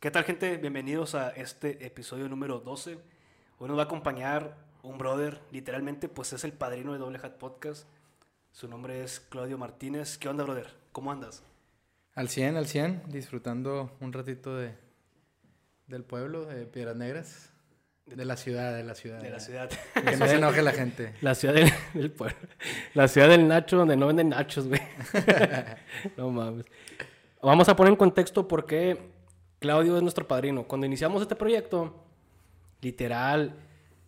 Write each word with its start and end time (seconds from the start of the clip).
¿Qué 0.00 0.12
tal, 0.12 0.22
gente? 0.22 0.58
Bienvenidos 0.58 1.16
a 1.16 1.30
este 1.30 1.84
episodio 1.84 2.28
número 2.28 2.60
12. 2.60 2.98
Hoy 3.58 3.66
nos 3.66 3.76
va 3.76 3.82
a 3.82 3.86
acompañar 3.86 4.54
un 4.84 4.96
brother, 4.96 5.40
literalmente, 5.50 6.08
pues 6.08 6.32
es 6.32 6.44
el 6.44 6.52
padrino 6.52 6.92
de 6.92 7.00
Doble 7.00 7.18
Hat 7.20 7.32
Podcast. 7.32 7.88
Su 8.52 8.68
nombre 8.68 9.02
es 9.02 9.18
Claudio 9.18 9.58
Martínez. 9.58 10.16
¿Qué 10.16 10.28
onda, 10.28 10.44
brother? 10.44 10.68
¿Cómo 10.92 11.10
andas? 11.10 11.42
Al 12.14 12.28
100, 12.28 12.56
al 12.56 12.68
100, 12.68 13.02
disfrutando 13.08 13.90
un 13.98 14.12
ratito 14.12 14.56
de, 14.56 14.72
del 15.88 16.04
pueblo, 16.04 16.44
de 16.44 16.64
Piedras 16.66 16.94
Negras. 16.94 17.50
De 18.06 18.24
la 18.24 18.36
ciudad, 18.36 18.76
de 18.76 18.84
la 18.84 18.94
ciudad. 18.94 19.20
De 19.20 19.30
la 19.30 19.40
ciudad. 19.40 19.68
Que 19.94 20.16
no 20.16 20.28
se 20.28 20.34
enoje 20.36 20.62
la 20.62 20.70
gente. 20.70 21.14
La 21.22 21.34
ciudad 21.34 21.54
del, 21.54 21.72
del 21.94 22.12
pueblo. 22.12 22.38
La 22.94 23.08
ciudad 23.08 23.28
del 23.28 23.48
Nacho, 23.48 23.76
donde 23.76 23.96
no 23.96 24.06
venden 24.06 24.28
nachos, 24.28 24.68
güey. 24.68 24.80
no 26.16 26.30
mames. 26.30 26.66
Vamos 27.42 27.68
a 27.68 27.74
poner 27.74 27.90
en 27.90 27.96
contexto 27.96 28.46
por 28.46 28.64
qué 28.64 29.17
Claudio 29.58 29.96
es 29.96 30.02
nuestro 30.02 30.26
padrino. 30.26 30.64
Cuando 30.64 30.86
iniciamos 30.86 31.22
este 31.22 31.34
proyecto, 31.36 31.94
literal, 32.80 33.54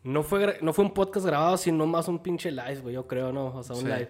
no 0.02 0.22
fue, 0.22 0.58
no 0.62 0.72
fue 0.72 0.84
un 0.84 0.92
podcast 0.95 1.27
grabado, 1.27 1.56
sino 1.56 1.86
más 1.86 2.08
un 2.08 2.20
pinche 2.22 2.50
live, 2.50 2.80
güey, 2.82 2.95
yo 2.95 3.06
creo, 3.06 3.32
¿no? 3.32 3.46
O 3.56 3.62
sea, 3.62 3.77
un 3.77 3.82
Sí. 3.82 3.86
live. 3.88 4.08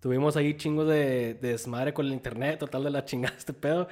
Tuvimos 0.00 0.34
ahí 0.36 0.54
chingos 0.56 0.88
de, 0.88 1.34
de 1.34 1.48
desmadre 1.52 1.92
con 1.92 2.06
el 2.06 2.12
internet, 2.12 2.58
total 2.58 2.84
de 2.84 2.90
la 2.90 3.04
chingada 3.04 3.34
este 3.36 3.52
pedo. 3.52 3.86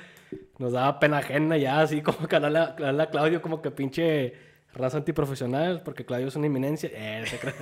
Nos 0.59 0.73
daba 0.73 0.98
pena 0.98 1.19
ajena 1.19 1.56
ya, 1.56 1.80
así 1.80 2.01
como 2.03 2.27
que 2.27 2.37
hablarle 2.37 2.59
a, 2.59 3.03
a 3.03 3.11
Claudio 3.11 3.42
como 3.42 3.61
que 3.61 3.70
pinche 3.70 4.33
raza 4.73 4.98
antiprofesional, 4.98 5.83
porque 5.83 6.05
Claudio 6.06 6.28
es 6.28 6.37
una 6.37 6.47
inminencia. 6.47 6.91
Eh, 6.92 7.25
crea. 7.41 7.55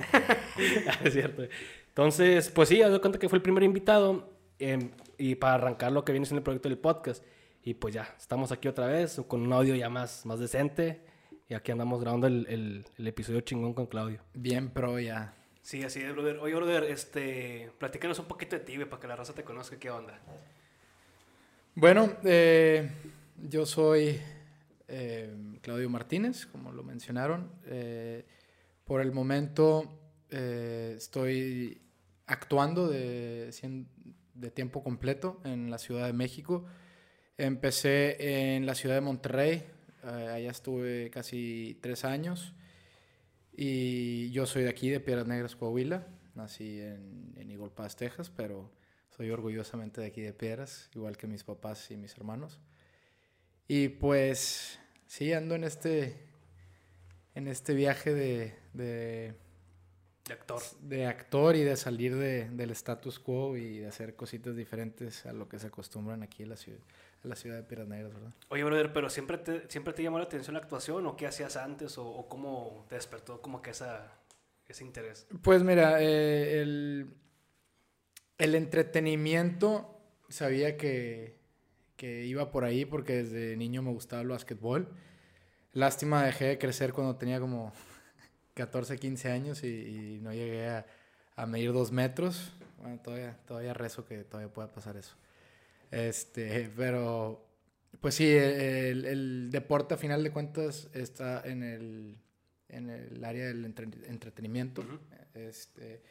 es 1.03 1.13
cierto. 1.13 1.43
Entonces, 1.89 2.49
pues 2.49 2.69
sí, 2.69 2.81
haz 2.81 2.91
de 2.91 2.99
cuenta 2.99 3.19
que 3.19 3.27
fue 3.29 3.37
el 3.37 3.43
primer 3.43 3.63
invitado 3.63 4.29
em, 4.59 4.91
y 5.17 5.35
para 5.35 5.55
arrancar 5.55 5.91
lo 5.91 6.05
que 6.05 6.11
viene 6.13 6.25
siendo 6.25 6.39
el 6.39 6.43
proyecto 6.43 6.69
del 6.69 6.77
podcast. 6.77 7.23
Y 7.67 7.73
pues 7.73 7.93
ya, 7.93 8.15
estamos 8.17 8.53
aquí 8.53 8.69
otra 8.69 8.87
vez 8.87 9.19
con 9.27 9.41
un 9.41 9.51
audio 9.51 9.75
ya 9.75 9.89
más, 9.89 10.25
más 10.25 10.39
decente. 10.39 11.01
Y 11.49 11.53
aquí 11.53 11.69
andamos 11.73 11.99
grabando 11.99 12.25
el, 12.25 12.45
el- 12.47 12.85
el 12.97 13.07
episodio 13.07 13.41
chingón 13.41 13.73
con 13.73 13.87
Claudio. 13.87 14.21
Bien 14.33 14.69
pro 14.69 14.97
ya. 15.01 15.33
Sí, 15.63 15.83
así 15.83 15.99
es, 15.99 16.13
brother. 16.13 16.37
Oye, 16.37 16.55
brother, 16.55 16.85
este, 16.85 17.69
platícanos 17.77 18.19
un 18.19 18.25
poquito 18.25 18.55
de 18.57 18.63
ti, 18.63 18.77
para 18.85 19.01
que 19.01 19.07
la 19.09 19.17
raza 19.17 19.33
te 19.33 19.43
conozca. 19.43 19.77
¿Qué 19.77 19.89
onda? 19.89 20.17
Bueno, 21.75 22.09
eh, 22.23 22.89
yo 23.37 23.65
soy 23.65 24.17
eh, 24.87 25.35
Claudio 25.61 25.89
Martínez, 25.89 26.45
como 26.45 26.71
lo 26.71 26.83
mencionaron. 26.83 27.51
Eh, 27.65 28.25
por 28.85 29.01
el 29.01 29.11
momento 29.11 29.99
eh, 30.29 30.93
estoy 30.95 31.81
actuando 32.27 32.87
de, 32.87 33.51
de 34.35 34.51
tiempo 34.51 34.85
completo 34.85 35.41
en 35.43 35.69
la 35.69 35.79
Ciudad 35.79 36.05
de 36.05 36.13
México. 36.13 36.63
Empecé 37.37 38.55
en 38.55 38.65
la 38.65 38.73
ciudad 38.73 38.95
de 38.95 39.01
Monterrey, 39.01 39.63
eh, 40.03 40.07
allá 40.33 40.49
estuve 40.51 41.09
casi 41.11 41.77
tres 41.81 42.03
años. 42.03 42.53
Y 43.55 44.31
yo 44.31 44.45
soy 44.45 44.63
de 44.63 44.69
aquí, 44.69 44.89
de 44.89 44.99
Piedras 44.99 45.27
Negras, 45.27 45.55
Coahuila. 45.55 46.07
Nací 46.35 46.79
en, 46.79 47.33
en 47.35 47.51
Eagle 47.51 47.69
Pass, 47.69 47.95
Texas, 47.95 48.29
pero 48.35 48.71
soy 49.15 49.29
orgullosamente 49.31 50.01
de 50.01 50.07
aquí 50.07 50.21
de 50.21 50.33
Piedras, 50.33 50.89
igual 50.95 51.17
que 51.17 51.25
mis 51.27 51.43
papás 51.43 51.89
y 51.91 51.97
mis 51.97 52.15
hermanos. 52.15 52.59
Y 53.67 53.89
pues 53.89 54.79
sí, 55.07 55.33
ando 55.33 55.55
en 55.55 55.63
este, 55.63 56.15
en 57.35 57.47
este 57.47 57.73
viaje 57.73 58.13
de, 58.13 58.53
de, 58.73 59.33
De 60.27 60.33
actor. 60.33 60.61
de 60.81 61.05
actor 61.07 61.55
y 61.55 61.63
de 61.63 61.75
salir 61.75 62.15
de- 62.15 62.49
del 62.49 62.69
status 62.71 63.19
quo 63.19 63.57
y 63.57 63.79
de 63.79 63.87
hacer 63.87 64.15
cositas 64.15 64.55
diferentes 64.55 65.25
a 65.25 65.33
lo 65.33 65.49
que 65.49 65.57
se 65.59 65.67
acostumbran 65.67 66.21
aquí 66.21 66.43
en 66.43 66.49
la 66.49 66.57
ciudad, 66.57 66.79
la 67.27 67.35
ciudad 67.35 67.55
de 67.57 67.63
Piedras 67.63 67.87
Negras, 67.87 68.13
¿verdad? 68.13 68.33
Oye, 68.49 68.63
brother, 68.63 68.93
pero 68.93 69.09
¿siempre 69.09 69.37
te, 69.37 69.69
siempre 69.69 69.93
te 69.93 70.03
llamó 70.03 70.17
la 70.17 70.25
atención 70.25 70.53
la 70.53 70.59
actuación 70.59 71.05
o 71.05 71.15
qué 71.15 71.27
hacías 71.27 71.57
antes 71.57 71.97
o, 71.97 72.07
o 72.07 72.27
cómo 72.27 72.85
te 72.89 72.95
despertó 72.95 73.41
como 73.41 73.61
que 73.61 73.71
esa, 73.71 74.11
ese 74.67 74.83
interés? 74.83 75.27
Pues 75.41 75.63
mira, 75.63 76.01
eh, 76.01 76.61
el, 76.61 77.13
el 78.37 78.55
entretenimiento 78.55 79.99
sabía 80.29 80.77
que, 80.77 81.37
que 81.95 82.25
iba 82.25 82.51
por 82.51 82.63
ahí 82.63 82.85
porque 82.85 83.23
desde 83.23 83.57
niño 83.57 83.81
me 83.81 83.91
gustaba 83.91 84.21
el 84.21 84.27
básquetbol. 84.29 84.87
Lástima, 85.73 86.23
dejé 86.23 86.45
de 86.45 86.57
crecer 86.57 86.93
cuando 86.93 87.15
tenía 87.17 87.39
como 87.39 87.71
14, 88.55 88.97
15 88.97 89.31
años 89.31 89.63
y, 89.63 89.67
y 89.67 90.19
no 90.21 90.33
llegué 90.33 90.67
a, 90.67 90.85
a 91.35 91.45
medir 91.45 91.73
dos 91.73 91.91
metros. 91.91 92.51
Bueno, 92.79 92.99
todavía, 92.99 93.37
todavía 93.47 93.73
rezo 93.73 94.05
que 94.05 94.23
todavía 94.23 94.53
pueda 94.53 94.71
pasar 94.71 94.97
eso. 94.97 95.15
Este, 95.91 96.69
pero, 96.75 97.45
pues 98.01 98.15
sí, 98.15 98.27
el, 98.29 99.05
el 99.05 99.49
deporte 99.51 99.93
a 99.93 99.97
final 99.97 100.23
de 100.23 100.31
cuentas 100.31 100.89
está 100.93 101.41
en 101.45 101.63
el, 101.63 102.17
en 102.69 102.89
el 102.89 103.23
área 103.23 103.47
del 103.47 103.65
entre- 103.65 103.85
entretenimiento. 104.07 104.81
Ujú. 104.81 104.99
Este, 105.33 106.01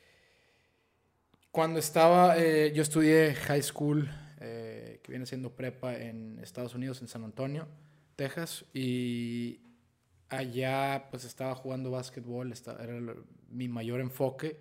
cuando 1.50 1.78
estaba, 1.78 2.36
eh, 2.38 2.72
yo 2.74 2.82
estudié 2.82 3.34
high 3.34 3.62
school, 3.62 4.08
eh, 4.40 5.00
que 5.02 5.12
viene 5.12 5.26
siendo 5.26 5.54
prepa 5.56 5.96
en 5.96 6.38
Estados 6.42 6.74
Unidos, 6.74 7.00
en 7.00 7.08
San 7.08 7.24
Antonio, 7.24 7.66
Texas, 8.14 8.64
y 8.74 9.60
allá 10.28 11.06
pues 11.10 11.24
estaba 11.24 11.54
jugando 11.54 11.90
básquetbol, 11.90 12.52
esta- 12.52 12.76
era 12.82 12.98
mi 13.50 13.68
mayor 13.68 14.00
enfoque. 14.00 14.56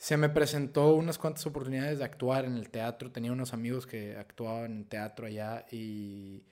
Se 0.00 0.16
me 0.16 0.30
presentó 0.30 0.94
unas 0.94 1.18
cuantas 1.18 1.44
oportunidades 1.44 1.98
de 1.98 2.06
actuar 2.06 2.46
en 2.46 2.56
el 2.56 2.70
teatro, 2.70 3.12
tenía 3.12 3.32
unos 3.32 3.52
amigos 3.52 3.86
que 3.86 4.16
actuaban 4.16 4.72
en 4.72 4.84
teatro 4.86 5.26
allá 5.26 5.66
y 5.70 6.42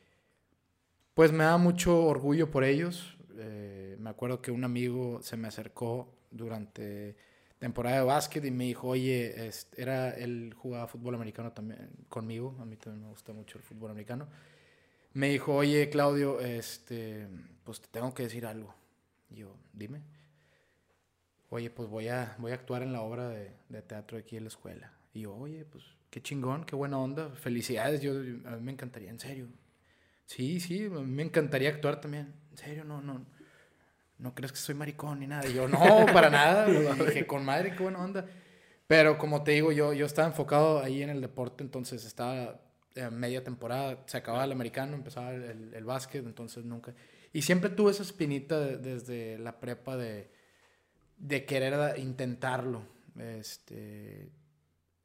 pues 1.14 1.32
me 1.32 1.44
da 1.44 1.56
mucho 1.56 2.04
orgullo 2.04 2.50
por 2.50 2.62
ellos. 2.62 3.16
Eh, 3.38 3.96
me 4.00 4.10
acuerdo 4.10 4.42
que 4.42 4.50
un 4.50 4.64
amigo 4.64 5.22
se 5.22 5.38
me 5.38 5.48
acercó 5.48 6.14
durante 6.30 7.16
temporada 7.58 7.96
de 7.96 8.02
básquet 8.02 8.44
y 8.44 8.50
me 8.50 8.64
dijo, 8.64 8.88
oye, 8.88 9.50
era, 9.78 10.10
él 10.10 10.52
jugaba 10.54 10.86
fútbol 10.86 11.14
americano 11.14 11.50
también 11.50 11.88
conmigo, 12.10 12.54
a 12.60 12.66
mí 12.66 12.76
también 12.76 13.04
me 13.04 13.08
gusta 13.08 13.32
mucho 13.32 13.56
el 13.56 13.64
fútbol 13.64 13.92
americano. 13.92 14.28
Me 15.14 15.30
dijo, 15.30 15.54
oye, 15.54 15.88
Claudio, 15.88 16.38
este, 16.40 17.26
pues 17.64 17.80
te 17.80 17.88
tengo 17.88 18.12
que 18.12 18.24
decir 18.24 18.44
algo. 18.44 18.74
Y 19.30 19.36
yo, 19.36 19.56
dime. 19.72 20.17
Oye, 21.50 21.70
pues 21.70 21.88
voy 21.88 22.08
a, 22.08 22.34
voy 22.38 22.52
a 22.52 22.54
actuar 22.54 22.82
en 22.82 22.92
la 22.92 23.00
obra 23.00 23.28
de, 23.28 23.52
de 23.68 23.82
teatro 23.82 24.18
aquí 24.18 24.36
en 24.36 24.44
la 24.44 24.48
escuela. 24.48 24.92
Y 25.14 25.22
yo, 25.22 25.34
oye, 25.34 25.64
pues 25.64 25.84
qué 26.10 26.20
chingón, 26.22 26.64
qué 26.64 26.76
buena 26.76 26.98
onda, 26.98 27.30
felicidades, 27.30 28.00
yo, 28.02 28.12
a 28.12 28.56
mí 28.56 28.60
me 28.62 28.72
encantaría, 28.72 29.10
en 29.10 29.18
serio. 29.18 29.46
Sí, 30.26 30.60
sí, 30.60 30.84
a 30.86 30.90
mí 30.90 31.06
me 31.06 31.22
encantaría 31.22 31.70
actuar 31.70 32.00
también. 32.00 32.34
En 32.50 32.56
serio, 32.58 32.84
no, 32.84 33.00
no, 33.00 33.24
no 34.18 34.34
crees 34.34 34.52
que 34.52 34.58
soy 34.58 34.74
maricón 34.74 35.20
ni 35.20 35.26
nada. 35.26 35.48
Y 35.48 35.54
yo, 35.54 35.66
no, 35.68 35.78
para 36.12 36.28
nada. 36.28 36.66
Dije, 36.66 37.26
con 37.26 37.44
madre, 37.44 37.74
qué 37.74 37.82
buena 37.82 38.04
onda. 38.04 38.26
Pero 38.86 39.16
como 39.18 39.42
te 39.42 39.52
digo, 39.52 39.72
yo, 39.72 39.92
yo 39.94 40.04
estaba 40.06 40.28
enfocado 40.28 40.82
ahí 40.82 41.02
en 41.02 41.10
el 41.10 41.20
deporte, 41.20 41.62
entonces 41.64 42.04
estaba 42.04 42.60
en 42.94 43.14
media 43.18 43.44
temporada, 43.44 44.02
se 44.06 44.16
acababa 44.16 44.44
el 44.44 44.52
americano, 44.52 44.94
empezaba 44.94 45.32
el, 45.32 45.42
el, 45.44 45.74
el 45.74 45.84
básquet, 45.84 46.24
entonces 46.24 46.64
nunca... 46.64 46.94
Y 47.32 47.42
siempre 47.42 47.70
tuve 47.70 47.90
esa 47.90 48.02
espinita 48.02 48.58
de- 48.58 48.78
desde 48.78 49.38
la 49.38 49.60
prepa 49.60 49.96
de, 49.96 50.30
de 51.18 51.44
querer 51.44 51.98
intentarlo. 51.98 52.82
Este, 53.18 54.30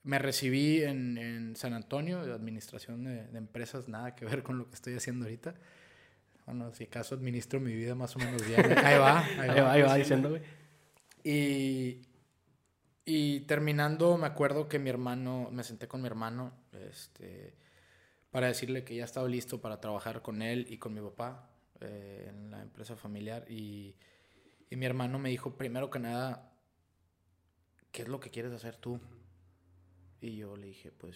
me 0.04 0.20
recibí 0.20 0.84
en, 0.84 1.18
en 1.18 1.56
San 1.56 1.74
Antonio, 1.74 2.26
de 2.26 2.34
administración 2.34 3.04
de, 3.04 3.28
de 3.28 3.38
empresas, 3.38 3.88
nada 3.88 4.16
que 4.16 4.26
ver 4.26 4.44
con 4.44 4.58
lo 4.58 4.68
que 4.70 4.76
estoy 4.76 4.96
haciendo 4.96 5.26
ahorita. 5.26 5.56
Bueno, 6.46 6.74
si 6.74 6.84
acaso 6.86 7.16
administro 7.16 7.60
mi 7.60 7.74
vida 7.74 7.96
más 7.96 8.16
o 8.16 8.20
menos 8.20 8.46
bien. 8.46 8.60
Ahí 8.86 8.98
va, 8.98 9.20
ahí 9.20 9.50
Ahí 9.50 9.62
va, 9.62 9.72
ahí 9.72 9.82
va 9.82 10.30
güey. 10.30 10.42
y, 11.24 12.02
y 13.06 13.42
terminando, 13.42 14.18
me 14.18 14.28
acuerdo 14.28 14.68
que 14.68 14.78
mi 14.78 14.90
hermano, 14.90 15.50
me 15.52 15.64
senté 15.64 15.88
con 15.88 16.02
mi 16.02 16.08
hermano 16.08 16.54
este, 16.90 17.54
para 18.30 18.48
decirle 18.48 18.84
que 18.84 18.96
ya 18.96 19.06
estaba 19.06 19.28
listo 19.28 19.62
para 19.62 19.80
trabajar 19.80 20.22
con 20.22 20.42
él 20.42 20.68
y 20.70 20.78
con 20.78 20.94
mi 20.94 21.02
papá 21.02 21.50
eh, 21.80 22.28
en 22.30 22.52
la 22.52 22.62
empresa 22.62 22.96
familiar. 22.98 23.46
Y, 23.50 23.96
y 24.74 24.76
mi 24.76 24.88
hermano 24.88 25.20
me 25.20 25.30
dijo, 25.30 25.56
primero 25.56 25.92
que 25.92 26.00
nada, 26.00 26.52
¿qué 27.92 28.02
es 28.02 28.08
lo 28.08 28.20
que 28.20 28.32
quieres 28.32 28.52
hacer 28.54 28.76
tú? 28.76 29.00
Y 30.20 30.38
yo 30.38 30.58
le 30.58 30.66
dije, 30.66 30.92
pues, 30.92 31.16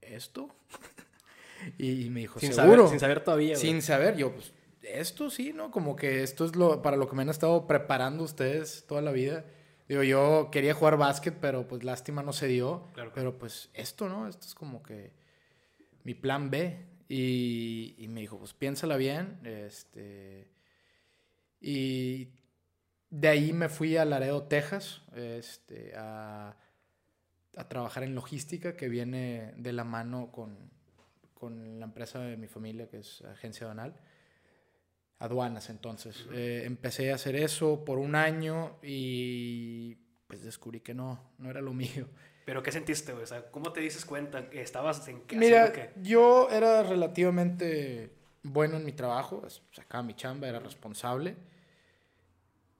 ¿esto? 0.00 0.48
y 1.78 2.08
me 2.08 2.20
dijo, 2.20 2.40
Sin 2.40 2.54
¿seguro? 2.54 2.84
saber, 2.84 2.88
sin 2.88 3.00
saber 3.00 3.22
todavía, 3.22 3.56
güey. 3.56 3.60
Sin 3.60 3.82
saber, 3.82 4.16
yo, 4.16 4.32
pues, 4.32 4.54
esto 4.80 5.28
sí, 5.28 5.52
¿no? 5.52 5.70
Como 5.70 5.96
que 5.96 6.22
esto 6.22 6.46
es 6.46 6.56
lo 6.56 6.80
para 6.80 6.96
lo 6.96 7.10
que 7.10 7.14
me 7.14 7.20
han 7.20 7.28
estado 7.28 7.66
preparando 7.66 8.24
ustedes 8.24 8.86
toda 8.86 9.02
la 9.02 9.12
vida. 9.12 9.44
Digo, 9.86 10.02
yo 10.02 10.48
quería 10.50 10.72
jugar 10.72 10.96
básquet, 10.96 11.36
pero 11.38 11.68
pues 11.68 11.84
lástima 11.84 12.22
no 12.22 12.32
se 12.32 12.46
dio. 12.46 12.88
Claro. 12.94 13.12
Pero 13.14 13.36
pues 13.36 13.68
esto, 13.74 14.08
¿no? 14.08 14.28
Esto 14.28 14.46
es 14.46 14.54
como 14.54 14.82
que 14.82 15.12
mi 16.04 16.14
plan 16.14 16.50
B. 16.50 16.86
Y, 17.06 17.94
y 17.98 18.08
me 18.08 18.22
dijo, 18.22 18.38
pues 18.38 18.54
piénsala 18.54 18.96
bien. 18.96 19.40
Este, 19.44 20.53
y 21.66 22.28
de 23.08 23.28
ahí 23.28 23.52
me 23.54 23.70
fui 23.70 23.96
a 23.96 24.04
Laredo, 24.04 24.42
Texas, 24.42 25.00
este, 25.14 25.94
a, 25.96 26.54
a 27.56 27.68
trabajar 27.68 28.02
en 28.02 28.14
logística, 28.14 28.76
que 28.76 28.88
viene 28.90 29.54
de 29.56 29.72
la 29.72 29.84
mano 29.84 30.30
con, 30.30 30.58
con 31.32 31.80
la 31.80 31.86
empresa 31.86 32.18
de 32.18 32.36
mi 32.36 32.48
familia, 32.48 32.88
que 32.88 32.98
es 32.98 33.22
Agencia 33.22 33.64
Aduanal. 33.64 33.94
Aduanas, 35.18 35.70
entonces. 35.70 36.26
Eh, 36.34 36.64
empecé 36.66 37.12
a 37.12 37.14
hacer 37.14 37.34
eso 37.36 37.82
por 37.82 37.98
un 37.98 38.14
año 38.14 38.76
y 38.82 39.94
pues 40.26 40.42
descubrí 40.42 40.80
que 40.80 40.92
no, 40.92 41.32
no 41.38 41.48
era 41.48 41.62
lo 41.62 41.72
mío. 41.72 42.08
¿Pero 42.44 42.62
qué 42.62 42.72
sentiste, 42.72 43.12
güey? 43.12 43.24
O 43.24 43.26
sea, 43.26 43.50
¿cómo 43.50 43.72
te 43.72 43.80
dices 43.80 44.04
cuenta? 44.04 44.50
que 44.50 44.60
¿Estabas 44.60 45.08
en 45.08 45.22
qué? 45.22 45.36
Mira, 45.36 45.72
qué? 45.72 45.92
yo 46.02 46.50
era 46.50 46.82
relativamente 46.82 48.10
bueno 48.42 48.76
en 48.76 48.84
mi 48.84 48.92
trabajo, 48.92 49.42
sacaba 49.72 50.02
mi 50.02 50.12
chamba, 50.12 50.48
era 50.48 50.58
responsable. 50.58 51.36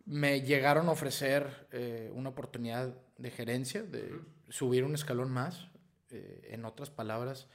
Me 0.06 0.42
llegaron 0.42 0.88
a 0.88 0.92
ofrecer 0.92 1.66
eh, 1.72 2.10
una 2.14 2.30
oportunidad 2.30 2.94
de 3.16 3.30
gerencia, 3.30 3.82
de 3.82 4.20
subir 4.48 4.84
un 4.84 4.94
escalón 4.94 5.30
más. 5.30 5.68
eh, 6.10 6.48
en 6.52 6.64
otras 6.64 6.90
palabras, 6.90 7.48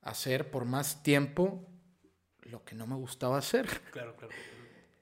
hacer 0.00 0.50
por 0.50 0.64
más 0.64 1.02
tiempo 1.02 1.68
lo 2.42 2.64
que 2.64 2.74
no 2.74 2.86
me 2.86 2.94
gustaba 2.96 3.38
hacer. 3.38 3.66
Claro, 3.92 4.16
claro. 4.16 4.32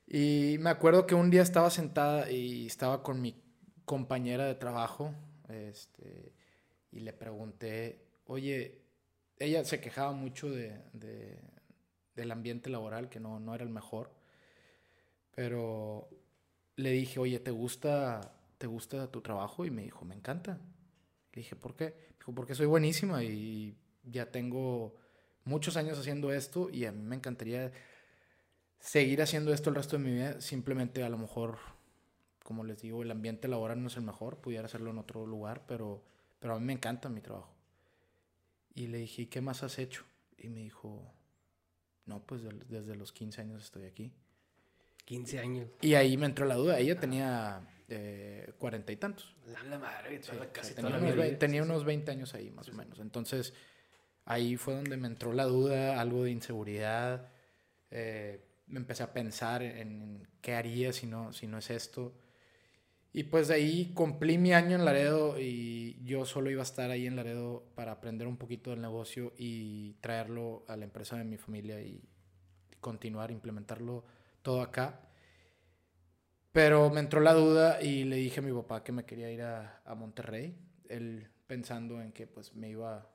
Y 0.06 0.56
me 0.58 0.70
acuerdo 0.70 1.06
que 1.06 1.14
un 1.14 1.30
día 1.30 1.42
estaba 1.42 1.70
sentada 1.70 2.30
y 2.30 2.66
estaba 2.66 3.02
con 3.02 3.20
mi 3.22 3.40
compañera 3.84 4.46
de 4.46 4.54
trabajo 4.56 5.14
este, 5.48 6.32
y 6.90 7.00
le 7.00 7.12
pregunté, 7.12 8.04
oye, 8.24 8.82
ella 9.38 9.64
se 9.64 9.80
quejaba 9.80 10.12
mucho 10.12 10.50
de, 10.50 10.80
de- 10.92 11.40
del 12.16 12.32
ambiente 12.32 12.68
laboral, 12.70 13.08
que 13.08 13.20
no, 13.20 13.38
no 13.40 13.54
era 13.54 13.62
el 13.64 13.70
mejor, 13.70 14.12
pero 15.34 16.08
le 16.80 16.90
dije, 16.90 17.20
oye, 17.20 17.38
¿te 17.40 17.50
gusta, 17.50 18.32
¿te 18.58 18.66
gusta 18.66 19.10
tu 19.10 19.20
trabajo? 19.20 19.64
Y 19.64 19.70
me 19.70 19.82
dijo, 19.82 20.04
me 20.04 20.14
encanta. 20.14 20.58
Le 21.32 21.42
dije, 21.42 21.56
¿por 21.56 21.76
qué? 21.76 21.94
Dijo, 22.18 22.34
porque 22.34 22.54
soy 22.54 22.66
buenísima 22.66 23.22
y 23.22 23.76
ya 24.04 24.30
tengo 24.30 24.96
muchos 25.44 25.76
años 25.76 25.98
haciendo 25.98 26.32
esto 26.32 26.68
y 26.70 26.84
a 26.84 26.92
mí 26.92 27.02
me 27.02 27.16
encantaría 27.16 27.72
seguir 28.78 29.22
haciendo 29.22 29.52
esto 29.52 29.70
el 29.70 29.76
resto 29.76 29.96
de 29.96 30.04
mi 30.04 30.12
vida. 30.12 30.40
Simplemente 30.40 31.02
a 31.04 31.08
lo 31.08 31.18
mejor, 31.18 31.58
como 32.42 32.64
les 32.64 32.82
digo, 32.82 33.02
el 33.02 33.10
ambiente 33.10 33.48
laboral 33.48 33.80
no 33.80 33.88
es 33.88 33.96
el 33.96 34.02
mejor, 34.02 34.38
pudiera 34.38 34.66
hacerlo 34.66 34.90
en 34.90 34.98
otro 34.98 35.26
lugar, 35.26 35.64
pero, 35.66 36.02
pero 36.38 36.54
a 36.54 36.58
mí 36.58 36.64
me 36.66 36.72
encanta 36.72 37.08
mi 37.08 37.20
trabajo. 37.20 37.54
Y 38.74 38.86
le 38.86 38.98
dije, 38.98 39.22
"¿Y 39.22 39.26
¿qué 39.26 39.40
más 39.40 39.62
has 39.62 39.78
hecho? 39.78 40.04
Y 40.38 40.48
me 40.48 40.60
dijo, 40.60 41.12
no, 42.06 42.24
pues 42.26 42.42
desde 42.68 42.96
los 42.96 43.12
15 43.12 43.40
años 43.40 43.62
estoy 43.62 43.84
aquí. 43.84 44.12
15 45.10 45.40
años. 45.40 45.68
Y 45.80 45.94
ahí 45.94 46.16
me 46.16 46.26
entró 46.26 46.46
la 46.46 46.54
duda. 46.54 46.78
Ella 46.78 46.98
tenía 47.00 47.60
eh, 47.88 48.52
cuarenta 48.58 48.92
y 48.92 48.96
tantos. 48.96 49.34
La, 49.46 49.60
la 49.64 49.76
madre, 49.76 50.22
Sí, 50.22 50.30
casi 50.52 50.72
tenía, 50.72 50.96
unos, 50.96 51.14
vida. 51.16 51.36
tenía 51.36 51.62
unos 51.64 51.84
20 51.84 52.12
años 52.12 52.32
ahí, 52.34 52.48
más 52.52 52.68
o 52.68 52.74
menos. 52.74 53.00
Entonces, 53.00 53.52
ahí 54.24 54.56
fue 54.56 54.74
donde 54.76 54.96
me 54.96 55.08
entró 55.08 55.32
la 55.32 55.46
duda, 55.46 56.00
algo 56.00 56.22
de 56.22 56.30
inseguridad. 56.30 57.28
eh, 57.90 58.46
me 58.68 58.78
empecé 58.78 59.02
a 59.02 59.12
pensar 59.12 59.64
en, 59.64 59.76
en 59.78 60.28
qué 60.40 60.54
haría 60.54 60.92
si 60.92 61.08
no, 61.08 61.32
si 61.32 61.48
no 61.48 61.58
es 61.58 61.70
esto. 61.70 62.14
Y 63.12 63.24
pues 63.24 63.48
de 63.48 63.54
ahí 63.54 63.90
cumplí 63.94 64.38
mi 64.38 64.52
año 64.52 64.76
en 64.76 64.84
Laredo 64.84 65.40
y 65.40 65.98
yo 66.04 66.24
solo 66.24 66.52
iba 66.52 66.62
a 66.62 66.70
estar 66.70 66.88
ahí 66.92 67.08
en 67.08 67.16
Laredo 67.16 67.64
para 67.74 67.90
aprender 67.90 68.28
un 68.28 68.36
poquito 68.36 68.70
del 68.70 68.80
negocio 68.80 69.32
y 69.36 69.94
traerlo 69.94 70.64
a 70.68 70.76
la 70.76 70.84
empresa 70.84 71.16
de 71.16 71.24
mi 71.24 71.36
familia 71.36 71.80
y 71.82 72.00
continuar, 72.80 73.32
implementarlo 73.32 74.04
todo 74.42 74.62
acá. 74.62 75.00
Pero 76.52 76.90
me 76.90 77.00
entró 77.00 77.20
la 77.20 77.34
duda 77.34 77.80
y 77.80 78.04
le 78.04 78.16
dije 78.16 78.40
a 78.40 78.42
mi 78.42 78.52
papá 78.52 78.82
que 78.82 78.92
me 78.92 79.04
quería 79.04 79.30
ir 79.30 79.42
a, 79.42 79.82
a 79.84 79.94
Monterrey. 79.94 80.56
Él 80.88 81.28
pensando 81.46 82.00
en 82.00 82.12
que 82.12 82.26
pues 82.26 82.54
me 82.54 82.68
iba, 82.70 83.08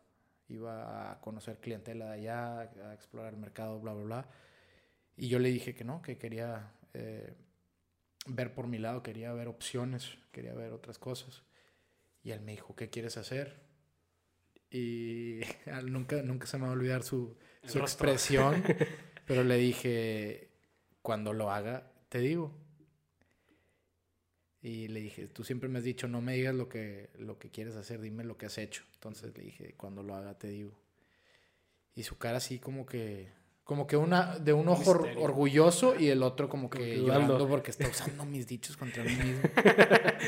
iba 0.50 1.12
a 1.12 1.22
conocer 1.22 1.60
clientela 1.60 2.08
de 2.08 2.14
allá, 2.14 2.60
a 2.60 2.94
explorar 2.94 3.34
el 3.34 3.40
mercado, 3.40 3.80
bla, 3.80 3.94
bla, 3.94 4.04
bla. 4.04 4.30
Y 5.18 5.30
yo 5.30 5.40
le 5.40 5.50
dije 5.50 5.74
que 5.74 5.84
no, 5.84 6.02
que 6.02 6.18
quería 6.18 6.74
eh, 6.94 7.34
ver 8.28 8.54
por 8.54 8.68
mi 8.68 8.78
lado, 8.78 9.04
quería 9.04 9.32
ver 9.34 9.48
opciones, 9.48 10.18
quería 10.32 10.54
ver 10.54 10.74
otras 10.74 10.98
cosas. 10.98 11.44
Y 12.24 12.32
él 12.32 12.42
me 12.42 12.52
dijo, 12.52 12.76
¿qué 12.76 12.90
quieres 12.90 13.18
hacer? 13.18 13.62
Y 14.70 15.42
nunca, 15.86 16.22
nunca 16.22 16.48
se 16.48 16.58
me 16.58 16.64
va 16.64 16.70
a 16.70 16.74
olvidar 16.74 17.04
su, 17.04 17.38
su 17.64 17.80
expresión, 17.80 18.64
pero 19.26 19.44
le 19.44 19.58
dije, 19.58 20.50
cuando 21.06 21.32
lo 21.34 21.52
haga, 21.52 21.84
te 22.10 22.20
digo. 22.20 22.52
Y 24.62 24.88
le 24.88 25.00
dije, 25.00 25.28
tú 25.28 25.44
siempre 25.44 25.70
me 25.70 25.78
has 25.78 25.86
dicho, 25.86 26.08
no 26.08 26.20
me 26.22 26.34
digas 26.34 26.56
lo 26.56 26.68
que, 26.68 27.12
lo 27.20 27.38
que 27.38 27.52
quieres 27.52 27.76
hacer, 27.76 28.02
dime 28.02 28.24
lo 28.24 28.36
que 28.38 28.48
has 28.48 28.58
hecho. 28.58 28.82
Entonces 28.96 29.32
le 29.38 29.44
dije, 29.44 29.76
cuando 29.78 30.02
lo 30.02 30.16
haga, 30.16 30.34
te 30.34 30.48
digo. 30.48 30.72
Y 31.94 32.02
su 32.04 32.18
cara 32.18 32.38
así 32.38 32.58
como 32.58 32.88
que, 32.88 33.30
como 33.64 33.86
que 33.86 33.96
una, 33.96 34.40
de 34.40 34.54
un 34.54 34.68
ojo 34.68 34.96
misterio. 34.96 35.22
orgulloso 35.24 35.96
y 36.00 36.10
el 36.10 36.24
otro 36.24 36.50
como 36.50 36.72
que, 36.72 36.80
que 36.80 36.98
llorando 36.98 37.34
dudando. 37.36 37.48
porque 37.48 37.70
está 37.70 37.88
usando 37.88 38.26
mis 38.34 38.48
dichos 38.48 38.76
contra 38.76 39.04
mí 39.04 39.12
mismo. 39.16 39.44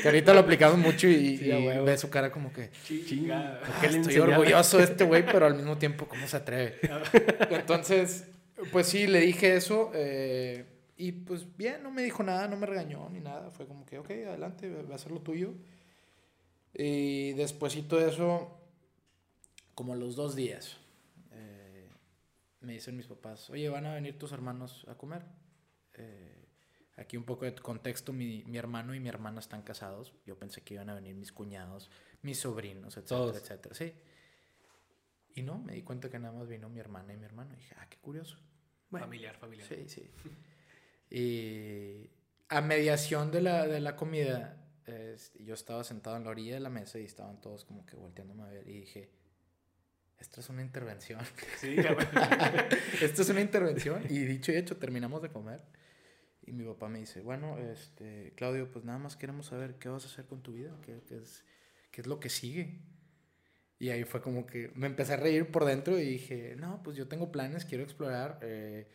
que 0.00 0.08
ahorita 0.08 0.32
lo 0.32 0.40
aplicamos 0.40 0.78
mucho 0.78 1.08
y, 1.08 1.36
Sí, 1.38 1.50
a 1.50 1.58
y 1.58 1.84
ve 1.84 1.98
su 1.98 2.08
cara 2.08 2.30
como 2.30 2.52
que, 2.52 2.70
Chinga. 2.86 3.60
"Ah, 3.64 3.78
¿Qué 3.80 3.88
le 3.88 3.96
estoy 3.98 4.14
enseñaron?" 4.14 4.34
orgulloso 4.34 4.78
de 4.78 4.84
este 4.84 5.02
güey, 5.04 5.26
pero 5.32 5.46
al 5.46 5.56
mismo 5.56 5.76
tiempo, 5.76 6.06
¿cómo 6.06 6.28
se 6.28 6.36
atreve? 6.36 6.76
Entonces, 7.50 8.24
pues 8.72 8.86
sí, 8.88 9.06
le 9.06 9.20
dije 9.20 9.56
eso. 9.56 9.90
eh, 9.94 10.66
y 10.96 11.12
pues 11.12 11.56
bien, 11.56 11.82
no 11.82 11.90
me 11.92 12.02
dijo 12.02 12.22
nada, 12.24 12.48
no 12.48 12.56
me 12.56 12.66
regañó 12.66 13.08
ni 13.10 13.20
nada. 13.20 13.50
Fue 13.50 13.66
como 13.66 13.84
que, 13.86 13.98
ok, 13.98 14.10
adelante, 14.10 14.68
ve 14.68 14.92
a 14.92 14.96
hacer 14.96 15.12
lo 15.12 15.20
tuyo. 15.20 15.54
Y 16.74 17.32
despuésito 17.34 17.96
de 17.96 18.08
eso, 18.10 18.60
como 19.74 19.92
a 19.92 19.96
los 19.96 20.16
dos 20.16 20.34
días, 20.36 20.76
eh, 21.32 21.88
me 22.60 22.72
dicen 22.74 22.96
mis 22.96 23.06
papás, 23.06 23.48
oye, 23.50 23.68
van 23.68 23.86
a 23.86 23.94
venir 23.94 24.18
tus 24.18 24.32
hermanos 24.32 24.84
a 24.88 24.96
comer. 24.96 25.22
Eh, 25.94 26.44
aquí 26.96 27.16
un 27.16 27.24
poco 27.24 27.44
de 27.44 27.54
contexto, 27.54 28.12
mi, 28.12 28.44
mi 28.44 28.58
hermano 28.58 28.94
y 28.94 29.00
mi 29.00 29.08
hermana 29.08 29.40
están 29.40 29.62
casados. 29.62 30.12
Yo 30.26 30.36
pensé 30.38 30.62
que 30.62 30.74
iban 30.74 30.90
a 30.90 30.94
venir 30.94 31.14
mis 31.14 31.32
cuñados, 31.32 31.90
mis 32.22 32.38
sobrinos, 32.40 32.96
etcétera, 32.96 33.18
Todos. 33.20 33.36
etcétera. 33.36 33.74
Sí. 33.74 33.92
Y 35.38 35.42
no, 35.42 35.58
me 35.58 35.74
di 35.74 35.82
cuenta 35.82 36.10
que 36.10 36.18
nada 36.18 36.36
más 36.36 36.48
vino 36.48 36.68
mi 36.68 36.80
hermana 36.80 37.14
y 37.14 37.16
mi 37.16 37.24
hermano. 37.24 37.52
Y 37.54 37.58
dije, 37.58 37.76
ah, 37.78 37.86
qué 37.88 37.96
curioso. 37.98 38.38
Bueno, 38.90 39.06
Familiar, 39.06 39.36
familiar. 39.36 39.68
Sí, 39.68 39.88
sí. 39.88 40.10
Y 41.10 42.10
a 42.48 42.60
mediación 42.60 43.30
de 43.30 43.42
la, 43.42 43.68
de 43.68 43.80
la 43.80 43.94
comida, 43.94 44.56
yo 45.38 45.54
estaba 45.54 45.84
sentado 45.84 46.16
en 46.16 46.24
la 46.24 46.30
orilla 46.30 46.54
de 46.54 46.60
la 46.60 46.70
mesa 46.70 46.98
y 46.98 47.04
estaban 47.04 47.40
todos 47.40 47.64
como 47.64 47.86
que 47.86 47.94
volteándome 47.94 48.42
a 48.42 48.46
ver 48.46 48.66
y 48.68 48.80
dije, 48.80 49.10
esto 50.18 50.40
es 50.40 50.48
una 50.48 50.62
intervención. 50.62 51.20
Sí, 51.58 51.76
esto 53.00 53.22
es 53.22 53.28
una 53.28 53.40
intervención. 53.40 54.02
Y 54.08 54.18
dicho 54.24 54.50
y 54.50 54.56
hecho, 54.56 54.76
terminamos 54.76 55.22
de 55.22 55.30
comer. 55.30 55.62
Y 56.42 56.52
mi 56.52 56.64
papá 56.64 56.88
me 56.88 56.98
dice, 56.98 57.20
bueno, 57.20 57.58
este, 57.58 58.32
Claudio, 58.34 58.72
pues 58.72 58.84
nada 58.84 58.98
más 58.98 59.16
queremos 59.16 59.46
saber 59.46 59.78
qué 59.78 59.88
vas 59.88 60.04
a 60.04 60.08
hacer 60.08 60.26
con 60.26 60.42
tu 60.42 60.54
vida, 60.54 60.76
qué, 60.84 61.00
qué 61.06 61.18
es, 61.18 61.44
qué 61.92 62.00
es 62.00 62.06
lo 62.08 62.18
que 62.18 62.28
sigue. 62.28 62.80
Y 63.78 63.90
ahí 63.90 64.04
fue 64.04 64.20
como 64.20 64.46
que 64.46 64.70
me 64.74 64.86
empecé 64.88 65.14
a 65.14 65.16
reír 65.16 65.50
por 65.50 65.64
dentro 65.64 65.98
y 65.98 66.04
dije, 66.04 66.56
no, 66.56 66.82
pues 66.82 66.96
yo 66.96 67.06
tengo 67.08 67.30
planes, 67.30 67.64
quiero 67.64 67.84
explorar. 67.84 68.38
eh, 68.42 68.88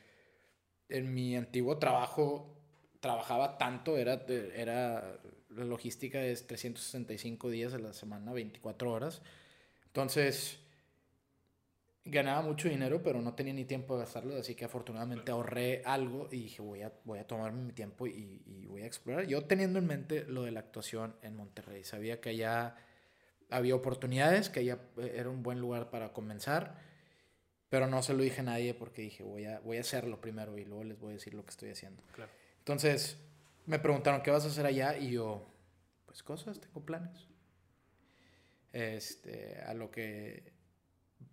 en 0.90 1.14
mi 1.14 1.36
antiguo 1.36 1.78
trabajo 1.80 2.56
trabajaba 3.00 3.58
tanto, 3.58 3.98
era, 3.98 4.26
era 4.56 5.20
la 5.50 5.66
logística 5.66 6.20
de 6.20 6.36
365 6.36 7.50
días 7.50 7.74
a 7.74 7.80
la 7.80 7.94
semana, 7.94 8.32
24 8.34 8.92
horas. 8.92 9.22
Entonces, 9.88 10.60
ganaba 12.06 12.42
mucho 12.42 12.70
dinero, 12.70 13.02
pero 13.02 13.22
no 13.22 13.34
tenía 13.34 13.54
ni 13.54 13.66
tiempo 13.66 13.96
de 13.96 14.02
gastarlo, 14.02 14.36
así 14.38 14.56
que 14.56 14.66
afortunadamente 14.66 15.32
ahorré 15.32 15.82
algo 15.86 16.28
y 16.32 16.42
dije, 16.44 16.62
voy 16.62 16.82
a, 16.82 16.92
voy 17.06 17.20
a 17.20 17.28
tomarme 17.28 17.64
mi 17.64 17.74
tiempo 17.74 18.08
y, 18.08 18.42
y 18.46 18.66
voy 18.66 18.82
a 18.84 18.86
explorar. 18.86 19.26
Yo 19.26 19.46
teniendo 19.46 19.80
en 19.80 19.88
mente 19.88 20.26
lo 20.26 20.44
de 20.44 20.52
la 20.52 20.60
actuación 20.60 21.16
en 21.22 21.36
Monterrey, 21.36 21.84
sabía 21.84 22.20
que 22.22 22.30
allá 22.30 22.76
había 23.50 23.76
oportunidades, 23.76 24.50
que 24.50 24.62
allá 24.62 24.80
eh, 24.98 25.14
era 25.16 25.30
un 25.30 25.44
buen 25.44 25.60
lugar 25.60 25.90
para 25.90 26.14
comenzar, 26.14 26.78
pero 27.70 27.88
no 27.88 28.04
se 28.04 28.14
lo 28.14 28.24
dije 28.24 28.42
a 28.42 28.44
nadie 28.44 28.74
porque 28.74 29.02
dije, 29.02 29.24
voy 29.24 29.46
a, 29.46 29.60
voy 29.60 29.78
a 29.78 29.82
hacerlo 29.82 30.22
primero 30.22 30.58
y 30.58 30.66
luego 30.66 30.84
les 30.84 31.00
voy 31.00 31.12
a 31.12 31.14
decir 31.14 31.34
lo 31.34 31.44
que 31.44 31.52
estoy 31.52 31.70
haciendo. 31.70 32.04
Claro. 32.14 32.32
Entonces, 32.60 33.18
me 33.66 33.80
preguntaron, 33.80 34.22
¿qué 34.22 34.32
vas 34.32 34.46
a 34.46 34.48
hacer 34.48 34.66
allá? 34.66 34.98
Y 34.98 35.12
yo, 35.12 35.48
pues 36.06 36.24
cosas, 36.24 36.60
tengo 36.60 36.86
planes. 36.86 37.28
Este, 38.72 39.62
a 39.62 39.74
lo 39.74 39.92
que 39.92 40.54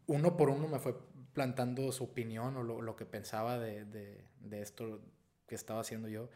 uno 0.06 0.36
por 0.36 0.50
uno 0.50 0.68
me 0.68 0.78
fue 0.78 0.94
plantando 1.32 1.90
su 1.92 2.04
opinión 2.04 2.56
o 2.56 2.62
lo, 2.62 2.82
lo 2.82 2.96
que 2.96 3.06
pensaba 3.06 3.58
de, 3.58 3.84
de, 3.84 4.24
de 4.40 4.60
esto 4.60 5.00
que 5.46 5.54
estaba 5.54 5.80
haciendo 5.80 6.08
yo. 6.08 6.30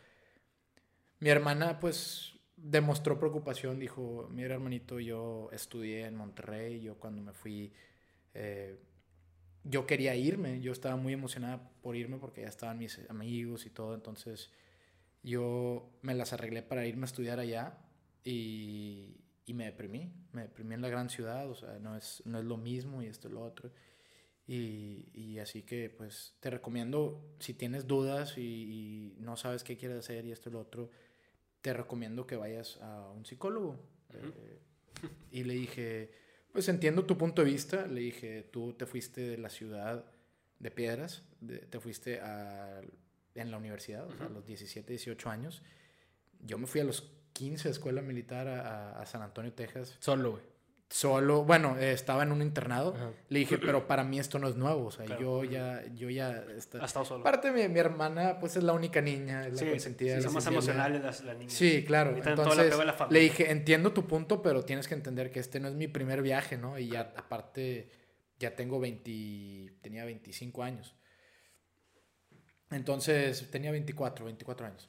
Mi 1.19 1.31
hermana, 1.31 1.81
pues, 1.81 2.34
demostró 2.57 3.19
preocupación. 3.19 3.79
Dijo, 3.79 4.29
mira, 4.31 4.55
hermanito, 4.55 5.01
yo 5.01 5.49
estudié 5.53 6.07
en 6.07 6.17
Monterrey. 6.17 6.81
Yo 6.81 6.97
cuando 6.99 7.23
me 7.23 7.33
fui, 7.33 7.73
eh, 8.35 8.79
yo 9.65 9.87
quería 9.87 10.15
irme. 10.17 10.61
Yo 10.61 10.73
estaba 10.73 10.97
muy 10.97 11.13
emocionada 11.13 11.71
por 11.83 11.97
irme 11.97 12.19
porque 12.19 12.43
ya 12.43 12.49
estaban 12.49 12.79
mis 12.79 12.99
amigos 13.11 13.67
y 13.67 13.71
todo. 13.71 13.95
Entonces, 13.95 14.51
yo 15.23 15.91
me 16.03 16.15
las 16.15 16.33
arreglé 16.33 16.63
para 16.63 16.87
irme 16.87 17.03
a 17.05 17.07
estudiar 17.07 17.41
allá 17.41 17.79
y, 18.25 19.21
y 19.47 19.55
me 19.55 19.67
deprimí. 19.67 20.13
Me 20.33 20.43
deprimí 20.43 20.75
en 20.75 20.83
la 20.83 20.89
gran 20.89 21.11
ciudad. 21.11 21.51
O 21.51 21.55
sea, 21.55 21.79
no 21.81 21.97
es, 21.97 22.23
no 22.27 22.39
es 22.39 22.45
lo 22.45 22.57
mismo 22.57 23.03
y 23.03 23.07
esto 23.07 23.29
y 23.29 23.33
lo 23.33 23.43
otro. 23.43 23.71
Y, 24.47 25.09
y 25.15 25.39
así 25.39 25.63
que, 25.63 25.89
pues, 25.89 26.37
te 26.41 26.51
recomiendo, 26.51 27.35
si 27.39 27.55
tienes 27.55 27.87
dudas 27.87 28.37
y, 28.37 28.43
y 29.17 29.21
no 29.21 29.37
sabes 29.37 29.65
qué 29.65 29.77
quieres 29.79 29.99
hacer 29.99 30.27
y 30.27 30.33
esto 30.33 30.51
y 30.51 30.53
lo 30.53 30.61
otro, 30.61 30.91
te 31.65 31.73
recomiendo 31.73 32.27
que 32.27 32.37
vayas 32.37 32.77
a 32.83 33.09
un 33.11 33.25
psicólogo. 33.25 33.81
Eh, 34.13 34.59
y 35.31 35.45
le 35.45 35.55
dije, 35.55 36.13
pues 36.53 36.69
entiendo 36.69 37.07
tu 37.07 37.17
punto 37.17 37.43
de 37.43 37.51
vista. 37.51 37.87
Le 37.87 38.03
dije, 38.03 38.43
tú 38.53 38.75
te 38.75 38.85
fuiste 38.85 39.23
de 39.23 39.39
la 39.39 39.49
ciudad 39.49 40.05
de 40.59 40.71
Piedras, 40.71 41.23
de- 41.41 41.61
te 41.61 41.81
fuiste 41.81 42.21
a, 42.21 42.83
en 43.35 43.51
la 43.51 43.57
universidad, 43.57 44.07
o 44.07 44.15
sea, 44.15 44.27
a 44.27 44.29
los 44.29 44.45
17, 44.45 44.93
18 44.93 45.31
años. 45.31 45.63
Yo 46.41 46.59
me 46.59 46.67
fui 46.67 46.83
a 46.83 46.85
los 46.85 47.11
15 47.33 47.69
de 47.69 47.73
escuela 47.73 48.03
militar 48.03 48.47
a, 48.47 48.91
a- 48.99 49.01
a 49.01 49.07
San 49.07 49.23
Antonio, 49.23 49.55
Texas. 49.55 49.97
Solo, 50.01 50.33
güey. 50.33 50.43
Solo, 50.91 51.45
bueno, 51.45 51.77
estaba 51.79 52.23
en 52.23 52.31
un 52.31 52.41
internado. 52.41 52.95
Ajá. 52.95 53.11
Le 53.29 53.41
dije, 53.41 53.59
pero 53.59 53.87
para 53.89 54.05
mí 54.05 54.19
esto 54.21 54.39
no 54.39 54.47
es 54.49 54.55
nuevo. 54.57 54.87
O 54.87 54.91
sea, 54.93 55.05
Claro. 55.07 55.21
yo 55.21 55.45
ya, 55.45 55.83
yo 55.95 56.09
ya... 56.11 56.45
está- 56.57 56.83
Ha 56.83 56.87
estado 56.87 57.05
solo. 57.05 57.21
Aparte, 57.21 57.51
mi, 57.51 57.67
mi 57.69 57.81
hermana, 57.81 58.39
pues 58.39 58.57
es 58.57 58.63
la 58.63 58.75
única 58.75 59.01
niña, 59.01 59.47
es 59.49 59.55
la 59.55 59.59
Sí, 59.59 59.71
consentida. 59.71 60.11
sí, 60.11 60.17
la 60.19 60.23
son 60.23 60.35
más 60.35 60.47
emocionales 60.47 61.03
las, 61.03 61.25
las 61.25 61.37
niñas. 61.37 61.53
Sí, 61.53 61.85
claro. 61.85 62.17
Entonces, 62.17 62.79
de 62.79 62.85
la 62.85 63.09
le 63.11 63.19
dije, 63.19 63.51
entiendo 63.51 63.93
tu 63.93 64.07
punto, 64.07 64.41
pero 64.41 64.65
tienes 64.65 64.87
que 64.87 64.95
entender 64.95 65.33
que 65.33 65.41
este 65.41 65.59
no 65.59 65.69
es 65.69 65.75
mi 65.75 65.89
primer 65.89 66.23
viaje, 66.23 66.59
¿no? 66.59 66.79
Y 66.79 66.89
ya, 66.89 67.13
aparte, 67.17 67.91
ya 68.39 68.55
tengo 68.55 68.79
20, 68.79 69.79
tenía 69.83 70.05
25 70.05 70.63
años. 70.63 70.95
Entonces, 72.71 73.51
tenía 73.51 73.71
24, 73.73 74.25
24 74.27 74.67
años. 74.67 74.89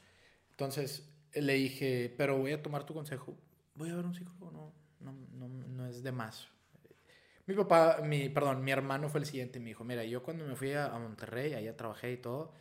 Entonces, 0.52 1.10
le 1.34 1.54
dije, 1.54 2.14
pero 2.18 2.38
voy 2.38 2.52
a 2.52 2.62
tomar 2.62 2.86
tu 2.86 2.94
consejo. 2.94 3.38
Voy 3.76 3.90
a 3.90 3.96
ver 3.96 4.06
un 4.06 4.14
psicólogo, 4.14 4.52
no, 4.52 4.74
no, 5.14 5.48
no, 5.48 5.48
no 5.48 5.88
es 5.88 6.04
de 6.04 6.12
más. 6.12 6.48
Mi 7.48 7.54
papá, 7.54 8.00
mi, 8.04 8.30
perdón, 8.30 8.64
mi 8.64 8.72
hermano 8.72 9.08
fue 9.10 9.20
el 9.20 9.26
siguiente. 9.26 9.60
Me 9.60 9.68
dijo, 9.70 9.84
mira, 9.84 10.04
yo 10.04 10.24
cuando 10.24 10.46
me 10.46 10.56
fui 10.56 10.74
a, 10.74 10.88
a 10.88 11.00
Monterrey, 11.00 11.54
allá 11.54 11.78
trabajé 11.78 12.14
y 12.14 12.18
todo, 12.18 12.52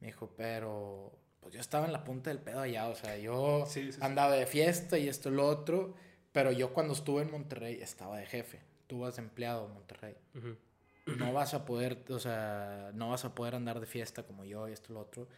me 0.00 0.06
dijo, 0.08 0.32
pero 0.36 1.12
pues 1.40 1.54
yo 1.54 1.60
estaba 1.60 1.86
en 1.86 1.92
la 1.92 2.04
punta 2.04 2.30
del 2.30 2.38
pedo 2.38 2.60
allá, 2.60 2.88
o 2.88 2.94
sea, 2.94 3.18
yo 3.18 3.64
Sí, 3.66 3.84
sí, 3.86 3.92
sí. 3.92 3.98
andaba 4.02 4.32
de 4.32 4.46
fiesta 4.46 4.96
y 4.98 5.08
esto 5.08 5.28
y 5.28 5.32
lo 5.32 5.46
otro, 5.46 5.94
pero 6.32 6.52
yo 6.52 6.72
cuando 6.72 6.94
estuve 6.94 7.22
en 7.22 7.30
Monterrey 7.30 7.80
estaba 7.82 8.16
de 8.18 8.26
jefe. 8.26 8.60
Tú 8.86 9.00
vas 9.00 9.16
de 9.16 9.22
empleado 9.22 9.66
en 9.66 9.74
Monterrey. 9.74 10.14
No 11.18 11.32
vas 11.32 11.52
a 11.52 11.64
poder, 11.64 12.04
o 12.10 12.18
sea, 12.18 12.92
no 12.94 13.10
vas 13.10 13.24
a 13.24 13.34
poder 13.34 13.54
andar 13.56 13.80
de 13.80 13.86
fiesta 13.86 14.22
como 14.22 14.44
yo 14.44 14.68
y 14.68 14.72
esto 14.72 14.92
y 14.92 14.94
lo 14.94 15.00
otro. 15.00 15.28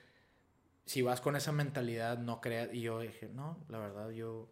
Si 0.85 1.01
vas 1.03 1.21
con 1.23 1.37
esa 1.37 1.53
mentalidad, 1.53 2.19
no 2.19 2.41
creas. 2.43 2.69
Y 2.75 2.83
yo 2.83 3.01
dije, 3.01 3.29
no, 3.29 3.57
la 3.69 3.79
verdad, 3.79 4.11
yo 4.11 4.49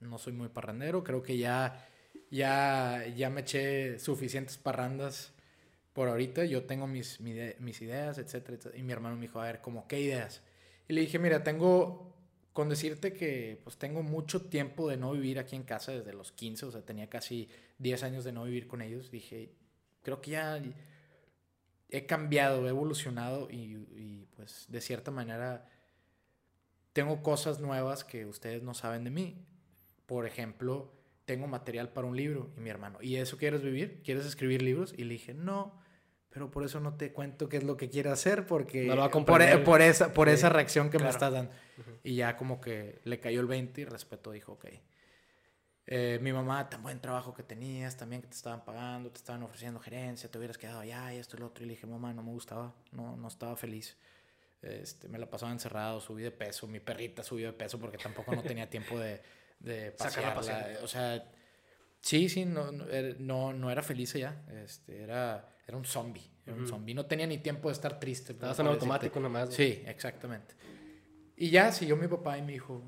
no 0.00 0.18
soy 0.18 0.32
muy 0.32 0.48
parrandero. 0.48 1.04
Creo 1.04 1.22
que 1.22 1.38
ya, 1.38 1.86
ya, 2.30 3.06
ya 3.16 3.30
me 3.30 3.42
eché 3.42 3.98
suficientes 3.98 4.58
parrandas 4.58 5.32
por 5.92 6.08
ahorita. 6.08 6.44
Yo 6.44 6.64
tengo 6.64 6.86
mis, 6.86 7.20
mis 7.20 7.82
ideas, 7.82 8.18
etcétera. 8.18 8.58
Y 8.76 8.82
mi 8.82 8.92
hermano 8.92 9.16
me 9.16 9.22
dijo, 9.22 9.40
a 9.40 9.46
ver, 9.46 9.60
¿cómo 9.60 9.86
qué 9.88 10.00
ideas? 10.00 10.42
Y 10.88 10.94
le 10.94 11.02
dije, 11.02 11.18
mira, 11.18 11.42
tengo, 11.42 12.14
con 12.52 12.68
decirte 12.68 13.12
que 13.12 13.60
pues 13.62 13.76
tengo 13.76 14.02
mucho 14.02 14.42
tiempo 14.42 14.88
de 14.88 14.96
no 14.96 15.12
vivir 15.12 15.38
aquí 15.38 15.54
en 15.54 15.64
casa 15.64 15.92
desde 15.92 16.14
los 16.14 16.32
15, 16.32 16.66
o 16.66 16.70
sea, 16.72 16.82
tenía 16.82 17.08
casi 17.08 17.48
10 17.78 18.02
años 18.02 18.24
de 18.24 18.32
no 18.32 18.44
vivir 18.44 18.66
con 18.66 18.80
ellos. 18.80 19.10
Dije, 19.10 19.52
creo 20.02 20.20
que 20.22 20.32
ya 20.32 20.62
he 21.90 22.06
cambiado, 22.06 22.66
he 22.66 22.70
evolucionado 22.70 23.50
y, 23.50 23.86
y, 23.96 24.28
pues 24.36 24.66
de 24.68 24.80
cierta 24.80 25.10
manera 25.10 25.68
tengo 26.92 27.22
cosas 27.22 27.60
nuevas 27.60 28.04
que 28.04 28.26
ustedes 28.26 28.62
no 28.62 28.74
saben 28.74 29.04
de 29.04 29.10
mí. 29.10 29.46
Por 30.08 30.24
ejemplo, 30.24 30.90
tengo 31.26 31.46
material 31.46 31.90
para 31.90 32.06
un 32.06 32.16
libro 32.16 32.50
y 32.56 32.60
mi 32.60 32.70
hermano, 32.70 32.96
¿y 33.02 33.16
eso 33.16 33.36
quieres 33.36 33.60
vivir? 33.62 34.00
¿Quieres 34.02 34.24
escribir 34.24 34.62
libros? 34.62 34.94
Y 34.96 35.04
le 35.04 35.12
dije, 35.12 35.34
no, 35.34 35.78
pero 36.30 36.50
por 36.50 36.64
eso 36.64 36.80
no 36.80 36.96
te 36.96 37.12
cuento 37.12 37.50
qué 37.50 37.58
es 37.58 37.64
lo 37.64 37.76
que 37.76 37.90
quiero 37.90 38.10
hacer 38.10 38.46
porque 38.46 38.86
No 38.86 38.96
lo 38.96 39.10
por, 39.10 39.24
por 39.64 39.82
esa, 39.82 40.14
por 40.14 40.28
Sí, 40.28 40.34
esa 40.34 40.48
reacción 40.48 40.88
que 40.88 40.96
me 40.96 41.02
claro. 41.02 41.10
estás 41.10 41.32
dando. 41.34 41.52
Y 42.02 42.14
ya 42.14 42.38
como 42.38 42.58
que 42.58 43.00
le 43.04 43.20
cayó 43.20 43.42
el 43.42 43.46
20 43.46 43.82
y 43.82 43.84
respeto 43.84 44.32
dijo, 44.32 44.52
ok. 44.52 44.64
Eh, 45.84 46.18
mi 46.22 46.32
mamá, 46.32 46.70
tan 46.70 46.82
buen 46.82 47.02
trabajo 47.02 47.34
que 47.34 47.42
tenías, 47.42 47.98
también 47.98 48.22
que 48.22 48.28
te 48.28 48.36
estaban 48.36 48.64
pagando, 48.64 49.10
te 49.10 49.18
estaban 49.18 49.42
ofreciendo 49.42 49.80
gerencia, 49.80 50.30
te 50.30 50.38
hubieras 50.38 50.56
quedado 50.56 50.80
allá 50.80 51.12
y 51.12 51.18
esto 51.18 51.36
y 51.36 51.40
lo 51.40 51.48
otro. 51.48 51.64
Y 51.64 51.66
le 51.66 51.74
dije, 51.74 51.86
mamá, 51.86 52.14
no 52.14 52.22
me 52.22 52.30
gustaba, 52.30 52.74
no, 52.92 53.14
no 53.18 53.28
estaba 53.28 53.56
feliz. 53.56 53.98
Este, 54.62 55.06
me 55.08 55.18
la 55.18 55.28
pasaba 55.28 55.52
encerrado, 55.52 56.00
subí 56.00 56.22
de 56.22 56.30
peso, 56.30 56.66
mi 56.66 56.80
perrita 56.80 57.22
subió 57.22 57.48
de 57.48 57.52
peso 57.52 57.78
porque 57.78 57.98
tampoco 57.98 58.34
no 58.34 58.42
tenía 58.42 58.70
tiempo 58.70 58.98
de, 58.98 59.20
de 59.58 59.94
Sacarla 59.96 60.30
a 60.30 60.34
pasearla. 60.34 60.64
pasear. 60.66 60.84
O 60.84 60.88
sea, 60.88 61.30
sí, 62.00 62.28
sí, 62.28 62.44
no, 62.44 62.70
no, 62.72 62.88
era- 62.88 63.16
no, 63.18 63.70
era 63.70 63.82
feliz 63.82 64.14
ella. 64.14 64.42
Este, 64.64 65.02
era, 65.02 65.48
era 65.66 65.76
un 65.76 65.84
zombie, 65.84 66.30
era 66.46 66.54
un 66.54 66.62
Ujú. 66.62 66.68
zombie. 66.70 66.94
No 66.94 67.06
tenía 67.06 67.26
ni 67.26 67.38
tiempo 67.38 67.68
de 67.68 67.72
estar 67.74 67.98
triste. 68.00 68.32
Estabas 68.32 68.58
en 68.60 68.66
automático 68.68 69.18
nomás. 69.20 69.52
Sí, 69.52 69.82
exactamente. 69.86 70.54
Y 71.36 71.50
ya 71.50 71.70
siguió 71.72 71.96
mi 71.96 72.08
papá 72.08 72.36
y 72.38 72.42
me 72.42 72.52
dijo, 72.52 72.82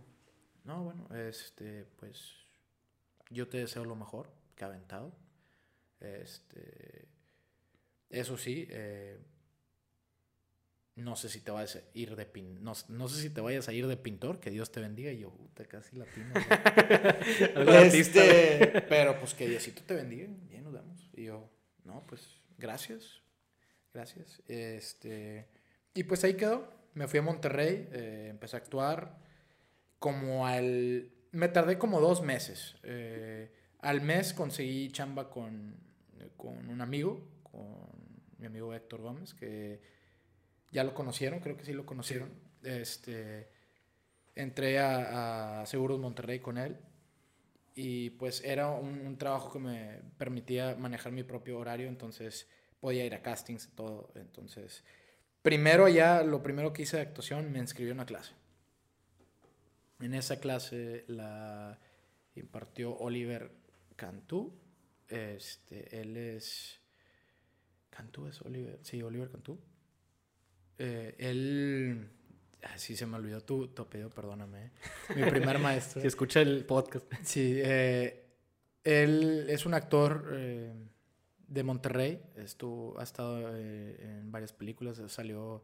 no, 0.65 0.85
bueno, 0.85 1.09
este, 1.15 1.85
pues 1.99 2.35
yo 3.31 3.49
te 3.49 3.59
deseo 3.59 3.85
lo 3.85 3.95
mejor, 3.97 4.31
que 4.57 4.65
aventado. 4.65 5.13
Este, 6.01 7.07
eso 8.09 8.37
sí, 8.37 8.67
eh, 8.71 9.19
no 11.01 11.17
sé 11.17 11.29
si 11.29 11.41
te 11.41 11.51
vayas 11.51 11.77
a 11.77 11.83
ir 11.95 12.17
de 12.17 12.27
pin, 12.27 12.63
no, 12.63 12.73
no 12.89 13.09
sé 13.09 13.23
si 13.23 13.31
te 13.31 13.41
vayas 13.41 13.69
a 13.69 13.73
ir 13.73 13.87
de 13.87 13.97
pintor, 13.97 14.41
que 14.41 14.51
Dios 14.51 14.71
te 14.71 14.81
bendiga. 14.81 15.11
Y 15.13 15.21
yo, 15.21 15.31
puta, 15.31 15.65
casi 15.67 15.97
latino. 15.97 16.33
Este, 17.93 18.85
pero 18.89 19.19
pues 19.19 19.35
que 19.35 19.49
Diosito 19.49 19.83
te 19.83 19.95
bendiga, 19.95 20.29
bien 20.49 20.65
nos 20.65 20.73
vemos. 20.73 21.11
Y 21.15 21.25
yo, 21.25 21.51
no, 21.85 22.05
pues 22.07 22.41
gracias, 22.59 23.23
gracias. 23.93 24.43
Este, 24.47 25.49
y 25.95 26.05
pues 26.05 26.25
ahí 26.25 26.35
quedó. 26.35 26.73
Me 26.95 27.07
fui 27.07 27.19
a 27.19 27.23
Monterrey, 27.23 27.89
eh, 27.93 28.29
empecé 28.31 28.57
a 28.57 28.61
actuar. 28.61 29.19
Como 29.99 30.47
al. 30.47 31.11
Me 31.33 31.49
tardé 31.49 31.79
como 31.79 32.01
dos 32.01 32.23
meses. 32.23 32.77
Eh, 32.83 33.53
al 33.81 34.01
mes 34.01 34.33
conseguí 34.33 34.91
chamba 34.91 35.31
con, 35.31 35.77
con 36.37 36.69
un 36.69 36.81
amigo, 36.81 37.21
con 37.43 37.77
mi 38.39 38.47
amigo 38.47 38.75
Héctor 38.75 39.01
Gómez, 39.03 39.35
que 39.35 39.81
ya 40.71 40.85
lo 40.85 40.95
conocieron, 40.95 41.41
creo 41.41 41.57
que 41.57 41.65
sí 41.65 41.73
lo 41.73 41.87
conocieron. 41.87 42.31
Este, 42.63 43.49
entré 44.35 44.79
a, 44.79 45.65
Seguros 45.67 45.99
Monterrey 45.99 46.41
con 46.41 46.59
él 46.59 46.79
y 47.75 48.11
pues 48.11 48.43
era 48.45 48.71
un, 48.71 49.17
trabajo 49.17 49.53
que 49.53 49.59
me 49.59 50.01
permitía 50.19 50.77
manejar 50.77 51.13
mi 51.13 51.23
propio 51.23 51.59
horario, 51.59 51.89
entonces 51.89 52.49
podía 52.81 53.05
ir 53.05 53.15
a 53.15 53.23
castings 53.23 53.71
todo. 53.75 54.11
Entonces, 54.15 54.85
primero 55.43 55.89
ya, 55.89 56.23
lo 56.23 56.43
primero 56.43 56.73
que 56.73 56.83
hice 56.83 56.97
de 56.97 57.03
actuación, 57.03 57.51
me 57.53 57.59
inscribí 57.59 57.91
en 57.91 57.97
una 57.97 58.07
clase. 58.07 58.33
En 60.01 60.15
esa 60.15 60.41
clase 60.41 61.05
la 61.09 61.79
impartió 62.35 62.97
Oliver 62.97 63.53
Cantú. 63.97 64.59
Este, 65.09 66.01
él 66.01 66.17
es... 66.17 66.81
¿Cantú 67.91 68.27
es 68.27 68.41
Oliver? 68.43 68.79
Sí, 68.83 69.03
Oliver 69.03 69.31
Cantú. 69.31 69.61
Eh, 70.83 71.15
él... 71.19 72.09
ah, 72.63 72.79
sí, 72.79 72.97
se 72.97 73.05
me 73.07 73.17
olvidó 73.17 73.43
tu, 73.43 73.69
tu 73.69 73.83
apellido, 73.83 74.09
perdóname. 74.11 74.65
eh. 74.67 74.71
Mi 75.17 75.29
primer 75.31 75.59
maestro. 75.61 76.01
Si 76.01 76.07
escucha 76.07 76.41
el 76.41 76.65
podcast. 76.65 77.05
Sí, 77.23 77.55
eh, 77.63 78.25
él 78.85 79.47
es 79.51 79.67
un 79.67 79.75
actor 79.75 80.31
eh, 80.33 80.73
de 81.49 81.63
Monterrey. 81.63 82.23
Estuvo, 82.37 82.99
ha 82.99 83.03
estado 83.03 83.57
en 83.57 84.31
varias 84.33 84.53
películas. 84.55 85.03
Salió, 85.09 85.63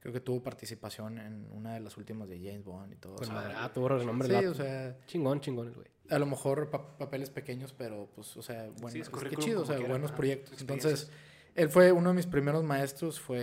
creo 0.00 0.12
que 0.14 0.20
tuvo 0.20 0.42
participación 0.42 1.18
en 1.18 1.46
una 1.52 1.74
de 1.74 1.80
las 1.80 1.96
últimas 1.98 2.28
de 2.28 2.38
James 2.38 2.64
Bond 2.64 2.92
y 2.92 2.96
todo. 2.96 3.16
o 3.16 3.24
sea. 3.24 3.64
Ah, 3.64 3.72
tuvo 3.72 3.88
renombre. 3.88 4.28
sí, 4.40 4.46
o 4.46 4.54
sea, 4.54 4.96
Chingón, 5.06 5.40
chingón 5.40 5.68
el 5.68 5.74
güey. 5.74 5.86
a 6.08 6.18
lo 6.18 6.24
mejor 6.26 6.70
pa- 6.70 6.96
papeles 6.96 7.28
pequeños, 7.28 7.74
pero 7.76 8.08
pues, 8.14 8.34
o 8.38 8.42
sea, 8.42 8.70
bueno, 8.80 8.90
Sí, 8.90 9.00
es 9.00 9.08
es 9.08 9.24
que 9.28 9.36
chido, 9.36 9.62
o 9.62 9.66
sea, 9.66 9.78
buenos 9.80 10.12
proyectos. 10.12 10.58
Entonces, 10.60 11.10
él 11.56 11.68
fue 11.70 11.92
uno 11.92 12.10
de 12.10 12.16
mis 12.16 12.26
primeros 12.26 12.64
maestros, 12.64 13.20
fue, 13.20 13.38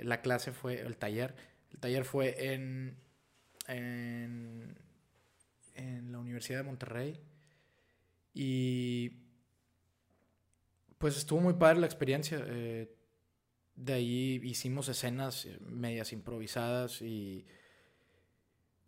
eh, 0.00 0.04
la 0.04 0.20
clase 0.20 0.52
fue 0.52 0.80
el 0.80 0.96
taller. 0.96 1.34
El 1.72 1.78
taller 1.80 2.04
fue 2.04 2.52
en, 2.54 2.96
en, 3.66 4.76
en 5.74 6.12
la 6.12 6.18
Universidad 6.18 6.58
de 6.58 6.64
Monterrey. 6.64 7.20
Y 8.34 9.12
pues 10.98 11.16
estuvo 11.16 11.40
muy 11.40 11.54
padre 11.54 11.80
la 11.80 11.86
experiencia. 11.86 12.42
eh, 12.46 12.94
de 13.78 13.92
ahí 13.92 14.40
hicimos 14.42 14.88
escenas 14.88 15.46
eh, 15.46 15.56
medias 15.60 16.12
improvisadas 16.12 17.00
y 17.00 17.46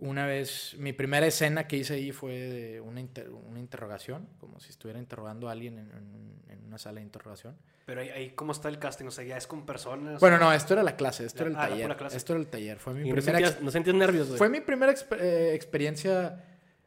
una 0.01 0.27
vez, 0.27 0.75
mi 0.79 0.93
primera 0.93 1.27
escena 1.27 1.67
que 1.69 1.77
hice 1.77 1.95
ahí 1.95 2.13
fue 2.13 2.33
de 2.33 2.81
una, 2.81 3.01
inter- 3.01 3.31
una 3.31 3.59
interrogación, 3.61 4.29
como 4.39 4.59
si 4.61 4.71
estuviera 4.71 4.99
interrogando 4.99 5.49
a 5.49 5.53
alguien 5.53 5.79
en, 5.79 5.91
en- 5.91 6.43
en 6.49 6.65
una 6.67 6.79
sala 6.79 6.97
de 7.01 7.03
interrogación. 7.07 7.57
Pero 7.87 8.01
ahí, 8.03 8.09
ahí, 8.11 8.31
¿cómo 8.31 8.53
está 8.53 8.69
el 8.69 8.79
casting? 8.79 9.07
O 9.07 9.11
sea, 9.11 9.25
ya 9.25 9.37
es 9.37 9.47
con 9.47 9.67
personas. 9.67 10.21
Bueno, 10.21 10.39
no, 10.39 10.53
esto 10.53 10.75
era 10.75 10.83
la 10.83 10.97
clase, 10.97 11.25
esto 11.27 11.45
La- 11.45 11.51
era 11.51 11.51
el 11.51 11.57
ah, 11.57 11.63
la 11.63 11.69
taller. 11.71 11.87
pura 11.87 11.97
clase. 11.97 12.17
Esto 12.17 12.33
era 12.35 12.41
el 12.41 12.47
taller. 12.49 12.79
Fue 12.79 12.95
mi 12.95 13.01
Y 13.01 13.09
no 13.11 13.15
primera, 13.17 13.39
sentías, 13.39 13.63
no 13.63 13.71
sentías 13.71 13.97
nervios, 13.97 14.27
güey. 14.29 14.39
fue 14.39 14.49
mi 14.49 14.61
primera 14.61 14.93
exp- 14.93 15.17
eh, 15.21 15.55
experiencia 15.55 16.45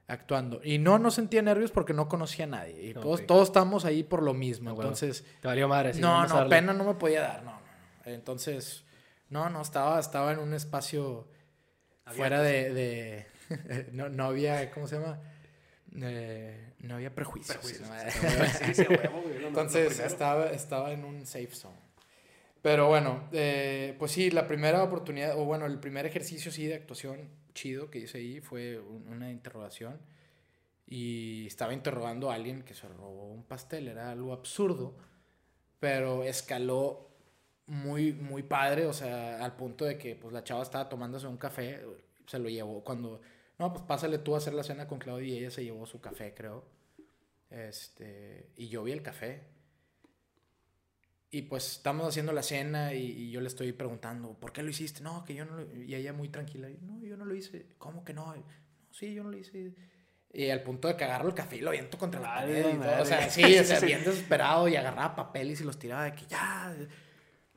actuando. 0.08 0.62
Y 0.64 0.80
no, 0.80 1.00
no 1.00 1.12
sentía 1.12 1.42
nervios 1.42 1.72
porque 1.72 1.94
no 1.94 2.08
conocía 2.08 2.46
a 2.46 2.48
nadie. 2.50 2.90
Y 2.90 2.94
todos, 2.94 3.20
Ok. 3.22 3.26
todos 3.28 3.48
estábamos 3.50 3.86
ahí 3.86 4.04
por 4.04 4.22
lo 4.24 4.34
mismo. 4.34 4.70
Ah, 4.70 4.74
huevo. 4.74 4.84
Entonces, 4.84 5.26
Te 5.42 5.48
valió 5.48 5.68
madre. 5.68 5.94
sí, 5.94 6.02
no, 6.02 6.26
no, 6.28 6.36
darle. 6.36 6.50
pena 6.50 6.74
no 6.74 6.84
me 6.84 6.94
podía 6.96 7.22
dar, 7.22 7.44
no, 7.44 7.52
no, 7.52 7.58
no. 7.60 8.12
Entonces, 8.12 8.84
no, 9.30 9.50
no, 9.50 9.62
estaba, 9.62 10.00
estaba 10.00 10.32
en 10.32 10.40
un 10.40 10.54
espacio 10.54 11.28
fuera 12.06 12.42
de, 12.42 12.74
de- 12.74 13.26
no, 13.94 14.10
no 14.10 14.26
había, 14.26 14.70
¿cómo 14.72 14.88
se 14.88 14.98
llama? 15.00 15.20
Eh, 15.96 16.74
no 16.80 16.96
había 16.96 17.14
prejuicios. 17.14 17.58
Entonces 19.48 20.00
estaba, 20.00 20.50
estaba 20.52 20.92
en 20.92 21.06
un 21.06 21.26
safe 21.26 21.54
zone. 21.54 21.78
Pero 22.62 22.88
bueno, 22.88 23.28
eh, 23.34 23.96
pues 24.00 24.12
sí, 24.14 24.32
la 24.32 24.48
primera 24.48 24.82
oportunidad, 24.84 25.38
o 25.38 25.44
bueno, 25.46 25.66
el 25.66 25.80
primer 25.80 26.06
ejercicio 26.06 26.52
sí 26.52 26.66
de 26.66 26.76
actuación 26.76 27.30
chido 27.54 27.90
que 27.92 28.00
hice 28.00 28.18
ahí 28.20 28.40
fue 28.42 28.80
un- 28.80 29.08
una 29.08 29.30
interrogación. 29.32 30.00
Y 30.88 31.46
estaba 31.48 31.74
interrogando 31.74 32.32
a 32.32 32.36
alguien 32.36 32.64
que 32.64 32.74
se 32.74 32.88
robó 32.88 33.32
un 33.32 33.44
pastel, 33.44 33.88
era 33.88 34.12
algo 34.12 34.34
absurdo, 34.34 34.96
pero 35.80 36.24
escaló 36.24 37.10
muy, 37.68 38.14
muy 38.14 38.44
padre, 38.44 38.86
o 38.86 38.94
sea, 38.94 39.44
al 39.44 39.56
punto 39.56 39.86
de 39.86 39.98
que 39.98 40.16
pues 40.16 40.34
la 40.34 40.44
chava 40.44 40.64
estaba 40.64 40.90
tomándose 40.90 41.28
un 41.28 41.38
café, 41.38 41.82
se 42.28 42.40
lo 42.40 42.50
llevó 42.50 42.84
cuando, 42.84 43.22
no, 43.58 43.74
pues 43.74 43.86
pásale 43.86 44.18
tú 44.18 44.36
a 44.36 44.38
hacer 44.40 44.54
la 44.54 44.64
cena 44.64 44.88
con 44.88 45.00
Claudia 45.00 45.28
y 45.28 45.38
ella 45.40 45.52
se 45.52 45.64
llevó 45.64 45.86
su 45.86 46.02
café, 46.02 46.34
creo. 46.34 46.66
Este, 47.50 48.50
y 48.58 48.68
yo 48.68 48.84
vi 48.84 48.92
el 48.92 49.02
café. 49.02 49.44
Y 51.30 51.44
pues 51.44 51.78
estamos 51.78 52.08
haciendo 52.08 52.32
la 52.32 52.44
cena 52.44 52.94
y, 52.94 53.06
y 53.06 53.32
yo 53.32 53.42
le 53.42 53.48
estoy 53.48 53.72
preguntando, 53.72 54.34
¿por 54.40 54.52
qué 54.52 54.62
lo 54.62 54.70
hiciste? 54.70 55.02
No, 55.02 55.24
que 55.24 55.34
yo 55.34 55.46
no 55.46 55.58
lo... 55.58 55.76
Y 55.76 55.96
ella 55.96 56.14
muy 56.14 56.30
tranquila, 56.30 56.68
no, 56.82 57.02
yo 57.04 57.18
no 57.18 57.26
lo 57.26 57.34
hice. 57.34 57.66
¿Cómo 57.80 58.04
que 58.04 58.14
no? 58.14 58.36
No, 58.36 58.44
sí, 58.92 59.14
yo 59.14 59.24
no 59.24 59.32
lo 59.32 59.38
hice. 59.38 59.74
Y 60.32 60.50
al 60.50 60.62
punto 60.62 60.88
de 60.88 60.96
que 60.96 61.04
agarro 61.04 61.30
el 61.30 61.34
café 61.34 61.58
y 61.58 61.62
lo 61.62 61.70
aviento 61.70 61.98
contra 61.98 62.20
la 62.20 62.36
pared. 62.36 62.76
y 62.76 62.78
todo. 62.78 63.02
O 63.02 63.06
sea, 63.06 63.30
sí, 63.30 63.58
o 63.58 63.64
sea, 63.64 63.80
bien 63.80 64.00
desesperado 64.06 64.68
y 64.68 64.76
agarraba 64.76 65.16
papeles 65.16 65.62
y 65.62 65.64
los 65.64 65.80
tiraba 65.80 66.06
de 66.06 66.14
que 66.14 66.26
ya... 66.28 66.76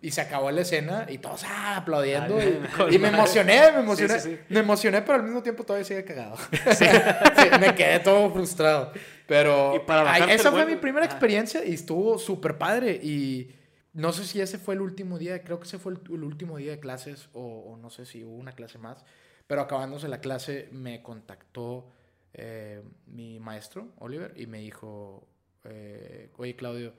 Y 0.03 0.11
se 0.11 0.21
acabó 0.21 0.51
la 0.51 0.61
escena 0.61 1.07
y 1.09 1.19
todos 1.19 1.43
ah, 1.45 1.79
aplaudiendo. 1.79 2.39
Ay, 2.39 2.61
y, 2.91 2.95
y 2.95 2.99
me 2.99 3.09
emocioné, 3.09 3.73
me 3.73 3.81
emocioné. 3.81 4.21
Sí, 4.21 4.31
sí, 4.31 4.37
sí. 4.37 4.43
Me 4.51 4.61
emocioné, 4.61 5.01
pero 5.03 5.15
al 5.15 5.23
mismo 5.25 5.43
tiempo 5.43 5.65
todavía 5.65 5.85
sigue 5.85 6.05
cagado. 6.05 6.37
Me 7.61 7.75
quedé 7.75 8.01
todo 8.01 8.31
frustrado. 8.33 8.93
Pero 9.27 9.83
para 9.87 10.13
ay, 10.13 10.33
esa 10.33 10.51
fue 10.53 10.67
mi 10.67 10.77
primera 10.77 11.05
Ah. 11.07 11.09
experiencia 11.09 11.65
y 11.65 11.75
estuvo 11.75 12.19
súper 12.19 12.59
padre. 12.59 12.93
Y 13.03 13.55
no 13.95 14.13
sé 14.13 14.25
si 14.25 14.41
ese 14.41 14.59
fue 14.59 14.75
el 14.75 14.83
último 14.83 15.19
día, 15.19 15.43
creo 15.43 15.59
que 15.59 15.67
ese 15.67 15.79
fue 15.79 15.95
el, 15.95 16.01
el 16.13 16.23
último 16.25 16.59
día 16.59 16.73
de 16.73 16.79
clases 16.81 17.29
o, 17.33 17.41
o 17.73 17.77
no 17.79 17.89
sé 17.91 18.05
si 18.05 18.23
hubo 18.23 18.37
una 18.37 18.53
clase 18.53 18.79
más. 18.79 19.05
Pero 19.47 19.63
acabándose 19.63 20.09
la 20.09 20.21
clase 20.21 20.69
me 20.73 21.03
contactó 21.03 21.91
eh, 22.35 22.83
mi 23.07 23.41
maestro, 23.41 23.95
Oliver, 23.99 24.35
y 24.37 24.47
me 24.47 24.59
dijo, 24.59 25.27
eh, 25.65 26.31
oye 26.37 26.55
Claudio, 26.55 26.93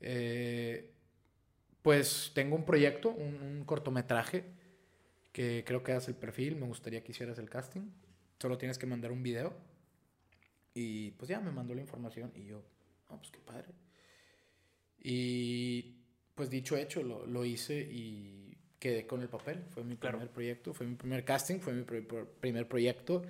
eh, 0.00 0.90
pues 1.82 2.32
tengo 2.34 2.56
un 2.56 2.64
proyecto, 2.64 3.10
un, 3.10 3.34
un 3.42 3.64
cortometraje 3.64 4.44
que 5.32 5.64
creo 5.66 5.82
que 5.82 5.92
hagas 5.92 6.08
el 6.08 6.14
perfil, 6.14 6.56
me 6.56 6.66
gustaría 6.66 7.02
que 7.02 7.12
hicieras 7.12 7.38
el 7.38 7.48
casting. 7.48 7.82
Solo 8.38 8.58
tienes 8.58 8.78
que 8.78 8.86
mandar 8.86 9.12
un 9.12 9.22
video. 9.22 9.54
Y 10.74 11.10
pues 11.12 11.28
ya 11.28 11.40
me 11.40 11.50
mandó 11.50 11.74
la 11.74 11.80
información 11.80 12.32
y 12.34 12.44
yo, 12.46 12.62
oh, 13.08 13.16
pues 13.16 13.30
qué 13.30 13.38
padre. 13.40 13.68
Y 15.02 15.96
pues 16.34 16.50
dicho 16.50 16.76
hecho, 16.76 17.02
lo, 17.02 17.26
lo 17.26 17.44
hice 17.44 17.80
y 17.80 18.56
quedé 18.78 19.06
con 19.06 19.20
el 19.20 19.28
papel. 19.28 19.62
Fue 19.70 19.84
mi 19.84 19.96
Claro. 19.96 20.18
primer 20.18 20.32
proyecto, 20.32 20.72
fue 20.74 20.86
mi 20.86 20.94
primer 20.96 21.24
casting, 21.24 21.60
fue 21.60 21.72
mi 21.72 21.82
primer 21.84 22.68
proyecto. 22.68 23.22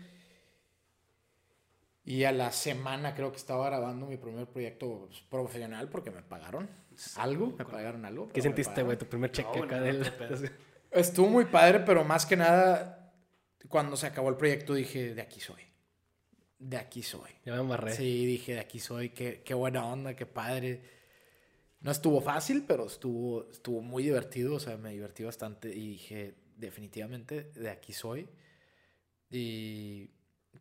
Y 2.11 2.25
a 2.25 2.33
la 2.33 2.51
semana 2.51 3.15
creo 3.15 3.31
que 3.31 3.37
estaba 3.37 3.67
grabando 3.67 4.05
mi 4.05 4.17
primer 4.17 4.49
proyecto 4.49 5.09
profesional 5.29 5.89
porque 5.89 6.11
me 6.11 6.23
pagaron 6.23 6.69
algo, 7.15 7.55
me 7.57 7.65
pagaron 7.65 8.05
algo. 8.05 8.31
¿Qué 8.31 8.43
sentiste, 8.43 8.83
güey? 8.83 8.99
Tu 8.99 9.07
primer 9.07 9.31
cheque 9.31 9.57
No, 9.57 9.65
acá 9.65 9.77
no, 9.77 9.85
del... 9.85 10.11
Estuvo 10.91 11.29
muy 11.29 11.45
padre, 11.45 11.79
pero 11.87 12.03
más 12.05 12.27
que 12.27 12.37
nada, 12.37 13.15
cuando 13.69 13.97
se 13.97 14.09
acabó 14.09 14.29
el 14.29 14.35
proyecto 14.35 14.75
dije, 14.75 15.15
de 15.15 15.23
aquí 15.23 15.39
soy. 15.39 15.63
De 16.59 16.79
aquí 16.79 17.05
soy. 17.05 17.31
Ya 17.45 17.53
me 17.53 17.61
amarré. 17.61 17.95
Sí, 17.95 18.27
dije, 18.27 18.55
de 18.55 18.61
aquí 18.61 18.81
soy, 18.81 19.11
qué, 19.11 19.45
qué 19.45 19.55
buena 19.55 19.87
onda, 19.87 20.17
qué 20.17 20.27
padre. 20.27 20.83
No 21.79 21.93
estuvo 21.93 22.21
fácil, 22.21 22.65
pero 22.67 22.87
estuvo, 22.87 23.49
estuvo 23.53 23.83
muy 23.83 24.03
divertido, 24.03 24.57
o 24.57 24.59
sea, 24.59 24.77
me 24.77 24.91
divertí 24.91 25.23
bastante 25.23 25.69
y 25.69 25.91
dije, 25.91 26.35
definitivamente, 26.57 27.53
de 27.55 27.71
aquí 27.71 27.93
soy. 27.93 28.29
Y 29.31 30.11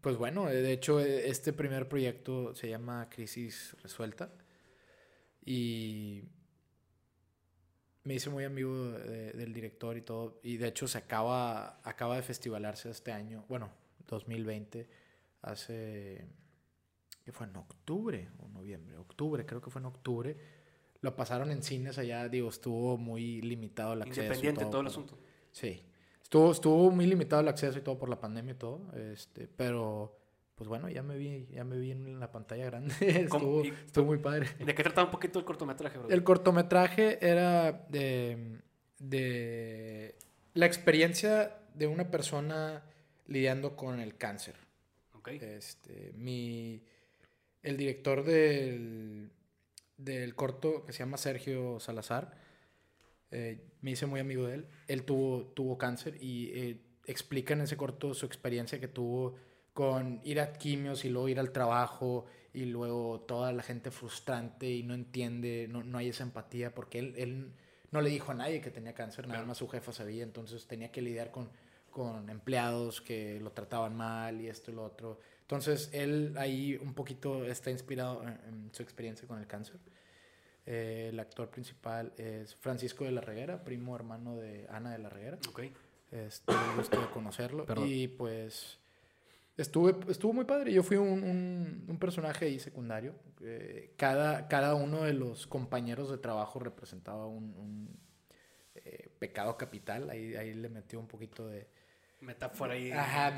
pues 0.01 0.17
bueno, 0.17 0.49
eh, 0.49 0.55
de 0.62 0.71
hecho, 0.71 0.99
eh, 0.99 1.27
este 1.29 1.53
primer 1.53 1.88
proyecto 1.89 2.55
se 2.55 2.69
llama 2.69 3.09
Crisis 3.09 3.75
Resuelta 3.83 4.31
y 5.45 6.23
me 8.03 8.15
hice 8.15 8.29
muy 8.29 8.43
amigo 8.43 8.91
de- 8.91 9.33
del 9.33 9.53
director 9.53 9.97
y 9.97 10.01
todo. 10.01 10.39
Y 10.43 10.57
de 10.57 10.67
hecho 10.69 10.88
se 10.88 10.97
acaba, 10.97 11.79
acaba 11.83 12.15
de 12.15 12.21
festivalarse 12.23 12.89
este 12.89 13.12
año, 13.12 13.45
bueno, 13.49 13.69
2020, 14.07 14.89
hace, 15.41 16.25
que 17.23 17.31
fue 17.31 17.47
en 17.47 17.55
octubre 17.55 18.29
o 18.39 18.47
noviembre, 18.49 18.97
octubre, 18.97 19.45
creo 19.45 19.62
que 19.62 19.69
fue 19.69 19.79
en 19.81 19.85
octubre. 19.88 20.38
Lo 21.01 21.15
pasaron 21.15 21.51
en 21.51 21.63
cines 21.63 21.97
allá, 21.97 22.27
digo, 22.27 22.49
estuvo 22.49 22.97
muy 22.97 23.41
limitado 23.41 23.93
el 23.93 24.01
acceso. 24.01 24.21
Independiente 24.21 24.62
todo 24.65 24.81
el 24.81 24.85
por- 24.85 24.91
asunto. 24.91 25.17
Sí. 25.51 25.83
Estuvo, 26.29 26.51
estuvo 26.51 26.91
muy 26.91 27.07
limitado 27.07 27.41
el 27.41 27.47
acceso 27.47 27.79
y 27.79 27.81
todo 27.81 27.97
por 27.97 28.07
la 28.07 28.19
pandemia 28.19 28.51
y 28.53 28.57
todo. 28.57 28.81
Este, 28.95 29.47
pero, 29.47 30.15
pues 30.53 30.67
bueno, 30.67 30.87
ya 30.87 31.01
me 31.01 31.17
vi, 31.17 31.47
ya 31.51 31.63
me 31.63 31.79
vi 31.79 31.89
en 31.89 32.19
la 32.19 32.31
pantalla 32.31 32.65
grande. 32.65 32.93
Estuvo, 33.01 33.65
Y- 33.65 33.69
estuvo 33.69 34.05
muy 34.05 34.19
padre. 34.19 34.47
¿De 34.63 34.75
qué 34.75 34.83
trataba 34.83 35.05
un 35.05 35.11
poquito 35.11 35.39
el 35.39 35.45
cortometraje, 35.45 35.97
bro? 35.97 36.07
El 36.07 36.23
cortometraje 36.23 37.17
era 37.27 37.71
de, 37.89 38.59
de 38.99 40.15
la 40.53 40.67
experiencia 40.67 41.57
de 41.73 41.87
una 41.87 42.11
persona 42.11 42.83
lidiando 43.25 43.75
con 43.75 43.99
el 43.99 44.15
cáncer. 44.15 44.53
Este, 45.25 46.11
mi, 46.15 46.83
el 47.63 47.75
director 47.75 48.23
del, 48.23 49.31
del 49.97 50.35
corto, 50.35 50.85
que 50.85 50.93
se 50.93 50.99
llama 50.99 51.17
Sergio 51.17 51.79
Salazar, 51.79 52.37
eh, 53.31 53.61
me 53.81 53.91
hice 53.91 54.05
muy 54.05 54.19
amigo 54.19 54.47
de 54.47 54.55
él. 54.55 54.67
Él 54.87 55.03
tuvo, 55.03 55.45
tuvo 55.53 55.77
cáncer 55.77 56.17
y 56.21 56.51
eh, 56.53 56.81
explica 57.05 57.53
en 57.53 57.61
ese 57.61 57.77
corto 57.77 58.13
su 58.13 58.25
experiencia 58.25 58.79
que 58.79 58.87
tuvo 58.87 59.35
con 59.73 60.19
ir 60.23 60.39
a 60.41 60.53
quimios 60.53 61.05
y 61.05 61.09
luego 61.09 61.29
ir 61.29 61.39
al 61.39 61.51
trabajo 61.51 62.25
y 62.53 62.65
luego 62.65 63.21
toda 63.21 63.51
la 63.53 63.63
gente 63.63 63.91
frustrante 63.91 64.69
y 64.69 64.83
no 64.83 64.93
entiende, 64.93 65.67
no, 65.69 65.83
no 65.83 65.97
hay 65.97 66.09
esa 66.09 66.23
empatía 66.23 66.73
porque 66.73 66.99
él, 66.99 67.13
él 67.17 67.53
no 67.91 68.01
le 68.01 68.09
dijo 68.09 68.31
a 68.31 68.35
nadie 68.35 68.61
que 68.61 68.71
tenía 68.71 68.93
cáncer, 68.93 69.25
nada 69.25 69.37
Claro. 69.39 69.47
más 69.47 69.57
su 69.57 69.67
jefa 69.67 69.91
sabía, 69.91 70.23
entonces 70.23 70.67
tenía 70.67 70.91
que 70.91 71.01
lidiar 71.01 71.31
con, 71.31 71.49
con 71.91 72.29
empleados 72.29 72.99
que 73.01 73.39
lo 73.39 73.51
trataban 73.51 73.95
mal 73.95 74.41
y 74.41 74.47
esto 74.47 74.71
y 74.71 74.75
lo 74.75 74.83
otro. 74.83 75.19
Entonces 75.41 75.89
él 75.93 76.33
ahí 76.37 76.75
un 76.81 76.93
poquito 76.93 77.45
está 77.45 77.71
inspirado 77.71 78.21
en, 78.23 78.29
en 78.47 78.69
su 78.73 78.83
experiencia 78.83 79.27
con 79.27 79.39
el 79.39 79.47
cáncer. 79.47 79.77
Eh, 80.71 81.10
el 81.12 81.19
actor 81.19 81.49
principal 81.49 82.13
es 82.15 82.55
Francisco 82.55 83.03
de 83.03 83.10
la 83.12 83.21
Reguera, 83.21 83.63
primo 83.63 83.95
hermano 83.95 84.38
de 84.38 84.67
Ana 84.69 84.91
de 84.91 84.99
la 84.99 85.10
Reguera. 85.10 85.39
Ok. 85.49 85.62
Este, 86.12 86.53
me 86.53 86.75
gusto 86.75 87.01
de 87.01 87.08
conocerlo. 87.08 87.65
Perdón. 87.65 87.86
Y 87.88 88.08
pues 88.08 88.77
estuve, 89.58 89.95
estuvo 90.12 90.32
muy 90.32 90.45
padre. 90.45 90.71
Yo 90.71 90.84
fui 90.84 90.97
un, 90.97 91.23
un- 91.23 91.86
un 91.88 91.97
personaje 91.97 92.45
ahí 92.45 92.60
secundario. 92.60 93.15
Eh, 93.41 93.93
cada, 93.97 94.47
cada 94.47 94.75
uno 94.75 95.03
de 95.05 95.13
los 95.13 95.47
compañeros 95.47 96.12
de 96.12 96.19
trabajo 96.19 96.60
representaba 96.60 97.25
un, 97.25 97.45
un, 97.55 97.99
eh, 98.75 99.10
pecado 99.17 99.58
capital. 99.58 100.08
Ahí, 100.12 100.36
ahí 100.36 100.53
le 100.53 100.69
metió 100.69 100.99
un 100.99 101.08
poquito 101.08 101.47
de... 101.47 101.67
Metáfora 102.21 102.73
ahí. 102.73 102.91
Ajá, 102.91 103.27
ajá. 103.27 103.34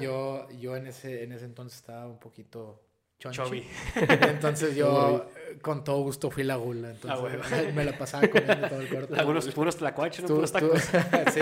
Yo, 0.00 0.48
yo 0.50 0.76
en, 0.76 0.86
ese, 0.86 1.24
en 1.24 1.32
ese 1.32 1.46
entonces 1.46 1.78
estaba 1.80 2.06
un 2.06 2.18
poquito... 2.20 2.80
chonchi. 3.18 3.40
Chubby. 3.42 3.66
Entonces 4.28 4.76
yo 4.76 5.26
con 5.62 5.84
todo 5.84 6.02
gusto 6.02 6.30
fui 6.30 6.42
la 6.44 6.56
gula. 6.56 6.90
Entonces 6.90 7.20
huevo. 7.20 7.72
me 7.74 7.84
la 7.84 7.96
pasaba 7.98 8.26
comiendo 8.28 8.68
todo 8.68 8.80
el 8.80 8.88
corto. 8.88 9.14
Algunos 9.16 9.48
puros 9.48 9.76
tlacuaches, 9.76 10.22
¿no? 10.22 10.28
Puros 10.36 10.52
tacos. 10.52 10.80
sí, 11.34 11.40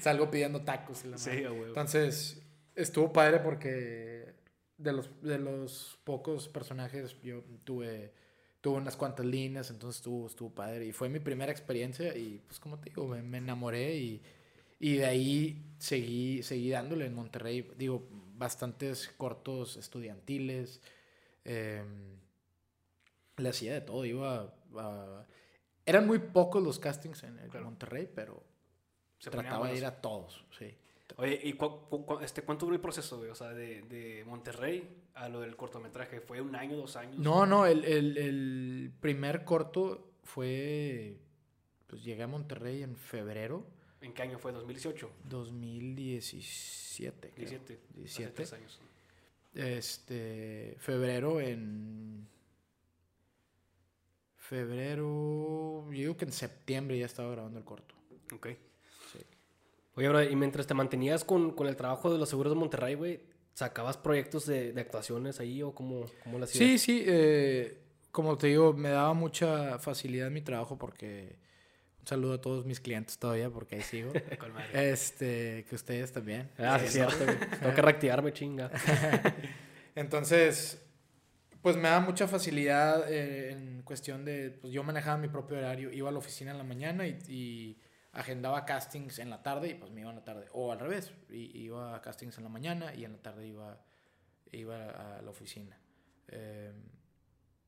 salgo 0.00 0.30
pidiendo 0.30 0.62
tacos. 0.62 1.04
y 1.04 1.08
la 1.08 1.18
Sí, 1.18 1.30
madre. 1.30 1.46
a 1.46 1.52
huevo. 1.52 1.66
Entonces, 1.66 2.42
estuvo 2.74 3.12
padre 3.12 3.40
porque 3.40 4.34
de 4.78 4.92
los, 4.92 5.10
de 5.22 5.38
los 5.38 5.98
pocos 6.04 6.48
personajes 6.48 7.16
yo 7.22 7.42
tuve, 7.64 8.12
tuve 8.60 8.76
unas 8.78 8.96
cuantas 8.96 9.26
líneas, 9.26 9.70
entonces 9.70 9.98
estuvo, 10.00 10.26
estuvo 10.26 10.50
padre. 10.54 10.86
Y 10.86 10.92
fue 10.92 11.08
mi 11.08 11.18
primera 11.20 11.52
experiencia 11.52 12.16
y 12.16 12.42
pues 12.46 12.58
como 12.60 12.78
te 12.78 12.90
digo, 12.90 13.06
me, 13.06 13.22
me 13.22 13.38
enamoré 13.38 13.96
y, 13.96 14.22
y 14.78 14.96
de 14.96 15.06
ahí 15.06 15.62
seguí, 15.78 16.42
seguí 16.42 16.70
dándole 16.70 17.06
en 17.06 17.14
Monterrey. 17.14 17.70
Digo, 17.76 18.06
bastantes 18.36 19.08
cortos 19.18 19.76
estudiantiles. 19.76 20.80
eh, 21.44 21.82
le 23.40 23.48
hacía 23.48 23.72
de 23.74 23.80
todo, 23.80 24.04
iba 24.04 24.52
a... 24.76 25.26
Eran 25.86 26.06
muy 26.06 26.18
pocos 26.18 26.62
los 26.62 26.78
castings 26.78 27.22
en, 27.24 27.36
Claro. 27.50 27.64
Monterrey, 27.66 28.08
pero 28.14 28.42
Se 29.18 29.30
trataba 29.30 29.68
de 29.68 29.76
ir 29.78 29.84
a 29.86 30.00
todos, 30.00 30.44
sí. 30.58 30.74
Oye, 31.16 31.40
¿y 31.42 31.54
cu- 31.54 31.88
cu- 31.88 32.20
este, 32.20 32.42
cuánto 32.42 32.66
duró 32.66 32.76
el 32.76 32.80
proceso, 32.80 33.18
güey? 33.18 33.30
O 33.30 33.34
sea, 33.34 33.48
de, 33.50 33.82
de 33.82 34.24
Monterrey 34.26 34.88
a 35.14 35.28
lo 35.28 35.40
del 35.40 35.56
cortometraje. 35.56 36.20
¿Fue 36.20 36.40
un 36.40 36.54
año, 36.54 36.76
dos 36.76 36.94
años? 36.94 37.18
No, 37.18 37.46
no, 37.46 37.66
el, 37.66 37.84
el- 37.84 38.16
el 38.16 38.92
primer 39.00 39.44
corto 39.44 40.12
fue, 40.22 41.18
pues 41.88 42.04
llegué 42.04 42.22
a 42.22 42.28
Monterrey 42.28 42.82
en 42.84 42.94
febrero 42.96 43.66
¿En 44.00 44.14
qué 44.14 44.22
año 44.22 44.38
fue? 44.38 44.52
¿2018? 44.54 45.08
2017. 45.24 47.30
creo. 47.34 47.48
17. 47.48 47.74
Hace 47.74 47.94
17. 47.96 48.30
tres 48.32 48.52
años. 48.52 48.80
Este, 49.54 50.76
febrero 50.78 51.40
en... 51.40 52.28
Febrero, 54.50 55.84
yo 55.86 55.92
digo 55.92 56.16
que 56.16 56.24
en 56.24 56.32
septiembre 56.32 56.98
ya 56.98 57.06
estaba 57.06 57.30
grabando 57.30 57.56
el 57.56 57.64
corto. 57.64 57.94
Ok. 58.34 58.48
Sí. 59.12 59.20
Oye, 59.94 60.08
bro, 60.08 60.24
y 60.24 60.34
mientras 60.34 60.66
te 60.66 60.74
mantenías 60.74 61.22
con, 61.22 61.52
con 61.52 61.68
el 61.68 61.76
trabajo 61.76 62.12
de 62.12 62.18
los 62.18 62.28
seguros 62.28 62.52
de 62.52 62.58
Monterrey, 62.58 62.96
güey, 62.96 63.20
¿sacabas 63.54 63.96
proyectos 63.96 64.46
de, 64.46 64.72
de 64.72 64.80
actuaciones 64.80 65.38
ahí 65.38 65.62
o 65.62 65.72
cómo, 65.72 66.04
cómo 66.24 66.40
lo 66.40 66.46
hacías? 66.46 66.58
Sí, 66.58 66.78
sí, 66.78 67.04
eh, 67.06 67.78
como 68.10 68.36
te 68.36 68.48
digo, 68.48 68.72
me 68.72 68.88
daba 68.88 69.14
mucha 69.14 69.78
facilidad 69.78 70.26
en 70.26 70.32
mi 70.32 70.40
trabajo 70.40 70.76
porque 70.76 71.36
un 72.00 72.08
saludo 72.08 72.34
a 72.34 72.40
todos 72.40 72.66
mis 72.66 72.80
clientes 72.80 73.18
todavía 73.18 73.50
porque 73.50 73.76
ahí 73.76 73.82
sigo. 73.82 74.12
Este, 74.74 75.64
que 75.68 75.76
ustedes 75.76 76.10
también. 76.10 76.50
Ah, 76.58 76.76
sí, 76.80 76.86
es 76.86 76.92
cierto. 76.94 77.24
Tengo 77.60 77.72
que 77.72 77.82
reactivarme, 77.82 78.32
chinga. 78.32 78.68
Entonces, 79.94 80.82
pues 81.62 81.76
me 81.76 81.88
da 81.88 82.00
mucha 82.00 82.26
facilidad 82.26 83.10
eh, 83.12 83.52
en 83.52 83.82
cuestión 83.82 84.24
de, 84.24 84.50
pues 84.50 84.72
yo 84.72 84.82
manejaba 84.82 85.16
mi 85.18 85.28
propio 85.28 85.58
horario, 85.58 85.92
iba 85.92 86.08
a 86.08 86.12
la 86.12 86.18
oficina 86.18 86.50
en 86.52 86.58
la 86.58 86.64
mañana 86.64 87.06
y, 87.06 87.18
y 87.28 87.80
agendaba 88.12 88.64
castings 88.64 89.18
en 89.18 89.30
la 89.30 89.42
tarde 89.42 89.68
y 89.70 89.74
pues 89.74 89.90
me 89.92 90.00
iba 90.00 90.10
en 90.10 90.16
la 90.16 90.24
tarde. 90.24 90.46
O 90.52 90.72
al 90.72 90.78
revés, 90.80 91.12
i- 91.30 91.50
iba 91.58 91.94
a 91.94 92.00
castings 92.00 92.38
en 92.38 92.44
la 92.44 92.50
mañana 92.50 92.94
y 92.94 93.04
en 93.04 93.12
la 93.12 93.18
tarde 93.18 93.46
iba, 93.46 93.78
iba 94.52 95.18
a 95.18 95.22
la 95.22 95.30
oficina. 95.30 95.78
Eh, 96.28 96.72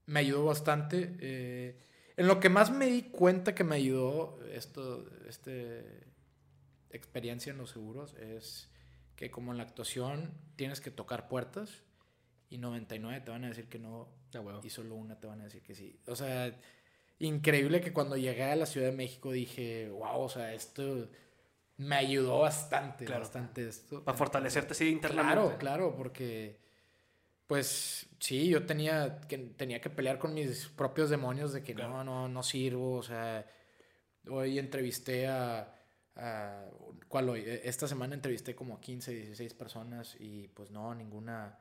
me 0.06 0.20
ayudó 0.20 0.44
bastante. 0.46 1.16
eh, 1.20 1.78
en 2.16 2.26
lo 2.26 2.40
que 2.40 2.48
más 2.48 2.70
me 2.70 2.86
di 2.86 3.02
cuenta 3.02 3.54
que 3.54 3.64
me 3.64 3.76
ayudó 3.76 4.38
esto, 4.52 5.06
este 5.28 6.04
experiencia 6.90 7.50
en 7.52 7.58
los 7.58 7.70
seguros 7.70 8.14
es 8.14 8.70
que 9.16 9.30
como 9.30 9.52
en 9.52 9.58
la 9.58 9.64
actuación 9.64 10.34
tienes 10.56 10.80
que 10.82 10.90
tocar 10.90 11.26
puertas 11.28 11.82
y 12.52 12.58
99 12.58 13.20
te 13.22 13.30
van 13.30 13.44
a 13.44 13.48
decir 13.48 13.68
que 13.68 13.78
no 13.78 14.08
Ah, 14.34 14.40
huevo. 14.40 14.60
y 14.62 14.70
solo 14.70 14.94
una 14.94 15.18
te 15.18 15.26
van 15.26 15.40
a 15.40 15.44
decir 15.44 15.62
que 15.62 15.74
sí. 15.74 15.98
O 16.06 16.14
sea, 16.16 16.54
increíble 17.18 17.80
que 17.80 17.92
cuando 17.92 18.16
llegué 18.16 18.44
a 18.44 18.56
la 18.56 18.66
Ciudad 18.66 18.88
de 18.90 18.96
México 18.96 19.30
dije, 19.32 19.88
wow, 19.90 20.20
o 20.20 20.28
sea, 20.28 20.52
esto 20.54 21.08
me 21.76 21.96
ayudó 21.96 22.40
bastante, 22.40 23.04
Claro. 23.04 23.20
bastante 23.22 23.68
esto. 23.68 24.04
Para 24.04 24.16
fortalecerte 24.18 24.72
así 24.72 24.88
internamente. 24.88 25.34
Claro, 25.34 25.58
claro, 25.58 25.96
porque 25.96 26.60
pues 27.46 28.06
sí, 28.18 28.48
yo 28.48 28.64
tenía 28.64 29.20
que, 29.28 29.36
tenía 29.38 29.80
que 29.80 29.90
pelear 29.90 30.18
con 30.18 30.32
mis 30.34 30.68
propios 30.68 31.10
demonios 31.10 31.52
de 31.52 31.62
que 31.62 31.74
Claro. 31.74 31.90
no, 31.90 32.04
no, 32.04 32.28
no 32.28 32.42
sirvo, 32.42 32.94
o 32.96 33.02
sea, 33.02 33.46
hoy 34.28 34.58
entrevisté 34.58 35.26
a, 35.26 35.74
a- 36.16 36.64
¿cuál 37.08 37.28
hoy? 37.28 37.40
E- 37.40 37.68
Esta 37.68 37.86
semana 37.86 38.14
entrevisté 38.14 38.54
como 38.54 38.76
a 38.76 38.80
15, 38.80 39.12
16 39.12 39.52
personas 39.54 40.16
y 40.18 40.48
pues 40.48 40.70
no, 40.70 40.94
ninguna, 40.94 41.58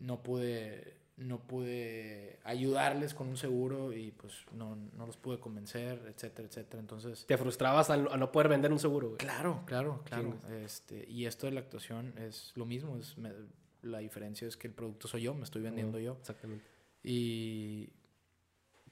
no 0.00 0.22
pude, 0.22 0.96
no 1.16 1.38
pude 1.46 2.38
ayudarles 2.44 3.14
con 3.14 3.28
un 3.28 3.36
seguro 3.36 3.92
y 3.92 4.10
pues 4.12 4.32
no, 4.52 4.76
no 4.96 5.06
los 5.06 5.16
pude 5.16 5.38
convencer, 5.38 6.02
etcétera, 6.08 6.48
etcétera, 6.48 6.80
entonces... 6.80 7.24
Te 7.26 7.36
frustrabas 7.38 7.90
al, 7.90 8.08
al 8.10 8.18
no 8.20 8.32
poder 8.32 8.48
vender 8.48 8.72
un 8.72 8.78
seguro, 8.78 9.08
güey. 9.08 9.18
Claro, 9.18 9.62
claro, 9.66 10.02
claro. 10.04 10.38
Este, 10.64 11.04
y 11.08 11.26
esto 11.26 11.46
de 11.46 11.52
la 11.52 11.60
actuación 11.60 12.14
es 12.18 12.52
lo 12.56 12.66
mismo. 12.66 12.96
Es, 12.96 13.16
me- 13.18 13.32
la 13.82 13.98
diferencia 13.98 14.48
es 14.48 14.56
que 14.56 14.66
el 14.66 14.72
producto 14.74 15.08
soy 15.08 15.22
yo, 15.22 15.34
me 15.34 15.44
estoy 15.44 15.60
vendiendo 15.62 15.98
yo. 15.98 16.16
Exactamente. 16.20 16.64
Y 17.02 17.90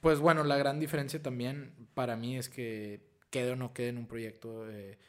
pues 0.01 0.19
bueno, 0.19 0.43
la 0.43 0.55
gran 0.57 0.79
diferencia 0.79 1.21
también 1.21 1.73
para 1.93 2.15
mí 2.15 2.37
es 2.37 2.47
que 2.47 3.01
quede 3.31 3.51
o 3.51 3.55
no 3.55 3.73
quede 3.73 3.89
en 3.89 3.97
un 3.97 4.05
proyecto, 4.07 4.69
eh, 4.69 4.99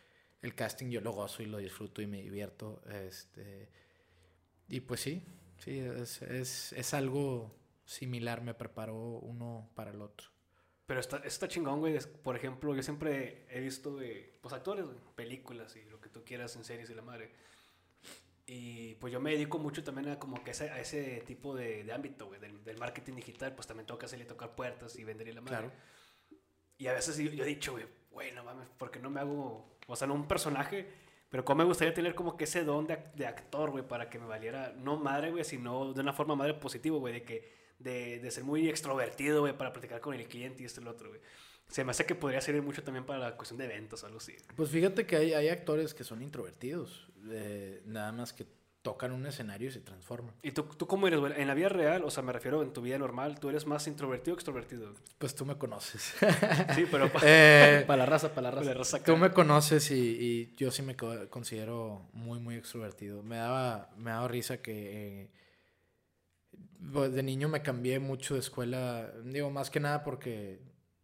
el 0.40 0.54
casting 0.54 0.88
yo 0.88 1.00
lo 1.02 1.12
gozo 1.12 1.42
y 1.42 1.46
lo 1.46 1.58
disfruto 1.58 2.00
y 2.00 2.06
me 2.06 2.22
divierto. 2.22 2.80
Este, 3.06 3.68
y 4.68 4.80
pues 4.80 5.00
sí, 5.00 5.22
sí, 5.64 5.78
es, 5.78 6.22
es, 6.22 6.72
es 6.72 6.94
algo 6.94 7.54
similar, 7.84 8.42
me 8.42 8.54
preparó 8.54 8.96
uno 8.96 9.70
para 9.74 9.90
el 9.90 10.02
otro. 10.02 10.28
Pero 10.86 11.00
está, 11.00 11.18
está 11.18 11.48
chingón, 11.48 11.80
güey. 11.80 11.98
Por 12.22 12.36
ejemplo, 12.36 12.74
yo 12.74 12.82
siempre 12.82 13.46
he 13.48 13.60
visto, 13.60 13.94
güey, 13.94 14.38
pues 14.40 14.52
actores, 14.52 14.84
güey, 14.84 14.98
películas 15.14 15.74
y 15.76 15.84
lo 15.86 16.00
que 16.00 16.10
tú 16.10 16.24
quieras 16.24 16.54
en 16.56 16.64
series 16.64 16.90
y 16.90 16.94
la 16.94 17.02
madre. 17.02 17.32
Y 18.46 18.96
pues 18.96 19.10
yo 19.10 19.20
me 19.20 19.30
dedico 19.30 19.58
mucho 19.58 19.82
también 19.82 20.10
a 20.10 20.18
como 20.18 20.44
que 20.44 20.50
ese, 20.50 20.68
a 20.68 20.78
ese 20.78 21.22
tipo 21.26 21.54
de, 21.54 21.84
de 21.84 21.92
ámbito, 21.92 22.26
güey, 22.26 22.38
del, 22.38 22.62
del 22.62 22.76
marketing 22.76 23.14
digital. 23.14 23.54
Pues 23.54 23.66
también 23.66 23.86
toca 23.86 24.04
hacerle 24.04 24.26
tocar 24.26 24.54
puertas 24.54 24.96
y 24.96 25.04
vender 25.04 25.28
y 25.28 25.32
la 25.32 25.40
madre. 25.40 25.56
Claro. 25.56 25.72
Y 26.76 26.86
a 26.88 26.92
veces 26.92 27.16
yo, 27.16 27.30
yo 27.30 27.44
he 27.44 27.48
dicho, 27.48 27.72
güey, 27.72 27.86
güey, 28.10 28.32
no 28.32 28.44
mames, 28.44 28.68
¿por 28.76 28.90
qué 28.90 28.98
no 28.98 29.08
me 29.08 29.20
hago, 29.20 29.78
o 29.86 29.96
sea, 29.96 30.06
no 30.06 30.14
un 30.14 30.28
personaje? 30.28 30.92
Pero 31.34 31.44
cómo 31.44 31.58
me 31.58 31.64
gustaría 31.64 31.92
tener 31.92 32.14
como 32.14 32.36
que 32.36 32.44
ese 32.44 32.62
don 32.62 32.86
de, 32.86 32.96
de 33.16 33.26
actor, 33.26 33.72
güey, 33.72 33.82
para 33.82 34.08
que 34.08 34.20
me 34.20 34.26
valiera, 34.26 34.72
no 34.78 34.96
madre, 34.96 35.32
güey, 35.32 35.42
sino 35.42 35.92
de 35.92 36.00
una 36.00 36.12
forma 36.12 36.36
madre 36.36 36.54
positiva, 36.54 36.96
güey, 36.96 37.12
de 37.12 37.24
que, 37.24 37.52
de, 37.80 38.20
de 38.20 38.30
ser 38.30 38.44
muy 38.44 38.68
extrovertido, 38.68 39.40
güey, 39.40 39.58
para 39.58 39.72
platicar 39.72 40.00
con 40.00 40.14
el 40.14 40.28
cliente 40.28 40.62
y 40.62 40.66
esto 40.66 40.80
y 40.80 40.84
lo 40.84 40.92
otro, 40.92 41.08
güey. 41.08 41.20
Se 41.66 41.82
me 41.82 41.90
hace 41.90 42.06
que 42.06 42.14
podría 42.14 42.40
servir 42.40 42.62
mucho 42.62 42.84
también 42.84 43.04
para 43.04 43.18
la 43.18 43.36
cuestión 43.36 43.58
de 43.58 43.64
eventos 43.64 44.04
o 44.04 44.06
algo 44.06 44.18
así. 44.18 44.36
Pues 44.54 44.70
fíjate 44.70 45.08
que 45.08 45.16
hay, 45.16 45.34
hay 45.34 45.48
actores 45.48 45.92
que 45.92 46.04
son 46.04 46.22
introvertidos, 46.22 47.08
eh, 47.28 47.82
nada 47.84 48.12
más 48.12 48.32
que 48.32 48.46
tocan 48.84 49.12
un 49.12 49.24
escenario 49.26 49.68
y 49.68 49.72
se 49.72 49.80
transforman. 49.80 50.34
¿Y 50.42 50.50
tú, 50.52 50.64
tú 50.64 50.86
cómo 50.86 51.06
eres, 51.08 51.18
güey? 51.18 51.32
En 51.40 51.48
la 51.48 51.54
vida 51.54 51.70
real, 51.70 52.04
o 52.04 52.10
sea, 52.10 52.22
me 52.22 52.32
refiero 52.34 52.62
en 52.62 52.70
tu 52.74 52.82
vida 52.82 52.98
normal, 52.98 53.40
¿tú 53.40 53.48
eres 53.48 53.64
más 53.66 53.86
introvertido 53.86 54.34
o 54.34 54.36
extrovertido? 54.36 54.92
Pues 55.16 55.34
tú 55.34 55.46
me 55.46 55.56
conoces. 55.56 56.14
Sí, 56.74 56.84
pero 56.90 57.10
pa- 57.10 57.20
Eh, 57.24 57.82
Para 57.86 58.00
la 58.00 58.06
raza, 58.06 58.34
para 58.34 58.52
la 58.52 58.60
la 58.62 58.74
raza. 58.74 59.02
tú 59.02 59.16
me 59.16 59.30
conoces 59.32 59.90
y, 59.90 59.94
y 59.96 60.54
yo 60.56 60.70
sí 60.70 60.82
me 60.82 60.94
co- 60.96 61.30
considero 61.30 62.08
muy, 62.12 62.38
muy 62.40 62.56
extrovertido. 62.56 63.22
Me 63.22 63.36
daba, 63.36 63.88
me 63.96 64.10
daba 64.10 64.28
risa 64.28 64.58
que 64.60 65.22
eh, 65.22 65.30
pues, 66.92 67.12
de 67.14 67.22
niño 67.22 67.48
me 67.48 67.62
cambié 67.62 67.98
mucho 68.00 68.34
de 68.34 68.40
escuela. 68.40 69.10
Digo, 69.24 69.50
más 69.50 69.70
que 69.70 69.80
nada 69.80 70.04
porque 70.04 70.60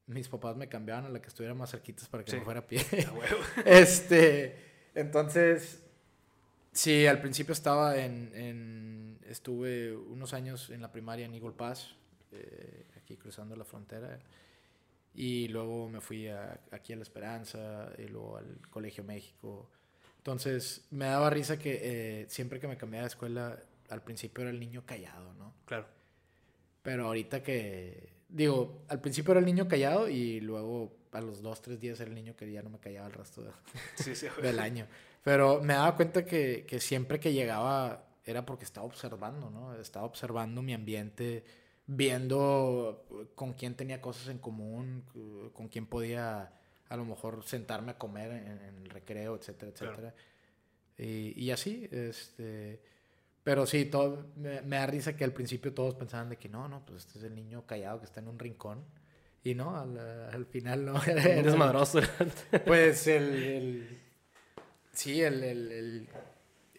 mis 0.07 0.29
papás 0.29 0.55
me 0.55 0.69
cambiaban 0.69 1.07
a 1.07 1.09
la 1.09 1.23
que 1.23 1.29
estuviera 1.29 1.55
más 1.55 1.71
cerquitas 1.71 2.09
para 2.09 2.25
que 2.25 2.33
Sí. 2.33 2.37
no 2.37 2.45
fuera 2.45 2.61
a 2.61 2.67
pie. 2.67 2.85
Este, 3.65 4.91
entonces, 4.95 5.83
sí, 6.73 7.07
al 7.07 7.21
principio 7.21 7.53
estaba 7.53 7.97
en, 7.99 8.33
en- 8.35 9.19
estuve 9.29 9.95
unos 9.97 10.33
años 10.35 10.71
en 10.71 10.81
la 10.83 10.91
primaria 10.91 11.27
en 11.27 11.35
Eagle 11.35 11.53
Pass, 11.53 11.95
eh, 12.33 12.87
aquí 12.97 13.17
cruzando 13.17 13.55
la 13.57 13.65
frontera, 13.65 14.19
y 15.15 15.49
luego 15.49 15.89
me 15.89 16.01
fui 16.01 16.29
a- 16.29 16.61
aquí 16.71 16.93
a 16.93 16.97
La 16.97 17.03
Esperanza, 17.03 17.91
y 17.99 18.03
luego 18.09 18.37
al 18.37 18.59
Colegio 18.71 19.05
México. 19.05 19.71
Entonces, 20.19 20.87
me 20.91 21.07
daba 21.07 21.31
risa 21.31 21.59
que 21.59 21.81
eh, 22.23 22.27
siempre 22.29 22.61
que 22.61 22.69
me 22.69 22.77
cambiaba 22.77 23.05
de 23.05 23.09
escuela, 23.09 23.59
al 23.89 24.03
principio 24.03 24.43
era 24.43 24.51
el 24.51 24.61
niño 24.61 24.85
callado, 24.87 25.33
¿no? 25.35 25.55
Claro. 25.65 25.87
Pero 26.83 27.07
ahorita 27.07 27.43
que, 27.43 28.11
digo, 28.29 28.83
al 28.89 29.01
principio 29.01 29.33
era 29.33 29.41
el 29.41 29.47
niño 29.47 29.67
callado 29.69 30.09
y 30.09 30.41
luego 30.41 30.97
a 31.13 31.21
los 31.21 31.43
dos, 31.43 31.61
tres 31.61 31.81
días 31.81 31.99
era 32.01 32.09
el 32.09 32.15
niño 32.15 32.37
que 32.37 32.51
ya 32.51 32.63
no 32.63 32.71
me 32.71 32.79
callaba 32.79 33.09
el 33.09 33.13
resto 33.15 33.43
de- 33.43 33.51
Sí, 33.97 34.15
sí, 34.15 34.27
del 34.43 34.59
año. 34.59 34.87
Pero 35.23 35.61
me 35.63 35.75
daba 35.75 35.97
cuenta 35.97 36.25
que, 36.25 36.65
que 36.67 36.81
siempre 36.81 37.21
que 37.21 37.33
llegaba 37.33 38.07
era 38.25 38.47
porque 38.47 38.65
estaba 38.65 38.87
observando, 38.87 39.51
¿no? 39.51 39.75
Estaba 39.75 40.07
observando 40.07 40.63
mi 40.63 40.73
ambiente, 40.75 41.45
viendo 41.87 43.07
con 43.35 43.53
quién 43.55 43.75
tenía 43.75 44.01
cosas 44.01 44.29
en 44.29 44.39
común, 44.39 45.05
con 45.53 45.69
quién 45.69 45.87
podía 45.87 46.53
a 46.89 46.97
lo 46.97 47.05
mejor 47.05 47.45
sentarme 47.45 47.93
a 47.93 47.99
comer 47.99 48.33
en, 48.33 48.47
en 48.63 48.77
el 48.83 48.91
recreo, 48.91 49.37
etcétera, 49.37 49.73
Claro. 49.73 49.93
etcétera. 49.93 50.15
Y, 50.99 51.45
y 51.45 51.51
así, 51.51 51.89
este... 51.91 52.81
Pero 53.43 53.65
sí, 53.65 53.87
todo, 53.87 54.27
me, 54.37 54.61
me 54.63 54.77
da 54.77 54.87
risa 54.87 55.17
que 55.17 55.25
al 55.25 55.33
principio 55.33 55.73
todos 55.73 55.95
pensaban 55.95 56.29
de 56.29 56.37
que 56.37 56.49
no, 56.51 56.69
no, 56.69 56.85
pues 56.85 57.07
este 57.07 57.19
es 57.19 57.25
el 57.25 57.35
niño 57.35 57.65
callado 57.67 57.99
que 58.01 58.05
está 58.05 58.21
en 58.21 58.29
un 58.29 58.39
rincón. 58.39 58.85
Y 59.43 59.55
no, 59.55 59.79
al, 59.79 59.97
al 59.99 60.45
final 60.47 60.85
no. 60.85 60.93
Un 61.37 61.43
desmadroso. 61.43 62.01
pues 62.67 63.07
el, 63.07 63.35
el- 63.43 64.01
sí, 64.93 65.23
el, 65.23 65.43
el, 65.43 65.73
el, 65.73 66.09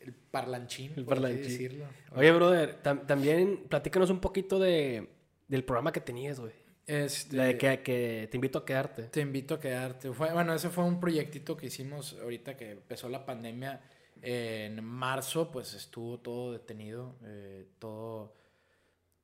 el 0.02 0.14
parlanchín. 0.14 0.94
El 0.96 1.06
por 1.06 1.14
así 1.16 1.22
parlanchín. 1.24 1.44
decirlo. 1.52 1.86
Oye, 2.16 2.32
brother, 2.32 2.82
tam- 2.84 3.06
también 3.06 3.66
platícanos 3.70 4.10
un 4.10 4.20
poquito 4.20 4.60
de, 4.60 5.08
del 5.48 5.64
programa 5.64 5.92
que 5.92 6.02
tenías, 6.02 6.40
güey. 6.40 6.54
Este, 6.88 7.36
La 7.38 7.46
de 7.46 7.58
que, 7.58 7.82
que 7.84 8.28
te 8.30 8.38
invito 8.38 8.60
a 8.60 8.66
quedarte. 8.66 9.04
Te 9.04 9.22
invito 9.22 9.56
a 9.56 9.60
quedarte. 9.60 10.12
Fue, 10.12 10.34
bueno, 10.34 10.54
ese 10.54 10.70
fue 10.70 10.84
un 10.84 11.00
proyectito 11.00 11.56
que 11.56 11.68
hicimos 11.68 12.18
ahorita 12.22 12.58
que 12.58 12.72
empezó 12.72 13.08
la 13.08 13.26
pandemia. 13.26 13.82
Eh, 14.24 14.66
en 14.70 14.84
marzo, 14.84 15.52
pues 15.52 15.74
estuvo 15.74 16.20
todo 16.20 16.52
detenido. 16.52 17.16
eh, 17.24 17.66
todo, 17.80 18.34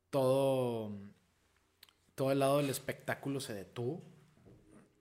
todo, 0.10 0.92
todo 2.16 2.32
el 2.32 2.40
lado 2.40 2.58
del 2.58 2.70
espectáculo 2.70 3.40
se 3.40 3.54
detuvo. 3.54 4.02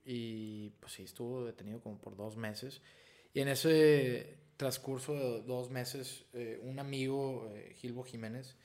Y 0.05 0.69
pues 0.79 0.93
sí, 0.93 1.03
estuvo 1.03 1.45
detenido 1.45 1.79
como 1.81 1.97
por 1.99 2.15
dos 2.15 2.35
meses. 2.37 2.81
Y 3.37 3.41
en 3.41 3.49
ese, 3.49 4.35
transcurso 4.57 5.13
de 5.13 5.43
dos 5.43 5.69
meses, 5.69 6.25
eh, 6.33 6.59
un 6.63 6.79
amigo, 6.79 7.47
eh, 7.53 7.75
Gilbo 7.75 8.03
Jiménez, 8.03 8.55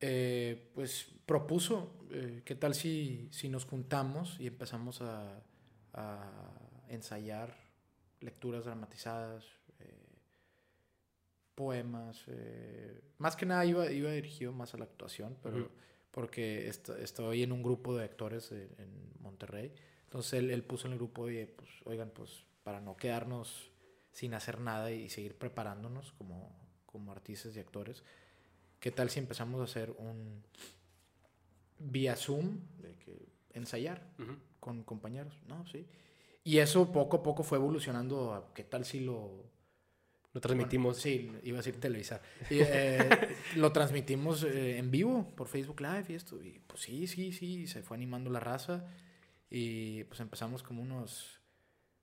eh, 0.00 0.70
pues 0.74 1.06
propuso, 1.26 1.92
¿qué 2.46 2.54
tal 2.54 2.74
si, 2.74 3.28
si 3.30 3.50
nos 3.50 3.66
juntamos 3.66 4.40
y 4.40 4.46
empezamos 4.46 5.02
a, 5.02 5.42
a 5.92 6.32
ensayar 6.88 7.54
lecturas 8.20 8.64
dramatizadas, 8.64 9.44
poemas? 11.54 12.24
más 13.18 13.36
que 13.36 13.44
nada 13.44 13.66
iba, 13.66 13.92
iba 13.92 14.10
dirigido 14.12 14.52
más 14.52 14.72
a 14.72 14.78
la 14.78 14.84
actuación, 14.84 15.36
pero 15.42 15.68
porque 16.10 16.68
est- 16.68 16.88
estoy 16.88 17.42
en 17.42 17.52
un 17.52 17.62
grupo 17.62 17.94
de 17.94 18.04
actores 18.04 18.50
en, 18.50 18.70
en 18.78 19.12
Monterrey. 19.20 19.74
Entonces 20.04 20.32
él, 20.38 20.48
él 20.50 20.64
puso 20.64 20.86
en 20.86 20.94
el 20.94 20.98
grupo, 20.98 21.24
oye, 21.24 21.46
pues, 21.46 21.68
oigan, 21.84 22.08
pues 22.10 22.46
para 22.62 22.80
no 22.80 22.96
quedarnos 22.96 23.70
sin 24.12 24.34
hacer 24.34 24.60
nada 24.60 24.90
y 24.90 25.08
seguir 25.08 25.36
preparándonos 25.36 26.12
como, 26.12 26.54
como 26.86 27.12
artistas 27.12 27.56
y 27.56 27.60
actores, 27.60 28.04
¿qué 28.78 28.90
tal 28.90 29.10
si 29.10 29.18
empezamos 29.18 29.60
a 29.60 29.64
hacer 29.64 29.94
un 29.98 30.42
vía 31.78 32.16
Zoom 32.16 32.60
de 32.78 32.96
que 32.96 33.28
ensayar 33.54 34.06
con 34.60 34.84
compañeros? 34.84 35.34
No, 35.46 35.66
sí. 35.66 35.86
Y 36.44 36.58
eso 36.58 36.90
poco 36.90 37.18
a 37.18 37.22
poco 37.22 37.42
fue 37.42 37.58
evolucionando 37.58 38.34
a 38.34 38.52
qué 38.54 38.64
tal 38.64 38.84
si 38.84 39.00
lo... 39.00 39.50
Lo 40.34 40.40
transmitimos. 40.40 40.96
Sí, 40.96 41.30
iba 41.42 41.58
a 41.58 41.62
decir 41.62 41.78
televisar. 41.78 42.22
Y, 42.48 42.60
eh, 42.60 43.36
lo 43.56 43.70
transmitimos 43.70 44.44
eh, 44.44 44.78
en 44.78 44.90
vivo 44.90 45.30
por 45.36 45.46
Facebook 45.46 45.82
Live 45.82 46.06
y 46.08 46.14
esto. 46.14 46.42
Y 46.42 46.58
pues 46.66 46.80
sí, 46.80 47.06
sí, 47.06 47.32
sí, 47.32 47.66
se 47.66 47.82
fue 47.82 47.98
animando 47.98 48.30
la 48.30 48.40
raza. 48.40 48.86
Y 49.50 50.04
pues 50.04 50.20
empezamos 50.20 50.62
como 50.62 50.80
unos, 50.80 51.41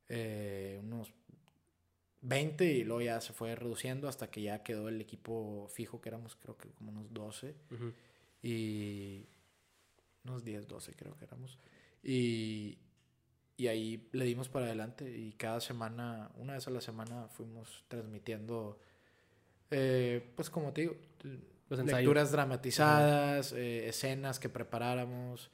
eh, 0.10 0.80
unos 0.84 1.13
20 2.22 2.65
y 2.65 2.84
luego 2.84 3.02
ya 3.02 3.22
se 3.22 3.34
fue 3.34 3.56
reduciendo 3.56 4.10
hasta 4.10 4.30
que 4.30 4.41
ya 4.41 4.63
quedó 4.63 4.89
el 4.89 5.00
equipo 5.00 5.67
fijo, 5.69 6.02
que 6.02 6.10
éramos 6.10 6.36
creo 6.36 6.58
que 6.58 6.69
como 6.69 6.91
unos 6.91 7.13
12 7.13 7.56
Ujú. 7.72 7.93
y 8.43 9.26
unos 10.26 10.43
10, 10.43 10.67
12 10.67 10.93
creo 10.95 11.15
que 11.15 11.26
éramos. 11.26 11.58
Y, 12.04 12.78
y 13.58 13.67
ahí 13.67 14.10
le 14.12 14.26
dimos 14.26 14.50
para 14.50 14.65
adelante 14.65 15.10
y 15.10 15.34
cada 15.34 15.62
semana, 15.62 16.32
una 16.36 16.54
vez 16.54 16.67
a 16.67 16.72
la 16.72 16.82
semana 16.82 17.28
fuimos 17.30 17.86
transmitiendo, 17.88 18.80
eh, 19.72 20.34
pues 20.36 20.50
como 20.50 20.74
te 20.74 20.82
digo, 20.82 20.95
Los 21.69 21.86
lecturas 21.86 22.32
dramatizadas, 22.32 23.54
eh, 23.54 23.88
escenas 23.88 24.39
que 24.39 24.50
preparáramos. 24.50 25.52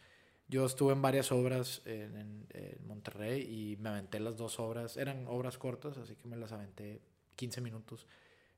Yo 0.47 0.65
estuve 0.65 0.93
en 0.93 1.01
varias 1.01 1.31
obras 1.31 1.81
en, 1.85 2.15
en- 2.17 2.47
en 2.53 2.87
Monterrey 2.87 3.41
y 3.41 3.77
me 3.77 3.89
aventé 3.89 4.19
las 4.19 4.37
dos 4.37 4.59
obras. 4.59 4.95
Eran 4.97 5.27
obras 5.27 5.57
cortas, 5.57 5.97
así 5.97 6.15
que 6.15 6.27
me 6.27 6.37
las 6.37 6.51
aventé 6.51 7.01
15 7.35 7.61
minutos 7.61 8.05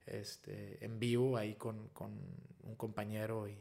este, 0.05 0.83
en 0.83 0.99
vivo 0.99 1.37
ahí 1.37 1.55
con, 1.55 1.87
con 1.89 2.11
un 2.63 2.75
compañero. 2.75 3.47
Y 3.47 3.57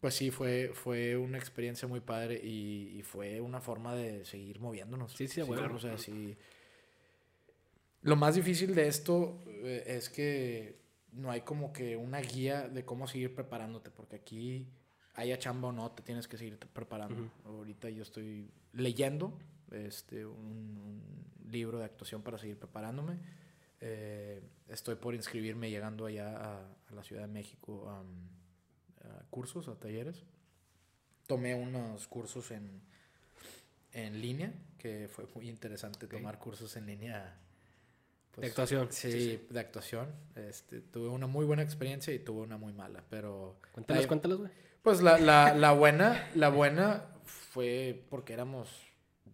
pues 0.00 0.14
sí, 0.14 0.30
fue, 0.30 0.72
fue 0.74 1.16
una 1.16 1.38
experiencia 1.38 1.86
muy 1.86 2.00
padre 2.00 2.40
y, 2.42 2.96
y 2.98 3.02
fue 3.02 3.40
una 3.40 3.60
forma 3.60 3.94
de 3.94 4.24
seguir 4.24 4.58
moviéndonos. 4.60 5.12
Sí, 5.12 5.28
sí, 5.28 5.40
a 5.40 5.44
huevo. 5.44 5.76
O 5.76 5.78
sea, 5.80 5.96
sí. 5.98 6.36
Lo 8.02 8.16
más 8.16 8.34
difícil 8.36 8.74
de 8.74 8.88
esto 8.88 9.40
eh, 9.46 9.84
es 9.86 10.10
que 10.10 10.78
no 11.12 11.30
hay 11.30 11.40
como 11.42 11.72
que 11.72 11.96
una 11.96 12.20
guía 12.20 12.68
de 12.68 12.84
cómo 12.84 13.06
seguir 13.08 13.34
preparándote, 13.34 13.90
porque 13.90 14.16
aquí 14.16 14.66
haya 15.16 15.38
chamba 15.38 15.68
o 15.68 15.72
no, 15.72 15.90
te 15.90 16.02
tienes 16.02 16.28
que 16.28 16.36
seguir 16.38 16.56
preparando. 16.58 17.30
Ahorita 17.44 17.90
yo 17.90 18.02
estoy 18.02 18.50
leyendo 18.72 19.36
este, 19.72 20.24
un, 20.24 20.36
un 21.44 21.50
libro 21.50 21.78
de 21.78 21.84
actuación 21.86 22.22
para 22.22 22.38
seguir 22.38 22.58
preparándome. 22.58 23.18
Eh, 23.80 24.42
estoy 24.68 24.94
por 24.94 25.14
inscribirme 25.14 25.68
llegando 25.70 26.06
allá 26.06 26.36
a, 26.36 26.60
a 26.90 26.94
la 26.94 27.02
Ciudad 27.02 27.22
de 27.22 27.28
México 27.32 27.90
a 27.90 28.02
cursos, 29.30 29.68
a 29.68 29.74
talleres. 29.78 30.24
Tomé 31.26 31.54
unos 31.54 32.06
cursos 32.08 32.50
en, 32.50 32.80
en 33.92 34.20
línea, 34.20 34.52
que 34.78 35.08
fue 35.08 35.26
muy 35.34 35.48
interesante 35.48 36.06
tomar 36.06 36.38
cursos 36.38 36.76
en 36.76 36.86
línea. 36.86 37.38
pues, 38.32 38.42
De 38.42 38.48
actuación. 38.48 38.88
Sí, 38.92 39.10
Sí, 39.12 39.20
sí. 39.38 39.46
de 39.50 39.60
actuación. 39.60 40.08
Este, 40.34 40.80
tuve 40.80 41.08
una 41.08 41.26
muy 41.26 41.44
buena 41.44 41.62
experiencia 41.62 42.12
y 42.14 42.18
tuve 42.18 42.42
una 42.42 42.56
muy 42.56 42.72
mala, 42.72 43.02
pero... 43.10 43.58
Cuéntalos, 43.72 44.02
Ahí- 44.02 44.08
cuéntalos, 44.08 44.38
güey. 44.40 44.50
Pues 44.86 45.02
la, 45.02 45.18
la, 45.18 45.52
la 45.52 45.72
buena, 45.72 46.30
la 46.36 46.48
buena 46.48 47.06
fue 47.24 48.04
porque 48.08 48.32
éramos 48.34 48.68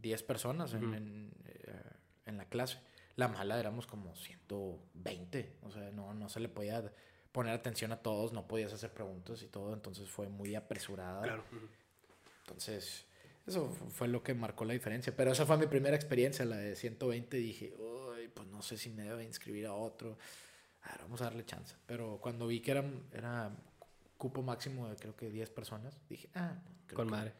10 0.00 0.22
personas 0.22 0.72
en, 0.72 1.30
eh, 1.44 1.82
en 2.24 2.38
la 2.38 2.46
clase. 2.46 2.78
La 3.16 3.28
mala 3.28 3.60
éramos 3.60 3.86
como 3.86 4.14
120. 4.16 5.56
O 5.60 5.70
sea, 5.70 5.90
no, 5.90 6.14
no 6.14 6.30
se 6.30 6.40
le 6.40 6.48
podía 6.48 6.90
poner 7.32 7.52
atención 7.52 7.92
a 7.92 7.98
todos, 7.98 8.32
no 8.32 8.48
podías 8.48 8.72
hacer 8.72 8.94
preguntas 8.94 9.42
y 9.42 9.46
todo. 9.48 9.74
Entonces 9.74 10.08
fue 10.08 10.26
muy 10.26 10.54
apresurada. 10.54 11.20
Claro. 11.20 11.44
Entonces, 12.46 13.04
eso 13.46 13.68
fu- 13.68 13.90
fue 13.90 14.08
lo 14.08 14.22
que 14.22 14.32
marcó 14.32 14.64
la 14.64 14.72
diferencia. 14.72 15.14
Pero 15.14 15.32
esa 15.32 15.44
fue 15.44 15.58
mi 15.58 15.66
primera 15.66 15.94
experiencia, 15.94 16.46
la 16.46 16.56
de 16.56 16.74
120. 16.76 17.36
Dije, 17.36 17.74
uy, 17.76 18.28
pues 18.28 18.48
no 18.48 18.62
sé 18.62 18.78
si 18.78 18.88
me 18.88 19.02
debo 19.02 19.20
inscribir 19.20 19.66
a 19.66 19.74
otro. 19.74 20.16
A 20.84 20.92
ver, 20.92 21.02
vamos 21.02 21.20
a 21.20 21.24
darle 21.24 21.44
chance. 21.44 21.76
Pero 21.84 22.18
cuando 22.22 22.46
vi 22.46 22.60
que 22.60 22.70
era, 22.70 22.84
era 23.12 23.50
cupo 24.22 24.40
máximo 24.42 24.88
de 24.88 24.94
creo 24.94 25.16
que 25.16 25.28
10 25.30 25.50
personas, 25.50 25.98
dije, 26.08 26.28
ah, 26.36 26.54
creo 26.86 26.96
Con 26.96 27.06
que 27.08 27.10
madre. 27.10 27.30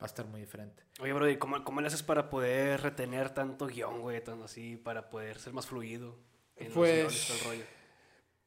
va 0.00 0.04
a 0.04 0.06
estar 0.06 0.24
muy 0.26 0.40
diferente. 0.40 0.84
Oye, 1.00 1.12
bro, 1.12 1.28
¿y 1.28 1.36
cómo, 1.36 1.64
cómo 1.64 1.80
le 1.80 1.88
haces 1.88 2.04
para 2.04 2.30
poder 2.30 2.80
retener 2.80 3.30
tanto 3.30 3.66
guion, 3.66 4.00
güey? 4.02 4.22
Tanto 4.22 4.44
así, 4.44 4.76
para 4.76 5.10
poder 5.10 5.40
ser 5.40 5.52
más 5.52 5.66
fluido 5.66 6.16
en 6.56 6.66
los 6.66 6.74
Pues- 6.74 7.30
el 7.30 7.44
rollo. 7.44 7.64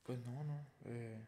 Pues 0.04 0.20
no, 0.26 0.42
no. 0.46 0.66
eh, 0.86 1.20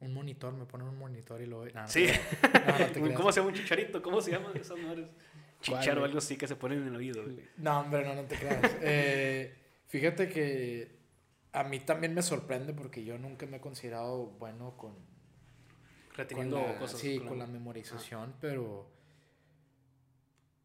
un 0.00 0.12
monitor, 0.12 0.52
me 0.52 0.66
ponen 0.66 0.88
un 0.88 0.98
monitor 0.98 1.40
y 1.40 1.46
lo 1.46 1.60
veo. 1.60 1.72
Sí. 1.86 2.08
No, 2.42 3.08
no. 3.08 3.14
¿Cómo 3.16 3.32
se 3.32 3.40
llama 3.40 3.48
un 3.52 3.54
chicharito? 3.58 4.02
¿Cómo 4.02 4.20
se 4.20 4.30
llama 4.32 4.52
esas 4.54 4.78
madres? 4.78 5.08
¿Cuál, 5.08 5.80
Chicharo 5.80 5.92
o 5.92 6.00
güey? 6.00 6.04
algo 6.10 6.18
así 6.18 6.36
que 6.36 6.46
se 6.46 6.54
ponen 6.56 6.82
en 6.82 6.88
el 6.88 6.96
oído, 6.96 7.22
güey. 7.24 7.40
No, 7.56 7.80
hombre, 7.80 8.04
no, 8.04 8.14
no 8.14 8.24
te 8.24 8.36
creas. 8.36 8.60
Eh, 8.82 9.56
fíjate 9.86 10.28
que 10.28 10.98
a 11.52 11.64
mí 11.64 11.80
también 11.80 12.12
me 12.14 12.20
sorprende 12.22 12.74
porque 12.74 13.02
yo 13.04 13.16
nunca 13.18 13.46
me 13.46 13.56
he 13.56 13.60
considerado 13.60 14.26
bueno 14.38 14.76
con, 14.76 14.94
con 16.18 16.24
Reteniendo 16.28 16.60
la, 16.60 16.78
cosas. 16.78 17.00
sí, 17.00 17.18
con 17.18 17.28
con 17.28 17.38
la- 17.38 17.46
la 17.46 17.52
memorización, 17.52 18.34
pero 18.40 18.90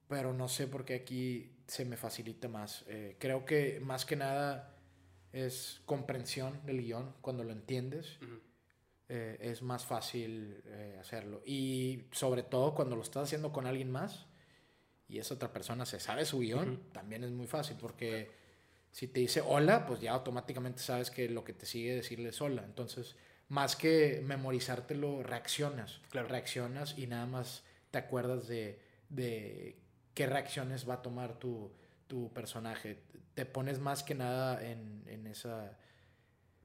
pero 0.07 0.33
no 0.33 0.47
sé 0.47 0.67
por 0.67 0.85
qué 0.85 0.95
aquí 0.95 1.51
se 1.67 1.85
me 1.85 1.97
facilita 1.97 2.47
más. 2.47 2.83
Eh, 2.87 3.15
creo 3.19 3.45
que 3.45 3.79
más 3.79 4.05
que 4.05 4.15
nada 4.15 4.75
es 5.31 5.81
comprensión 5.85 6.63
del 6.65 6.81
guion 6.81 7.13
cuando 7.21 7.43
lo 7.43 7.51
entiendes. 7.51 8.17
Ujú. 8.21 8.39
eh, 9.09 9.37
es 9.41 9.61
más 9.61 9.85
fácil 9.85 10.63
eh, 10.65 10.97
hacerlo. 10.99 11.41
Y 11.45 12.03
sobre 12.13 12.41
todo 12.41 12.73
cuando 12.73 12.95
lo 12.95 13.01
estás 13.03 13.23
haciendo 13.23 13.51
con 13.51 13.67
alguien 13.67 13.91
más 13.91 14.25
y 15.09 15.19
esa 15.19 15.33
otra 15.35 15.51
persona 15.51 15.85
se 15.85 15.99
sabe 15.99 16.25
su 16.25 16.39
guion, 16.39 16.69
Ujú. 16.69 16.79
también 16.93 17.23
es 17.23 17.29
muy 17.31 17.45
fácil 17.45 17.75
porque 17.79 18.31
si 18.91 19.07
te 19.07 19.19
dice 19.19 19.41
hola, 19.41 19.85
pues 19.85 19.99
ya 19.99 20.13
automáticamente 20.13 20.81
sabes 20.81 21.11
que 21.11 21.27
lo 21.29 21.43
que 21.43 21.53
te 21.53 21.65
sigue 21.65 21.93
decirle 21.95 22.29
es 22.29 22.41
hola. 22.41 22.63
Entonces, 22.63 23.15
más 23.53 23.75
que 23.75 24.21
memorizártelo, 24.25 25.21
reaccionas. 25.21 26.01
Claro. 26.09 26.27
Reaccionas 26.27 26.97
y 26.97 27.05
nada 27.05 27.27
más 27.27 27.63
te 27.91 27.99
acuerdas 27.99 28.47
de, 28.47 28.79
de 29.09 29.77
qué 30.15 30.25
reacciones 30.25 30.89
va 30.89 30.95
a 30.95 31.01
tomar 31.03 31.37
tu, 31.37 31.71
tu 32.07 32.33
personaje. 32.33 32.97
Te 33.35 33.45
pones 33.45 33.77
más 33.79 34.01
que 34.01 34.15
nada 34.15 34.63
en, 34.65 35.03
en 35.07 35.27
esa 35.27 35.77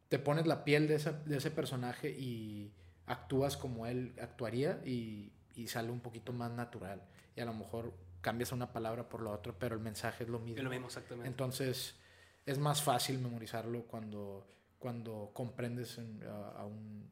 te 0.08 0.18
pones 0.18 0.46
la 0.46 0.64
piel 0.64 0.88
de, 0.88 0.94
esa- 0.94 1.12
de 1.12 1.36
ese 1.36 1.50
personaje 1.50 2.08
y 2.08 2.72
actúas 3.06 3.58
como 3.58 3.86
él 3.86 4.14
actuaría 4.22 4.80
y, 4.86 5.30
y 5.54 5.68
sale 5.68 5.90
un 5.90 6.00
poquito 6.00 6.32
más 6.32 6.50
natural. 6.50 7.02
Y 7.36 7.40
a 7.42 7.44
lo 7.44 7.52
mejor 7.52 7.92
cambias 8.22 8.52
una 8.52 8.72
palabra 8.72 9.06
por 9.10 9.22
la 9.22 9.28
otra, 9.30 9.52
pero 9.58 9.74
el 9.74 9.82
mensaje 9.82 10.24
es 10.24 10.30
lo 10.30 10.38
mismo. 10.38 10.56
Es 10.56 10.64
lo 10.64 10.70
mismo, 10.70 10.86
exactamente. 10.86 11.28
Entonces 11.28 11.96
es 12.46 12.58
más 12.58 12.82
fácil 12.82 13.18
memorizarlo 13.18 13.82
cuando, 13.82 14.46
cuando 14.78 15.30
comprendes 15.34 15.98
en- 15.98 16.22
a, 16.56 16.64
un- 16.64 17.08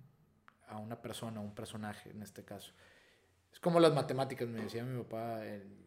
a 0.68 0.79
una 0.79 1.00
persona, 1.00 1.38
a 1.40 1.42
un 1.42 1.55
personaje 1.55 2.11
en 2.11 2.22
este 2.22 2.44
caso. 2.44 2.72
Es 3.52 3.61
como 3.61 3.81
las 3.81 3.94
matemáticas, 3.94 4.48
me 4.48 4.61
decía 4.62 4.85
mi 4.85 5.02
papá. 5.02 5.40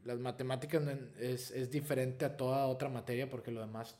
las 0.03 0.17
matemáticas 0.19 0.81
es, 1.19 1.51
es 1.51 1.69
diferente 1.69 2.25
a 2.25 2.35
toda 2.35 2.65
otra 2.67 2.89
materia 2.89 3.29
porque 3.29 3.51
lo 3.51 3.61
demás 3.61 3.95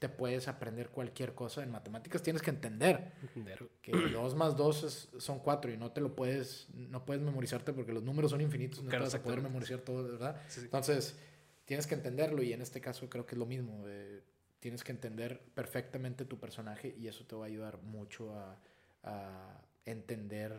te 0.00 0.08
puedes 0.08 0.48
aprender 0.48 0.90
cualquier 0.90 1.32
cosa. 1.34 1.62
En 1.62 1.70
matemáticas 1.70 2.20
tienes 2.22 2.42
que 2.42 2.50
entender 2.50 3.12
Entender. 3.22 3.68
que 3.80 3.92
2 4.12 4.34
más 4.34 4.56
2 4.56 5.08
son 5.18 5.38
4 5.38 5.70
y 5.72 5.76
no 5.76 5.92
te 5.92 6.00
lo 6.00 6.14
puedes, 6.16 6.68
no 6.74 7.04
puedes 7.06 7.22
memorizarte 7.22 7.72
porque 7.72 7.92
los 7.92 8.02
números 8.02 8.32
son 8.32 8.40
infinitos, 8.40 8.82
no 8.82 8.90
Claro, 8.90 9.04
te 9.04 9.06
vas 9.06 9.14
a 9.14 9.22
poder 9.22 9.40
memorizar 9.40 9.78
todo, 9.80 10.02
¿verdad? 10.02 10.40
Sí, 10.48 10.60
sí. 10.60 10.64
Entonces, 10.66 11.16
tienes 11.64 11.86
que 11.86 11.94
entenderlo 11.94 12.42
y 12.42 12.52
en 12.52 12.60
este 12.60 12.80
caso 12.80 13.08
creo 13.08 13.24
que 13.24 13.36
es 13.36 13.38
lo 13.38 13.46
mismo. 13.46 13.84
eh, 13.86 14.22
tienes 14.66 14.82
que 14.82 14.90
entender 14.90 15.38
perfectamente 15.54 16.24
tu 16.24 16.40
personaje 16.40 16.92
y 16.98 17.06
eso 17.06 17.24
te 17.24 17.36
va 17.36 17.44
a 17.44 17.46
ayudar 17.46 17.78
mucho 17.82 18.34
a, 18.34 18.58
a 19.04 19.60
entender 19.84 20.52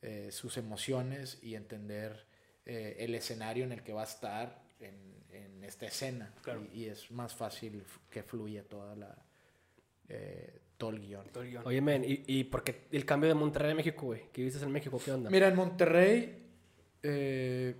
eh, 0.00 0.28
sus 0.30 0.56
emociones 0.58 1.40
y 1.42 1.56
entender 1.56 2.24
eh, 2.64 2.98
el 3.00 3.16
escenario 3.16 3.64
en 3.64 3.72
el 3.72 3.82
que 3.82 3.92
va 3.92 4.02
a 4.02 4.04
estar 4.04 4.62
en, 4.78 4.94
en 5.32 5.64
esta 5.64 5.86
escena. 5.86 6.32
Claro. 6.40 6.64
Y, 6.72 6.84
y 6.84 6.84
es 6.84 7.10
más 7.10 7.34
fácil 7.34 7.82
que 8.08 8.22
fluya 8.22 8.62
toda 8.62 8.94
la, 8.94 9.12
eh, 10.08 10.60
todo 10.78 10.90
el 10.90 11.00
guion. 11.00 11.26
Todo 11.32 11.42
el 11.42 11.50
guion. 11.50 11.66
Oye, 11.66 11.80
men, 11.80 12.04
¿y, 12.04 12.22
y 12.28 12.44
por 12.44 12.62
qué 12.62 12.86
el 12.92 13.04
cambio 13.04 13.26
de 13.26 13.34
Monterrey 13.34 13.72
a 13.72 13.74
México, 13.74 14.06
güey? 14.06 14.30
¿Qué 14.32 14.44
viste 14.44 14.62
en 14.62 14.70
México? 14.70 15.00
¿Qué 15.04 15.10
onda? 15.10 15.30
Mira, 15.30 15.48
en 15.48 15.56
Monterrey 15.56 16.46
eh, 17.02 17.74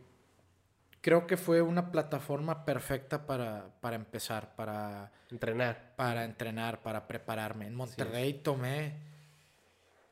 creo 1.07 1.29
que 1.29 1.37
fue 1.37 1.63
una 1.63 1.93
plataforma 1.93 2.65
perfecta 2.65 3.27
para, 3.27 3.71
para 3.81 3.95
empezar, 3.95 4.57
para, 4.57 5.13
Entrenar. 5.31 5.95
para 5.95 6.25
entrenar, 6.25 6.83
para 6.83 7.07
prepararme. 7.07 7.69
En 7.69 7.77
Monterrey 7.77 8.35
tomé, 8.35 8.95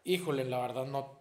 híjole, 0.05 0.45
la 0.45 0.61
verdad 0.61 0.87
no... 0.87 1.19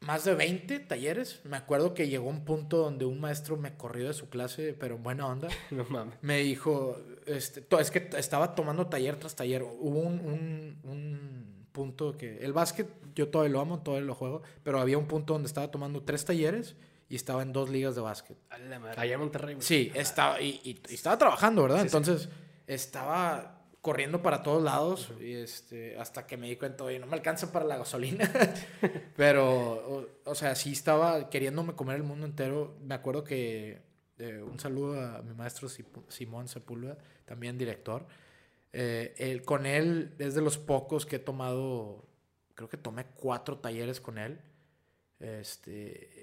Más 0.00 0.24
de 0.24 0.34
20 0.34 0.80
talleres. 0.80 1.40
Me 1.44 1.56
acuerdo 1.56 1.94
que 1.94 2.08
llegó 2.08 2.28
un 2.28 2.44
punto 2.44 2.76
donde 2.76 3.06
un 3.06 3.18
maestro 3.20 3.56
me 3.56 3.74
corrió 3.78 4.08
de 4.08 4.12
su 4.12 4.28
clase, 4.28 4.74
pero 4.78 4.96
en 4.96 5.02
buena 5.02 5.26
onda. 5.26 5.48
No 5.70 5.84
mames. 5.88 6.18
Me 6.20 6.40
dijo, 6.40 7.00
este, 7.24 7.64
es 7.80 7.90
que 7.90 8.10
estaba 8.18 8.54
tomando 8.54 8.86
taller 8.88 9.16
tras 9.16 9.34
taller. 9.34 9.62
Hubo 9.62 9.98
un, 10.00 10.20
un- 10.20 10.78
un 10.84 11.66
punto 11.72 12.18
que... 12.18 12.36
El 12.44 12.52
básquet 12.52 12.86
yo 13.14 13.28
todavía 13.30 13.54
lo 13.54 13.60
amo, 13.60 13.82
todavía 13.82 14.04
lo 14.06 14.14
juego, 14.14 14.42
pero 14.62 14.78
había 14.78 14.98
un 14.98 15.06
punto 15.06 15.32
donde 15.32 15.46
estaba 15.46 15.70
tomando 15.70 16.02
tres 16.02 16.22
talleres 16.26 16.76
y 17.12 17.16
estaba 17.16 17.42
en 17.42 17.52
dos 17.52 17.68
ligas 17.68 17.94
de 17.94 18.00
básquet. 18.00 18.38
Allá 18.48 19.14
en 19.14 19.20
Monterrey. 19.20 19.56
Sí, 19.60 19.92
estaba, 19.94 20.40
y, 20.40 20.60
y- 20.64 20.80
y 20.88 20.94
estaba 20.94 21.18
trabajando, 21.18 21.62
¿verdad? 21.62 21.82
Sí, 21.82 21.88
sí. 21.90 21.96
Entonces, 21.96 22.28
estaba 22.66 23.58
corriendo 23.82 24.22
para 24.22 24.42
todos 24.42 24.62
lados 24.62 25.12
y 25.20 25.34
este, 25.34 25.98
hasta 25.98 26.26
que 26.26 26.36
me 26.38 26.48
di 26.48 26.56
cuenta, 26.56 26.84
oye, 26.84 26.98
no 26.98 27.06
me 27.06 27.14
alcanza 27.14 27.52
para 27.52 27.66
la 27.66 27.76
gasolina. 27.76 28.30
Pero, 29.16 29.44
o, 29.44 30.06
o 30.24 30.34
sea, 30.34 30.54
sí 30.54 30.72
estaba 30.72 31.28
queriéndome 31.28 31.74
comer 31.74 31.96
el 31.96 32.02
mundo 32.02 32.24
entero. 32.24 32.76
Me 32.82 32.94
acuerdo 32.94 33.24
que, 33.24 33.82
eh, 34.18 34.42
un 34.42 34.58
saludo 34.58 34.98
a 34.98 35.20
mi 35.20 35.34
maestro 35.34 35.68
Simón 36.08 36.48
Sepúlveda, 36.48 36.96
también 37.26 37.58
director. 37.58 38.06
Eh, 38.72 39.14
él- 39.18 39.42
con 39.42 39.66
él 39.66 40.14
es 40.18 40.34
de 40.34 40.40
los 40.40 40.56
pocos 40.56 41.04
que 41.04 41.16
he 41.16 41.18
tomado, 41.18 42.06
creo 42.54 42.70
que 42.70 42.78
tomé 42.78 43.04
cuatro 43.04 43.58
talleres 43.58 44.00
con 44.00 44.16
él. 44.16 44.40
Este, 45.20 46.21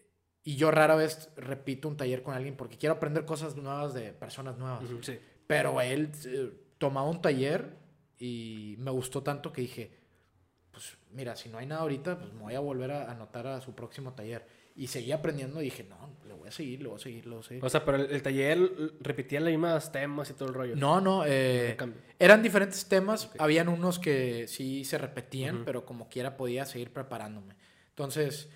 y 0.52 0.56
yo 0.56 0.72
rara 0.72 0.96
vez 0.96 1.30
repito 1.38 1.88
un 1.88 1.96
taller 1.96 2.24
con 2.24 2.34
alguien 2.34 2.56
porque 2.56 2.76
quiero 2.78 2.96
aprender 2.96 3.24
cosas 3.26 3.56
nuevas 3.56 3.94
de 3.94 4.14
personas 4.14 4.58
nuevas. 4.58 4.84
Ujú, 4.84 5.04
Sí. 5.04 5.20
Pero 5.46 5.80
él 5.82 6.10
eh, 6.26 6.52
tomaba 6.78 7.08
un 7.10 7.22
taller 7.22 7.76
y 8.18 8.76
me 8.80 8.90
gustó 8.92 9.22
tanto 9.22 9.52
que 9.54 9.62
dije, 9.62 9.92
pues 10.72 10.98
mira, 11.12 11.36
si 11.36 11.50
no 11.50 11.58
hay 11.60 11.66
nada 11.68 11.82
ahorita, 11.82 12.18
pues 12.20 12.34
me 12.34 12.42
voy 12.42 12.56
a 12.56 12.60
volver 12.60 12.92
a 12.92 13.12
anotar 13.12 13.46
a 13.48 13.62
su 13.62 13.74
próximo 13.76 14.14
taller. 14.14 14.46
Y 14.76 14.88
seguí 14.88 15.12
aprendiendo 15.12 15.60
y 15.62 15.66
dije, 15.66 15.84
no, 15.90 15.98
le 16.28 16.34
voy 16.34 16.48
a 16.48 16.52
seguir, 16.52 16.82
le 16.82 16.88
voy 16.88 16.96
a 16.96 17.00
seguir, 17.00 17.26
le 17.26 17.32
voy 17.36 17.40
a 17.42 17.48
seguir. 17.48 17.66
O 17.66 17.70
sea, 17.70 17.84
pero 17.84 17.98
el, 17.98 18.12
el 18.12 18.22
taller 18.22 18.60
repetía 19.02 19.40
los 19.40 19.50
mismos 19.50 19.92
temas 19.92 20.30
y 20.30 20.34
todo 20.34 20.50
el 20.50 20.56
rollo. 20.56 20.76
No, 20.76 21.02
no, 21.02 21.24
eh, 21.28 21.76
eran 22.18 22.42
diferentes 22.42 22.88
temas. 22.88 23.26
Ok. 23.26 23.36
Habían 23.40 23.68
unos 23.70 24.00
que 24.00 24.48
sí 24.48 24.86
se 24.86 24.98
repetían, 24.98 25.58
Ujú. 25.58 25.66
pero 25.66 25.86
como 25.86 26.08
quiera 26.10 26.38
podía 26.38 26.66
seguir 26.66 26.92
preparándome. 26.94 27.56
Entonces, 27.90 28.50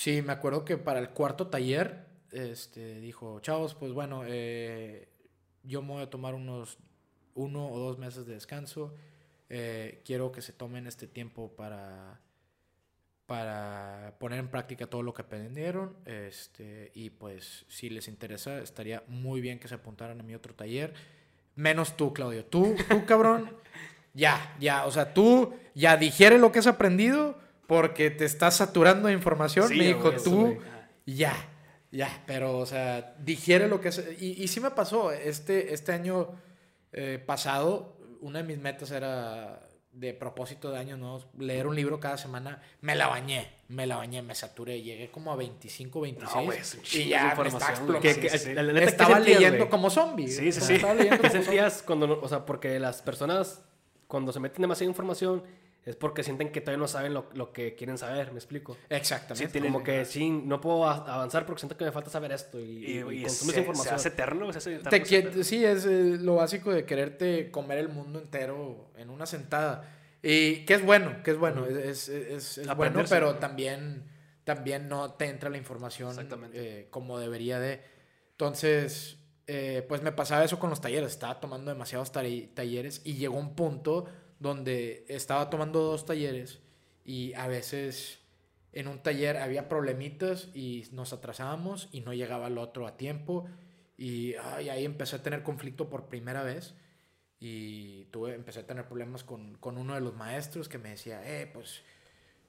sí, 0.00 0.22
me 0.22 0.32
acuerdo 0.32 0.64
que 0.64 0.78
para 0.78 0.98
el 0.98 1.10
cuarto 1.10 1.48
taller, 1.48 2.06
este, 2.32 3.00
dijo, 3.00 3.38
chavos, 3.40 3.74
pues 3.74 3.92
bueno, 3.92 4.22
eh, 4.26 5.10
yo 5.62 5.82
me 5.82 5.92
voy 5.92 6.02
a 6.02 6.08
tomar 6.08 6.34
unos 6.34 6.78
uno 7.34 7.68
o 7.68 7.78
dos 7.78 7.98
meses 7.98 8.24
de 8.24 8.32
descanso. 8.32 8.94
Eh, 9.50 10.00
quiero 10.06 10.32
que 10.32 10.40
se 10.40 10.54
tomen 10.54 10.86
este 10.86 11.06
tiempo 11.06 11.54
para, 11.54 12.18
para 13.26 14.14
poner 14.18 14.38
en 14.38 14.48
práctica 14.48 14.86
todo 14.86 15.02
lo 15.02 15.12
que 15.12 15.20
aprendieron. 15.20 15.94
Este, 16.06 16.92
y 16.94 17.10
pues, 17.10 17.66
si 17.68 17.90
les 17.90 18.08
interesa, 18.08 18.58
estaría 18.60 19.04
muy 19.06 19.42
bien 19.42 19.58
que 19.58 19.68
se 19.68 19.74
apuntaran 19.74 20.18
a 20.18 20.22
mi 20.22 20.34
otro 20.34 20.54
taller. 20.54 20.94
Menos 21.56 21.94
tú, 21.98 22.14
Claudio. 22.14 22.46
Tú, 22.46 22.74
tú, 22.88 23.04
cabrón. 23.04 23.50
ya, 24.14 24.56
ya. 24.58 24.86
O 24.86 24.90
sea, 24.90 25.12
tú 25.12 25.54
ya 25.74 25.98
digiere 25.98 26.38
lo 26.38 26.52
que 26.52 26.60
has 26.60 26.66
aprendido 26.66 27.49
porque 27.70 28.10
te 28.10 28.24
estás 28.24 28.56
saturando 28.56 29.06
de 29.06 29.14
información. 29.14 29.68
Sí, 29.68 29.76
me 29.78 29.84
dijo, 29.86 30.10
tú, 30.10 30.58
ya, 31.06 31.32
ya. 31.92 32.22
Pero, 32.26 32.58
o 32.58 32.66
sea, 32.66 33.14
digiere 33.20 33.68
lo 33.68 33.80
que 33.80 33.90
es. 33.90 34.04
Y, 34.18 34.42
y 34.42 34.48
sí 34.48 34.58
me 34.60 34.72
pasó. 34.72 35.12
Este, 35.12 35.72
este 35.72 35.92
año 35.92 36.30
eh, 36.92 37.22
pasado, 37.24 37.96
una 38.20 38.40
de 38.40 38.44
mis 38.44 38.58
metas 38.58 38.90
era 38.90 39.68
de 39.92 40.14
propósito 40.14 40.70
de 40.72 40.78
año 40.78 40.96
nuevos, 40.96 41.28
leer 41.38 41.68
un 41.68 41.76
libro 41.76 42.00
cada 42.00 42.16
semana. 42.16 42.60
Me 42.80 42.96
la 42.96 43.06
bañé, 43.06 43.48
me 43.68 43.86
la 43.86 43.96
bañé, 43.98 44.20
me 44.22 44.34
saturé. 44.34 44.82
Llegué 44.82 45.08
como 45.12 45.32
a 45.32 45.36
25, 45.36 46.00
26. 46.00 46.34
No, 46.36 46.44
güey, 46.46 46.58
es 46.58 46.74
un 46.74 46.80
y 47.00 47.08
ya 47.08 47.22
me 47.22 47.28
información, 47.30 47.60
está 47.62 47.84
güey. 47.84 47.98
explotando. 47.98 48.00
¿Qué- 48.00 48.20
qué- 48.20 48.30
sí, 48.30 48.38
sí. 48.46 48.54
la- 48.54 48.62
la 48.64 48.72
neta, 48.72 48.84
¿qué 48.86 48.90
Estaba 48.90 49.14
sentías, 49.14 49.40
leyendo 49.40 49.70
como 49.70 49.90
zombie. 49.90 50.26
Sí, 50.28 50.50
sí, 50.50 50.60
sí. 50.60 50.74
Estaba 50.74 50.94
leyendo 50.94 51.16
¿Qué 51.18 51.28
como 51.28 51.30
zombie. 51.30 51.44
sentías 51.46 51.82
cuando, 51.82 52.06
no- 52.08 52.18
o 52.20 52.28
sea, 52.28 52.44
porque 52.46 52.80
las 52.80 53.00
personas 53.00 53.62
cuando 54.08 54.32
se 54.32 54.40
meten 54.40 54.60
demasiada 54.62 54.88
información 54.90 55.44
es 55.84 55.96
porque 55.96 56.22
sienten 56.22 56.52
que 56.52 56.60
todavía 56.60 56.80
no 56.80 56.88
saben 56.88 57.14
lo, 57.14 57.28
lo 57.34 57.52
que 57.52 57.74
quieren 57.74 57.96
saber, 57.98 58.32
¿me 58.32 58.38
explico? 58.38 58.76
Exactamente. 58.88 59.50
Sí, 59.58 59.60
Como 59.60 59.82
que 59.82 60.04
sí, 60.04 60.30
no 60.30 60.60
puedo 60.60 60.86
avanzar 60.86 61.46
porque 61.46 61.60
siento 61.60 61.76
que 61.76 61.84
me 61.86 61.92
falta 61.92 62.10
saber 62.10 62.32
esto 62.32 62.60
y, 62.60 62.62
Y, 62.64 62.90
y, 62.92 62.96
y 62.96 63.22
consumes 63.22 63.30
se, 63.38 63.52
se 63.54 63.60
información. 63.60 63.94
hace 63.94 64.08
eterno, 64.08 64.52
se 64.52 64.58
hace 64.58 64.74
eterno 64.76 64.90
Te 64.90 65.44
sí, 65.44 65.64
es 65.64 65.86
eh, 65.86 66.18
lo 66.20 66.36
básico 66.36 66.70
de 66.70 66.84
quererte 66.84 67.50
comer 67.50 67.78
el 67.78 67.88
mundo 67.88 68.18
entero 68.18 68.90
en 68.96 69.10
una 69.10 69.26
sentada. 69.26 69.96
Y 70.22 70.66
que 70.66 70.74
es 70.74 70.84
bueno, 70.84 71.22
que 71.22 71.30
es 71.30 71.38
bueno, 71.38 71.64
es, 71.64 72.08
es, 72.08 72.08
es- 72.10 72.58
es 72.58 72.74
bueno, 72.76 73.02
pero 73.08 73.36
también, 73.36 74.04
también 74.44 74.86
no 74.86 75.14
te 75.14 75.26
entra 75.28 75.48
la 75.48 75.56
información 75.56 76.14
eh, 76.52 76.88
como 76.90 77.18
debería 77.18 77.58
de. 77.58 77.80
Entonces, 78.32 79.16
eh, 79.46 79.84
pues 79.88 80.02
me 80.02 80.12
pasaba 80.12 80.44
eso 80.44 80.58
con 80.58 80.70
los 80.70 80.80
talleres, 80.80 81.10
estaba 81.12 81.40
tomando 81.40 81.70
demasiados 81.70 82.12
talleres 82.12 83.00
y 83.04 83.14
llegó 83.14 83.38
un 83.38 83.54
punto 83.54 84.06
donde 84.40 85.04
estaba 85.08 85.48
tomando 85.50 85.80
dos 85.80 86.04
talleres 86.04 86.58
y 87.04 87.32
a 87.34 87.46
veces 87.46 88.18
en 88.72 88.88
un 88.88 89.02
taller 89.02 89.36
había 89.36 89.68
problemitas 89.68 90.48
y 90.54 90.88
nos 90.92 91.12
atrasábamos 91.12 91.88
y 91.92 92.00
no 92.00 92.12
llegaba 92.12 92.48
el 92.48 92.58
otro 92.58 92.88
a 92.88 92.96
tiempo 92.96 93.46
y 93.96 94.34
ahí 94.34 94.84
empecé 94.84 95.16
a 95.16 95.22
tener 95.22 95.42
conflicto 95.42 95.88
por 95.88 96.08
primera 96.08 96.42
vez 96.42 96.74
y 97.40 98.04
tuve, 98.06 98.34
empecé 98.34 98.60
a 98.60 98.66
tener 98.66 98.86
problemas 98.86 99.24
con, 99.24 99.56
con 99.56 99.78
uno 99.78 99.94
de 99.94 100.00
los 100.00 100.14
maestros 100.14 100.68
que 100.68 100.78
me 100.78 100.90
decía, 100.90 101.22
eh, 101.24 101.50
pues, 101.52 101.82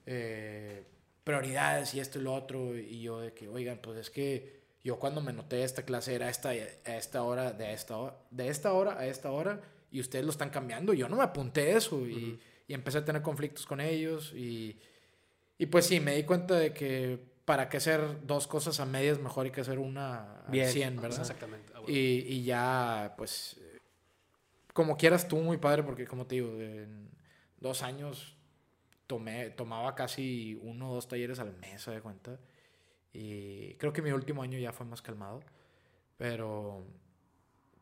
eh, 0.06 0.84
prioridades 1.24 1.94
y 1.94 2.02
esto 2.02 2.20
y 2.20 2.24
lo 2.24 2.34
otro. 2.34 2.78
Y 2.78 3.02
yo 3.02 3.22
de 3.22 3.34
que, 3.34 3.48
oigan, 3.48 3.80
pues 3.82 3.98
es 3.98 4.10
que 4.10 4.62
yo 4.84 5.00
cuando 5.00 5.22
me 5.22 5.32
noté 5.32 5.64
esta 5.64 5.84
clase 5.84 6.16
era 6.16 6.30
esta, 6.30 6.50
a 6.50 6.98
esta 6.98 7.24
hora, 7.24 7.54
de 7.54 7.74
esta 7.74 7.98
hora, 7.98 8.18
de 8.32 8.50
esta 8.50 8.74
hora 8.74 8.98
a 9.00 9.06
esta 9.08 9.32
hora, 9.32 9.62
y 9.92 10.00
ustedes 10.00 10.26
lo 10.26 10.32
están 10.32 10.50
cambiando. 10.50 10.94
Yo 10.94 11.10
no 11.10 11.18
me 11.18 11.24
apunté 11.24 11.76
eso 11.76 12.08
y, 12.08 12.40
y 12.68 12.74
empecé 12.74 13.00
a 13.00 13.06
tener 13.06 13.22
conflictos 13.22 13.66
con 13.66 13.82
ellos. 13.82 14.34
Y, 14.34 14.80
y 15.58 15.66
pues 15.66 15.86
sí, 15.86 16.00
me 16.00 16.16
di 16.16 16.24
cuenta 16.24 16.56
de 16.56 16.74
que 16.74 17.20
para 17.46 17.68
qué 17.68 17.78
hacer 17.78 18.26
dos 18.26 18.48
cosas 18.48 18.80
a 18.80 18.86
medias, 18.86 19.20
mejor 19.20 19.46
hay 19.46 19.52
que 19.52 19.62
hacer 19.62 19.78
una 19.78 20.44
Bien. 20.48 20.70
100, 20.70 21.02
¿verdad? 21.02 21.20
Exactamente. 21.20 21.74
Ah, 21.76 21.80
bueno. 21.82 21.94
Y, 21.94 22.26
y 22.28 22.44
ya, 22.44 23.14
pues, 23.18 23.60
como 24.74 24.96
quieras 24.96 25.28
tú, 25.28 25.38
muy 25.38 25.58
padre, 25.58 25.84
porque 25.84 26.08
como 26.08 26.26
te 26.26 26.36
digo, 26.36 26.60
en 26.60 27.10
dos 27.60 27.84
años 27.84 28.38
tomé, 29.08 29.50
tomaba 29.50 29.94
casi 29.94 30.58
uno 30.62 30.92
o 30.92 30.96
dos 30.96 31.08
talleres 31.10 31.40
al 31.40 31.54
mes, 31.58 31.82
¿se 31.82 31.92
de 31.92 32.02
cuenta? 32.02 32.40
Y 33.12 33.74
creo 33.74 33.92
que 33.92 34.02
mi 34.02 34.12
último 34.12 34.42
año 34.42 34.58
ya 34.58 34.72
fue 34.72 34.86
más 34.86 35.02
calmado, 35.02 35.42
pero 36.18 36.86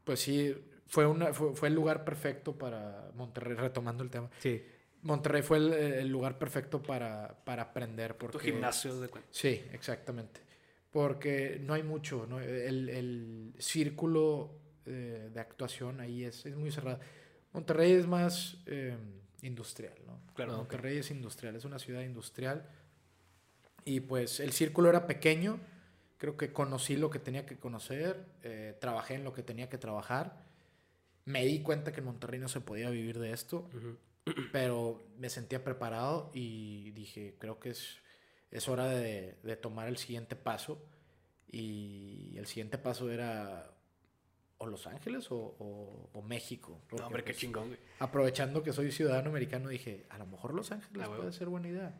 pues 0.04 0.22
sí, 0.22 0.56
fue, 0.90 1.06
una, 1.06 1.34
fue, 1.34 1.56
fue 1.56 1.70
el 1.70 1.76
lugar 1.76 2.04
perfecto 2.04 2.58
para 2.58 3.12
Monterrey, 3.16 3.56
retomando 3.56 4.04
el 4.04 4.10
tema. 4.10 4.30
Sí. 4.40 4.62
Monterrey 5.04 5.42
fue 5.42 5.58
el, 5.58 5.72
el 5.74 6.10
lugar 6.10 6.38
perfecto 6.38 6.82
para, 6.84 7.38
para 7.46 7.64
aprender. 7.64 8.18
Porque, 8.18 8.38
Tu 8.38 8.44
gimnasio 8.44 9.00
de 9.00 9.08
cuenta. 9.08 9.30
Sí, 9.32 9.64
exactamente. 9.72 10.42
Porque 10.92 11.62
no 11.64 11.74
hay 11.74 11.84
mucho, 11.84 12.26
¿no? 12.28 12.42
El, 12.42 12.90
el 12.90 13.54
círculo 13.60 14.60
eh, 14.86 15.30
de 15.32 15.40
actuación 15.40 16.02
ahí 16.02 16.26
es, 16.26 16.46
es 16.46 16.56
muy 16.56 16.72
cerrado. 16.72 17.00
Monterrey 17.54 17.94
es 17.94 18.08
más 18.08 18.58
eh, 18.66 18.98
industrial, 19.44 19.94
¿no? 20.06 20.20
Claro. 20.34 20.58
Monterrey 20.58 20.98
es 20.98 21.12
industrial, 21.12 21.56
es 21.56 21.64
una 21.64 21.80
ciudad 21.80 22.02
industrial. 22.02 22.68
Y 23.86 24.02
pues 24.02 24.40
el 24.40 24.52
círculo 24.52 24.90
era 24.90 25.06
pequeño. 25.06 25.60
Creo 26.18 26.36
que 26.36 26.52
conocí 26.52 26.98
lo 26.98 27.10
que 27.10 27.20
tenía 27.20 27.46
que 27.46 27.58
conocer, 27.58 28.26
eh, 28.44 28.76
trabajé 28.82 29.14
en 29.14 29.24
lo 29.24 29.32
que 29.32 29.44
tenía 29.44 29.70
que 29.70 29.78
trabajar. 29.78 30.49
Me 31.30 31.46
di 31.46 31.62
cuenta 31.62 31.92
que 31.92 32.00
en 32.00 32.06
Monterrey 32.06 32.40
no 32.40 32.48
se 32.48 32.60
podía 32.62 32.90
vivir 32.90 33.20
de 33.20 33.32
esto 33.34 33.70
pero 34.52 35.02
me 35.18 35.30
sentía 35.30 35.64
preparado 35.64 36.30
y 36.34 36.92
dije, 36.92 37.36
creo 37.40 37.60
que 37.60 37.70
es, 37.72 37.98
es 38.52 38.68
hora 38.68 38.88
de, 38.88 39.38
de 39.42 39.56
tomar 39.56 39.88
el 39.88 39.98
siguiente 39.98 40.36
paso. 40.36 40.86
Y 41.52 42.36
el 42.38 42.46
siguiente 42.46 42.78
paso 42.78 43.10
era 43.10 43.72
o 44.60 44.68
Los 44.68 44.86
Ángeles 44.86 45.32
o, 45.32 45.36
o- 45.38 46.10
o 46.14 46.22
México. 46.22 46.80
No, 46.98 47.08
hombre, 47.08 47.24
qué 47.24 47.32
pues, 47.32 47.40
chingón, 47.40 47.68
güey. 47.70 47.80
aprovechando 48.00 48.62
que 48.62 48.72
soy 48.72 48.92
ciudadano 48.92 49.30
americano, 49.30 49.68
dije, 49.70 50.06
a 50.10 50.18
lo 50.20 50.28
mejor 50.28 50.54
Los 50.54 50.72
Ángeles 50.72 51.08
Ah, 51.10 51.16
puede 51.16 51.32
ser 51.32 51.48
buena 51.50 51.68
idea. 51.70 51.96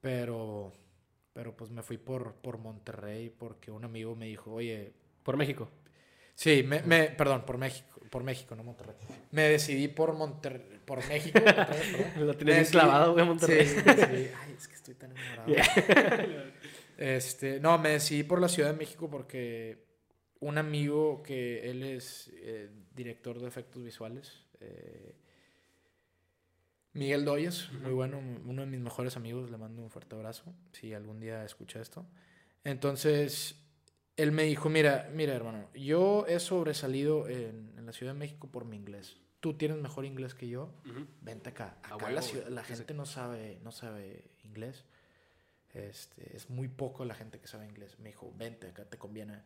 Pero, 0.00 0.72
pero 1.32 1.56
pues 1.56 1.70
me 1.70 1.82
fui 1.82 1.96
por, 1.98 2.34
por 2.34 2.58
Monterrey 2.58 3.30
porque 3.30 3.70
un 3.70 3.84
amigo 3.84 4.14
me 4.14 4.26
dijo, 4.26 4.52
oye, 4.52 4.92
Por 5.22 5.36
México. 5.36 5.68
Sí, 6.34 6.62
me, 6.62 6.82
me- 6.82 7.08
perdón, 7.10 7.44
por 7.46 7.56
México, 7.56 7.95
por 8.10 8.22
México, 8.24 8.54
no 8.54 8.62
Monterrey. 8.64 8.94
Me 9.32 9.42
decidí 9.48 9.88
por 9.88 10.12
Monterrey, 10.14 10.80
por 10.84 11.06
México. 11.08 11.38
perdón. 11.44 12.26
Lo 12.26 12.34
tienes 12.36 12.56
decidí- 12.68 12.70
clavado, 12.72 13.12
güey, 13.12 13.26
Monterrey. 13.26 13.66
Sí, 13.66 13.74
sí, 13.74 13.80
sí. 13.84 14.30
Ay, 14.40 14.54
es 14.56 14.68
que 14.68 14.74
estoy 14.74 14.94
tan 14.94 15.12
enamorado. 15.16 15.54
Este, 16.98 17.60
no, 17.60 17.76
me 17.78 17.90
decidí 17.90 18.22
por 18.22 18.40
la 18.40 18.48
Ciudad 18.48 18.70
de 18.72 18.78
México 18.78 19.10
porque 19.10 19.84
un 20.40 20.56
amigo 20.58 21.22
que 21.22 21.68
él 21.70 21.82
es 21.82 22.30
eh, 22.36 22.70
director 22.94 23.38
de 23.38 23.48
efectos 23.48 23.82
visuales, 23.84 24.44
eh, 24.60 25.14
Miguel 26.92 27.26
Doyes, 27.26 27.70
muy 27.82 27.92
bueno, 27.92 28.18
uno 28.18 28.62
de 28.62 28.66
mis 28.68 28.80
mejores 28.80 29.16
amigos, 29.18 29.50
le 29.50 29.58
mando 29.58 29.82
un 29.82 29.90
fuerte 29.90 30.14
abrazo, 30.16 30.54
si 30.72 30.94
algún 30.94 31.20
día 31.20 31.44
escucha 31.44 31.80
esto. 31.80 32.06
Entonces, 32.64 33.56
él 34.16 34.32
me 34.32 34.44
dijo, 34.44 34.68
mira, 34.68 35.10
mira 35.12 35.34
hermano, 35.34 35.68
yo 35.74 36.26
he 36.26 36.40
sobresalido 36.40 37.28
en, 37.28 37.72
en 37.76 37.86
la 37.86 37.92
Ciudad 37.92 38.12
de 38.12 38.18
México 38.18 38.48
por 38.50 38.64
mi 38.64 38.76
inglés. 38.76 39.16
Tú 39.40 39.54
tienes 39.54 39.76
mejor 39.78 40.04
inglés 40.06 40.34
que 40.34 40.48
yo, 40.48 40.72
Ujú. 40.88 41.06
vente 41.20 41.50
acá. 41.50 41.76
A 41.82 41.94
Acá 41.94 42.10
la, 42.10 42.22
ciudad- 42.22 42.48
la 42.48 42.64
gente 42.64 42.94
no 42.94 43.04
sabe, 43.06 43.58
no 43.62 43.70
sabe 43.72 44.24
inglés. 44.44 44.84
Este, 45.74 46.34
es 46.36 46.48
muy 46.48 46.68
poco 46.68 47.04
la 47.04 47.14
gente 47.14 47.38
que 47.38 47.46
sabe 47.46 47.66
inglés. 47.66 47.98
Me 47.98 48.08
dijo, 48.08 48.32
vente, 48.36 48.68
acá 48.68 48.84
te 48.86 48.96
conviene. 48.96 49.42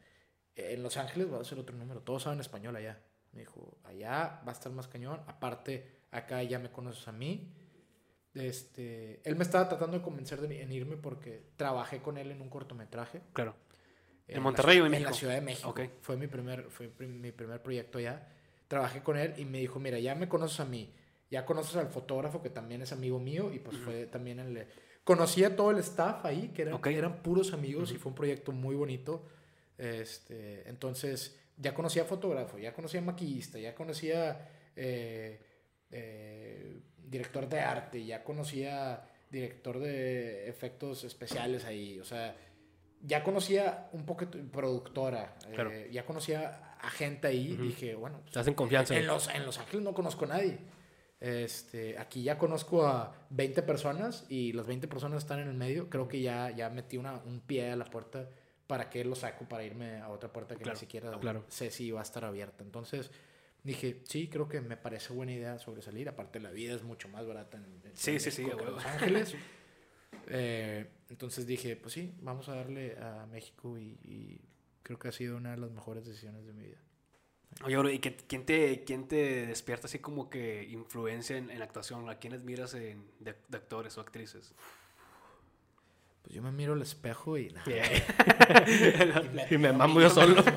En 0.55 0.83
Los 0.83 0.97
Ángeles 0.97 1.33
va 1.33 1.41
a 1.41 1.45
ser 1.45 1.59
otro 1.59 1.77
número. 1.77 2.03
Todos 2.03 2.23
saben 2.23 2.39
español 2.41 2.77
allá. 2.77 3.01
Me 3.33 3.41
dijo, 3.41 3.77
allá 3.85 4.41
va 4.47 4.53
a 4.53 4.53
estar 4.53 4.71
más 4.73 4.87
cañón. 4.89 5.21
Aparte, 5.27 6.03
acá 6.13 6.43
ya 6.45 6.59
me 6.61 6.71
conoces 6.71 7.07
a 7.09 7.13
mí. 7.13 7.53
Este, 8.35 9.21
él 9.29 9.35
me 9.37 9.43
estaba 9.43 9.69
tratando 9.69 9.97
de 9.99 10.03
convencer 10.05 10.41
de, 10.41 10.63
en 10.63 10.71
irme 10.73 10.97
porque 10.97 11.43
trabajé 11.57 12.01
con 12.01 12.17
él 12.17 12.31
en 12.31 12.41
un 12.41 12.49
cortometraje. 12.49 13.23
Claro. 13.33 13.57
¿En 14.31 14.37
la 14.37 14.41
Monterrey 14.43 14.79
o 14.81 14.87
en 14.87 14.87
En 14.87 14.91
México? 14.93 15.11
la 15.11 15.17
Ciudad 15.17 15.35
de 15.35 15.41
México. 15.41 15.75
Fue, 16.01 16.17
mi 16.17 16.27
primer, 16.27 16.65
fue 16.71 16.91
mi 16.99 17.33
primer 17.33 17.63
proyecto 17.63 17.99
allá. 17.99 18.29
Trabajé 18.69 19.03
con 19.03 19.17
él 19.17 19.35
y 19.37 19.45
me 19.45 19.59
dijo, 19.59 19.79
mira, 19.81 19.99
ya 19.99 20.15
me 20.15 20.29
conoces 20.29 20.61
a 20.61 20.65
mí, 20.65 20.93
ya 21.31 21.45
conoces 21.45 21.77
al 21.77 21.89
fotógrafo 21.89 22.41
que 22.43 22.51
también 22.51 22.83
es 22.83 22.93
amigo 22.93 23.19
mío 23.19 23.53
y 23.53 23.59
pues 23.59 23.77
fue 23.79 24.07
también 24.07 24.39
el... 24.41 24.67
Conocí 25.05 25.43
a 25.45 25.57
todo 25.57 25.71
el 25.73 25.79
staff 25.79 26.25
ahí, 26.25 26.49
que 26.55 26.63
eran, 26.63 26.75
Ok. 26.75 26.87
eran 26.89 27.23
puros 27.23 27.53
amigos 27.53 27.91
y 27.91 27.97
fue 27.97 28.11
un 28.11 28.17
proyecto 28.17 28.53
muy 28.53 28.77
bonito. 28.77 29.27
Este, 29.77 30.69
entonces, 30.69 31.39
ya 31.57 31.75
conocía 31.75 32.05
fotógrafo, 32.05 32.59
ya 32.59 32.73
conocía 32.73 33.01
maquillista, 33.01 33.59
ya 33.59 33.75
conocía 33.75 34.49
eh, 34.77 35.41
eh, 35.91 36.81
director 36.99 37.49
de 37.49 37.61
arte, 37.61 38.05
ya 38.05 38.23
conocía 38.23 39.03
director 39.31 39.79
de 39.79 40.49
efectos 40.49 41.03
especiales 41.05 41.65
ahí, 41.65 41.99
o 41.99 42.05
sea, 42.05 42.37
ya 43.03 43.23
conocía 43.23 43.89
un 43.93 44.05
poco 44.07 44.27
productora, 44.53 45.35
eh, 45.49 45.53
Claro. 45.55 45.71
ya 45.91 46.05
conocía 46.05 46.75
a 46.81 46.91
gente 46.91 47.29
ahí, 47.29 47.57
dije, 47.57 47.95
bueno, 47.95 48.21
pues, 48.23 48.33
Te 48.33 48.39
hacen 48.41 48.55
confianza. 48.55 48.97
en 48.97 49.07
los, 49.07 49.29
en 49.29 49.45
Los 49.47 49.59
Ángeles 49.59 49.85
no 49.85 49.95
conozco 49.95 50.25
a 50.25 50.29
nadie. 50.29 50.59
Este, 51.21 51.99
aquí 51.99 52.23
ya 52.23 52.39
conozco 52.39 52.87
a 52.87 53.15
20 53.31 53.63
personas 53.63 54.25
y 54.31 54.53
las 54.53 54.67
20 54.67 54.89
personas 54.89 55.19
están 55.23 55.41
en 55.41 55.49
el 55.49 55.55
medio. 55.55 55.91
Creo 55.91 56.09
que 56.09 56.21
ya, 56.23 56.51
ya 56.51 56.71
metí 56.71 56.97
una, 56.97 57.17
un 57.27 57.41
pie 57.41 57.71
a 57.73 57.77
la 57.77 57.85
puerta 57.85 58.29
para 58.67 58.89
que 58.89 59.05
lo 59.05 59.15
saco 59.15 59.45
para 59.47 59.65
irme 59.65 60.01
a 60.01 60.09
otra 60.09 60.33
puerta 60.33 60.55
que 60.57 60.63
Claro, 60.63 60.77
ni 60.77 60.81
siquiera 60.81 61.11
claro. 61.19 61.45
sé 61.49 61.71
si 61.71 61.91
va 61.91 62.01
a 62.01 62.05
estar 62.05 62.25
abierta. 62.25 62.65
Entonces 62.65 63.11
dije, 63.63 64.01
sí, 64.09 64.29
creo 64.29 64.49
que 64.49 64.63
me 64.63 64.79
parece 64.79 65.13
buena 65.13 65.33
idea 65.33 65.59
sobresalir. 65.59 66.09
Aparte, 66.09 66.41
la 66.41 66.51
vida 66.53 66.75
es 66.75 66.83
mucho 66.85 67.09
más 67.09 67.27
barata 67.27 67.59
en, 67.59 67.65
en 67.85 67.97
Sí, 67.97 68.19
sí, 68.19 68.31
sí, 68.31 68.45
que. 68.47 68.55
Los 68.55 68.85
Ángeles. 68.87 69.35
Eh, 70.29 70.89
entonces 71.09 71.47
dije, 71.47 71.77
pues 71.77 71.95
sí, 71.95 72.15
vamos 72.21 72.49
a 72.49 72.55
darle 72.57 72.97
a 72.99 73.27
México 73.27 73.79
y, 73.79 73.99
y 74.05 74.41
creo 74.83 74.99
que 74.99 75.09
ha 75.09 75.13
sido 75.13 75.37
una 75.37 75.51
de 75.53 75.57
las 75.59 75.71
mejores 75.71 76.05
decisiones 76.07 76.47
de 76.47 76.53
mi 76.53 76.65
vida. 76.65 76.79
Oye, 77.65 77.77
bro, 77.77 77.91
¿y 77.91 77.99
qué- 77.99 78.17
quién 78.17 78.47
te, 78.47 78.85
quién 78.85 79.09
te 79.09 79.45
despierta 79.47 79.87
así 79.89 79.99
como 79.99 80.31
que 80.31 80.63
influencia 80.71 81.37
en, 81.37 81.51
en 81.51 81.59
la 81.59 81.65
actuación? 81.65 82.09
¿A 82.09 82.15
quiénes 82.19 82.43
miras 82.45 82.75
en, 82.75 83.05
de, 83.19 83.35
de 83.49 83.57
actores 83.57 83.99
o 83.99 84.01
actrices? 84.01 84.55
Pues 86.23 86.35
yo 86.35 86.43
me 86.43 86.53
miro 86.53 86.75
al 86.75 86.83
espejo 86.83 87.37
y... 87.39 87.49
nah, 87.51 87.63
y 89.51 89.59
me 89.59 89.73
mamo 89.73 90.01
yo 90.01 90.11
solo. 90.11 90.43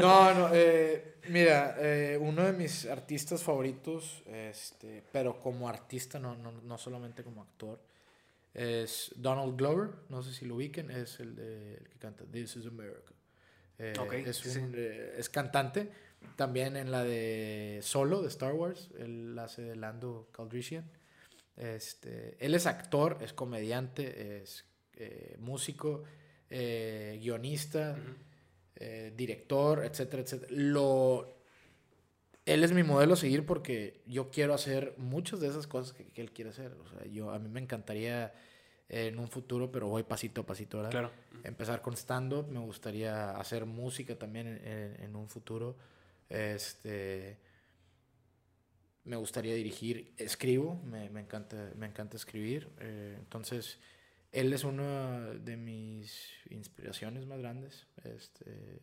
No, 0.00 0.34
no, 0.34 0.48
eh, 0.52 1.15
mira, 1.28 1.76
eh, 1.78 2.18
uno 2.20 2.44
de 2.44 2.52
mis 2.52 2.86
artistas 2.86 3.42
favoritos, 3.42 4.22
este, 4.26 5.02
pero 5.12 5.40
como 5.40 5.68
artista, 5.68 6.18
no, 6.18 6.36
no, 6.36 6.52
no 6.52 6.78
solamente 6.78 7.22
como 7.22 7.42
actor, 7.42 7.80
es 8.54 9.12
Donald 9.16 9.56
Glover, 9.56 9.90
no 10.08 10.22
sé 10.22 10.32
si 10.32 10.46
lo 10.46 10.56
ubiquen, 10.56 10.90
es 10.90 11.20
el, 11.20 11.36
de- 11.36 11.74
el 11.76 11.88
que 11.88 11.98
canta 11.98 12.24
This 12.24 12.56
is 12.56 12.66
America. 12.66 13.12
Eh, 13.78 14.24
es, 14.26 14.38
sí, 14.38 14.50
sí. 14.50 14.58
un, 14.58 14.72
eh, 14.76 15.14
es 15.18 15.28
cantante, 15.28 15.90
también 16.36 16.76
en 16.76 16.90
la 16.90 17.04
de 17.04 17.80
Solo, 17.82 18.22
de 18.22 18.28
Star 18.28 18.54
Wars, 18.54 18.90
él 18.98 19.38
hace 19.38 19.62
de 19.62 19.76
Lando 19.76 20.28
Calrissian. 20.32 20.90
Este, 21.56 22.36
él 22.44 22.54
es 22.54 22.66
actor, 22.66 23.18
es 23.22 23.32
comediante, 23.32 24.42
es 24.42 24.64
eh, 24.94 25.36
músico, 25.40 26.04
eh, 26.50 27.18
guionista, 27.20 27.96
eh, 28.76 29.12
director, 29.16 29.84
etcétera, 29.84 30.22
etcétera. 30.22 30.52
Lo, 30.54 31.36
él 32.44 32.62
es 32.62 32.72
mi 32.72 32.82
modelo 32.82 33.14
a 33.14 33.16
seguir 33.16 33.44
porque 33.44 34.02
yo 34.06 34.30
quiero 34.30 34.54
hacer 34.54 34.94
muchas 34.98 35.40
de 35.40 35.48
esas 35.48 35.66
cosas 35.66 35.92
que, 35.92 36.04
que 36.06 36.20
él 36.22 36.32
quiere 36.32 36.50
hacer. 36.50 36.72
O 36.72 36.88
sea, 36.88 37.04
yo, 37.06 37.30
a 37.30 37.38
mí 37.38 37.48
me 37.48 37.60
encantaría 37.60 38.32
eh, 38.88 39.08
en 39.08 39.18
un 39.18 39.28
futuro, 39.28 39.72
pero 39.72 39.88
voy 39.88 40.04
pasito 40.04 40.42
a 40.42 40.46
pasito, 40.46 40.76
¿verdad? 40.78 40.90
Claro. 40.92 41.10
Empezar 41.42 41.82
con 41.82 41.94
stand-up, 41.96 42.48
me 42.48 42.60
gustaría 42.60 43.30
hacer 43.32 43.66
música 43.66 44.16
también 44.16 44.46
en, 44.46 44.66
en- 44.66 45.02
en 45.02 45.16
un 45.16 45.28
futuro. 45.28 45.76
Este, 46.28 47.36
me 49.04 49.16
gustaría 49.16 49.54
dirigir, 49.54 50.12
escribo, 50.16 50.80
me, 50.84 51.08
me 51.10 51.20
encanta, 51.20 51.70
me 51.76 51.86
encanta 51.86 52.16
escribir. 52.16 52.68
eh, 52.80 53.16
entonces, 53.18 53.78
él 54.40 54.52
es 54.52 54.64
una 54.64 55.20
de 55.34 55.56
mis 55.56 56.28
inspiraciones 56.50 57.26
más 57.26 57.38
grandes. 57.38 57.86
Este, 58.04 58.80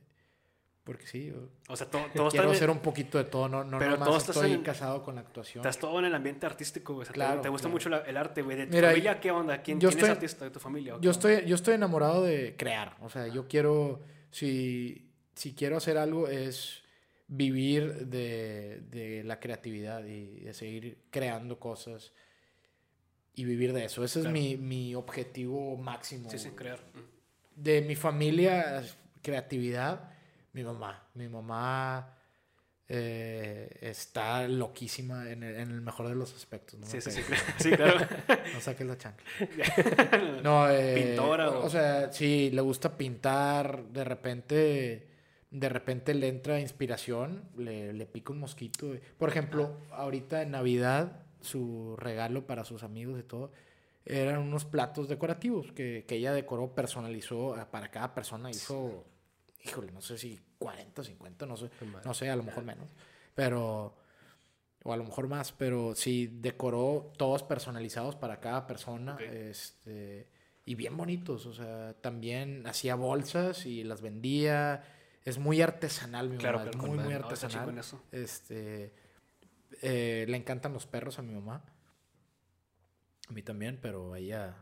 porque 0.84 1.08
sí, 1.08 1.28
yo 1.28 1.49
O 1.70 1.78
sea, 1.78 1.89
todo, 1.89 2.04
todo 2.14 2.30
quiero 2.30 2.49
en 2.49 2.56
hacer 2.56 2.70
un 2.70 2.80
poquito 2.80 3.18
de 3.18 3.24
todo, 3.24 3.47
no, 3.47 3.64
no 3.64 3.80
Pero 3.80 3.91
nomás 3.91 4.08
todo 4.08 4.18
estoy 4.34 4.51
en- 4.51 4.64
casado 4.64 5.01
con 5.01 5.16
la 5.16 5.22
actuación. 5.22 5.62
Estás 5.62 5.80
todo 5.80 5.97
en 5.99 6.06
el 6.06 6.14
ambiente 6.16 6.45
artístico. 6.45 6.95
O 6.97 7.06
sea, 7.06 7.14
te- 7.14 7.16
Claro, 7.16 7.41
te, 7.41 7.47
gusta 7.49 7.66
claro. 7.70 7.74
mucho 7.74 7.89
la- 7.89 7.99
el 7.99 8.18
arte, 8.18 8.41
güey. 8.41 8.58
¿De 8.58 8.68
tu 8.68 8.74
Mira, 8.76 8.89
familia 8.89 9.20
qué 9.20 9.32
onda? 9.32 9.62
¿Quién, 9.62 9.80
yo 9.80 9.88
quién 9.89 9.99
estoy- 9.99 10.10
es 10.12 10.16
artista 10.18 10.45
de 10.45 10.51
tu 10.51 10.60
familia? 10.60 10.97
Yo 10.99 11.12
estoy, 11.12 11.45
yo 11.45 11.56
estoy 11.56 11.76
enamorado 11.76 12.22
de 12.24 12.56
crear. 12.58 12.97
O 13.01 13.10
sea, 13.10 13.28
yo 13.28 13.47
quiero, 13.47 14.01
si, 14.30 15.10
si 15.36 15.54
quiero 15.56 15.78
hacer 15.78 15.97
algo, 15.97 16.28
es 16.28 16.84
vivir 17.28 18.08
de, 18.08 18.82
de 18.89 19.24
la 19.24 19.39
creatividad 19.39 20.04
y 20.06 20.41
de 20.41 20.54
seguir 20.54 20.97
creando 21.10 21.60
cosas 21.60 22.12
y 23.36 23.46
vivir 23.46 23.74
de 23.74 23.86
eso. 23.86 24.04
Ese 24.04 24.22
Claro. 24.22 24.36
es 24.36 24.42
mi, 24.42 24.58
mi 24.58 24.96
objetivo 24.96 25.76
máximo. 25.78 26.30
Sí, 26.30 26.38
sí, 26.40 26.50
crear. 26.52 26.80
De 27.56 27.82
mi 27.82 27.96
familia, 27.96 28.84
creatividad, 29.22 30.12
mi 30.54 30.64
mamá. 30.64 31.08
Mi 31.16 31.28
mamá 31.28 32.16
eh, 32.90 33.78
está 33.82 34.48
loquísima 34.48 35.30
en 35.32 35.44
el, 35.44 35.56
en 35.56 35.72
el 35.72 35.82
mejor 35.82 36.10
de 36.10 36.16
los 36.16 36.34
aspectos. 36.36 36.80
No, 36.80 36.86
Sí, 36.86 37.02
sí, 37.02 37.12
sí, 37.12 37.22
claro. 37.24 37.44
Sí, 37.58 37.72
claro. 37.72 38.00
no 38.54 38.62
saques 38.62 38.86
la 38.88 38.98
chancla. 38.98 39.26
No, 40.44 40.70
eh, 40.70 41.04
Pintora 41.08 41.50
o... 41.50 41.66
o- 41.66 41.70
sea, 41.70 42.12
sí, 42.12 42.52
le 42.52 42.62
gusta 42.62 42.98
pintar, 42.98 43.86
de 43.86 44.04
repente, 44.04 45.08
de 45.50 45.70
repente 45.70 46.14
le 46.14 46.28
entra 46.28 46.60
inspiración, 46.60 47.50
le, 47.58 47.94
le 47.94 48.06
pica 48.06 48.32
un 48.34 48.40
mosquito. 48.40 48.92
Por 49.18 49.30
ejemplo, 49.30 49.78
ahorita 49.92 50.42
en 50.42 50.52
Navidad, 50.52 51.24
su 51.44 51.96
regalo 51.98 52.46
para 52.48 52.64
sus 52.66 52.84
amigos 52.84 53.20
y 53.20 53.24
todo, 53.24 53.52
eran 54.06 54.39
unos 54.39 54.66
platos 54.66 55.08
decorativos 55.08 55.72
que, 55.72 56.06
que 56.08 56.16
ella 56.16 56.34
decoró, 56.34 56.74
personalizó 56.76 57.58
eh, 57.58 57.66
para 57.72 57.89
cada 57.89 58.14
persona, 58.14 58.50
hizo, 58.50 59.06
híjole, 59.64 59.91
no 59.91 60.02
sé 60.02 60.18
si 60.18 60.39
40, 60.58 61.04
50, 61.04 61.46
no 61.46 61.56
sé, 61.58 61.70
no 62.04 62.14
sé, 62.14 62.30
a 62.30 62.36
lo 62.36 62.44
mejor 62.44 62.64
menos, 62.64 62.89
pero 63.36 63.96
o 64.86 64.91
a 64.91 64.98
lo 64.98 65.06
mejor 65.06 65.30
más, 65.30 65.54
pero 65.54 65.96
sí 65.96 66.28
decoró 66.41 67.14
todos 67.18 67.44
personalizados 67.44 68.18
para 68.18 68.41
cada 68.41 68.68
persona, 68.68 69.14
Ok. 69.16 69.22
este, 69.22 70.28
y 70.66 70.76
bien 70.76 70.98
bonitos, 70.98 71.46
o 71.46 71.54
sea, 71.54 71.94
también 72.02 72.68
hacía 72.68 72.96
bolsas 72.96 73.66
y 73.66 73.84
las 73.86 74.02
vendía, 74.02 74.84
es 75.24 75.38
muy 75.38 75.62
artesanal 75.62 76.30
mi 76.30 76.38
Claro, 76.38 76.58
mamá, 76.60 76.70
es 76.72 76.76
muy, 76.76 76.89
muy 76.98 77.14
No, 77.14 77.20
artesanal, 77.20 77.78
eso. 77.78 78.02
este, 78.12 78.94
eh, 79.84 80.26
le 80.28 80.38
encantan 80.38 80.74
los 80.74 80.88
perros 80.88 81.20
a 81.20 81.22
mi 81.22 81.34
mamá, 81.34 81.64
a 83.30 83.32
mí 83.34 83.42
también, 83.44 83.78
pero 83.82 84.16
ella, 84.16 84.56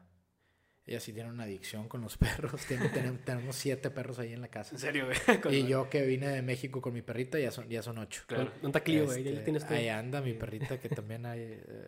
ella 0.85 0.99
sí 0.99 1.13
tiene 1.13 1.29
una 1.29 1.43
adicción 1.43 1.87
con 1.87 2.01
los 2.01 2.17
perros, 2.17 2.65
Tiene- 2.65 2.89
tenemos, 2.89 3.21
tenemos 3.23 3.55
siete 3.55 3.89
perros 3.89 4.19
ahí 4.19 4.33
en 4.33 4.41
la 4.41 4.47
casa. 4.49 4.75
En 4.75 4.79
serio, 4.79 5.05
güey. 5.07 5.55
Y 5.63 5.67
yo 5.67 5.89
que 5.89 6.03
vine 6.05 6.27
de 6.27 6.41
México 6.41 6.81
con 6.81 6.93
mi 6.93 7.01
perrita, 7.01 7.39
ya 7.39 7.51
son, 7.51 7.69
ya 7.69 7.81
son 7.81 7.97
ocho. 7.97 8.23
Claro. 8.27 8.51
Un 8.61 8.71
taquillo, 8.71 9.05
güey. 9.05 9.23
Ya 9.23 9.31
Este, 9.31 9.43
tienes 9.43 9.65
tú. 9.67 9.73
Ahí 9.73 9.89
anda 9.89 10.21
mi 10.21 10.33
perrita 10.33 10.79
que 10.79 10.89
también 10.89 11.25
hay, 11.25 11.39
eh, 11.41 11.87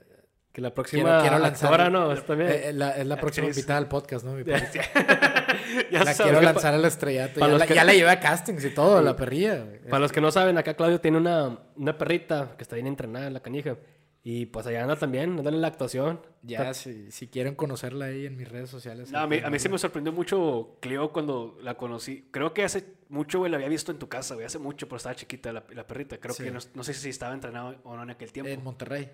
Que 0.52 0.62
la 0.62 0.74
próxima 0.74 1.20
quiero 1.22 1.40
lanzar- 1.40 1.66
actora, 1.72 1.90
¿no? 1.90 2.12
Es 2.14 2.26
también. 2.26 2.50
Eh, 2.52 2.70
eh, 2.70 2.74
la- 2.74 2.92
es 2.98 3.06
la 3.08 3.18
próxima 3.20 3.48
invitada 3.48 3.78
al 3.80 3.88
podcast, 3.88 4.26
¿no? 4.26 4.34
Mi 4.34 4.44
perrita. 4.44 4.82
Ya 5.92 6.04
La 6.04 6.14
quiero 6.14 6.40
pa- 6.40 6.44
lanzar 6.46 6.74
al 6.74 6.86
estrellato. 6.86 7.40
para 7.40 7.52
Ya, 7.54 7.58
la, 7.60 7.68
que- 7.68 7.76
ya 7.76 7.84
la 7.84 7.94
llevé 7.94 8.10
a 8.10 8.20
castings 8.20 8.64
y 8.66 8.70
todo, 8.72 9.02
la 9.02 9.16
perrilla. 9.16 9.64
güey. 9.64 9.80
Para 9.90 10.00
los 10.00 10.12
que 10.12 10.22
no 10.22 10.32
saben, 10.32 10.58
acá 10.58 10.74
Claudio 10.76 11.00
tiene 11.02 11.18
una, 11.18 11.60
una 11.76 11.98
perrita 11.98 12.56
que 12.58 12.64
está 12.64 12.76
bien 12.76 12.88
entrenada 12.88 13.28
en 13.28 13.34
la 13.34 13.42
canija. 13.42 13.78
Y 14.26 14.46
pues 14.46 14.66
allá 14.68 14.84
anda 14.84 14.96
también, 14.96 15.36
dándole 15.36 15.58
la 15.58 15.68
actuación. 15.68 16.22
Ya, 16.44 16.74
si, 16.74 17.12
si 17.12 17.28
quieren 17.28 17.56
conocerla 17.56 18.06
ahí 18.06 18.26
en 18.26 18.38
mis 18.38 18.48
redes 18.48 18.70
sociales. 18.70 19.12
No, 19.12 19.20
a, 19.20 19.28
mí, 19.28 19.40
a 19.44 19.50
mí 19.50 19.60
se 19.60 19.68
me 19.68 19.78
sorprendió 19.78 20.14
mucho 20.14 20.78
Cleo 20.80 21.12
cuando 21.12 21.58
la 21.62 21.76
conocí. 21.76 22.30
Creo 22.32 22.54
que 22.54 22.64
hace 22.64 22.86
mucho, 23.10 23.40
güey, 23.40 23.52
la 23.52 23.58
había 23.58 23.68
visto 23.68 23.92
en 23.92 24.00
tu 24.00 24.08
casa, 24.08 24.36
güey. 24.36 24.46
Hace 24.46 24.60
mucho, 24.60 24.88
pero 24.88 24.96
estaba 24.96 25.14
chiquita 25.14 25.52
la, 25.52 25.66
la 25.74 25.86
perrita. 25.86 26.18
Creo 26.20 26.34
Sí. 26.34 26.44
que 26.46 26.52
no, 26.52 26.60
no 26.74 26.84
sé 26.86 26.94
si 26.94 27.10
estaba 27.10 27.34
entrenada 27.34 27.76
o 27.84 27.98
no 27.98 28.04
en 28.04 28.12
aquel 28.12 28.32
tiempo. 28.32 28.50
En 28.50 28.64
Monterrey. 28.64 29.10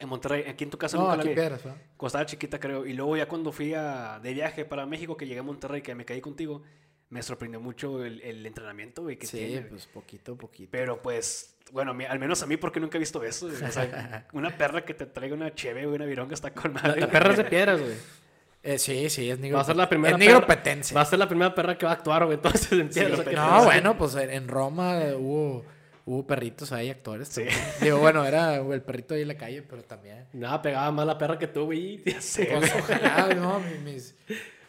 En 0.00 0.08
Monterrey, 0.08 0.44
aquí 0.48 0.64
en 0.64 0.70
tu 0.70 0.78
casa 0.78 0.96
No, 0.96 1.04
nunca 1.04 1.16
la 1.18 1.22
Piedras, 1.22 1.64
¿no? 1.64 1.74
Cuando 1.96 2.06
estaba 2.08 2.26
chiquita, 2.26 2.58
creo. 2.58 2.86
Y 2.86 2.94
luego 2.94 3.16
ya 3.16 3.28
cuando 3.28 3.52
fui 3.52 3.74
a, 3.74 4.18
de 4.22 4.32
viaje 4.34 4.64
para 4.64 4.86
México, 4.86 5.16
que 5.16 5.26
llegué 5.26 5.40
a 5.40 5.42
Monterrey, 5.44 5.82
que 5.82 5.94
me 5.94 6.04
caí 6.06 6.20
contigo, 6.22 6.62
me 7.10 7.22
sorprendió 7.22 7.60
mucho 7.60 8.02
el, 8.04 8.20
el 8.22 8.44
entrenamiento, 8.46 9.02
güey, 9.02 9.16
que 9.18 9.26
Sí, 9.26 9.36
tiene. 9.36 9.62
pues 9.62 9.86
poquito, 9.86 10.36
poquito. 10.36 10.70
Pero 10.72 11.02
pues, 11.02 11.56
bueno, 11.72 11.94
al 12.08 12.18
menos 12.18 12.42
a 12.42 12.46
mí, 12.46 12.56
porque 12.56 12.80
nunca 12.80 12.96
he 12.96 12.98
visto 12.98 13.22
eso. 13.22 13.48
güey. 13.48 13.62
O 13.62 13.70
sea, 13.70 14.26
una 14.32 14.56
perra 14.56 14.84
que 14.84 14.94
te 14.94 15.04
traiga 15.06 15.34
una 15.36 15.54
cheve, 15.54 15.82
güey, 15.84 15.96
una 15.96 16.06
vironga 16.06 16.32
está 16.34 16.52
con 16.54 16.72
La, 16.74 16.80
madre. 16.82 17.00
la 17.00 17.06
güey. 17.06 17.12
perra 17.12 17.30
es 17.32 17.36
de 17.36 17.44
piedras, 17.50 17.80
güey. 17.80 17.94
Eh, 18.62 18.78
sí, 18.78 19.08
sí, 19.10 19.30
es 19.30 19.38
negro. 19.38 19.56
Va 19.56 19.62
a 19.62 19.66
ser 19.66 19.76
la 19.76 19.88
primera 19.88 20.16
Es 20.16 20.22
perra- 20.22 20.26
nigropetense. 20.32 20.94
Va 20.94 21.00
a 21.00 21.04
ser 21.06 21.18
la 21.18 21.26
primera 21.28 21.54
perra 21.54 21.76
que 21.78 21.86
va 21.86 21.92
a 21.92 21.94
actuar, 21.94 22.24
güey. 22.24 22.36
Entonces, 22.42 22.72
o 22.72 22.76
pensé. 22.78 23.32
No, 23.34 23.64
bueno, 23.64 23.96
pues 23.98 24.14
en 24.16 24.30
en 24.30 24.48
Roma 24.48 24.98
hubo, 25.16 25.64
hubo 26.12 26.26
perritos 26.26 26.72
ahí, 26.72 26.90
actores. 26.90 27.28
Sí. 27.28 27.44
Digo, 27.80 27.98
bueno, 27.98 28.24
era 28.24 28.56
el 28.56 28.82
perrito 28.82 29.14
ahí 29.14 29.22
en 29.22 29.28
la 29.28 29.36
calle, 29.36 29.62
pero 29.62 29.82
también. 29.84 30.26
Nada, 30.32 30.60
pegaba 30.62 30.90
más 30.90 31.06
la 31.06 31.16
perra 31.18 31.38
que 31.38 31.46
tú, 31.46 31.64
güey. 31.66 32.02
Ya 32.04 32.20
sé, 32.20 32.46
Pues, 32.52 32.72
ojalá, 32.74 33.34
no, 33.34 33.60
mi- 33.60 33.92
mis, 33.92 34.14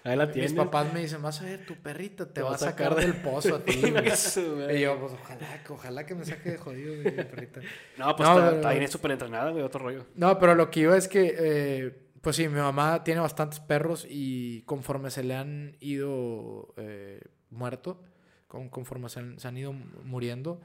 Ahí 0.04 0.16
la 0.18 0.26
mis 0.26 0.54
papás 0.54 0.92
me 0.94 1.02
dicen, 1.02 1.22
vas 1.22 1.42
a 1.42 1.46
ver, 1.46 1.64
tu 1.66 1.76
perrita 1.76 2.26
te, 2.26 2.34
Te 2.34 2.42
va 2.42 2.56
a 2.56 2.58
sacar 2.58 2.96
del 2.96 3.14
pozo 3.16 3.56
a 3.58 3.60
ti, 3.64 3.80
güey. 3.92 4.78
Y 4.78 4.82
yo, 4.82 5.00
pues 5.00 5.14
ojalá, 5.14 5.64
que- 5.64 5.74
ojalá 5.74 6.06
que 6.08 6.16
me 6.16 6.26
saque 6.26 6.52
de 6.52 6.58
jodido, 6.58 6.94
güey, 7.02 7.06
mi 7.16 7.24
perrita. 7.24 7.62
No, 7.98 8.16
pues 8.16 8.28
No, 8.28 8.36
está, 8.36 8.46
pero- 8.50 8.56
está 8.62 8.72
bien 8.74 8.88
súper 8.88 9.12
entrenada, 9.12 9.52
güey, 9.52 9.64
otro 9.64 9.80
rollo. 9.84 10.06
No, 10.16 10.40
pero 10.40 10.56
lo 10.56 10.72
que 10.72 10.80
iba 10.82 10.98
es 10.98 11.08
que, 11.08 11.36
eh, 11.38 11.98
pues 12.22 12.36
sí, 12.36 12.48
mi 12.48 12.60
mamá 12.60 13.04
tiene 13.04 13.20
bastantes 13.22 13.60
perros 13.60 14.06
y 14.10 14.62
conforme 14.64 15.12
se 15.12 15.24
le 15.24 15.36
han 15.36 15.76
ido 15.80 16.74
eh, 16.78 17.20
muerto, 17.52 18.02
con- 18.48 18.70
conforme 18.70 19.08
se 19.10 19.20
han, 19.20 19.40
se 19.40 19.48
han 19.48 19.58
ido 19.58 19.72
muriendo, 19.72 20.62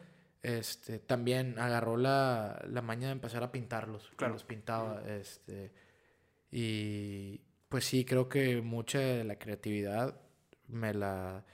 este, 0.47 1.01
también 1.01 1.59
agarró 1.59 1.97
la, 1.97 2.65
la 2.69 2.81
maña 2.81 3.09
de 3.09 3.13
empezar 3.13 3.43
a 3.43 3.51
pintarlos. 3.51 4.13
Claro. 4.15 4.35
Los 4.35 4.45
pintaba, 4.45 5.03
este, 5.09 5.73
y 6.53 7.41
pues 7.69 7.85
sí, 7.85 8.05
creo 8.05 8.29
que 8.29 8.63
mucha 8.63 9.01
de 9.01 9.25
la 9.25 9.41
creatividad 9.41 10.21
me 10.69 10.95
la... 10.95 11.45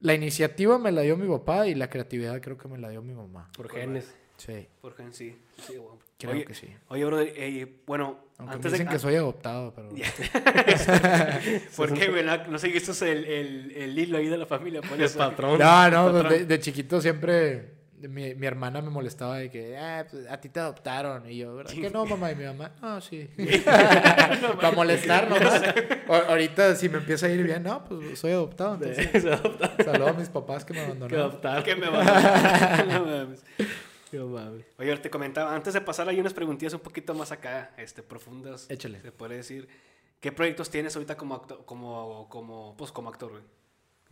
La 0.00 0.14
iniciativa 0.14 0.78
me 0.78 0.90
la 0.90 1.02
dio 1.02 1.16
mi 1.16 1.28
papá 1.28 1.68
y 1.68 1.74
la 1.74 1.90
creatividad 1.90 2.40
creo 2.40 2.56
que 2.56 2.68
me 2.68 2.78
la 2.78 2.88
dio 2.88 3.02
mi 3.02 3.12
mamá. 3.12 3.50
Por 3.54 3.70
genes. 3.70 4.12
Sí, 4.38 4.66
Porque 4.80 5.02
en 5.02 5.12
sí. 5.12 5.38
sí 5.58 5.76
güey. 5.76 5.98
creo 6.18 6.32
oye, 6.32 6.44
que 6.46 6.54
sí. 6.54 6.74
Oye, 6.88 7.04
brother, 7.04 7.32
eh, 7.36 7.82
bueno, 7.86 8.18
Aunque 8.38 8.54
antes 8.56 8.72
me 8.72 8.78
dicen 8.78 8.86
de 8.88 8.92
que 8.94 8.98
soy 8.98 9.14
adoptado, 9.14 9.74
pero... 9.74 9.90
¿Por 11.76 11.92
qué, 11.92 12.08
güey? 12.08 12.24
No, 12.24 12.58
seguiste 12.58 13.12
el, 13.12 13.24
el, 13.26 13.72
el 13.72 13.98
hilo 13.98 14.16
ahí 14.16 14.26
de 14.26 14.38
la 14.38 14.46
familia, 14.46 14.80
por 14.80 15.00
El 15.00 15.10
patrón. 15.10 15.58
No, 15.58 15.90
no, 15.90 16.10
pues, 16.10 16.22
Patrón. 16.22 16.38
de, 16.40 16.46
de 16.46 16.60
chiquito 16.60 17.00
siempre 17.00 17.81
mi, 18.08 18.34
mi 18.34 18.46
hermana 18.46 18.80
me 18.82 18.90
molestaba 18.90 19.38
de 19.38 19.50
que 19.50 19.76
"Ah, 19.76 20.06
pues, 20.10 20.26
a 20.30 20.40
ti 20.40 20.48
te 20.48 20.60
adoptaron. 20.60 21.28
Y 21.30 21.38
yo, 21.38 21.54
¿verdad 21.56 21.72
que 21.72 21.90
no, 21.90 22.04
mamá? 22.06 22.30
Y 22.32 22.36
mi 22.36 22.44
mamá, 22.44 22.72
no, 22.80 23.00
sí. 23.00 23.28
Para 24.56 24.72
molestar, 24.72 25.28
¿no? 25.28 25.36
ahorita, 26.14 26.74
si 26.76 26.88
me 26.88 26.98
empieza 26.98 27.26
a 27.26 27.30
ir 27.30 27.42
bien, 27.42 27.62
no, 27.62 27.84
pues 27.84 28.18
soy 28.18 28.32
adoptado. 28.32 28.74
Entonces, 28.74 29.22
saludo 29.84 30.08
a 30.08 30.12
mis 30.12 30.28
papás 30.28 30.64
que 30.64 30.72
me 30.74 30.80
Que 30.80 30.84
abandonaron. 30.86 31.20
adoptar. 31.20 31.64
¿Qué 31.64 31.76
me 31.76 31.88
va 31.88 32.00
a 32.02 32.84
No 32.84 33.04
mames. 33.04 33.44
No 34.12 34.26
mames. 34.26 34.64
Oye, 34.78 34.96
te 34.98 35.08
comentaba, 35.10 35.54
antes 35.54 35.72
de 35.74 35.80
pasar 35.80 36.08
hay 36.08 36.20
unas 36.20 36.34
preguntillas 36.34 36.74
un 36.74 36.80
poquito 36.80 37.14
más 37.14 37.32
acá, 37.32 37.70
este, 37.78 38.02
profundas. 38.02 38.70
Échale. 38.70 39.00
Se 39.00 39.12
puede 39.12 39.36
decir. 39.36 39.68
¿Qué 40.20 40.30
proyectos 40.30 40.70
tienes 40.70 40.94
ahorita 40.94 41.16
como 41.16 41.34
actor, 41.34 41.64
como, 41.64 42.28
como, 42.28 42.76
pues, 42.76 42.92
como 42.92 43.08
actor, 43.08 43.30
güey? 43.32 43.42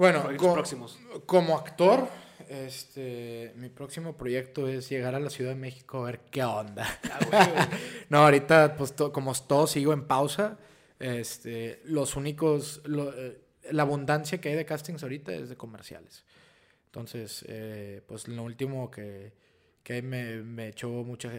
Bueno, 0.01 0.23
Proyectos 0.23 0.49
co- 0.49 0.55
próximos. 0.55 0.99
como 1.27 1.59
actor, 1.59 2.09
este, 2.49 3.53
mi 3.57 3.69
próximo 3.69 4.17
proyecto 4.17 4.67
es 4.67 4.89
llegar 4.89 5.15
a 5.15 5.21
la 5.21 5.29
Ciudad 5.29 5.51
de 5.51 5.57
México 5.57 5.99
a 6.03 6.07
ver 6.07 6.21
qué 6.31 6.43
onda. 6.43 6.87
Ah. 7.33 7.69
No, 8.09 8.19
ahorita, 8.25 8.77
pues, 8.77 8.97
to- 8.97 9.13
como 9.13 9.33
todo 9.35 9.67
sigo 9.67 9.93
en 9.93 10.05
pausa, 10.07 10.59
este, 10.99 11.81
los 11.85 12.17
únicos, 12.17 12.81
lo- 12.87 13.13
eh, 13.17 13.41
la 13.71 13.83
abundancia 13.83 14.41
que 14.41 14.49
hay 14.49 14.57
de 14.57 14.65
castings 14.65 15.03
ahorita 15.03 15.33
es 15.35 15.49
de 15.51 15.57
comerciales. 15.57 16.25
Entonces, 16.87 17.45
eh, 17.47 18.01
pues, 18.09 18.27
lo 18.27 18.43
último 18.43 18.91
que, 18.91 19.33
que 19.85 20.03
me, 20.03 20.37
me 20.43 20.69
echó 20.69 20.89
mucha 20.89 21.31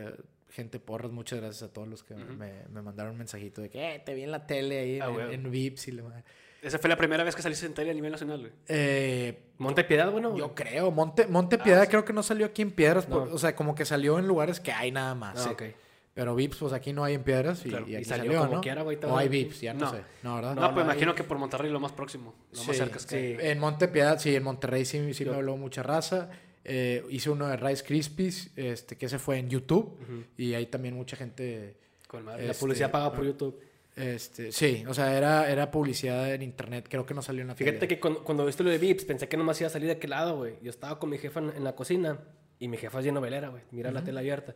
gente 0.51 0.79
porras. 0.79 1.11
Muchas 1.11 1.39
gracias 1.41 1.63
a 1.69 1.73
todos 1.73 1.87
los 1.87 2.03
que 2.03 2.13
Ujú. 2.13 2.33
me, 2.35 2.63
me 2.69 2.81
mandaron 2.83 3.13
un 3.13 3.17
mensajito 3.17 3.61
de 3.61 3.69
que, 3.69 3.95
eh, 3.95 3.99
te 4.05 4.13
vi 4.13 4.21
en 4.23 4.31
la 4.31 4.45
tele 4.45 4.79
ahí 4.79 4.99
Ah, 5.01 5.09
en, 5.31 5.45
en 5.45 5.51
Vips 5.51 5.87
y 5.87 5.91
madre". 5.93 6.23
Esa 6.61 6.77
fue 6.77 6.89
la 6.89 6.95
primera 6.95 7.23
vez 7.23 7.35
que 7.35 7.41
saliste 7.41 7.65
en 7.65 7.73
tele 7.73 7.89
a 7.91 7.93
nivel 7.93 8.11
nacional, 8.11 8.39
güey. 8.39 8.51
Eh, 8.67 9.39
Monte 9.57 9.83
Piedad, 9.83 10.11
bueno. 10.11 10.35
yo 10.37 10.53
creo, 10.53 10.91
Monte, 10.91 11.25
Monte 11.27 11.57
Ah, 11.59 11.63
Piedad 11.63 11.81
sí. 11.83 11.87
creo 11.89 12.05
que 12.05 12.13
no 12.13 12.21
salió 12.21 12.45
aquí 12.45 12.61
en 12.61 12.71
Piedras, 12.71 13.09
No. 13.09 13.19
por- 13.25 13.29
o 13.33 13.37
sea, 13.39 13.55
como 13.55 13.73
que 13.73 13.83
salió 13.85 14.19
en 14.19 14.27
lugares 14.27 14.59
que 14.59 14.71
hay 14.71 14.91
nada 14.91 15.15
más. 15.15 15.45
Ah, 15.47 15.55
sí. 15.57 15.65
Pero 16.13 16.35
Vips, 16.35 16.57
pues 16.57 16.73
aquí 16.73 16.91
no 16.93 17.03
hay 17.03 17.13
en 17.15 17.23
Piedras 17.23 17.65
y, 17.65 17.69
Claro, 17.69 17.87
y 17.87 17.93
y 17.93 17.95
aquí 17.95 18.05
salió 18.05 18.25
salió, 18.25 18.41
como 18.41 18.55
¿no? 18.55 18.61
quiera, 18.61 18.81
güey, 18.83 18.97
hay 19.17 19.29
Vips, 19.29 19.61
ya 19.61 19.73
no, 19.73 19.85
No. 19.85 19.91
sé. 19.91 20.03
No, 20.23 20.35
¿verdad? 20.35 20.55
No, 20.55 20.61
No, 20.61 20.73
pues 20.73 20.85
no, 20.85 20.91
imagino 20.91 21.15
que 21.15 21.23
por 21.23 21.37
Monterrey 21.37 21.71
lo 21.71 21.79
más 21.79 21.93
próximo, 21.93 22.35
lo 22.51 22.57
más 22.57 22.65
Sí, 22.67 22.73
cerca 22.73 22.99
que 23.07 23.15
hay. 23.39 23.49
En 23.51 23.59
Monte 23.59 23.87
Piedad, 23.87 24.19
sí, 24.19 24.35
en 24.35 24.43
Monterrey 24.43 24.85
sí, 24.85 25.13
sí 25.13 25.23
Yo- 25.23 25.31
me 25.31 25.37
habló 25.37 25.55
mucha 25.57 25.81
raza. 25.83 26.29
Eh, 26.63 27.03
hice 27.09 27.29
uno 27.31 27.47
de 27.47 27.57
Rice 27.57 27.83
Krispies, 27.83 28.51
este, 28.55 28.97
que 28.97 29.07
ese 29.07 29.17
fue 29.19 29.39
en 29.39 29.49
YouTube. 29.49 29.97
Ujú. 29.99 30.23
Y 30.37 30.53
ahí 30.53 30.67
también 30.67 30.93
mucha 30.95 31.15
gente... 31.17 31.77
Con 32.07 32.25
madre. 32.25 32.45
La 32.45 32.51
Este, 32.51 32.61
publicidad 32.61 32.91
paga 32.91 33.11
por 33.13 33.23
ah. 33.23 33.27
YouTube. 33.27 33.59
Este, 34.01 34.51
sí, 34.51 34.83
o 34.87 34.93
sea, 34.93 35.15
era, 35.15 35.49
era 35.49 35.69
publicidad 35.69 36.33
en 36.33 36.41
internet. 36.41 36.87
Creo 36.89 37.05
que 37.05 37.13
no 37.13 37.21
salió 37.21 37.41
en 37.41 37.49
la 37.49 37.55
Fíjate 37.55 37.77
tele. 37.77 37.87
que 37.87 37.99
cuando, 37.99 38.23
cuando 38.23 38.45
viste 38.45 38.63
lo 38.63 38.69
de 38.69 38.77
Vips, 38.77 39.05
pensé 39.05 39.27
que 39.27 39.37
nomás 39.37 39.59
iba 39.61 39.67
a 39.67 39.71
salir 39.71 39.87
de 39.87 39.93
aquel 39.93 40.09
lado, 40.09 40.37
güey. 40.37 40.55
Yo 40.61 40.69
estaba 40.69 40.97
con 40.99 41.09
mi 41.09 41.17
jefa 41.17 41.39
en, 41.39 41.49
en 41.55 41.63
la 41.63 41.75
cocina 41.75 42.19
y 42.59 42.67
mi 42.67 42.77
jefa 42.77 42.97
es 42.99 43.03
bien 43.05 43.15
novelera, 43.15 43.49
güey. 43.49 43.63
Mira 43.71 43.91
la 43.91 44.03
tele 44.03 44.19
abierta. 44.19 44.55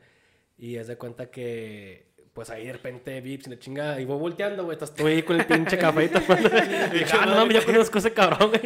Y 0.58 0.78
es 0.78 0.88
de 0.88 0.98
cuenta 0.98 1.30
que, 1.30 2.14
pues 2.34 2.50
ahí 2.50 2.66
de 2.66 2.74
repente 2.74 3.22
Vips 3.22 3.48
y 3.48 3.50
la 3.52 3.60
chingada. 3.60 4.02
Y 4.02 4.06
voy 4.06 4.18
volteando, 4.18 4.64
güey. 4.66 4.78
Estoy 4.82 5.14
ahí 5.14 5.24
con 5.24 5.40
el 5.40 5.46
pinche 5.46 5.78
café 5.78 6.06
y 6.94 6.98
dije, 7.00 7.18
ah, 7.20 7.26
no 7.26 7.36
mames, 7.36 7.54
ya 7.56 7.66
conozco 7.66 7.98
ese 8.00 8.14
cabrón, 8.14 8.50
güey. 8.50 8.62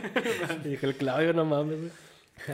Y 0.63 0.69
dije, 0.69 0.85
el 0.85 0.95
Claudio, 0.95 1.33
no 1.33 1.45
mames, 1.45 1.77
güey. 1.79 1.91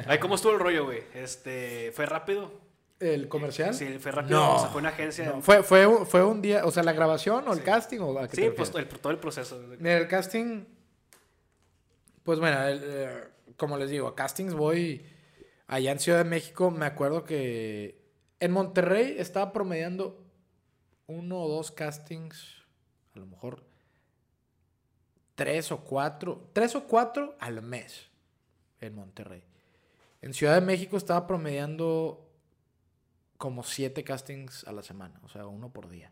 Ay, 0.07 0.17
¿cómo 0.17 0.35
estuvo 0.35 0.53
el 0.53 0.59
rollo, 0.59 0.85
güey? 0.85 1.03
Este, 1.13 1.91
¿Fue 1.93 2.05
rápido? 2.05 2.64
¿El 3.13 3.27
comercial? 3.29 3.73
Sí, 3.73 3.97
fue 3.99 4.11
rápido. 4.11 4.39
No. 4.39 4.55
O 4.55 4.59
sea, 4.59 4.69
fue 4.69 4.79
una 4.81 4.89
agencia. 4.89 5.25
No, 5.25 5.41
fue, 5.41 5.61
fue, 5.63 5.85
un- 5.85 6.05
fue 6.07 6.23
un 6.23 6.41
día, 6.41 6.65
o 6.65 6.71
sea, 6.71 6.83
la 6.83 6.93
grabación 6.93 7.47
o 7.47 7.53
el 7.53 7.59
Sí. 7.59 7.65
casting 7.65 7.99
o 7.99 8.17
a 8.17 8.27
sí, 8.27 8.49
pues 8.55 8.73
el, 8.75 8.87
todo 8.87 9.11
el 9.11 9.19
proceso. 9.19 9.61
el 9.73 10.07
casting, 10.07 10.65
pues 12.23 12.39
bueno, 12.39 12.61
el, 12.67 12.81
eh, 12.83 13.23
como 13.57 13.77
les 13.77 13.89
digo, 13.89 14.07
a 14.07 14.15
castings 14.15 14.53
voy 14.53 15.05
allá 15.67 15.91
en 15.91 15.99
Ciudad 15.99 16.17
de 16.19 16.23
México. 16.29 16.71
Me 16.71 16.85
acuerdo 16.85 17.23
que 17.23 18.01
en 18.39 18.51
Monterrey 18.51 19.15
estaba 19.19 19.53
promediando 19.53 20.21
uno 21.07 21.41
o 21.41 21.47
dos 21.47 21.71
castings, 21.71 22.63
a 23.15 23.19
lo 23.19 23.27
mejor 23.27 23.63
tres 25.35 25.71
o 25.71 25.81
cuatro, 25.81 26.49
tres 26.53 26.75
o 26.75 26.85
cuatro 26.85 27.35
al 27.39 27.61
mes 27.61 28.07
en 28.79 28.95
Monterrey. 28.95 29.43
En 30.21 30.33
Ciudad 30.33 30.55
de 30.55 30.61
México 30.61 30.97
estaba 30.97 31.27
promediando 31.27 32.24
como 33.45 33.61
siete 33.61 34.03
castings 34.03 34.63
a 34.63 34.71
la 34.71 34.81
semana, 34.81 35.19
o 35.23 35.29
sea, 35.29 35.45
uno 35.45 35.69
por 35.69 35.87
día. 35.87 36.09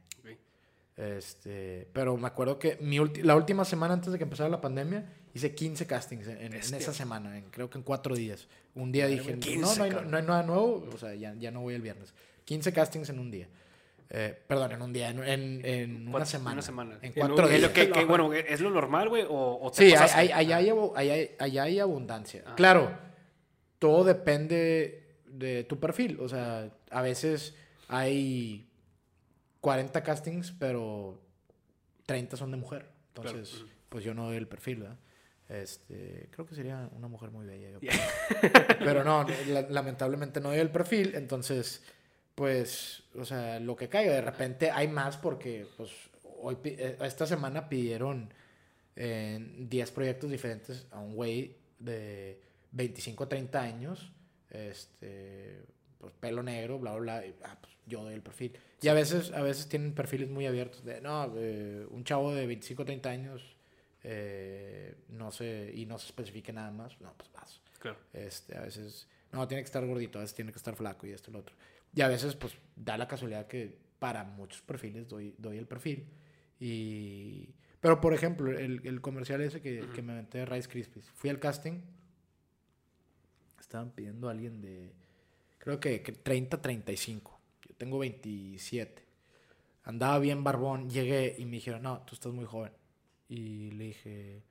Este, 0.95 1.87
pero 1.91 2.15
me 2.17 2.27
acuerdo 2.27 2.59
que 2.59 2.77
mi 2.79 2.99
la 3.23 3.35
última 3.35 3.65
semana 3.65 3.95
antes 3.95 4.11
de 4.11 4.19
que 4.19 4.25
empezara 4.25 4.47
la 4.49 4.61
pandemia 4.61 5.11
hice 5.33 5.55
15 5.55 5.87
castings 5.87 6.27
en, 6.27 6.53
esa 6.53 6.93
semana, 6.93 7.35
en- 7.39 7.45
creo 7.49 7.67
que 7.71 7.79
en 7.79 7.83
cuatro 7.83 8.15
días. 8.15 8.47
Un 8.75 8.91
día 8.91 9.05
Madre 9.05 9.15
dije, 9.17 9.35
mía, 9.35 9.57
no, 9.61 9.67
15, 9.67 9.77
no 9.79 9.83
hay, 9.85 10.05
no 10.07 10.17
hay 10.17 10.23
nada 10.23 10.43
nuevo, 10.43 10.87
o 10.93 10.97
sea, 10.99 11.15
ya, 11.15 11.33
ya 11.33 11.49
no 11.49 11.61
voy 11.61 11.73
el 11.73 11.81
viernes. 11.81 12.13
15 12.45 12.71
castings 12.71 13.09
en 13.09 13.17
un 13.17 13.31
día. 13.31 13.47
Eh, 14.11 14.37
perdón, 14.47 14.73
en 14.73 14.81
un 14.83 14.93
día, 14.93 15.09
en, 15.09 15.23
en- 15.23 15.65
en 15.65 16.07
una 16.09 16.25
semana. 16.27 16.53
una 16.53 16.61
semana. 16.61 16.99
En 17.01 17.11
cuatro 17.13 17.47
un- 17.47 17.51
¿Es 17.51 17.57
días. 17.61 17.71
que, 17.71 17.89
que, 17.89 18.05
bueno, 18.05 18.31
¿es 18.31 18.61
lo 18.61 18.69
normal, 18.69 19.09
güey? 19.09 19.23
¿O, 19.27 19.57
o 19.63 19.71
te 19.71 19.77
Sí, 19.77 19.85
hay, 19.85 19.93
pasaste? 19.93 20.19
hay, 20.19 20.51
allá, 20.51 20.87
hay, 21.39 21.57
hay 21.57 21.79
abundancia. 21.79 22.43
Ah. 22.45 22.53
Claro, 22.55 22.95
todo 23.79 24.03
depende 24.03 25.02
de 25.33 25.63
tu 25.63 25.79
perfil. 25.79 26.19
O 26.19 26.29
sea, 26.29 26.69
a 26.89 27.01
veces 27.01 27.55
hay 27.87 28.67
40 29.61 30.03
castings, 30.03 30.51
pero 30.51 31.19
30 32.05 32.37
son 32.37 32.51
de 32.51 32.57
mujer. 32.57 32.85
Entonces, 33.15 33.49
Claro. 33.51 33.67
pues 33.89 34.03
yo 34.03 34.13
no 34.13 34.25
doy 34.27 34.37
el 34.37 34.47
perfil, 34.47 34.79
¿verdad? 34.81 34.97
Este, 35.49 36.29
creo 36.31 36.45
que 36.45 36.55
sería 36.55 36.89
una 36.95 37.07
mujer 37.07 37.29
muy 37.31 37.45
bella. 37.45 37.69
yo. 37.71 37.79
Pero 38.79 39.03
no, 39.03 39.25
la- 39.47 39.61
lamentablemente 39.69 40.39
no 40.39 40.49
doy 40.49 40.59
el 40.59 40.71
perfil, 40.71 41.13
entonces 41.15 41.83
pues, 42.35 43.03
o 43.15 43.25
sea, 43.25 43.59
lo 43.59 43.75
que 43.75 43.89
caiga. 43.89 44.11
De 44.13 44.21
repente 44.21 44.71
hay 44.71 44.87
más 44.87 45.17
porque, 45.17 45.67
pues, 45.77 45.91
hoy, 46.41 46.57
eh, 46.63 46.97
esta 47.01 47.27
semana 47.27 47.69
pidieron 47.69 48.33
eh, 48.95 49.53
10 49.59 49.91
proyectos 49.91 50.31
diferentes 50.31 50.87
a 50.89 50.97
un 50.99 51.13
güey 51.13 51.55
de 51.77 52.41
25 52.71 53.27
30 53.27 53.61
años, 53.61 54.11
este, 54.53 55.65
pues, 55.99 56.13
pelo 56.19 56.43
negro, 56.43 56.79
bla, 56.79 56.93
bla, 56.93 57.19
bla. 57.19 57.25
y, 57.25 57.35
ah, 57.43 57.57
pues, 57.59 57.73
yo 57.85 58.03
doy 58.03 58.13
el 58.13 58.21
perfil. 58.21 58.57
Y 58.81 58.87
a 58.87 58.93
veces, 58.93 59.31
a 59.31 59.41
veces 59.41 59.67
tienen 59.67 59.93
perfiles 59.93 60.29
muy 60.29 60.45
abiertos. 60.45 60.83
De, 60.83 61.01
no, 61.01 61.33
eh, 61.37 61.85
un 61.89 62.03
chavo 62.03 62.33
de 62.33 62.45
25 62.45 62.85
30 62.85 63.09
años, 63.09 63.57
eh, 64.03 64.95
no 65.09 65.31
sé, 65.31 65.71
y 65.73 65.85
no 65.85 65.97
se 65.97 66.07
especifique 66.07 66.51
nada 66.53 66.71
más, 66.71 66.99
no, 67.01 67.13
pues 67.17 67.31
vas. 67.31 67.61
Claro. 67.79 67.97
Este, 68.13 68.57
a 68.57 68.61
veces, 68.61 69.07
no, 69.31 69.47
tiene 69.47 69.63
que 69.63 69.67
estar 69.67 69.85
gordito, 69.85 70.19
a 70.19 70.21
veces 70.21 70.35
tiene 70.35 70.51
que 70.51 70.57
estar 70.57 70.75
flaco 70.75 71.07
y 71.07 71.11
esto 71.11 71.31
y 71.31 71.33
lo 71.33 71.39
otro. 71.39 71.55
Y 71.93 72.01
a 72.01 72.07
veces, 72.07 72.35
pues, 72.35 72.53
da 72.75 72.97
la 72.97 73.07
casualidad 73.07 73.47
que 73.47 73.77
para 73.99 74.23
muchos 74.23 74.61
perfiles 74.61 75.07
doy, 75.07 75.35
doy 75.37 75.57
el 75.57 75.67
perfil. 75.67 76.05
Y... 76.59 77.55
Pero, 77.79 77.99
por 77.99 78.13
ejemplo, 78.13 78.51
el, 78.51 78.81
el 78.85 79.01
comercial 79.01 79.41
ese 79.41 79.61
que, 79.61 79.87
que 79.93 80.01
me 80.01 80.13
aventé 80.13 80.39
de 80.39 80.45
Rice 80.45 80.69
Krispies. 80.69 81.09
Fui 81.11 81.29
al 81.29 81.39
casting. 81.39 81.81
Estaban 83.73 83.89
pidiendo 83.89 84.27
a 84.27 84.31
alguien 84.33 84.61
de, 84.61 84.91
creo 85.57 85.79
que, 85.79 86.03
que 86.03 86.11
30, 86.11 86.61
35. 86.61 87.39
Yo 87.67 87.75
tengo 87.75 87.97
27. 87.97 89.03
Andaba 89.85 90.19
bien 90.19 90.43
barbón. 90.43 90.91
Llegué 90.91 91.33
y 91.39 91.45
me 91.45 91.53
dijeron, 91.53 91.81
no, 91.81 92.01
tú 92.05 92.13
estás 92.13 92.31
muy 92.31 92.45
joven. 92.45 92.71
Y 93.29 93.71
le 93.71 93.85
dije, 93.85 94.43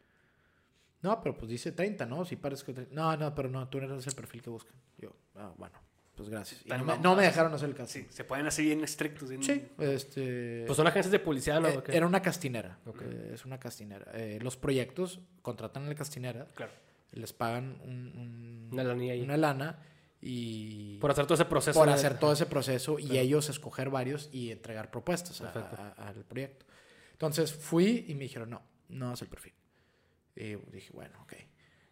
no, 1.03 1.23
pero 1.23 1.37
pues 1.39 1.49
dice 1.53 1.71
30, 1.71 2.05
¿no? 2.07 2.25
Si 2.25 2.35
parece 2.35 2.65
que... 2.75 2.89
No, 2.91 3.17
no, 3.17 3.33
pero 3.33 3.49
no, 3.49 3.69
tú 3.69 3.81
no 3.81 3.87
eres 3.95 4.05
el 4.09 4.15
perfil 4.17 4.43
que 4.43 4.51
buscan. 4.51 4.75
Yo, 4.99 5.13
ah, 5.37 5.53
bueno, 5.57 5.79
pues 6.17 6.29
gracias. 6.29 6.67
Y 6.67 6.71
no, 6.71 6.85
me, 6.85 6.99
no 6.99 7.15
me 7.15 7.23
dejaron 7.23 7.55
hacer 7.55 7.69
el 7.69 7.77
casting. 7.77 8.01
Sí, 8.03 8.07
se 8.11 8.25
pueden 8.25 8.47
así 8.49 8.65
bien 8.65 8.83
estrictos. 8.83 9.29
bien- 9.29 9.45
Sí, 9.45 9.63
este... 9.79 10.65
Pues 10.67 10.77
son 10.77 10.89
agencias 10.89 11.13
de 11.13 11.21
publicidad, 11.21 11.61
¿no? 11.61 11.69
eh, 11.69 11.81
era 11.91 12.09
una 12.09 12.21
castinera. 12.21 12.77
Ok. 12.87 13.03
eh, 13.03 13.31
es 13.35 13.45
una 13.45 13.61
castinera. 13.61 14.11
Eh, 14.15 14.41
los 14.43 14.57
proyectos 14.57 15.21
contratan 15.43 15.85
a 15.85 15.87
la 15.91 15.95
castinera, 15.95 16.49
Claro. 16.57 16.73
Les 17.13 17.33
pagan 17.33 17.79
un- 17.85 18.13
un- 18.17 18.69
Una 18.73 18.93
ahí. 18.93 19.21
una 19.23 19.37
lana 19.37 19.79
y 20.21 20.99
Por 20.99 21.11
hacer 21.11 21.27
todo 21.27 21.35
ese 21.35 21.45
proceso. 21.45 21.79
por 21.79 21.89
de- 21.89 21.95
hacer 21.95 22.19
todo 22.19 22.33
ese 22.33 22.47
proceso 22.47 22.99
y 22.99 23.19
ellos 23.19 23.49
escoger 23.49 23.91
varios 23.91 24.29
y 24.33 24.51
entregar 24.51 24.91
propuestas 24.91 25.41
al 25.41 26.25
proyecto. 26.29 26.65
Entonces 27.13 27.53
fui 27.53 28.05
y 28.09 28.15
me 28.15 28.25
dijeron, 28.25 28.51
no, 28.51 28.63
no 28.89 29.13
es 29.15 29.23
el 29.23 29.29
perfil. 29.29 29.53
Y 30.37 30.55
dije, 30.73 30.91
bueno, 30.93 31.21
ok. 31.23 31.35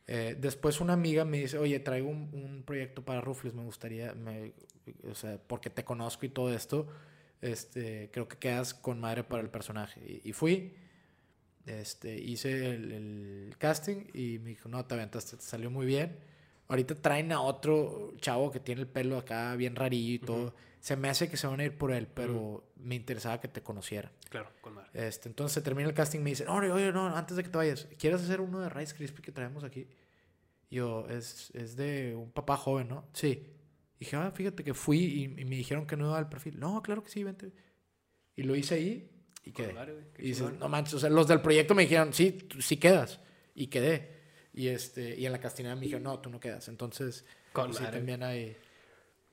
Eh, 0.07 0.37
después 0.41 0.81
una 0.81 0.95
amiga 0.95 1.25
me 1.25 1.39
dice, 1.39 1.59
oye, 1.59 1.79
traigo 1.81 2.09
un, 2.09 2.31
un 2.33 2.63
proyecto 2.65 3.05
para 3.05 3.21
Rufles, 3.21 3.55
me 3.55 3.63
gustaría, 3.63 4.13
me- 4.15 4.53
o 5.09 5.15
sea, 5.15 5.39
porque 5.47 5.71
te 5.71 5.85
conozco 5.85 6.27
y 6.27 6.31
todo 6.31 6.53
esto, 6.53 6.89
este, 7.41 8.11
creo 8.13 8.27
que 8.27 8.37
quedas 8.39 8.75
con 8.75 8.99
madre 9.01 9.23
para 9.25 9.43
el 9.43 9.51
personaje. 9.51 10.01
Y, 10.25 10.31
y 10.31 10.33
fui, 10.33 10.75
este, 11.71 12.19
hice 12.19 12.75
el, 12.75 12.93
el 12.93 13.55
casting 13.59 14.07
y 14.13 14.39
me 14.39 14.51
dijo, 14.51 14.69
no, 14.69 14.85
te 14.85 14.95
aventaste, 14.95 15.37
te 15.37 15.43
salió 15.43 15.71
muy 15.71 15.87
bien. 15.87 16.19
Ahorita 16.69 16.95
traen 16.95 17.33
a 17.33 17.41
otro 17.41 18.15
chavo 18.21 18.51
que 18.51 18.61
tiene 18.61 18.81
el 18.83 18.87
pelo 18.87 19.19
acá 19.19 19.55
bien 19.57 19.75
rarillo 19.75 20.15
y 20.15 20.19
todo. 20.21 20.55
Se 20.79 20.97
me 20.97 21.09
hace 21.09 21.29
que 21.29 21.37
se 21.37 21.47
van 21.47 21.61
a 21.61 21.65
ir 21.65 21.77
por 21.77 21.93
él, 21.93 22.07
pero 22.07 22.65
me 22.77 22.95
interesaba 22.95 23.41
que 23.41 23.49
te 23.49 23.61
conociera. 23.61 24.13
Claro, 24.29 24.51
con 24.61 24.75
madre. 24.75 24.91
Este, 24.95 25.29
entonces 25.29 25.55
se 25.55 25.63
termina 25.63 25.89
el 25.89 25.95
casting 25.95 26.21
y 26.21 26.23
me 26.23 26.31
dicen, 26.31 26.49
oye, 26.49 26.71
oye, 26.71 26.93
no, 26.93 27.07
antes 27.15 27.37
de 27.37 27.43
que 27.43 27.49
te 27.49 27.59
vayas, 27.59 27.89
¿quieres 27.99 28.23
hacer 28.23 28.41
uno 28.41 28.61
de 28.61 28.69
Rice 28.69 28.95
Krispie 28.95 29.23
que 29.23 29.33
traemos 29.33 29.65
aquí? 29.65 29.89
Y 30.71 30.77
yo, 30.77 31.09
es, 31.09 31.51
es 31.55 31.77
de 31.77 32.15
un 32.15 32.31
papá 32.31 32.57
joven, 32.57 32.89
¿no? 32.89 33.05
Sí. 33.13 33.47
Y 33.97 34.05
dije, 34.05 34.17
ah, 34.17 34.31
fíjate 34.31 34.63
que 34.63 34.73
fui 34.73 34.99
y, 34.99 35.25
y 35.41 35.45
me 35.45 35.57
dijeron 35.57 35.87
que 35.87 35.97
no 35.97 36.07
iba 36.07 36.19
al 36.19 36.29
perfil. 36.29 36.59
No, 36.61 36.83
claro 36.83 37.03
que 37.03 37.11
sí, 37.11 37.25
vente. 37.25 37.53
Y 38.37 38.45
lo 38.45 38.55
hice 38.55 38.77
ahí 38.77 39.11
y 39.45 39.53
qué 39.53 39.75
Y 40.19 40.23
dices, 40.29 40.53
no 40.59 40.69
manches, 40.69 40.95
o 40.95 40.99
sea, 41.01 41.11
los 41.11 41.27
del 41.29 41.41
proyecto 41.41 41.75
me 41.75 41.83
dijeron, 41.83 42.13
sí, 42.13 42.33
tú- 42.33 42.61
sí 42.61 42.77
quedas. 42.77 43.21
Y 43.55 43.67
quedé. 43.69 44.21
Y, 44.53 44.69
este, 44.69 45.15
y 45.17 45.27
en 45.27 45.33
la 45.33 45.39
castinera 45.41 45.75
me 45.77 45.83
dijeron, 45.83 46.03
no, 46.03 46.19
tú 46.21 46.29
no 46.31 46.39
quedas. 46.41 46.69
Entonces, 46.69 47.25
pues, 47.53 47.77
sí, 47.77 47.85
también 47.85 48.23
hay... 48.23 48.57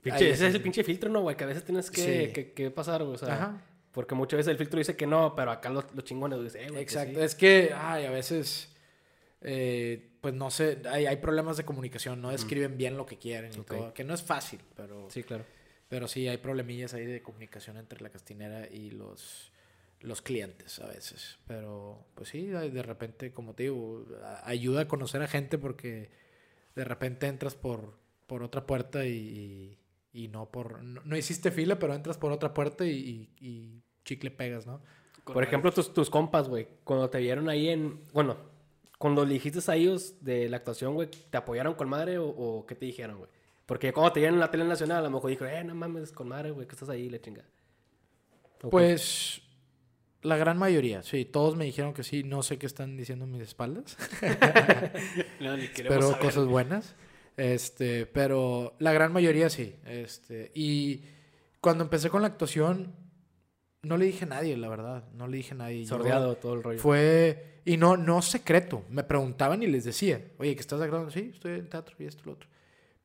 Pinche- 0.03 0.13
Ahí 0.25 0.27
ese 0.31 0.47
es 0.47 0.55
el 0.55 0.61
pinche 0.61 0.83
filtro, 0.83 1.09
¿no, 1.09 1.21
güey? 1.21 1.35
Que 1.35 1.43
a 1.43 1.47
veces 1.47 1.63
tienes 1.65 1.89
que, 1.91 2.27
Sí. 2.27 2.33
que, 2.33 2.53
que 2.53 2.71
pasar, 2.71 3.03
güey. 3.03 3.15
O 3.15 3.17
sea, 3.17 3.33
Ajá. 3.33 3.61
porque 3.91 4.15
muchas 4.15 4.37
veces 4.37 4.51
el 4.51 4.57
filtro 4.57 4.77
dice 4.77 4.95
que 4.95 5.07
no, 5.07 5.33
pero 5.35 5.51
acá 5.51 5.69
los, 5.69 5.85
los 5.93 6.03
chingones 6.03 6.41
dicen, 6.43 6.61
eh, 6.61 6.67
güey. 6.69 6.75
que 6.85 6.91
Exacto. 6.93 7.19
sí. 7.19 7.25
Es 7.25 7.35
que, 7.35 7.71
ay, 7.75 8.05
a 8.05 8.11
veces, 8.11 8.69
eh, 9.41 10.11
pues 10.21 10.33
no 10.33 10.49
sé, 10.51 10.81
hay, 10.89 11.05
hay 11.07 11.17
problemas 11.17 11.57
de 11.57 11.65
comunicación, 11.65 12.21
no 12.21 12.31
escriben 12.31 12.77
bien 12.77 12.95
lo 12.97 13.05
que 13.05 13.17
quieren 13.17 13.51
y 13.53 13.61
todo, 13.63 13.93
que 13.93 14.03
no 14.03 14.13
es 14.13 14.21
fácil, 14.23 14.59
pero 14.75 15.09
Sí, 15.09 15.23
claro. 15.23 15.45
pero 15.89 16.07
sí 16.07 16.27
hay 16.27 16.37
problemillas 16.37 16.93
ahí 16.93 17.05
de 17.05 17.21
comunicación 17.21 17.77
entre 17.77 18.01
la 18.01 18.09
castinera 18.09 18.67
y 18.67 18.91
los, 18.91 19.51
los 20.01 20.21
clientes 20.21 20.79
a 20.79 20.87
veces. 20.87 21.39
Pero, 21.47 22.05
pues 22.15 22.29
sí, 22.29 22.45
de 22.47 22.83
repente, 22.83 23.31
como 23.31 23.53
te 23.53 23.63
digo, 23.63 24.05
ayuda 24.43 24.81
a 24.81 24.87
conocer 24.87 25.21
a 25.21 25.27
gente 25.27 25.57
porque 25.57 26.09
de 26.75 26.83
repente 26.83 27.27
entras 27.27 27.55
por, 27.55 27.97
por 28.27 28.43
otra 28.43 28.65
puerta 28.65 29.05
y, 29.05 29.77
y- 30.13 30.23
y 30.23 30.27
no 30.29 30.49
por... 30.49 30.83
No, 30.83 31.01
no 31.03 31.17
hiciste 31.17 31.51
fila, 31.51 31.77
pero 31.79 31.93
entras 31.93 32.17
por 32.17 32.31
otra 32.31 32.53
puerta 32.53 32.85
y, 32.85 32.91
y- 32.91 33.29
y 33.47 33.81
chicle 34.05 34.31
pegas, 34.31 34.65
¿no? 34.67 34.81
Con 35.23 35.33
Por 35.33 35.43
ejemplo, 35.43 35.71
tus, 35.71 35.93
tus 35.93 36.09
compas, 36.09 36.47
güey, 36.47 36.67
cuando 36.83 37.09
te 37.09 37.17
vieron 37.19 37.49
ahí 37.49 37.67
en. 37.67 38.01
Bueno, 38.13 38.37
cuando 38.97 39.25
le 39.25 39.33
dijiste 39.33 39.59
a 39.69 39.75
ellos 39.75 40.23
de 40.23 40.47
la 40.47 40.57
actuación, 40.57 40.93
güey, 40.93 41.09
¿te 41.09 41.35
apoyaron 41.37 41.73
con 41.75 41.89
madre 41.89 42.17
o, 42.17 42.27
o 42.29 42.65
qué 42.65 42.75
te 42.75 42.85
dijeron, 42.85 43.17
güey? 43.17 43.29
Porque 43.65 43.91
cuando 43.91 44.13
te 44.13 44.21
vieron 44.21 44.35
en 44.35 44.39
la 44.39 44.49
tele 44.49 44.63
nacional, 44.63 44.99
a 44.99 45.01
lo 45.01 45.11
mejor 45.11 45.29
dijo, 45.29 45.45
eh, 45.45 45.61
no 45.65 45.75
mames, 45.75 46.13
con 46.13 46.29
madre, 46.29 46.51
güey, 46.51 46.65
que 46.65 46.75
estás 46.75 46.87
ahí, 46.87 47.09
la 47.09 47.19
chinga. 47.19 47.43
Pues 48.69 49.41
la 50.27 50.37
gran 50.37 50.57
mayoría, 50.57 51.01
sí, 51.03 51.25
todos 51.25 51.55
me 51.55 51.65
dijeron 51.65 51.93
que 51.93 52.03
sí, 52.03 52.23
no 52.23 52.43
sé 52.43 52.57
qué 52.57 52.65
están 52.65 52.97
diciendo 52.97 53.25
en 53.25 53.31
mis 53.31 53.41
espaldas, 53.41 53.97
No, 55.39 55.57
ni 55.57 55.67
pero 55.75 56.09
saber. 56.11 56.19
cosas 56.25 56.45
buenas. 56.45 56.95
Este, 57.37 58.05
pero 58.07 58.75
la 58.79 58.91
gran 58.93 59.13
mayoría 59.13 59.49
sí, 59.49 59.75
este, 59.85 60.51
y 60.55 61.01
cuando 61.61 61.83
empecé 61.83 62.09
con 62.09 62.21
la 62.21 62.27
actuación 62.29 62.93
no 63.83 63.95
le 63.97 64.05
dije 64.05 64.25
a 64.25 64.27
nadie, 64.27 64.57
la 64.57 64.69
verdad, 64.69 65.03
no 65.13 65.27
le 65.27 65.37
dije 65.37 65.53
a 65.53 65.57
nadie. 65.57 65.85
Sordeado 65.85 66.35
todo 66.37 66.55
el 66.55 66.63
rollo. 66.63 66.79
Fue 66.79 67.61
y 67.63 67.77
no 67.77 67.95
no 67.95 68.21
secreto, 68.21 68.83
me 68.89 69.03
preguntaban 69.03 69.61
y 69.61 69.67
les 69.67 69.83
decía, 69.83 70.19
"Oye, 70.39 70.55
¿que 70.55 70.61
estás 70.61 70.79
grabando?" 70.79 71.11
Sí, 71.11 71.29
estoy 71.33 71.59
en 71.59 71.69
teatro 71.69 71.95
y 71.99 72.05
esto 72.05 72.21
y 72.23 72.25
lo 72.25 72.31
otro. 72.33 72.49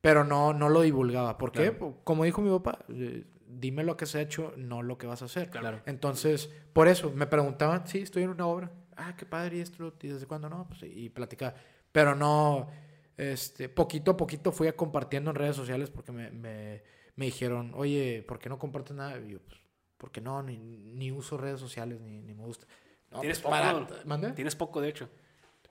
Pero 0.01 0.23
no 0.23 0.51
no 0.53 0.67
lo 0.67 0.81
divulgaba, 0.81 1.37
¿por 1.37 1.51
qué? 1.51 1.71
Como 2.03 2.23
dijo 2.25 2.41
mi 2.41 2.49
papá, 2.49 2.79
eh, 2.89 3.23
dime 3.59 3.83
lo 3.83 3.97
que 3.97 4.05
has 4.05 4.15
hecho, 4.15 4.53
no 4.57 4.81
lo 4.81 4.97
que 4.97 5.07
vas 5.07 5.21
a 5.21 5.25
hacer. 5.25 5.49
Claro. 5.49 5.81
Entonces, 5.85 6.49
por 6.73 6.87
eso 6.87 7.11
me 7.11 7.27
preguntaban, 7.27 7.87
sí, 7.87 7.99
estoy 7.99 8.23
en 8.23 8.29
una 8.29 8.47
obra. 8.47 8.71
Ah, 8.95 9.15
qué 9.17 9.25
padre, 9.25 9.57
y 9.57 9.59
esto, 9.61 9.93
y 10.01 10.07
desde 10.07 10.25
cuándo 10.25 10.49
no, 10.49 10.67
pues, 10.67 10.83
y 10.83 11.09
platicaba. 11.09 11.55
Pero 11.91 12.15
no, 12.15 12.69
este, 13.17 13.69
poquito 13.69 14.11
a 14.11 14.17
poquito 14.17 14.51
fui 14.51 14.67
a 14.67 14.75
compartiendo 14.75 15.31
en 15.31 15.35
redes 15.35 15.55
sociales 15.55 15.89
porque 15.89 16.11
me, 16.11 16.31
me, 16.31 16.83
me 17.15 17.25
dijeron, 17.25 17.71
oye, 17.75 18.23
¿por 18.27 18.39
qué 18.39 18.49
no 18.49 18.57
compartes 18.57 18.95
nada? 18.95 19.19
Y 19.19 19.31
yo, 19.31 19.39
pues, 19.39 19.59
porque 19.97 20.21
no, 20.21 20.43
ni, 20.43 20.57
ni 20.57 21.11
uso 21.11 21.37
redes 21.37 21.59
sociales, 21.59 21.99
ni, 22.01 22.21
ni 22.21 22.33
me 22.33 22.43
gusta. 22.43 22.67
No, 23.11 23.19
¿Tienes 23.19 23.39
pues, 23.39 23.61
poco? 23.61 24.33
Tienes 24.33 24.55
poco, 24.55 24.81
de 24.81 24.89
hecho. 24.89 25.09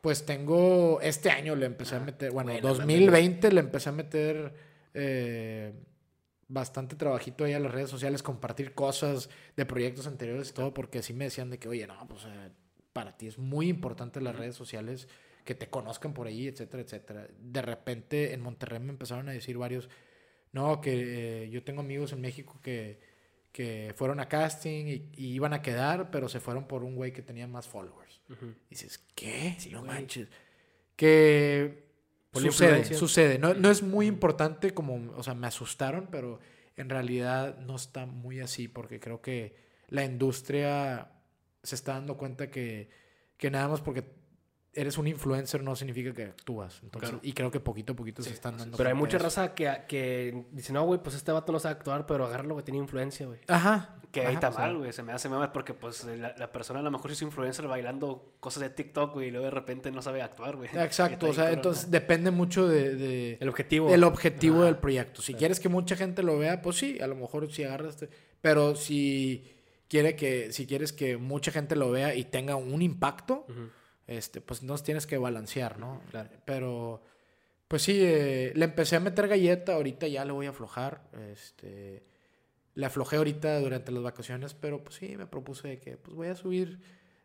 Pues 0.00 0.26
tengo, 0.26 1.00
este 1.00 1.30
año 1.30 1.54
le 1.54 1.66
empecé 1.66 1.96
a 1.96 2.00
meter, 2.00 2.32
bueno, 2.32 2.52
buena, 2.52 2.68
2020 2.68 3.52
le 3.52 3.60
empecé 3.60 3.88
a 3.88 3.92
meter 3.92 4.52
eh, 4.94 5.72
bastante 6.52 6.96
trabajito 6.96 7.44
ahí 7.44 7.54
a 7.54 7.58
las 7.58 7.72
redes 7.72 7.88
sociales, 7.88 8.22
compartir 8.22 8.74
cosas 8.74 9.30
de 9.56 9.64
proyectos 9.64 10.06
anteriores 10.06 10.50
y 10.50 10.52
todo, 10.52 10.74
porque 10.74 11.02
sí 11.02 11.14
me 11.14 11.24
decían 11.24 11.48
de 11.48 11.58
que, 11.58 11.68
oye, 11.68 11.86
no, 11.86 12.06
pues 12.06 12.24
eh, 12.26 12.50
para 12.92 13.16
ti 13.16 13.26
es 13.26 13.38
muy 13.38 13.68
importante 13.68 14.20
las 14.20 14.36
redes 14.36 14.54
sociales, 14.54 15.08
que 15.44 15.54
te 15.54 15.68
conozcan 15.68 16.12
por 16.12 16.26
ahí, 16.26 16.46
etcétera, 16.46 16.82
etcétera. 16.82 17.28
De 17.40 17.62
repente 17.62 18.34
en 18.34 18.42
Monterrey 18.42 18.80
me 18.80 18.90
empezaron 18.90 19.28
a 19.30 19.32
decir 19.32 19.56
varios, 19.56 19.88
no, 20.52 20.80
que 20.82 21.44
eh, 21.44 21.50
yo 21.50 21.64
tengo 21.64 21.80
amigos 21.80 22.12
en 22.12 22.20
México 22.20 22.60
que, 22.62 23.00
que 23.50 23.94
fueron 23.96 24.20
a 24.20 24.28
casting 24.28 24.86
y, 24.86 25.10
y 25.16 25.32
iban 25.32 25.54
a 25.54 25.62
quedar, 25.62 26.10
pero 26.10 26.28
se 26.28 26.38
fueron 26.38 26.68
por 26.68 26.84
un 26.84 26.94
güey 26.94 27.12
que 27.12 27.22
tenía 27.22 27.46
más 27.46 27.66
followers. 27.66 28.20
Ujú. 28.28 28.54
Y 28.68 28.74
dices, 28.74 28.98
¿qué? 29.14 29.56
no 29.70 29.80
güey. 29.80 29.90
manches. 29.90 30.28
Que 30.96 31.91
sucede, 32.32 32.94
sucede. 32.94 33.38
No, 33.38 33.54
no 33.54 33.70
es 33.70 33.82
muy 33.82 34.06
importante 34.06 34.72
como, 34.72 35.12
o 35.16 35.22
sea, 35.22 35.34
me 35.34 35.46
asustaron, 35.46 36.08
pero 36.10 36.40
en 36.76 36.88
realidad 36.88 37.58
no 37.58 37.76
está 37.76 38.06
muy 38.06 38.40
así 38.40 38.68
porque 38.68 39.00
creo 39.00 39.20
que 39.20 39.54
la 39.88 40.04
industria 40.04 41.12
se 41.62 41.74
está 41.74 41.92
dando 41.94 42.16
cuenta 42.16 42.50
que, 42.50 42.90
que 43.36 43.50
nada 43.50 43.68
más 43.68 43.80
porque 43.80 44.04
eres 44.74 44.96
un 44.98 45.06
influencer 45.06 45.62
no 45.62 45.76
significa 45.76 46.12
que 46.12 46.24
actúas. 46.24 46.80
Entonces, 46.82 47.10
Claro. 47.10 47.20
Y 47.22 47.32
creo 47.32 47.50
que 47.50 47.60
poquito 47.60 47.92
a 47.92 47.96
poquito 47.96 48.22
se 48.22 48.30
están 48.30 48.56
dando 48.56 48.76
Pero 48.76 48.88
hay 48.88 48.94
mucha 48.94 49.18
raza 49.18 49.54
que, 49.54 49.70
que 49.88 50.44
dice, 50.50 50.72
no, 50.72 50.84
güey, 50.84 51.00
pues 51.02 51.14
este 51.16 51.30
vato 51.32 51.52
no 51.52 51.58
sabe 51.60 51.74
actuar, 51.74 52.06
pero 52.06 52.24
agárralo 52.24 52.56
que 52.56 52.62
tiene 52.62 52.78
influencia, 52.78 53.26
güey. 53.26 53.40
Ajá. 53.48 53.96
Que 54.10 54.26
ahí 54.26 54.34
está 54.34 54.50
mal, 54.50 54.76
güey. 54.76 54.92
Se 54.92 55.02
me 55.02 55.12
hace 55.12 55.28
mal 55.30 55.52
porque, 55.52 55.72
pues, 55.72 56.04
la, 56.04 56.34
la 56.36 56.52
persona 56.52 56.80
a 56.80 56.82
lo 56.82 56.90
mejor 56.90 57.10
es 57.10 57.22
influencer 57.22 57.66
bailando 57.66 58.34
cosas 58.40 58.62
de 58.62 58.68
TikTok, 58.70 59.14
güey, 59.14 59.28
y 59.28 59.30
luego 59.30 59.46
de 59.46 59.50
repente 59.50 59.90
no 59.90 60.02
sabe 60.02 60.20
actuar, 60.20 60.56
güey. 60.56 60.68
Exacto, 60.74 61.28
o 61.30 61.32
sea, 61.34 61.50
entonces 61.50 61.90
depende 61.90 62.30
mucho 62.30 62.68
de, 62.68 62.94
de- 62.94 63.38
El 63.40 63.48
objetivo. 63.48 63.90
del 63.90 64.04
objetivo 64.04 64.56
Ajá. 64.56 64.64
del 64.66 64.76
proyecto. 64.76 65.22
Si 65.22 65.32
quieres 65.34 65.60
que 65.60 65.68
mucha 65.70 65.96
gente 65.96 66.22
lo 66.22 66.38
vea, 66.38 66.60
pues 66.60 66.76
sí, 66.76 66.98
a 67.00 67.06
lo 67.06 67.14
mejor 67.14 67.50
si 67.52 67.64
agarras 67.64 67.94
este- 68.02 68.10
pero 68.42 68.74
si 68.76 69.50
quiere 69.88 70.14
que 70.16 70.52
si 70.52 70.66
quieres 70.66 70.92
que 70.92 71.16
mucha 71.16 71.50
gente 71.50 71.74
lo 71.76 71.90
vea 71.90 72.14
y 72.14 72.24
tenga 72.24 72.56
un 72.56 72.82
impacto, 72.82 73.46
Ujú. 73.48 73.68
Este 74.16 74.40
pues 74.40 74.62
nos 74.62 74.82
tienes 74.82 75.06
que 75.06 75.18
balancear, 75.18 75.78
¿no? 75.78 76.00
Claro. 76.10 76.30
Pero 76.44 77.02
pues 77.68 77.82
sí, 77.82 77.98
eh, 78.02 78.52
le 78.54 78.64
empecé 78.64 78.96
a 78.96 79.00
meter 79.00 79.28
galleta, 79.28 79.74
ahorita 79.74 80.06
ya 80.08 80.24
le 80.24 80.32
voy 80.32 80.46
a 80.46 80.50
aflojar, 80.50 81.02
este 81.32 82.02
le 82.74 82.86
aflojé 82.86 83.16
ahorita 83.16 83.60
durante 83.60 83.92
las 83.92 84.02
vacaciones, 84.02 84.54
pero 84.54 84.82
pues 84.82 84.96
sí, 84.96 85.16
me 85.16 85.26
propuse 85.26 85.68
de 85.68 85.78
que 85.78 85.96
pues 85.98 86.16
voy 86.16 86.28
a 86.28 86.34
subir 86.34 86.78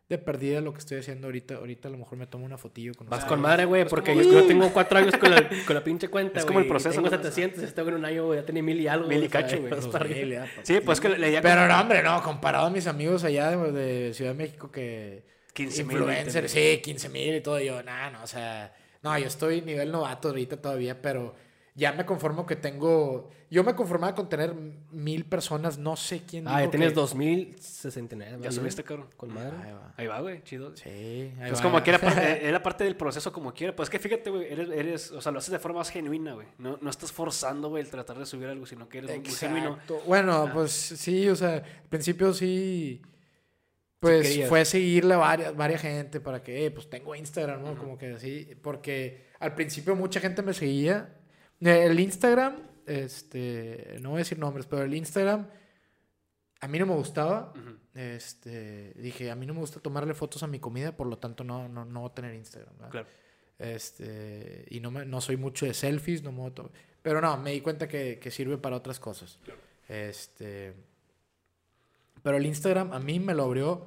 de 0.08 0.16
perdida 0.16 0.62
lo 0.62 0.72
que 0.72 0.78
estoy 0.78 0.98
haciendo 0.98 1.26
ahorita. 1.26 1.56
Ahorita 1.56 1.88
a 1.88 1.90
lo 1.90 1.98
mejor 1.98 2.16
me 2.18 2.26
tomo 2.26 2.46
una 2.46 2.56
fotillo 2.56 2.94
con 2.94 3.08
Vas 3.10 3.26
con 3.26 3.40
madre, 3.42 3.66
güey, 3.66 3.82
Pues 3.82 3.90
porque 3.90 4.12
como- 4.14 4.22
yo, 4.22 4.46
tengo 4.46 4.70
cuatro 4.72 4.98
años 4.98 5.14
con 5.18 5.30
la, 5.30 5.46
con 5.66 5.74
la 5.74 5.84
pinche 5.84 6.08
cuenta, 6.08 6.38
Es 6.40 6.46
como 6.46 6.60
el 6.60 6.66
proceso, 6.66 6.94
Tengo 6.94 7.10
¿no? 7.10 7.16
700, 7.16 7.62
este 7.62 7.82
güey 7.82 7.94
en 7.94 7.98
un 8.00 8.04
año, 8.06 8.24
güey, 8.26 8.40
ya 8.40 8.46
tenía 8.46 8.62
mil 8.62 8.80
y 8.80 8.88
algo. 8.88 9.06
Mil 9.06 9.22
y 9.24 9.28
cacho, 9.28 9.58
güey. 9.60 9.72
Sí, 10.62 10.80
pues 10.84 11.00
que 11.00 11.10
le 11.10 11.40
Pero 11.42 11.66
no, 11.68 11.78
hombre, 11.80 12.02
no, 12.02 12.22
comparado 12.22 12.66
a 12.66 12.70
mis 12.70 12.86
amigos 12.86 13.22
allá 13.24 13.50
de, 13.54 13.72
de 13.72 14.14
Ciudad 14.14 14.30
de 14.32 14.36
México 14.38 14.70
que 14.70 15.24
15 15.58 15.84
mil, 15.84 15.96
influencers, 15.98 16.54
20 16.54 16.76
sí, 16.76 16.80
15 16.82 17.08
mil 17.08 17.34
y 17.36 17.40
todo, 17.40 17.58
yo, 17.60 17.82
nada, 17.82 18.10
no, 18.10 18.22
o 18.22 18.26
sea, 18.26 18.72
no, 19.02 19.18
yo 19.18 19.26
estoy 19.26 19.60
nivel 19.62 19.90
novato 19.92 20.28
ahorita 20.28 20.56
todavía, 20.60 21.00
pero 21.02 21.34
ya 21.74 21.92
me 21.92 22.04
conformo 22.04 22.44
que 22.44 22.56
tengo, 22.56 23.30
yo 23.50 23.62
me 23.62 23.74
conformaba 23.76 24.12
con 24.14 24.28
tener 24.28 24.52
mil 24.90 25.24
personas, 25.24 25.78
no 25.78 25.94
sé 25.96 26.22
quién 26.26 26.48
Ah, 26.48 26.64
ya 26.64 26.70
tienes 26.70 26.88
que- 26.88 26.94
2069. 26.96 28.38
Ya 28.42 28.50
subiste, 28.50 28.82
cabrón. 28.82 29.06
Con 29.16 29.32
madre. 29.32 29.56
Ahí 29.64 29.72
va. 29.72 29.94
Ahí 29.96 30.06
va, 30.08 30.20
güey, 30.20 30.42
chido. 30.42 30.74
Sí, 30.76 30.88
ahí 30.88 31.32
Pues 31.48 31.58
va. 31.60 31.62
como 31.62 31.82
quiera, 31.82 31.98
parte- 32.34 32.44
es 32.46 32.52
la 32.52 32.62
parte 32.62 32.82
del 32.84 32.96
proceso 32.96 33.32
como 33.32 33.54
quiera. 33.54 33.74
Pues 33.76 33.86
es 33.86 33.90
que 33.90 33.98
fíjate, 34.00 34.28
güey, 34.30 34.52
eres, 34.52 34.68
eres, 34.70 35.10
o 35.12 35.20
sea, 35.20 35.30
lo 35.30 35.38
haces 35.38 35.52
de 35.52 35.58
forma 35.60 35.78
más 35.78 35.90
genuina, 35.90 36.34
güey. 36.34 36.48
No, 36.58 36.78
no 36.80 36.90
estás 36.90 37.12
forzando, 37.12 37.68
güey, 37.68 37.84
el 37.84 37.90
tratar 37.90 38.18
de 38.18 38.26
subir 38.26 38.48
algo, 38.48 38.66
sino 38.66 38.88
que 38.88 38.98
eres 38.98 39.10
muy- 39.10 39.20
muy 39.20 39.30
genuino. 39.30 39.68
Exacto. 39.70 40.02
Bueno, 40.06 40.50
pues 40.52 40.72
sí, 40.72 41.28
o 41.28 41.36
sea, 41.36 41.54
al 41.54 41.88
principio 41.88 42.32
sí. 42.34 43.00
Pues 44.00 44.26
fue 44.48 44.64
seguirle 44.64 45.14
a 45.14 45.18
varias, 45.18 45.56
varias 45.56 45.82
gente 45.82 46.20
para 46.20 46.42
que, 46.42 46.66
eh, 46.66 46.70
pues 46.70 46.88
tengo 46.88 47.14
Instagram, 47.14 47.62
¿no? 47.62 47.76
Como 47.76 47.98
que 47.98 48.12
así. 48.12 48.48
Porque 48.62 49.26
al 49.40 49.54
principio 49.54 49.96
mucha 49.96 50.20
gente 50.20 50.40
me 50.42 50.54
seguía. 50.54 51.16
Eh, 51.60 51.84
El 51.86 51.98
Instagram, 51.98 52.56
este, 52.86 53.96
no 54.00 54.10
voy 54.10 54.18
a 54.18 54.20
decir 54.20 54.38
nombres, 54.38 54.66
pero 54.66 54.82
el 54.82 54.94
Instagram 54.94 55.48
a 56.60 56.68
mí 56.68 56.78
no 56.78 56.86
me 56.86 56.94
gustaba. 56.94 57.52
Este, 57.94 58.92
dije, 58.94 59.30
a 59.30 59.34
mí 59.34 59.46
no 59.46 59.54
me 59.54 59.60
gusta 59.60 59.80
tomarle 59.80 60.14
fotos 60.14 60.42
a 60.42 60.46
mi 60.46 60.60
comida, 60.60 60.96
por 60.96 61.06
lo 61.08 61.18
tanto 61.18 61.42
no, 61.42 61.68
no, 61.68 61.84
no 61.84 62.00
voy 62.02 62.10
a 62.10 62.14
tener 62.14 62.34
Instagram. 62.34 62.74
¿verdad? 62.76 62.90
Claro. 62.90 63.08
Este, 63.58 64.64
y 64.70 64.78
no, 64.80 64.90
me- 64.92 65.04
no 65.04 65.20
soy 65.20 65.36
mucho 65.36 65.66
de 65.66 65.74
selfies, 65.74 66.22
no 66.22 66.30
me 66.30 66.38
voy 66.38 66.52
a 66.56 66.62
Pero 67.02 67.20
no, 67.20 67.36
me 67.36 67.50
di 67.52 67.60
cuenta 67.60 67.88
que, 67.88 68.18
que 68.20 68.30
sirve 68.30 68.58
para 68.58 68.76
otras 68.76 69.00
cosas. 69.00 69.38
Este, 69.88 70.74
pero 72.28 72.36
el 72.36 72.44
Instagram 72.44 72.92
a 72.92 72.98
mí 72.98 73.18
me 73.20 73.32
lo 73.32 73.44
abrió 73.44 73.86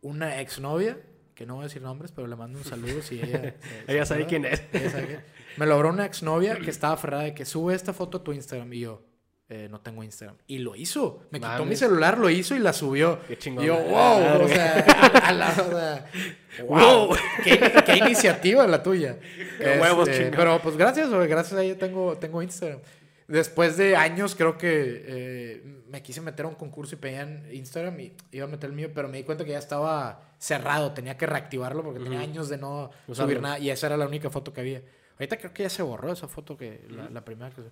una 0.00 0.40
exnovia, 0.40 0.96
que 1.34 1.44
no 1.44 1.56
voy 1.56 1.64
a 1.64 1.66
decir 1.66 1.82
nombres, 1.82 2.12
pero 2.14 2.26
le 2.26 2.34
mando 2.34 2.58
un 2.58 2.64
saludo 2.64 3.02
si 3.02 3.20
ella... 3.20 3.54
se- 3.86 3.92
Ella 3.92 4.06
sabe 4.06 4.24
quién 4.24 4.46
es. 4.46 4.62
Ella 4.72 4.90
sabe 4.90 5.06
quién- 5.06 5.24
Me 5.58 5.66
lo 5.66 5.74
abrió 5.74 5.90
una 5.90 6.06
exnovia 6.06 6.56
que 6.56 6.70
estaba 6.70 6.94
aferrada 6.94 7.24
de 7.24 7.34
que 7.34 7.44
sube 7.44 7.74
esta 7.74 7.92
foto 7.92 8.16
a 8.18 8.24
tu 8.24 8.32
Instagram. 8.32 8.72
Y 8.72 8.80
yo, 8.80 9.02
eh, 9.50 9.68
no 9.70 9.80
tengo 9.82 10.02
Instagram. 10.02 10.36
Y 10.46 10.58
lo 10.60 10.74
hizo. 10.76 11.24
Me 11.30 11.40
quitó 11.40 11.66
mi 11.66 11.76
celular, 11.76 12.16
lo 12.16 12.30
hizo 12.30 12.54
y 12.56 12.58
la 12.60 12.72
subió. 12.72 13.18
Qué 13.28 13.36
chingón. 13.36 13.64
Y 13.64 13.66
yo, 13.66 13.76
wow, 13.76 14.44
o 14.44 14.48
sea, 14.48 14.80
a 15.22 15.32
la- 15.32 15.50
o 15.50 15.70
sea, 15.70 16.06
wow, 16.66 17.16
qué, 17.44 17.60
qué 17.84 17.96
iniciativa 17.98 18.66
la 18.66 18.82
tuya. 18.82 19.18
Qué 19.58 19.78
huevos, 19.78 20.08
Este, 20.08 20.24
chingado. 20.24 20.36
pero 20.42 20.62
pues 20.62 20.76
gracias, 20.78 21.10
güey, 21.10 21.28
gracias 21.28 21.58
a 21.58 21.62
ella 21.62 21.76
tengo, 21.78 22.16
tengo 22.16 22.40
Instagram. 22.42 22.80
Después 23.26 23.76
de 23.78 23.96
años 23.96 24.34
creo 24.34 24.58
que 24.58 25.02
eh, 25.06 25.82
me 25.88 26.02
quise 26.02 26.20
meter 26.20 26.44
a 26.44 26.48
un 26.48 26.54
concurso 26.56 26.94
y 26.94 26.98
pedían 26.98 27.46
Instagram 27.50 27.98
y 28.00 28.12
iba 28.32 28.44
a 28.44 28.48
meter 28.48 28.68
el 28.68 28.76
mío, 28.76 28.90
pero 28.94 29.08
me 29.08 29.16
di 29.16 29.24
cuenta 29.24 29.44
que 29.44 29.52
ya 29.52 29.58
estaba 29.58 30.34
cerrado, 30.38 30.92
tenía 30.92 31.16
que 31.16 31.26
reactivarlo 31.26 31.82
porque 31.82 32.00
tenía 32.00 32.20
años 32.20 32.50
de 32.50 32.58
no 32.58 32.90
subir 33.12 33.40
nada 33.40 33.58
y 33.58 33.70
esa 33.70 33.86
era 33.86 33.96
la 33.96 34.06
única 34.06 34.28
foto 34.28 34.52
que 34.52 34.60
había. 34.60 34.82
Ahorita 35.18 35.38
creo 35.38 35.54
que 35.54 35.62
ya 35.62 35.70
se 35.70 35.82
borró 35.82 36.12
esa 36.12 36.28
foto 36.28 36.56
que 36.56 36.84
la, 36.90 37.08
la 37.08 37.24
primera 37.24 37.50
que 37.50 37.62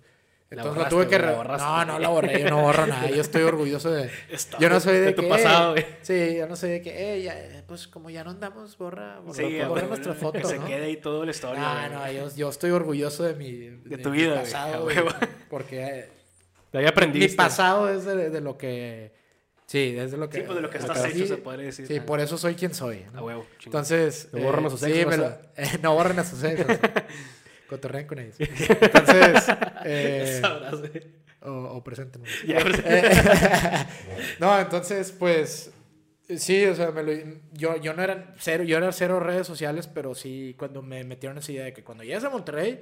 entonces 0.53 0.65
la 0.77 0.83
borraste, 0.89 0.89
tuve 0.95 1.07
que 1.07 1.19
la 1.19 1.31
borraste. 1.33 1.67
No, 1.67 1.85
no 1.85 1.99
la 1.99 2.07
borré, 2.09 2.41
yo 2.41 2.49
no 2.49 2.61
borro 2.61 2.87
nada, 2.87 3.09
yo 3.09 3.21
estoy 3.21 3.41
orgulloso 3.43 3.91
de 3.91 4.09
Está- 4.29 4.57
Yo 4.59 4.69
no 4.69 4.79
soy 4.79 4.93
de, 4.95 5.01
de 5.01 5.11
tu 5.13 5.21
que 5.23 5.27
pasado, 5.29 5.75
eh, 5.77 5.81
güey. 5.81 5.95
Sí, 6.01 6.35
yo 6.37 6.47
no 6.47 6.55
soy 6.55 6.69
de 6.71 6.81
que 6.81 7.15
eh, 7.15 7.21
ya, 7.23 7.39
eh, 7.39 7.63
pues 7.67 7.87
como 7.87 8.09
ya 8.09 8.23
no 8.23 8.31
andamos, 8.31 8.77
borra, 8.77 9.19
borra, 9.19 9.33
Sí, 9.33 9.55
borra 9.59 9.67
güey, 9.67 9.85
nuestra 9.87 10.13
foto, 10.13 10.39
Que 10.39 10.45
se 10.45 10.59
¿no? 10.59 10.65
quede 10.65 10.85
ahí 10.85 10.97
toda 10.97 11.25
la 11.25 11.31
historia. 11.31 11.61
Ah, 11.63 11.89
no, 11.89 12.11
yo, 12.11 12.27
yo 12.35 12.49
estoy 12.49 12.71
orgulloso 12.71 13.23
de 13.23 13.35
mi 13.35 13.51
de, 13.69 13.97
tu 13.97 14.09
mi 14.09 14.17
vida, 14.19 14.35
pasado, 14.41 14.83
güey, 14.83 14.97
porque 15.49 15.83
eh, 15.83 16.09
De 16.71 16.79
ahí 16.79 16.85
aprendiste. 16.85 17.29
mi 17.31 17.35
pasado 17.35 17.89
es 17.89 18.05
de, 18.05 18.29
de 18.29 18.41
lo 18.41 18.57
que 18.57 19.13
sí, 19.65 19.95
es 19.97 20.11
de 20.11 20.17
lo 20.17 20.29
que 20.29 20.37
Sí, 20.37 20.43
pues 20.45 20.55
de 20.55 20.61
lo 20.61 20.69
que 20.69 20.77
estás 20.77 21.01
sí, 21.01 21.09
hecho, 21.23 21.27
se 21.27 21.37
podría 21.37 21.65
decir. 21.67 21.87
Sí, 21.87 21.99
por 21.99 22.19
eso 22.19 22.37
soy 22.37 22.53
quien 22.55 22.73
soy. 22.73 23.05
¿no? 23.13 23.19
A 23.19 23.23
huevo, 23.23 23.41
chingón. 23.59 23.65
Entonces, 23.79 24.29
No 24.31 24.41
borren 24.41 24.65
a 24.65 24.69
sus 24.69 24.83
ex, 24.83 24.95
sí, 24.97 25.05
me 25.05 25.17
lo- 25.17 25.23
raza. 25.29 25.41
eh, 25.57 25.79
no 25.81 25.93
borren 25.95 26.19
a 26.19 26.23
sus 26.23 26.43
ex. 26.43 26.61
Cotorrean 27.67 28.07
con 28.07 28.19
ellos. 28.19 28.35
Entonces, 28.39 29.45
eh, 29.85 30.41
o, 31.41 31.51
o 31.51 31.83
Eh, 32.85 33.85
no, 34.39 34.57
entonces, 34.59 35.11
pues, 35.11 35.71
sí, 36.37 36.65
o 36.65 36.75
sea, 36.75 36.91
me 36.91 37.03
lo- 37.03 37.37
yo, 37.51 37.75
yo 37.77 37.93
no 37.93 38.03
era 38.03 38.33
cero, 38.37 38.63
yo 38.63 38.77
era 38.77 38.91
cero 38.91 39.19
redes 39.19 39.47
sociales, 39.47 39.87
pero 39.87 40.15
sí, 40.15 40.55
cuando 40.57 40.81
me 40.81 41.03
metieron 41.03 41.37
esa 41.37 41.51
idea 41.51 41.65
de 41.65 41.73
que 41.73 41.83
cuando 41.83 42.03
llegas 42.03 42.23
a 42.23 42.29
Monterrey, 42.29 42.81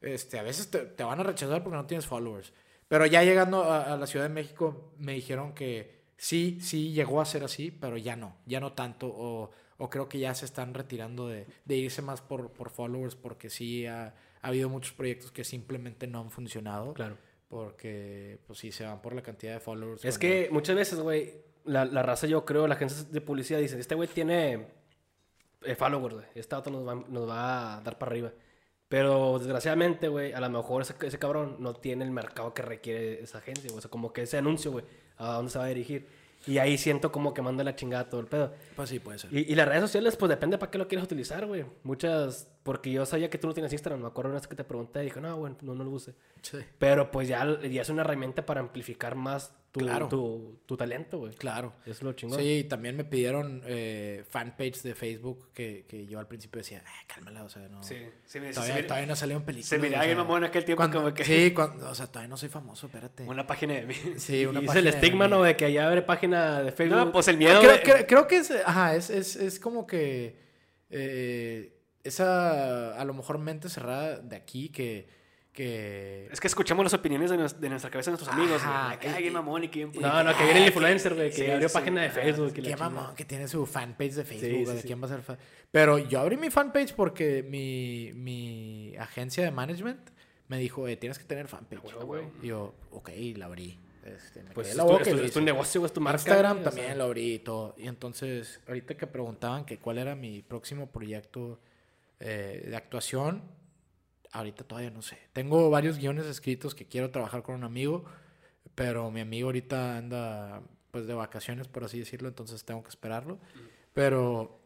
este, 0.00 0.38
a 0.38 0.42
veces 0.42 0.70
te, 0.70 0.78
te 0.80 1.02
van 1.04 1.20
a 1.20 1.24
rechazar 1.24 1.62
porque 1.62 1.76
no 1.76 1.86
tienes 1.86 2.06
followers. 2.06 2.52
Pero 2.88 3.06
ya 3.06 3.24
llegando 3.24 3.64
a, 3.64 3.92
a 3.94 3.96
la 3.96 4.06
Ciudad 4.06 4.26
de 4.26 4.34
México, 4.34 4.92
me 4.98 5.12
dijeron 5.14 5.52
que 5.54 6.04
sí, 6.16 6.58
sí 6.60 6.92
llegó 6.92 7.20
a 7.20 7.24
ser 7.24 7.42
así, 7.44 7.70
pero 7.72 7.96
ya 7.96 8.14
no, 8.14 8.36
ya 8.46 8.60
no 8.60 8.72
tanto, 8.74 9.08
o, 9.08 9.50
o 9.78 9.90
creo 9.90 10.08
que 10.08 10.18
ya 10.18 10.34
se 10.34 10.44
están 10.44 10.74
retirando 10.74 11.28
de, 11.28 11.46
de 11.64 11.76
irse 11.76 12.02
más 12.02 12.20
por, 12.22 12.50
por 12.52 12.70
followers, 12.70 13.14
porque 13.14 13.50
sí 13.50 13.86
ha, 13.86 14.14
ha 14.42 14.48
habido 14.48 14.68
muchos 14.68 14.92
proyectos 14.92 15.30
que 15.32 15.44
simplemente 15.44 16.06
no 16.06 16.20
han 16.20 16.30
funcionado. 16.30 16.94
Claro. 16.94 17.16
Porque, 17.48 18.38
pues 18.46 18.58
sí, 18.58 18.72
se 18.72 18.84
van 18.84 19.00
por 19.02 19.14
la 19.14 19.22
cantidad 19.22 19.52
de 19.54 19.60
followers. 19.60 20.04
Es 20.04 20.18
cuando- 20.18 20.34
que 20.34 20.48
muchas 20.50 20.76
veces, 20.76 20.98
güey, 20.98 21.34
la, 21.64 21.84
la 21.84 22.02
raza, 22.02 22.26
yo 22.26 22.44
creo, 22.44 22.66
la 22.66 22.74
agencia 22.74 23.04
de 23.04 23.20
publicidad 23.20 23.60
dicen, 23.60 23.78
este 23.78 23.94
güey 23.94 24.08
tiene 24.08 24.66
eh, 25.62 25.74
followers, 25.74 26.14
güey. 26.16 26.26
Esta 26.34 26.56
auto 26.56 26.70
nos 26.70 26.86
va, 26.86 26.94
nos 26.94 27.28
va 27.28 27.76
a 27.76 27.80
dar 27.82 27.98
para 27.98 28.10
arriba. 28.12 28.32
Pero 28.88 29.38
desgraciadamente, 29.38 30.08
güey, 30.08 30.32
a 30.32 30.40
lo 30.40 30.48
mejor 30.48 30.82
ese, 30.82 30.94
ese 31.02 31.18
cabrón 31.18 31.56
no 31.58 31.74
tiene 31.74 32.04
el 32.04 32.10
mercado 32.12 32.54
que 32.54 32.62
requiere 32.62 33.22
esa 33.22 33.38
agencia, 33.38 33.68
güey. 33.68 33.78
O 33.78 33.80
sea, 33.80 33.90
como 33.90 34.12
que 34.12 34.22
ese 34.22 34.38
anuncio, 34.38 34.70
güey, 34.72 34.84
a 35.16 35.32
dónde 35.34 35.50
se 35.50 35.58
va 35.58 35.64
a 35.64 35.68
dirigir. 35.68 36.06
Y 36.46 36.58
ahí 36.58 36.78
siento 36.78 37.10
como 37.10 37.34
que 37.34 37.42
manda 37.42 37.64
la 37.64 37.74
chingada 37.74 38.08
todo 38.08 38.20
el 38.20 38.26
pedo. 38.26 38.52
Pues 38.74 38.88
sí, 38.88 38.98
puede 39.00 39.18
ser. 39.18 39.32
Y, 39.32 39.52
y 39.52 39.54
las 39.54 39.66
redes 39.66 39.82
sociales, 39.82 40.16
pues 40.16 40.28
depende 40.28 40.58
para 40.58 40.70
qué 40.70 40.78
lo 40.78 40.88
quieres 40.88 41.04
utilizar, 41.04 41.46
güey. 41.46 41.64
Muchas, 41.82 42.48
porque 42.66 42.90
yo 42.90 43.06
sabía 43.06 43.30
que 43.30 43.38
tú 43.38 43.46
no 43.46 43.54
tienes 43.54 43.72
Instagram. 43.72 44.02
Me 44.02 44.08
acuerdo 44.08 44.30
una 44.30 44.38
vez 44.40 44.46
que 44.46 44.54
te 44.56 44.64
pregunté 44.64 45.00
y 45.00 45.04
dije, 45.04 45.20
no, 45.20 45.34
güey, 45.36 45.54
no, 45.62 45.74
no 45.74 45.84
lo 45.84 45.90
use. 45.90 46.14
Sí. 46.42 46.58
Pero 46.78 47.10
pues 47.10 47.28
ya, 47.28 47.46
ya 47.62 47.80
es 47.82 47.88
una 47.88 48.02
herramienta 48.02 48.44
para 48.44 48.60
amplificar 48.60 49.14
más 49.14 49.54
tu, 49.72 49.80
Claro. 49.80 50.08
tu, 50.08 50.58
tu 50.66 50.76
talento, 50.76 51.18
güey. 51.18 51.34
Claro. 51.34 51.74
Es 51.86 52.02
lo 52.02 52.12
chingón. 52.14 52.38
Sí, 52.40 52.64
también 52.68 52.96
me 52.96 53.04
pidieron 53.04 53.62
eh, 53.66 54.24
fanpage 54.28 54.82
de 54.82 54.94
Facebook 54.94 55.50
que, 55.54 55.84
que 55.86 56.06
yo 56.06 56.18
al 56.18 56.26
principio 56.26 56.58
decía, 56.60 56.82
ah, 56.86 57.04
cálmala, 57.06 57.44
o 57.44 57.48
sea, 57.48 57.68
no. 57.68 57.82
Sí, 57.82 57.96
sí, 58.24 58.40
me- 58.40 58.52
Todavía, 58.52 58.76
se 58.76 58.82
todavía 58.82 59.06
no 59.06 59.16
salieron 59.16 59.44
películas. 59.44 59.68
se 59.68 59.78
miraba 59.78 60.04
bien 60.04 60.16
mamón 60.18 60.38
en 60.42 60.48
aquel 60.48 60.64
tiempo 60.64 60.80
cuando- 60.80 61.02
como 61.02 61.14
que- 61.14 61.24
Sí, 61.24 61.52
cuando, 61.54 61.88
o 61.90 61.94
sea, 61.94 62.06
todavía 62.08 62.28
no 62.28 62.36
soy 62.36 62.48
famoso, 62.48 62.86
espérate. 62.86 63.22
Una 63.24 63.46
página 63.46 63.74
de 63.74 63.86
mí. 63.86 63.94
sí, 64.16 64.44
una 64.46 64.60
y 64.60 64.64
es 64.64 64.66
página 64.66 64.78
el 64.78 64.84
de 64.84 64.90
estigma. 64.90 65.28
¿no? 65.28 65.42
De 65.42 65.56
que 65.56 65.66
allá 65.66 65.86
abre 65.86 66.02
página 66.02 66.62
de 66.62 66.72
Facebook. 66.72 66.96
No, 66.98 67.12
pues 67.12 67.28
el 67.28 67.36
miedo. 67.36 67.60
creo, 67.60 67.72
de- 67.72 67.82
creo- 67.82 68.06
creo 68.06 68.26
que 68.26 68.38
es, 68.38 68.50
ajá, 68.50 68.96
es, 68.96 69.10
es, 69.10 69.36
es 69.36 69.60
como 69.60 69.86
que 69.86 70.36
eh, 70.90 71.75
esa, 72.06 72.98
a 73.00 73.04
lo 73.04 73.14
mejor 73.14 73.38
mente 73.38 73.68
cerrada 73.68 74.18
de 74.18 74.36
aquí 74.36 74.68
que, 74.70 75.08
que 75.52 76.28
Es 76.30 76.40
que 76.40 76.46
escuchamos 76.48 76.84
las 76.84 76.92
opiniones 76.94 77.30
de, 77.30 77.36
nos- 77.38 77.60
de 77.60 77.68
nuestra 77.70 77.90
cabeza 77.90 78.10
de 78.10 78.16
nuestros 78.16 78.34
amigos. 78.36 78.62
Ajá, 78.62 78.96
güey. 78.96 78.98
Que 79.14 79.20
bien 79.22 79.32
mamón 79.32 79.64
y 79.64 79.68
que 79.68 79.86
bien. 79.86 80.02
No, 80.02 80.22
no, 80.22 80.36
que 80.36 80.44
viene 80.44 80.60
el 80.60 80.66
influencer, 80.66 81.14
güey, 81.14 81.30
que 81.30 81.36
Sí, 81.46 81.50
abrió 81.50 81.68
sí, 81.68 81.74
página 81.74 82.02
de 82.02 82.08
ah, 82.08 82.12
Facebook. 82.12 82.52
Qué 82.52 82.62
chingada. 82.62 82.90
mamón 82.90 83.14
que 83.14 83.24
tiene 83.24 83.48
su 83.48 83.64
fanpage 83.66 84.12
de 84.14 84.24
Facebook, 84.24 84.66
Sí, 84.66 84.72
de 84.74 84.80
sí. 84.82 84.86
quién 84.86 85.00
va 85.00 85.06
a 85.06 85.08
ser 85.08 85.22
fan. 85.22 85.38
Pero 85.70 85.98
yo 85.98 86.20
abrí 86.20 86.36
mi 86.36 86.50
fanpage 86.50 86.92
porque 86.94 87.42
mi, 87.42 88.12
mi 88.14 88.94
agencia 88.98 89.44
de 89.44 89.50
management 89.50 90.10
me 90.48 90.58
dijo, 90.58 90.86
eh, 90.88 90.96
tienes 90.96 91.18
que 91.18 91.24
tener 91.24 91.48
fanpage. 91.48 91.82
huevo, 91.84 92.04
güey. 92.06 92.24
Y 92.42 92.48
yo, 92.48 92.74
ok, 92.90 93.10
la 93.36 93.46
abrí. 93.46 93.78
Este, 94.04 94.40
me 94.44 94.50
Pues 94.52 94.68
es 94.68 94.76
tu, 94.76 94.96
es 94.98 95.08
tu- 95.08 95.18
es 95.18 95.32
tu 95.32 95.40
negocio, 95.40 95.80
güey, 95.80 95.86
es 95.88 95.92
tu 95.92 96.00
marca. 96.00 96.18
Instagram 96.20 96.58
o 96.58 96.62
también 96.62 96.86
sea. 96.88 96.94
lo 96.96 97.04
abrí 97.04 97.32
y 97.34 97.38
todo. 97.40 97.74
Y 97.76 97.88
entonces, 97.88 98.60
ahorita 98.68 98.96
que 98.96 99.08
preguntaban 99.08 99.64
que 99.64 99.78
cuál 99.78 99.98
era 99.98 100.14
mi 100.14 100.42
próximo 100.42 100.86
proyecto 100.92 101.58
Eh, 102.20 102.64
de 102.68 102.76
actuación, 102.76 103.42
ahorita 104.32 104.64
todavía 104.64 104.90
no 104.90 105.02
sé. 105.02 105.18
Tengo 105.32 105.70
varios 105.70 105.98
guiones 105.98 106.26
escritos 106.26 106.74
que 106.74 106.86
quiero 106.86 107.10
trabajar 107.10 107.42
con 107.42 107.54
un 107.54 107.64
amigo, 107.64 108.04
pero 108.74 109.10
mi 109.10 109.20
amigo 109.20 109.48
ahorita 109.48 109.98
anda 109.98 110.62
pues 110.90 111.06
de 111.06 111.14
vacaciones, 111.14 111.68
por 111.68 111.84
así 111.84 111.98
decirlo, 111.98 112.28
entonces 112.28 112.64
tengo 112.64 112.82
que 112.82 112.88
esperarlo. 112.88 113.38
Pero 113.92 114.60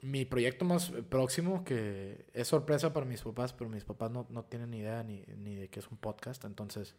mi 0.00 0.24
proyecto 0.24 0.64
más 0.64 0.90
próximo, 1.10 1.64
que 1.64 2.26
es 2.32 2.48
sorpresa 2.48 2.92
para 2.92 3.04
mis 3.04 3.22
papás, 3.22 3.52
pero 3.52 3.68
mis 3.68 3.84
papás 3.84 4.10
no, 4.10 4.26
no 4.30 4.44
tienen 4.44 4.72
idea 4.72 5.02
ni, 5.02 5.22
ni 5.36 5.56
de 5.56 5.68
qué 5.68 5.80
es 5.80 5.88
un 5.88 5.98
podcast, 5.98 6.44
entonces... 6.44 6.96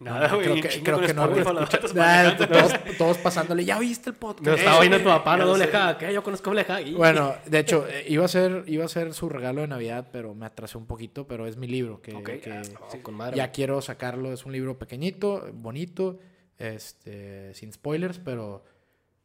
Nada, 0.00 0.28
no, 0.28 0.36
güey, 0.36 0.60
creo 0.60 0.70
que, 0.70 0.82
creo 0.82 1.00
no. 1.14 1.28
Todos, 2.48 2.72
todos 2.96 3.18
pasándole, 3.18 3.64
ya 3.66 3.78
viste 3.78 4.08
el 4.10 4.16
podcast. 4.16 4.46
No 4.46 4.54
estaba 4.54 4.80
viendo 4.80 4.98
tu 4.98 5.04
papá, 5.04 5.36
no 5.36 5.46
doble 5.46 5.66
ja. 5.66 5.98
¿Qué? 5.98 6.12
Yo 6.14 6.22
conozco 6.22 6.50
doble. 6.50 6.64
Y- 6.80 6.94
Bueno, 6.94 7.34
de 7.44 7.58
hecho, 7.58 7.86
eh, 7.86 8.04
iba 8.08 8.24
a 8.24 8.28
ser 8.28 8.64
iba 8.66 8.84
a 8.84 8.88
ser 8.88 9.12
su 9.12 9.28
regalo 9.28 9.60
de 9.60 9.68
Navidad, 9.68 10.08
pero 10.10 10.34
me 10.34 10.46
atrasé 10.46 10.78
un 10.78 10.86
poquito, 10.86 11.26
pero 11.28 11.46
es 11.46 11.58
mi 11.58 11.66
libro 11.66 12.00
que, 12.00 12.12
ah, 12.50 12.62
Sí, 12.90 12.98
con 13.00 13.14
madre. 13.14 13.36
ya 13.36 13.52
quiero 13.52 13.82
sacarlo, 13.82 14.32
es 14.32 14.46
un 14.46 14.52
libro 14.52 14.78
pequeñito, 14.78 15.46
bonito, 15.52 16.18
este 16.58 17.52
sin 17.54 17.72
spoilers, 17.72 18.18
pero 18.18 18.64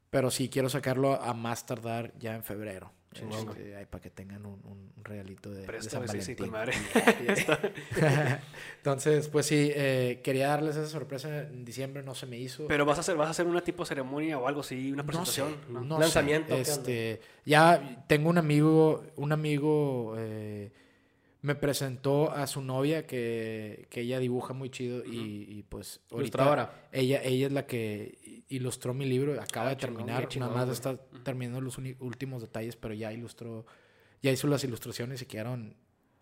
pero 0.10 0.32
sí 0.32 0.50
quiero 0.50 0.70
sacarlo 0.70 1.22
a 1.22 1.34
más 1.34 1.66
tardar 1.66 2.14
ya 2.20 2.36
en 2.36 2.44
febrero. 2.44 2.92
Chingón, 3.16 3.50
Este, 3.50 3.86
para 3.88 4.02
que 4.02 4.10
tengan 4.10 4.46
un, 4.46 4.60
un 4.66 4.92
regalito 5.04 5.50
de, 5.52 5.66
sí, 6.22 6.36
madre. 6.50 6.74
Entonces, 8.78 9.30
pues 9.30 9.46
sí, 9.46 9.72
eh, 9.74 10.20
quería 10.24 10.50
darles 10.50 10.76
esa 10.76 10.88
sorpresa 10.90 11.44
en 11.44 11.64
diciembre, 11.66 12.04
no 12.04 12.14
se 12.14 12.26
me 12.26 12.38
hizo. 12.38 12.68
Pero 12.68 12.86
vas 12.86 12.98
a 12.98 13.02
hacer, 13.02 13.16
vas 13.16 13.28
a 13.28 13.32
hacer 13.32 13.48
una 13.48 13.62
tipo 13.62 13.86
ceremonia 13.86 14.38
o 14.38 14.48
algo 14.48 14.62
así, 14.62 14.92
una 14.92 15.04
No 15.04 15.26
sé, 15.26 15.42
presentación. 15.42 15.56
¿no? 15.74 15.82
no 15.82 16.00
Lanzamiento, 16.00 16.50
sé. 16.50 16.64
¿qué 16.64 16.72
onda? 16.72 16.72
Este, 16.92 17.22
ya 17.46 18.06
tengo 18.08 18.30
un 18.30 18.38
amigo, 18.38 19.04
un 19.16 19.32
amigo 19.32 20.16
eh, 20.18 20.72
me 21.46 21.54
presentó 21.54 22.32
a 22.32 22.48
su 22.48 22.60
novia 22.62 23.06
que, 23.06 23.86
que 23.92 24.02
ella 24.02 24.18
dibuja 24.18 24.54
muy 24.54 24.72
chido 24.72 25.06
y, 25.06 25.46
y, 25.48 25.64
pues 25.64 26.02
ahorita 26.12 26.74
ella, 26.92 27.22
ella 27.24 27.46
es 27.46 27.54
la 27.54 27.68
que 27.68 28.44
ilustró 28.50 28.96
mi 28.96 29.06
libro, 29.06 29.40
acaba 29.40 29.68
Ah, 29.68 29.70
de 29.70 29.76
terminar, 29.76 30.28
chingón, 30.28 30.50
nada 30.50 30.66
más 30.66 30.74
está 30.74 30.98
terminando 31.24 31.62
los 31.62 31.78
últimos 32.00 32.42
detalles, 32.42 32.76
pero 32.76 32.96
ya 32.96 33.14
ilustró, 33.14 33.68
ya 34.24 34.32
hizo 34.32 34.48
las 34.48 34.64
ilustraciones 34.64 35.22
y 35.22 35.28
quedaron 35.28 35.76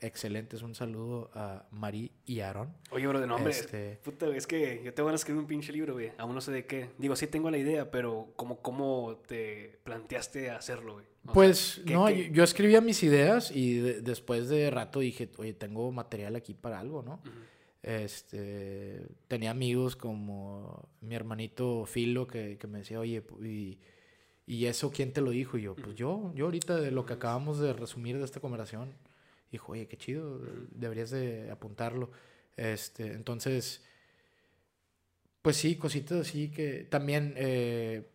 excelentes. 0.06 0.62
Un 0.62 0.76
saludo 0.76 1.32
a 1.34 1.68
Mari 1.72 2.12
y 2.26 2.39
Aaron. 2.41 2.74
Oye, 2.91 3.08
bro, 3.08 3.20
de 3.20 3.28
nombre. 3.28 3.51
Este- 3.51 3.99
Puta, 4.04 4.28
es 4.36 4.45
que 4.45 4.82
yo 4.84 4.93
te 4.93 5.01
voy 5.01 5.12
a 5.12 5.16
escribir 5.16 5.39
un 5.41 5.47
pinche 5.47 5.72
libro, 5.74 5.93
güey. 5.93 6.12
Aún 6.18 6.36
no 6.36 6.41
sé 6.41 6.51
de 6.51 6.66
qué. 6.66 6.89
Digo, 6.97 7.16
sí 7.16 7.28
tengo 7.28 7.49
la 7.49 7.58
idea, 7.58 7.89
pero 7.89 8.34
¿cómo, 8.36 8.62
cómo 8.62 9.22
te 9.28 9.80
planteaste 9.84 10.49
hacerlo, 10.51 10.93
güey? 10.93 11.06
O 11.06 11.26
sea, 11.26 11.34
Pues 11.34 11.82
¿qué- 11.86 11.93
no, 11.93 12.06
qué? 12.08 12.30
Yo, 12.32 12.43
escribía 12.43 12.82
mis 12.82 13.01
ideas 13.04 13.49
y 13.49 13.76
de- 13.80 14.01
después 14.01 14.49
de 14.49 14.70
rato 14.70 14.99
dije, 14.99 15.30
oye, 15.38 15.54
tengo 15.54 15.91
material 15.91 16.36
aquí 16.36 16.54
para 16.54 16.80
algo, 16.80 17.01
¿no? 17.01 17.22
Este, 17.82 19.06
tenía 19.28 19.51
amigos 19.51 19.95
como 19.95 20.88
mi 21.01 21.16
hermanito 21.16 21.86
Filo 21.86 22.28
que, 22.28 22.58
que 22.58 22.68
me 22.68 22.80
decía, 22.80 22.99
oye, 22.99 23.24
y, 23.43 23.78
y 24.45 24.66
eso 24.66 24.89
quién 24.91 25.12
te 25.14 25.22
lo 25.22 25.32
dijo? 25.32 25.58
Y 25.58 25.64
yo, 25.64 25.76
pues 25.76 25.95
yo, 25.95 26.32
yo 26.34 26.45
ahorita 26.45 26.76
de 26.78 26.91
lo 26.91 27.06
que 27.06 27.14
acabamos 27.14 27.60
de 27.60 27.74
resumir 27.74 28.18
de 28.18 28.26
esta 28.26 28.39
conversación, 28.39 28.93
dijo, 29.54 29.72
oye, 29.72 29.88
qué 29.88 29.97
chido, 29.97 30.39
deberías 30.72 31.10
de 31.12 31.49
apuntarlo. 31.49 32.12
Este, 32.58 33.14
entonces, 33.14 33.84
pues 35.41 35.58
sí, 35.58 35.76
cositas 35.76 36.20
así 36.28 36.49
que 36.51 36.84
también 36.89 37.34
eh, 37.38 38.08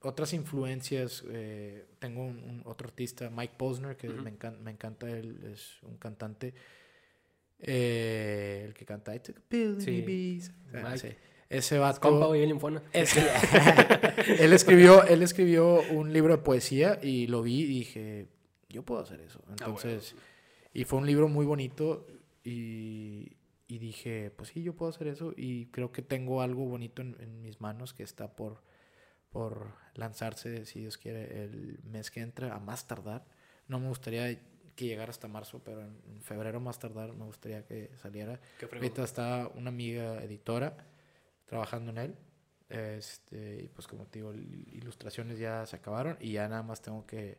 otras 0.00 0.32
influencias. 0.32 1.24
eh, 1.28 1.84
tengo 1.98 2.22
un, 2.24 2.38
un- 2.38 2.62
otro 2.64 2.88
artista, 2.88 3.28
Mike 3.30 3.54
Posner, 3.56 3.96
que 3.96 4.08
Ujú. 4.08 4.22
me, 4.22 4.32
encan- 4.38 4.58
me 4.60 4.70
encanta, 4.70 5.08
él 5.10 5.38
es 5.52 5.82
un 5.82 5.96
cantante. 5.96 6.54
eh, 7.58 8.64
el 8.66 8.74
que 8.74 8.84
canta 8.84 9.14
I 9.14 9.20
took 9.20 9.38
a 9.38 9.40
pill 9.48 9.80
Sí. 9.80 10.02
Ah, 10.74 10.96
sí. 10.98 11.08
Ese 11.48 11.78
vato. 11.78 12.00
Compa, 12.00 12.26
el 12.36 12.58
es- 12.92 13.16
él, 14.40 14.52
escribió, 14.52 15.04
él 15.04 15.22
escribió 15.22 15.80
un 15.92 16.12
libro 16.12 16.36
de 16.36 16.42
poesía 16.42 16.98
y 17.02 17.28
lo 17.28 17.42
vi 17.42 17.62
y 17.62 17.66
dije, 17.66 18.26
yo 18.68 18.82
puedo 18.82 19.00
hacer 19.00 19.20
eso. 19.20 19.40
Ah, 19.46 19.50
Entonces, 19.52 20.14
y 20.80 20.84
fue 20.84 20.98
un 20.98 21.06
libro 21.06 21.28
muy 21.28 21.46
bonito 21.46 22.06
y, 22.44 23.36
y 23.66 23.78
dije, 23.78 24.30
pues 24.36 24.50
sí, 24.50 24.62
yo 24.62 24.74
puedo 24.74 24.90
hacer 24.90 25.08
eso 25.08 25.32
y 25.36 25.66
creo 25.66 25.90
que 25.92 26.02
tengo 26.02 26.42
algo 26.42 26.64
bonito 26.66 27.02
en, 27.02 27.16
en 27.20 27.42
mis 27.42 27.60
manos 27.60 27.92
que 27.94 28.02
está 28.02 28.36
por, 28.36 28.62
por 29.30 29.72
lanzarse, 29.94 30.64
si 30.66 30.80
Dios 30.80 30.98
quiere, 30.98 31.44
el 31.44 31.80
mes 31.84 32.10
que 32.10 32.20
entra, 32.20 32.54
a 32.54 32.58
más 32.60 32.86
tardar. 32.86 33.24
No 33.68 33.80
me 33.80 33.88
gustaría 33.88 34.38
que 34.76 34.84
llegara 34.86 35.10
hasta 35.10 35.26
marzo, 35.28 35.62
pero 35.64 35.80
en, 35.80 36.00
en 36.08 36.20
febrero 36.22 36.60
más 36.60 36.78
tardar 36.78 37.12
me 37.14 37.24
gustaría 37.24 37.64
que 37.64 37.90
saliera. 37.96 38.40
Ahorita 38.78 39.02
está 39.04 39.48
una 39.54 39.70
amiga 39.70 40.22
editora 40.22 40.76
trabajando 41.46 41.90
en 41.92 41.98
él. 41.98 42.14
Este, 42.68 43.62
y 43.64 43.68
pues 43.68 43.86
como 43.86 44.06
te 44.06 44.18
digo, 44.18 44.34
il- 44.34 44.68
ilustraciones 44.74 45.38
ya 45.38 45.64
se 45.66 45.76
acabaron 45.76 46.16
y 46.20 46.32
ya 46.32 46.48
nada 46.48 46.62
más 46.62 46.82
tengo 46.82 47.06
que, 47.06 47.38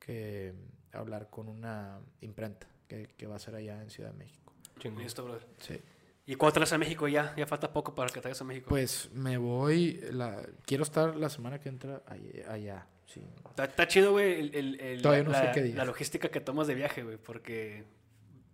que 0.00 0.52
hablar 0.92 1.30
con 1.30 1.48
una 1.48 2.00
imprenta 2.20 2.66
que, 2.88 3.06
que 3.16 3.26
va 3.28 3.36
a 3.36 3.38
ser 3.38 3.54
allá 3.54 3.80
en 3.80 3.90
Ciudad 3.90 4.10
de 4.10 4.18
México. 4.18 4.52
Chingón. 4.80 5.02
Listo, 5.04 5.22
brother. 5.24 5.46
Sí. 5.58 5.80
¿Y 6.26 6.34
cuándo 6.36 6.54
te 6.54 6.60
vas 6.60 6.72
a 6.72 6.78
México 6.78 7.06
ya? 7.08 7.34
Ya 7.36 7.46
falta 7.46 7.72
poco 7.72 7.94
para 7.94 8.08
que 8.08 8.14
te 8.20 8.28
vayas 8.28 8.40
a 8.40 8.44
México. 8.44 8.68
Pues 8.68 9.10
me 9.12 9.36
voy, 9.36 10.00
la, 10.12 10.42
quiero 10.64 10.82
estar 10.84 11.14
la 11.16 11.28
semana 11.28 11.58
que 11.60 11.68
entra 11.68 12.02
allá. 12.06 12.52
allá, 12.52 12.86
sí. 13.06 13.22
Está, 13.48 13.64
está 13.64 13.86
chido, 13.88 14.12
güey, 14.12 14.40
el, 14.40 14.54
el- 14.54 14.80
el- 14.80 15.02
Todavía 15.02 15.24
no 15.24 15.34
sé 15.34 15.44
la, 15.44 15.52
qué 15.52 15.62
día. 15.62 15.74
la 15.76 15.84
logística 15.84 16.28
que 16.28 16.40
tomas 16.40 16.66
de 16.66 16.74
viaje, 16.74 17.02
güey, 17.02 17.16
porque 17.16 17.84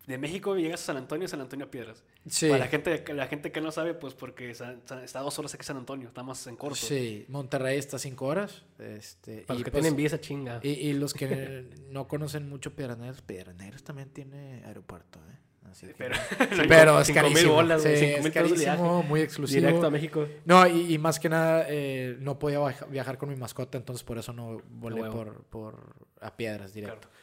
de 0.07 0.19
México 0.19 0.55
llegas 0.57 0.81
a 0.83 0.85
San 0.87 0.97
Antonio, 0.97 1.27
San 1.29 1.41
Antonio 1.41 1.67
a 1.67 1.71
Piedras. 1.71 2.05
Sí, 2.29 2.47
Para 2.49 2.61
la 2.61 2.67
gente, 2.69 3.05
la 3.13 3.27
gente 3.27 3.51
que 3.53 3.61
no 3.61 3.73
sabe, 3.73 3.93
pues 3.95 4.15
porque 4.15 4.51
está 4.51 4.77
a 5.15 5.21
dos 5.23 5.39
horas 5.39 5.53
aquí 5.55 5.65
San 5.65 5.77
Antonio, 5.77 6.07
está 6.09 6.23
más 6.23 6.47
en 6.47 6.55
corto. 6.57 6.77
sí, 6.77 7.25
Monterrey 7.29 7.77
está 7.79 7.97
a 7.97 7.99
cinco 7.99 8.27
horas. 8.27 8.63
Este, 8.79 9.43
Para 9.43 9.55
los 9.55 9.61
y, 9.61 9.65
que 9.65 9.71
pues, 9.73 9.83
tienen 9.83 9.97
visa, 9.97 10.21
chinga. 10.21 10.61
y, 10.63 10.69
y 10.71 10.93
los 10.93 11.13
que 11.13 11.65
no 11.91 12.07
conocen 12.07 12.49
mucho 12.49 12.75
Piedras 12.75 12.99
Negras 12.99 13.83
también 13.83 14.09
tiene 14.11 14.63
aeropuerto, 14.65 15.19
¿eh? 15.19 15.37
Así 15.71 15.89
que- 15.89 15.95
Pero, 15.95 16.15
pero 16.69 17.01
es 17.01 17.11
carísimo. 17.11 17.55
bolas, 17.55 17.83
sí, 17.83 17.89
es 17.89 18.31
carísimo, 18.31 19.03
muy 19.03 19.21
exclusivo. 19.23 19.67
Directo 19.67 19.87
a 19.89 19.91
México. 19.91 20.27
No, 20.45 20.65
y, 20.69 20.95
y 20.95 20.99
más 20.99 21.19
que 21.19 21.29
nada, 21.29 21.67
eh, 21.69 22.17
no 22.21 22.39
podía 22.39 22.61
viajar 22.89 23.19
con 23.19 23.29
mi 23.29 23.35
mascota, 23.37 23.77
entonces 23.77 24.05
por 24.05 24.17
eso 24.19 24.33
no 24.33 24.63
volé 24.71 25.03
por, 25.11 25.43
por 25.47 25.97
a 26.21 26.37
piedras 26.37 26.73
directo. 26.73 27.09
Claro. 27.09 27.17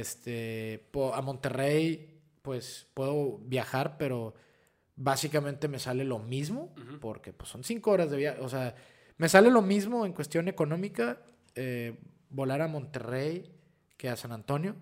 Este, 0.00 0.84
po- 0.90 1.14
a 1.14 1.22
Monterrey, 1.22 2.15
pues 2.46 2.86
puedo 2.94 3.38
viajar, 3.38 3.96
pero 3.98 4.34
básicamente 4.94 5.66
me 5.66 5.80
sale 5.80 6.04
lo 6.04 6.20
mismo, 6.20 6.72
porque 7.00 7.32
pues 7.32 7.50
son 7.50 7.64
cinco 7.64 7.90
horas 7.90 8.08
de 8.08 8.16
viaje. 8.16 8.40
O 8.40 8.48
sea, 8.48 8.76
me 9.16 9.28
sale 9.28 9.50
lo 9.50 9.62
mismo 9.62 10.06
en 10.06 10.12
cuestión 10.12 10.46
económica 10.46 11.22
eh, 11.56 11.98
volar 12.30 12.62
a 12.62 12.68
Monterrey 12.68 13.52
que 13.96 14.08
a 14.08 14.14
San 14.16 14.30
Antonio. 14.30 14.76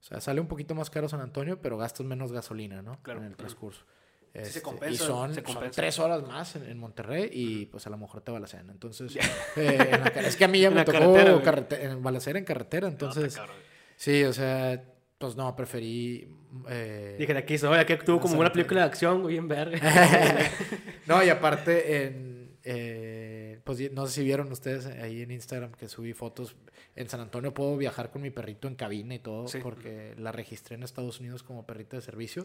O 0.00 0.02
sea, 0.02 0.20
sale 0.22 0.40
un 0.40 0.48
poquito 0.48 0.74
más 0.74 0.88
caro 0.88 1.06
San 1.06 1.20
Antonio, 1.20 1.60
pero 1.60 1.76
gastas 1.76 2.06
menos 2.06 2.32
gasolina, 2.32 2.80
¿no? 2.80 3.00
Claro. 3.02 3.20
En 3.20 3.26
el 3.26 3.36
transcurso. 3.36 3.84
se 4.32 4.40
Este, 4.40 4.62
compensa, 4.62 5.04
y 5.04 5.06
son, 5.06 5.34
se 5.34 5.42
tres 5.70 5.98
horas 5.98 6.22
más 6.26 6.56
en, 6.56 6.64
en 6.64 6.78
Monterrey 6.78 7.28
y 7.30 7.66
pues 7.66 7.86
a 7.86 7.90
lo 7.90 7.98
mejor 7.98 8.22
te 8.22 8.32
balacean. 8.32 8.70
Entonces, 8.70 9.14
eh, 9.56 9.90
en 9.92 10.00
la 10.00 10.06
es 10.26 10.34
que 10.36 10.44
a 10.44 10.48
mí 10.48 10.60
ya 10.60 10.70
me 10.70 10.82
tocó 10.84 10.98
carretera, 10.98 11.32
güey. 11.34 11.44
carrete- 11.44 11.82
en 11.84 12.02
balacera 12.02 12.38
en 12.38 12.44
carretera, 12.46 12.86
No, 12.88 12.92
entonces, 12.94 13.36
cabrón. 13.36 13.56
sí, 13.96 14.24
o 14.24 14.32
sea, 14.32 14.82
pues 15.22 15.36
no, 15.36 15.54
preferí... 15.54 16.28
eh, 16.68 17.14
Dije, 17.18 17.36
aquí 17.38 17.56
soy, 17.56 17.78
aquí 17.78 17.94
tuvo 18.04 18.20
como 18.20 18.40
una 18.40 18.52
película 18.52 18.80
de 18.80 18.86
acción, 18.86 19.22
güey, 19.22 19.36
en 19.36 19.46
verga. 19.46 19.78
no, 21.06 21.22
y 21.22 21.28
aparte, 21.28 22.04
en, 22.04 22.56
eh, 22.64 23.60
pues 23.62 23.92
no 23.92 24.06
sé 24.08 24.14
si 24.14 24.24
vieron 24.24 24.50
ustedes 24.50 24.86
ahí 24.86 25.22
en 25.22 25.30
Instagram 25.30 25.70
que 25.72 25.88
subí 25.88 26.12
fotos. 26.12 26.56
En 26.96 27.08
San 27.08 27.20
Antonio 27.20 27.54
puedo 27.54 27.76
viajar 27.76 28.10
con 28.10 28.20
mi 28.20 28.30
perrito 28.30 28.66
en 28.68 28.74
cabina 28.74 29.14
y 29.14 29.18
todo, 29.20 29.46
Sí. 29.48 29.58
porque 29.62 30.14
la 30.18 30.32
registré 30.32 30.74
en 30.74 30.82
Estados 30.82 31.20
Unidos 31.20 31.42
como 31.42 31.64
perrita 31.64 31.96
de 31.96 32.02
servicio. 32.02 32.42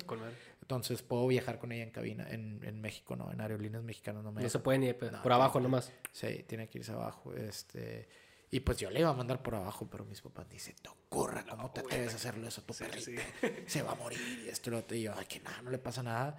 Entonces 0.61 1.01
puedo 1.01 1.25
viajar 1.27 1.57
con 1.59 1.71
ella 1.71 1.83
en 1.83 1.89
cabina. 1.89 2.27
En, 2.29 2.59
en 2.63 2.79
México 2.79 3.15
no, 3.15 3.31
en 3.31 3.41
aerolíneas 3.41 3.83
mexicanas 3.83 4.23
no 4.23 4.31
me 4.31 4.41
No 4.43 4.49
se 4.49 4.59
puede 4.59 4.77
ni 4.79 4.93
pe- 4.93 5.11
No, 5.11 5.21
por 5.23 5.33
abajo 5.33 5.59
no. 5.59 5.63
nomás. 5.63 5.91
Sí, 6.11 6.43
tiene 6.47 6.69
que 6.69 6.77
irse 6.77 6.91
abajo. 6.93 7.33
Este, 7.33 8.07
y 8.51 8.59
pues 8.61 8.77
yo 8.77 8.89
le 8.89 8.99
iba 9.01 9.09
a 9.09 9.13
mandar 9.13 9.41
por 9.41 9.55
abajo, 9.55 9.87
pero 9.91 10.05
mis 10.05 10.21
papás 10.21 10.49
dicen, 10.49 10.75
te 10.81 10.89
ocurra, 10.89 11.45
¿cómo 11.49 11.71
te 11.71 11.81
güey. 11.81 11.93
atreves 11.93 12.13
a 12.13 12.15
hacerlo 12.17 12.47
eso 12.47 12.61
a 12.61 12.65
tu 12.65 12.73
Sí, 12.73 12.83
perrito? 12.85 13.05
sí. 13.05 13.47
Se 13.67 13.81
va 13.81 13.91
a 13.91 13.95
morir 13.95 14.43
y 14.45 14.49
esto 14.49 14.69
y 14.69 14.71
lo 14.73 14.79
otro. 14.79 14.95
Y 14.95 15.01
yo, 15.03 15.13
ay, 15.17 15.25
que 15.25 15.39
nada, 15.41 15.61
no 15.61 15.69
le 15.71 15.77
pasa 15.77 16.01
nada. 16.03 16.37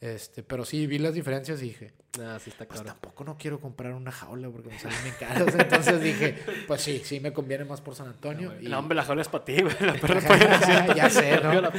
Este, 0.00 0.42
pero 0.42 0.64
sí, 0.64 0.86
vi 0.86 0.98
las 0.98 1.12
diferencias 1.12 1.60
y 1.60 1.66
dije, 1.66 1.92
Ah, 2.18 2.38
sí 2.42 2.48
está 2.50 2.66
pues 2.66 2.82
tampoco 2.82 3.22
no 3.22 3.36
quiero 3.36 3.60
comprar 3.60 3.92
una 3.92 4.10
jaula 4.10 4.48
porque 4.48 4.70
me 4.70 4.78
salen 4.78 5.00
bien 5.02 5.14
caras. 5.20 5.54
Entonces 5.58 6.00
dije, 6.00 6.38
pues 6.66 6.80
sí, 6.80 7.02
sí 7.04 7.20
me 7.20 7.32
conviene 7.34 7.66
más 7.66 7.82
por 7.82 7.94
San 7.94 8.08
Antonio. 8.08 8.58
y- 8.58 8.66
No, 8.68 8.78
hombre, 8.78 8.96
la 8.96 9.04
jaula 9.04 9.20
es 9.20 9.28
para 9.28 9.44
ti, 9.44 9.60
güey. 9.60 9.76
La 9.80 9.92
perra 9.94 10.20
puede 10.26 10.94
ya 10.96 11.10
sé, 11.10 11.40
¿no? 11.42 11.70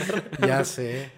ya 0.48 0.64
sé. 0.64 1.12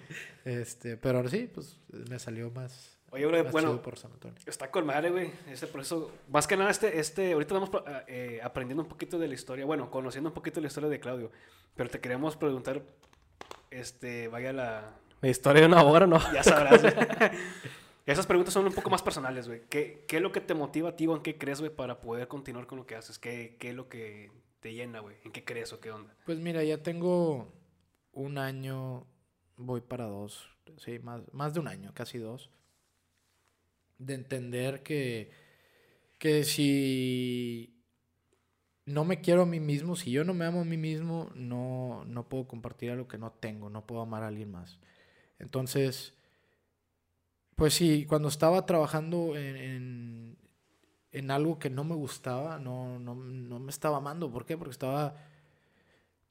Este, 0.46 0.96
pero 0.98 1.18
ahora 1.18 1.30
sí, 1.30 1.50
pues 1.54 1.78
me 1.92 2.18
salió 2.20 2.50
más, 2.52 2.98
Oye, 3.14 3.28
bro, 3.28 3.44
bueno, 3.52 3.70
chido 3.70 3.82
por 3.84 3.96
San 3.96 4.12
Antonio. 4.12 4.40
Está 4.44 4.72
con 4.72 4.88
madre, 4.88 5.12
güey. 5.12 5.32
Ese, 5.48 5.68
por 5.68 5.82
eso, 5.82 6.12
más 6.30 6.48
que 6.48 6.58
nada, 6.58 6.72
este, 6.72 7.00
este, 7.00 7.34
ahorita 7.34 7.56
estamos 7.56 7.84
eh, 8.08 8.40
aprendiendo 8.44 8.82
un 8.82 8.90
poquito 8.90 9.20
de 9.20 9.28
la 9.28 9.36
historia, 9.36 9.66
bueno, 9.66 9.92
conociendo 9.92 10.32
un 10.32 10.34
poquito 10.34 10.60
la 10.60 10.66
historia 10.66 10.90
de 10.90 11.00
Claudio, 11.00 11.32
pero 11.76 11.92
te 11.92 12.00
queríamos 12.00 12.36
preguntar, 12.36 12.82
este, 13.70 14.30
vaya 14.30 14.52
la... 14.52 14.96
La 15.22 15.30
historia 15.30 15.62
de 15.62 15.68
una 15.68 15.84
hora, 15.84 16.08
¿no? 16.08 16.20
Ya 16.34 16.42
sabrás, 16.42 16.82
güey. 16.82 16.94
Esas 18.08 18.26
preguntas 18.26 18.52
son 18.52 18.66
un 18.66 18.74
poco 18.74 18.90
más 18.90 19.04
personales, 19.04 19.48
güey. 19.48 19.62
¿Qué, 19.70 20.06
¿Qué 20.08 20.18
es 20.18 20.22
lo 20.22 20.32
que 20.32 20.42
te 20.42 20.56
motiva 20.56 20.90
a 20.90 20.96
ti 20.96 21.06
o 21.06 21.16
en 21.16 21.22
qué 21.22 21.38
crees, 21.38 21.60
güey, 21.60 21.74
para 21.74 22.02
poder 22.02 22.28
continuar 22.28 22.66
con 22.66 22.80
lo 22.80 22.88
que 22.88 22.96
haces? 22.96 23.20
¿Qué, 23.20 23.58
qué 23.60 23.70
es 23.70 23.76
lo 23.76 23.90
que 23.90 24.32
te 24.60 24.74
llena, 24.74 25.02
güey? 25.02 25.18
¿En 25.24 25.32
qué 25.32 25.46
crees 25.46 25.72
o 25.72 25.80
qué 25.80 25.92
onda? 25.92 26.16
Pues 26.26 26.40
mira, 26.40 26.64
ya 26.64 26.82
tengo 26.82 27.54
un 28.12 28.40
año, 28.40 29.06
voy 29.56 29.82
para 29.82 30.06
dos, 30.06 30.50
sí, 30.78 30.98
más, 30.98 31.22
más 31.32 31.54
de 31.54 31.60
un 31.60 31.68
año, 31.68 31.92
casi 31.94 32.18
dos, 32.18 32.50
de 34.06 34.14
entender 34.16 34.84
que, 34.84 35.32
que 36.18 36.44
si 36.44 37.82
no 38.86 39.06
me 39.06 39.22
quiero 39.22 39.44
a 39.44 39.46
mí 39.46 39.60
mismo, 39.60 39.96
si 39.96 40.12
yo 40.12 40.24
no 40.24 40.34
me 40.34 40.46
amo 40.46 40.62
a 40.62 40.66
mí 40.66 40.78
mismo, 40.78 41.30
no, 41.36 42.04
no 42.06 42.28
puedo 42.30 42.48
compartir 42.48 42.92
algo 42.92 43.08
que 43.08 43.18
no 43.18 43.32
tengo, 43.32 43.70
no 43.70 43.86
puedo 43.86 44.02
amar 44.02 44.24
a 44.24 44.28
alguien 44.28 44.52
más. 44.52 44.80
Entonces, 45.40 46.14
pues 47.56 47.74
sí, 47.74 48.06
cuando 48.06 48.28
estaba 48.28 48.66
trabajando 48.66 49.36
en, 49.38 50.38
en, 51.12 51.32
algo 51.32 51.60
que 51.60 51.70
no 51.70 51.84
me 51.84 51.96
gustaba, 51.96 52.60
no, 52.60 53.00
no, 53.00 53.16
no 53.16 53.60
me 53.60 53.72
estaba 53.72 53.98
amando. 53.98 54.32
¿Por 54.32 54.46
qué? 54.46 54.58
Porque 54.58 54.72
estaba 54.72 55.16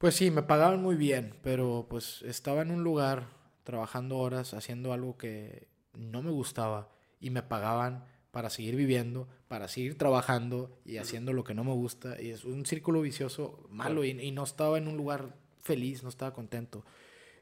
pues 0.02 0.16
sí, 0.16 0.32
me 0.32 0.42
pagaban 0.42 0.82
muy 0.82 0.96
bien, 0.96 1.38
pero 1.44 1.86
pues 1.88 2.22
estaba 2.22 2.62
en 2.62 2.72
un 2.72 2.82
lugar 2.82 3.28
trabajando 3.62 4.18
horas, 4.18 4.52
haciendo 4.52 4.92
algo 4.92 5.16
que 5.16 5.68
no 5.94 6.22
me 6.24 6.32
gustaba 6.32 6.88
y 7.22 7.30
me 7.30 7.42
pagaban 7.42 8.04
para 8.30 8.50
seguir 8.50 8.76
viviendo, 8.76 9.28
para 9.48 9.68
seguir 9.68 9.96
trabajando 9.96 10.78
y 10.84 10.98
haciendo 10.98 11.32
lo 11.32 11.44
que 11.44 11.54
no 11.54 11.64
me 11.64 11.72
gusta. 11.72 12.20
Y 12.20 12.30
es 12.30 12.44
un 12.44 12.66
círculo 12.66 13.00
vicioso 13.00 13.66
malo 13.70 14.04
y, 14.04 14.10
y 14.10 14.32
no 14.32 14.44
estaba 14.44 14.76
en 14.76 14.88
un 14.88 14.96
lugar 14.98 15.36
feliz, 15.60 16.02
no 16.02 16.10
estaba 16.10 16.34
contento. 16.34 16.84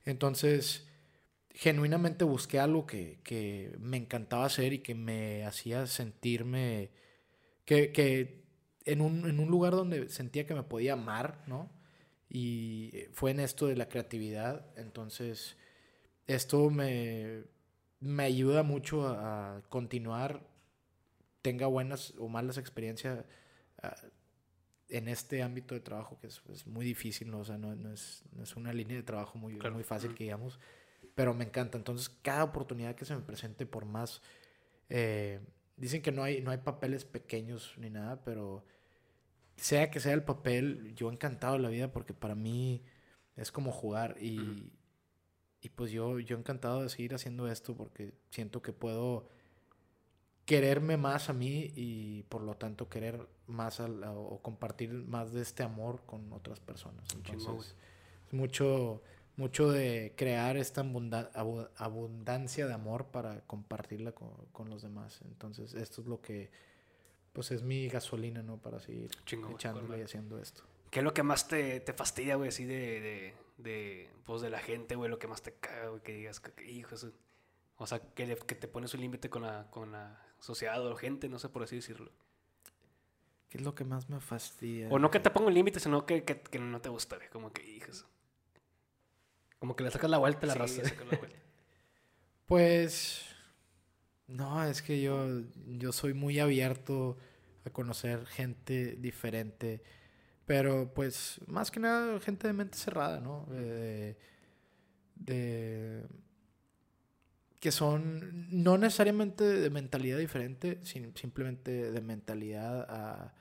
Entonces, 0.05 0.87
genuinamente 1.51 2.25
busqué 2.25 2.61
algo 2.61 2.87
que, 2.87 3.19
que 3.25 3.77
me 3.81 3.97
encantaba 3.97 4.45
hacer 4.45 4.73
y 4.73 4.79
que 4.79 4.95
me 4.95 5.45
hacía 5.45 5.87
sentirme 5.87 6.91
que, 7.65 7.91
que 7.93 8.45
en, 8.85 9.01
un, 9.01 9.29
en 9.29 9.41
un 9.41 9.49
lugar 9.49 9.73
donde 9.73 10.09
sentía 10.09 10.47
que 10.47 10.55
me 10.55 10.63
podía 10.63 10.93
amar, 10.93 11.43
¿no? 11.47 11.71
y 12.31 12.93
fue 13.13 13.33
en 13.33 13.41
esto 13.41 13.67
de 13.67 13.77
la 13.77 13.89
creatividad. 13.89 14.65
Entonces, 14.77 15.57
esto 16.27 16.71
me, 16.71 17.43
me 18.01 18.25
ayuda 18.25 18.63
mucho 18.63 19.07
a, 19.07 19.57
a 19.57 19.63
continuar, 19.63 20.43
tenga 21.43 21.67
buenas 21.67 22.15
o 22.19 22.29
malas 22.29 22.59
experiencias 22.59 23.25
uh, 23.83 23.89
en 24.89 25.09
este 25.09 25.43
ámbito 25.43 25.75
de 25.75 25.81
trabajo 25.81 26.19
que 26.19 26.27
es, 26.27 26.43
es 26.53 26.67
muy 26.67 26.85
difícil, 26.85 27.31
¿no? 27.31 27.41
O 27.41 27.45
sea, 27.45 27.59
no, 27.59 27.77
no, 27.77 27.93
es, 27.93 28.25
no, 28.33 28.43
es, 28.43 28.57
una 28.57 28.73
línea 28.73 28.97
de 28.97 29.03
trabajo 29.03 29.39
muy, 29.39 29.57
claro. 29.59 29.75
muy 29.75 29.85
fácil 29.85 30.15
que 30.15 30.25
digamos, 30.25 30.59
pero 31.15 31.35
me 31.35 31.45
encanta. 31.45 31.79
Entonces, 31.79 32.09
cada 32.23 32.45
oportunidad 32.45 32.95
que 32.95 33.05
se 33.05 33.15
me 33.15 33.23
presente, 33.23 33.67
por 33.67 33.85
más... 33.85 34.23
Eh, 34.89 35.41
dicen 35.77 36.03
que 36.03 36.13
no 36.13 36.23
hay, 36.23 36.43
no 36.43 36.51
hay 36.51 36.59
papeles 36.59 37.05
pequeños 37.05 37.75
ni 37.79 37.89
nada, 37.89 38.23
pero 38.25 38.65
sea 39.57 39.91
que 39.91 40.01
sea 40.01 40.13
el 40.13 40.25
papel, 40.25 40.95
yo 40.95 41.11
encantado 41.11 41.55
de 41.55 41.61
la 41.61 41.69
vida 41.69 41.93
porque 41.93 42.13
para 42.13 42.35
mí 42.35 42.83
es 43.37 43.51
como 43.51 43.73
jugar 43.73 44.17
y, 44.21 44.39
uh 44.39 44.43
-huh. 44.43 44.71
Y 45.63 45.69
pues 45.69 45.91
yo, 45.91 46.19
yo 46.19 46.37
encantado 46.37 46.83
de 46.83 46.89
seguir 46.89 47.15
haciendo 47.15 47.49
esto 47.51 47.75
porque 47.75 48.13
siento 48.31 48.63
que 48.63 48.73
puedo 48.73 49.27
quererme 50.47 50.97
más 50.97 51.29
a 51.29 51.33
mí 51.33 51.71
y 51.77 52.23
por 52.25 52.43
lo 52.43 52.57
tanto 52.57 52.89
querer 52.89 53.29
más 53.47 53.79
al, 53.81 54.03
o 54.05 54.41
compartir 54.43 54.91
más 54.93 55.33
de 55.33 55.43
este 55.43 55.63
amor 55.63 56.03
con 56.07 56.33
otras 56.33 56.61
personas. 56.61 57.05
Entonces, 57.15 57.77
es 58.27 58.33
mucho, 58.33 59.03
mucho 59.37 59.71
de 59.71 60.15
crear 60.17 60.57
esta 60.57 60.81
abunda 60.81 61.31
abundancia 61.77 62.67
de 62.67 62.73
amor 62.73 63.07
para 63.07 63.43
compartirla 63.43 64.13
con, 64.13 64.31
con 64.53 64.71
los 64.71 64.83
demás. 64.83 65.21
Entonces, 65.25 65.75
esto 65.75 66.01
es 66.01 66.07
lo 66.07 66.21
que 66.21 66.51
pues 67.33 67.51
es 67.53 67.63
mi 67.63 67.89
gasolina, 67.89 68.43
¿no? 68.43 68.57
Para 68.57 68.81
seguir 68.81 69.11
Chingo, 69.25 69.51
echándole 69.51 69.99
y 69.99 70.03
haciendo 70.03 70.39
esto. 70.39 70.63
¿Qué 70.91 70.99
es 70.99 71.05
lo 71.05 71.15
que 71.15 71.23
más 71.23 71.47
te, 71.47 71.81
te 71.81 71.93
fastidia, 71.93 72.35
güey, 72.35 72.49
así 72.49 72.65
de, 72.65 73.01
de, 73.01 73.35
de, 73.63 74.11
pues 74.25 74.43
de 74.43 74.51
la 74.51 74.59
gente, 74.59 74.97
güey? 74.97 75.11
Lo 75.11 75.19
que 75.19 75.27
más 75.27 75.43
te 75.43 75.55
caga, 75.55 75.89
güey, 75.89 76.03
que 76.03 76.13
digas, 76.13 76.41
que, 76.41 76.71
hijo, 76.71 76.95
eso... 76.95 77.13
O 77.77 77.87
sea, 77.87 77.99
que, 77.99 78.27
le, 78.27 78.37
que 78.37 78.55
te 78.55 78.69
pones 78.69 78.93
un 78.93 79.01
límite 79.01 79.31
con 79.31 79.43
la, 79.43 79.71
con 79.71 79.93
la 79.93 80.23
sociedad 80.39 80.87
o 80.87 80.95
gente, 80.97 81.29
no 81.29 81.39
sé 81.39 81.49
por 81.49 81.63
así 81.63 81.77
decirlo. 81.77 82.13
¿Qué 83.49 83.59
es 83.59 83.65
lo 83.65 83.75
que 83.75 83.85
más 83.85 84.09
me 84.09 84.21
fastidia? 84.21 84.89
O 84.91 84.99
no 84.99 85.11
que 85.11 85.19
te 85.19 85.31
ponga 85.31 85.49
un 85.49 85.55
límite, 85.55 85.81
sino 85.81 86.05
que, 86.05 86.23
que, 86.25 86.41
que, 86.41 86.59
no 86.59 86.81
te 86.81 86.89
gusta, 86.89 87.17
güey. 87.17 87.29
Como 87.31 87.53
que, 87.53 87.67
hijos. 87.69 88.07
Como 89.59 89.75
que 89.75 89.85
le 89.85 89.91
sacas 89.91 90.11
la 90.11 90.19
vuelta 90.19 90.45
a 90.45 90.57
la 90.57 90.69
sí, 90.69 90.81
raza. 90.83 90.95
La 91.11 91.19
vuelta. 91.19 91.39
pues... 92.47 93.27
No, 94.27 94.63
es 94.63 94.81
que 94.81 95.03
yo, 95.03 95.27
yo 95.67 95.91
soy 95.91 96.15
muy 96.15 96.39
abierto 96.39 97.19
a 97.65 97.71
conocer 97.71 98.27
gente 98.27 98.95
diferente, 98.97 99.83
pero 100.51 100.93
pues 100.93 101.41
más 101.47 101.71
que 101.71 101.79
nada 101.79 102.19
gente 102.19 102.49
de 102.49 102.53
mente 102.53 102.77
cerrada, 102.77 103.21
¿no? 103.21 103.47
De, 103.51 104.17
de, 105.15 106.03
que 107.61 107.71
son 107.71 108.49
no 108.51 108.77
necesariamente 108.77 109.45
de 109.45 109.71
mentalidad 109.71 110.19
diferente, 110.19 110.81
sin, 110.83 111.17
simplemente 111.17 111.93
de 111.93 112.01
mentalidad 112.01 112.85
a, 112.91 113.33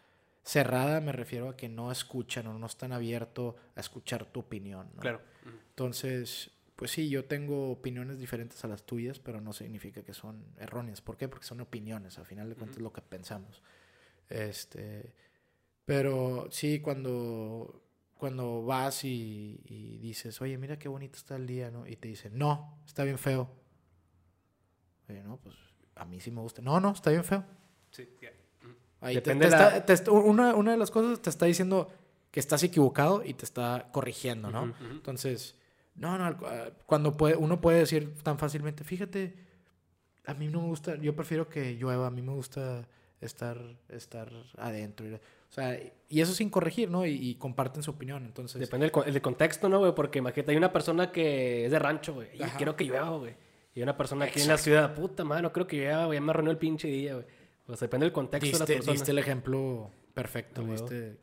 cerrada, 0.43 1.01
me 1.01 1.11
refiero 1.11 1.49
a 1.49 1.57
que 1.57 1.67
no 1.67 1.91
escuchan 1.91 2.45
o 2.45 2.59
no 2.59 2.67
están 2.67 2.91
abiertos 2.91 3.55
a 3.75 3.79
escuchar 3.79 4.25
tu 4.25 4.41
opinión, 4.41 4.91
¿no? 4.93 5.01
Claro. 5.01 5.19
Entonces, 5.69 6.51
pues 6.75 6.91
sí, 6.91 7.09
yo 7.09 7.25
tengo 7.25 7.71
opiniones 7.71 8.19
diferentes 8.19 8.63
a 8.63 8.67
las 8.67 8.85
tuyas, 8.85 9.17
pero 9.17 9.41
no 9.41 9.51
significa 9.51 10.03
que 10.03 10.13
son 10.13 10.45
erróneas. 10.59 11.01
¿Por 11.01 11.17
qué? 11.17 11.27
Porque 11.27 11.47
son 11.47 11.59
opiniones, 11.59 12.19
al 12.19 12.27
final 12.27 12.49
de 12.49 12.55
cuentas 12.55 12.77
uh 12.77 12.81
-huh. 12.81 12.83
lo 12.83 12.93
que 12.93 13.01
pensamos. 13.01 13.63
Este, 14.29 15.11
pero 15.89 16.47
sí, 16.51 16.81
cuando, 16.81 17.81
cuando 18.13 18.63
vas 18.63 19.03
y, 19.05 19.59
y, 19.65 19.97
dices, 19.97 20.39
oye, 20.39 20.55
mira 20.59 20.77
qué 20.77 20.87
bonito 20.87 21.17
está 21.17 21.35
el 21.35 21.47
día, 21.47 21.71
¿no? 21.71 21.87
Y 21.87 21.95
te 21.95 22.07
dicen, 22.07 22.37
no, 22.37 22.77
está 22.85 23.03
bien 23.03 23.17
feo. 23.17 23.49
Oye, 25.09 25.23
no, 25.23 25.37
pues 25.37 25.55
a 25.95 26.05
mí 26.05 26.19
sí 26.19 26.29
me 26.29 26.41
gusta. 26.41 26.61
No, 26.61 26.79
no, 26.79 26.91
está 26.91 27.09
bien 27.09 27.23
feo. 27.23 27.43
Sí, 27.89 28.07
yeah. 28.21 28.31
Ahí 29.01 29.15
Depende 29.15 29.45
te, 29.45 29.51
te 29.51 29.57
la... 29.57 29.77
está, 29.77 30.03
te, 30.03 30.11
una, 30.11 30.53
una 30.53 30.73
de 30.73 30.77
las 30.77 30.91
cosas 30.91 31.19
te 31.23 31.31
está 31.31 31.47
diciendo 31.47 31.91
que 32.29 32.39
estás 32.39 32.61
equivocado 32.61 33.25
y 33.25 33.33
te 33.33 33.45
está 33.45 33.89
corrigiendo, 33.91 34.51
¿no? 34.51 34.65
Uh 34.65 34.67
-huh. 34.67 34.91
Entonces 34.91 35.55
no, 35.95 36.19
no, 36.19 36.37
cuando 36.85 37.17
puede, 37.17 37.35
uno 37.35 37.59
puede 37.59 37.79
decir 37.79 38.13
tan 38.21 38.37
fácilmente, 38.37 38.83
fíjate, 38.83 39.33
a 40.27 40.35
mí 40.35 40.49
no 40.49 40.61
me 40.61 40.67
gusta, 40.67 40.97
yo 40.97 41.15
prefiero 41.15 41.49
que 41.49 41.73
llueva, 41.73 42.05
a 42.05 42.11
mí 42.11 42.21
me 42.21 42.33
gusta 42.33 42.87
estar, 43.21 43.57
estar 43.89 44.31
adentro. 44.57 45.07
O 45.49 45.51
sea, 45.51 45.79
y 46.07 46.21
eso 46.21 46.33
sin 46.33 46.49
corregir, 46.49 46.91
¿no? 46.91 47.05
Y, 47.05 47.13
y 47.13 47.35
comparten 47.35 47.81
su 47.81 47.91
opinión, 47.91 48.23
entonces... 48.25 48.59
Depende 48.59 48.89
del, 48.89 49.13
del 49.13 49.21
contexto, 49.21 49.67
¿no, 49.67 49.79
güey? 49.79 49.95
Porque 49.95 50.19
imagínate, 50.19 50.51
hay 50.51 50.57
una 50.57 50.71
persona 50.71 51.11
que 51.11 51.65
es 51.65 51.71
de 51.71 51.79
rancho, 51.79 52.13
güey, 52.13 52.29
y 52.33 52.43
quiero 52.57 52.75
que 52.75 52.83
llueva, 52.83 53.09
güey. 53.09 53.35
Y 53.73 53.81
una 53.81 53.97
persona 53.97 54.25
aquí 54.25 54.39
Exacto. 54.39 54.51
en 54.51 54.55
la 54.55 54.57
ciudad, 54.57 54.95
puta 54.95 55.23
madre, 55.23 55.43
no 55.43 55.51
creo 55.51 55.65
que 55.65 55.77
llueva, 55.77 56.05
güey, 56.05 56.17
ya 56.17 56.21
me 56.21 56.31
arruinó 56.31 56.51
el 56.51 56.57
pinche 56.57 56.87
día, 56.87 57.15
güey. 57.15 57.25
O 57.67 57.75
sea, 57.75 57.85
depende 57.85 58.05
del 58.05 58.13
contexto 58.13 58.45
diste, 58.45 58.63
de 58.65 58.73
la 58.73 58.77
persona. 58.77 58.93
Diste 58.93 59.11
el 59.11 59.17
ejemplo 59.19 59.91
perfecto, 60.13 60.61
no, 60.63 60.71
diste... 60.71 61.17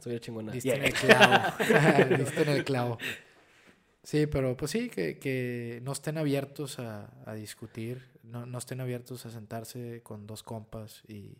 Soy 0.00 0.20
chingona. 0.20 0.52
Diste 0.52 0.68
yeah. 0.68 0.76
en 0.76 0.84
el 0.84 0.92
clavo. 0.92 1.54
diste 2.18 2.42
en 2.42 2.48
el 2.48 2.64
clavo. 2.64 2.98
Sí, 4.02 4.26
pero 4.26 4.56
pues 4.56 4.70
sí, 4.70 4.90
que, 4.90 5.18
que 5.18 5.80
no 5.82 5.92
estén 5.92 6.18
abiertos 6.18 6.78
a, 6.78 7.10
a 7.24 7.34
discutir, 7.34 8.10
no, 8.22 8.44
no, 8.46 8.58
estén 8.58 8.80
abiertos 8.80 9.24
a 9.26 9.30
sentarse 9.30 10.02
con 10.02 10.26
dos 10.26 10.42
compas 10.42 11.02
y, 11.08 11.38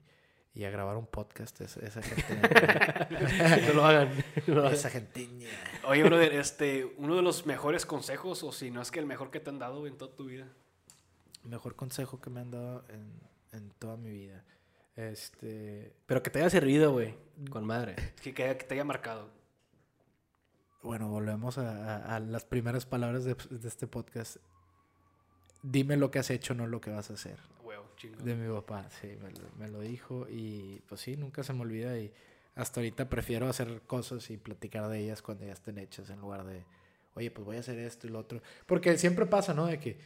y 0.54 0.64
a 0.64 0.70
grabar 0.70 0.96
un 0.96 1.06
podcast. 1.06 1.60
Esa, 1.60 1.80
esa 1.80 2.02
gente. 2.02 3.66
no 3.68 3.74
lo 3.74 3.84
hagan. 3.84 4.10
No 4.46 4.68
esa 4.68 4.90
gente. 4.90 5.28
Oye, 5.86 6.02
brother, 6.02 6.32
este, 6.34 6.84
uno 6.98 7.16
de 7.16 7.22
los 7.22 7.46
mejores 7.46 7.86
consejos, 7.86 8.42
o 8.42 8.52
si 8.52 8.70
no 8.70 8.82
es 8.82 8.90
que 8.90 9.00
el 9.00 9.06
mejor 9.06 9.30
que 9.30 9.40
te 9.40 9.50
han 9.50 9.58
dado 9.58 9.86
en 9.86 9.96
toda 9.96 10.14
tu 10.14 10.26
vida. 10.26 10.46
Mejor 11.44 11.74
consejo 11.74 12.20
que 12.20 12.30
me 12.30 12.40
han 12.40 12.50
dado 12.50 12.84
en, 12.88 13.12
en 13.52 13.70
toda 13.78 13.96
mi 13.96 14.10
vida. 14.10 14.44
Este. 14.96 15.94
Pero 16.06 16.22
que 16.22 16.30
te 16.30 16.40
haya 16.40 16.50
servido, 16.50 16.92
güey. 16.92 17.14
Con 17.50 17.64
madre. 17.64 17.96
Que, 18.22 18.34
que, 18.34 18.56
que 18.56 18.64
te 18.64 18.74
haya 18.74 18.84
marcado 18.84 19.42
bueno, 20.82 21.08
volvemos 21.08 21.58
a, 21.58 21.96
a, 21.96 22.16
a 22.16 22.20
las 22.20 22.44
primeras 22.44 22.86
palabras 22.86 23.24
de, 23.24 23.36
de, 23.50 23.68
este 23.68 23.86
podcast. 23.86 24.36
Dime 25.62 25.96
lo 25.96 26.10
que 26.10 26.18
has 26.18 26.30
hecho, 26.30 26.54
no 26.54 26.66
lo 26.66 26.80
que 26.80 26.90
vas 26.90 27.10
a 27.10 27.14
hacer. 27.14 27.38
De 28.08 28.34
mi 28.34 28.52
papá, 28.52 28.88
sí, 29.00 29.08
me 29.22 29.30
lo, 29.30 29.50
me 29.58 29.68
lo, 29.68 29.80
dijo 29.80 30.26
y 30.28 30.82
pues 30.88 31.00
sí, 31.00 31.16
nunca 31.16 31.42
se 31.42 31.52
me 31.52 31.60
olvida 31.62 31.98
y 31.98 32.12
hasta 32.54 32.80
ahorita 32.80 33.08
prefiero 33.08 33.48
hacer 33.48 33.82
cosas 33.82 34.28
y 34.30 34.36
platicar 34.36 34.88
de 34.88 34.98
ellas 35.00 35.22
cuando 35.22 35.44
ya 35.46 35.52
estén 35.52 35.78
hechas 35.78 36.10
en 36.10 36.20
lugar 36.20 36.44
de, 36.44 36.64
oye, 37.14 37.30
pues 37.30 37.44
voy 37.44 37.56
a 37.56 37.60
hacer 37.60 37.78
esto 37.78 38.06
y 38.06 38.10
lo 38.10 38.18
otro. 38.18 38.42
Porque 38.66 38.96
siempre 38.98 39.26
pasa, 39.26 39.54
¿no? 39.54 39.66
De 39.66 39.78
que, 39.78 39.98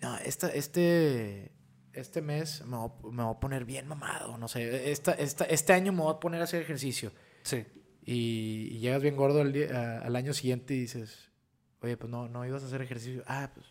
no, 0.00 0.16
esta, 0.18 0.48
este, 0.52 1.50
este 1.92 2.22
mes 2.22 2.64
me 2.66 2.76
voy, 2.76 2.88
a- 2.90 3.06
me 3.10 3.22
voy 3.24 3.34
a 3.34 3.40
poner 3.40 3.64
bien 3.64 3.88
mamado, 3.88 4.38
no 4.38 4.48
sé, 4.48 4.90
esta, 4.92 5.12
esta, 5.12 5.44
este 5.44 5.72
año 5.72 5.92
me 5.92 6.02
voy 6.02 6.14
a 6.14 6.20
poner 6.20 6.40
a 6.40 6.44
hacer 6.44 6.62
ejercicio. 6.62 7.12
Sí. 7.42 7.64
Y, 8.04 8.68
y 8.72 8.78
llegas 8.78 9.02
bien 9.02 9.16
gordo 9.16 9.40
al, 9.40 9.52
día- 9.52 9.70
a- 10.00 10.06
al 10.06 10.16
año 10.16 10.32
siguiente 10.34 10.74
y 10.74 10.80
dices, 10.80 11.30
oye, 11.80 11.96
pues 11.96 12.10
no, 12.10 12.28
no 12.28 12.44
ibas 12.46 12.62
a 12.62 12.66
hacer 12.66 12.82
ejercicio. 12.82 13.22
Ah, 13.26 13.50
pues 13.54 13.66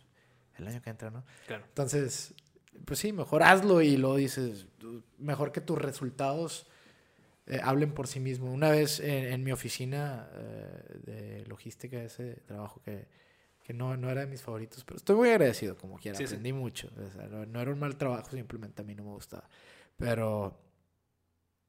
el 0.58 0.68
año 0.68 0.82
que 0.82 0.90
entra, 0.90 1.10
¿no? 1.10 1.24
Claro. 1.46 1.64
Entonces, 1.66 2.34
pues 2.84 2.98
sí, 2.98 3.12
mejor 3.12 3.42
hazlo 3.42 3.80
y 3.82 3.96
luego 3.96 4.16
dices, 4.16 4.66
mejor 5.18 5.52
que 5.52 5.60
tus 5.60 5.78
resultados 5.78 6.66
eh, 7.46 7.60
hablen 7.62 7.92
por 7.92 8.06
sí 8.06 8.20
mismos. 8.20 8.50
Una 8.50 8.70
vez 8.70 9.00
en, 9.00 9.24
en 9.32 9.44
mi 9.44 9.52
oficina 9.52 10.28
eh, 10.34 10.98
de 11.04 11.46
logística, 11.46 12.02
ese 12.02 12.36
trabajo 12.46 12.80
que, 12.82 13.06
que 13.62 13.72
no, 13.72 13.96
no 13.96 14.10
era 14.10 14.22
de 14.22 14.26
mis 14.26 14.42
favoritos, 14.42 14.84
pero 14.84 14.96
estoy 14.96 15.16
muy 15.16 15.28
agradecido 15.30 15.76
como 15.76 15.96
quiera, 15.98 16.16
Sí, 16.18 16.26
sí. 16.26 16.34
aprendí 16.34 16.52
mucho. 16.52 16.90
O 16.96 17.10
sea, 17.10 17.26
no, 17.28 17.46
no 17.46 17.60
era 17.60 17.70
un 17.72 17.78
mal 17.78 17.96
trabajo, 17.96 18.30
simplemente 18.30 18.82
a 18.82 18.84
mí 18.84 18.94
no 18.94 19.04
me 19.04 19.10
gustaba. 19.10 19.48
Pero 19.96 20.58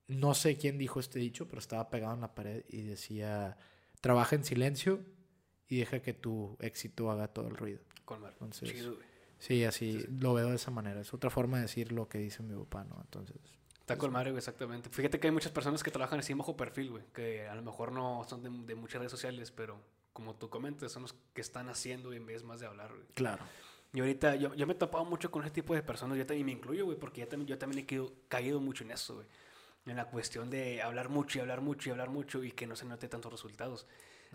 no 0.08 0.34
sé 0.34 0.58
quién 0.58 0.78
dijo 0.78 1.00
este 1.00 1.20
dicho, 1.20 1.48
pero 1.48 1.60
estaba 1.60 1.90
pegado 1.90 2.14
en 2.16 2.22
la 2.22 2.34
pared 2.36 2.64
y 2.70 2.82
decía, 2.82 3.58
trabaja 4.02 4.36
en 4.36 4.44
silencio 4.44 5.00
y 5.68 5.78
deja 5.80 6.02
que 6.02 6.14
tu 6.14 6.58
éxito 6.60 7.10
haga 7.12 7.28
todo 7.30 7.48
el 7.48 7.56
ruido. 7.56 7.80
Con 8.06 8.22
Mar. 8.22 8.32
Entonces, 8.34 8.70
Chido, 8.72 8.96
güey. 8.96 9.08
Sí, 9.44 9.66
así 9.66 10.06
lo 10.22 10.34
veo 10.34 10.50
de 10.50 10.56
esa 10.56 10.72
manera. 10.72 11.02
Es 11.02 11.14
otra 11.14 11.30
forma 11.30 11.58
de 11.58 11.64
decir 11.64 11.92
lo 11.92 12.08
que 12.08 12.18
dice 12.18 12.42
mi 12.44 12.58
papá, 12.64 12.86
¿no? 12.86 12.96
Entonces, 13.02 13.36
Está 13.82 13.98
con 13.98 14.14
madre, 14.14 14.32
güey, 14.32 14.38
exactamente. 14.38 14.90
Fíjate 14.90 15.20
que 15.20 15.28
hay 15.28 15.34
muchas 15.34 15.52
personas 15.52 15.84
que 15.84 15.92
trabajan 15.92 16.20
así 16.20 16.34
bajo 16.34 16.56
perfil, 16.56 16.92
güey, 16.92 17.04
que 17.14 17.50
a 17.50 17.54
lo 17.54 17.62
mejor 17.62 17.92
no 17.92 18.24
son 18.26 18.42
de, 18.42 18.50
de 18.66 18.76
muchas 18.76 19.00
redes 19.00 19.12
sociales, 19.12 19.52
pero 19.52 19.82
como 20.14 20.36
tú 20.36 20.50
comentas, 20.50 20.94
son 20.94 21.02
los 21.02 21.14
que 21.34 21.42
están 21.42 21.68
haciendo 21.68 22.14
en 22.14 22.26
vez 22.26 22.44
más 22.46 22.62
de 22.62 22.68
hablar, 22.68 22.92
güey. 22.94 23.06
claro. 23.14 23.44
Y 23.96 24.00
ahorita 24.00 24.38
yo, 24.38 24.56
yo 24.56 24.66
me 24.66 24.74
he 24.74 24.76
topado 24.78 25.04
mucho 25.06 25.30
con 25.30 25.44
ese 25.44 25.52
tipo 25.52 25.76
de 25.76 25.84
personas, 25.84 26.18
yo 26.18 26.26
también 26.26 26.46
me 26.46 26.54
incluyo, 26.54 26.86
güey, 26.86 26.98
porque 26.98 27.22
yo 27.22 27.28
también, 27.28 27.48
yo 27.48 27.58
también 27.58 27.84
he 27.84 27.86
caído, 27.86 28.14
caído 28.30 28.60
mucho 28.62 28.86
en 28.86 28.92
eso, 28.92 29.16
güey. 29.16 29.28
En 29.86 29.98
la 29.98 30.06
cuestión 30.06 30.50
de 30.50 30.82
hablar 30.82 31.10
mucho 31.10 31.38
y 31.38 31.42
hablar 31.42 31.60
mucho 31.60 31.90
y 31.90 31.92
hablar 31.92 32.10
mucho 32.10 32.42
y 32.44 32.54
que 32.54 32.66
no 32.66 32.76
se 32.78 32.86
note 32.86 33.10
tantos 33.10 33.32
resultados. 33.32 33.86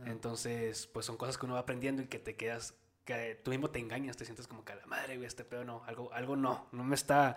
Entonces, 0.04 0.86
pues 0.86 1.06
son 1.06 1.16
cosas 1.16 1.38
que 1.38 1.46
uno 1.46 1.54
va 1.54 1.60
aprendiendo 1.60 2.02
y 2.02 2.06
que 2.06 2.18
te 2.18 2.36
quedas, 2.36 2.74
que 3.16 3.40
tú 3.42 3.50
mismo 3.50 3.70
te 3.70 3.78
engañas, 3.78 4.16
te 4.18 4.24
sientes 4.26 4.46
como 4.46 4.64
que 4.64 4.72
a 4.72 4.76
la 4.76 4.86
madre, 4.86 5.16
güey, 5.16 5.26
este 5.26 5.44
pedo 5.44 5.64
no, 5.64 5.82
algo, 5.86 6.12
algo 6.12 6.36
no, 6.36 6.68
no 6.72 6.84
me 6.84 6.94
está 6.94 7.36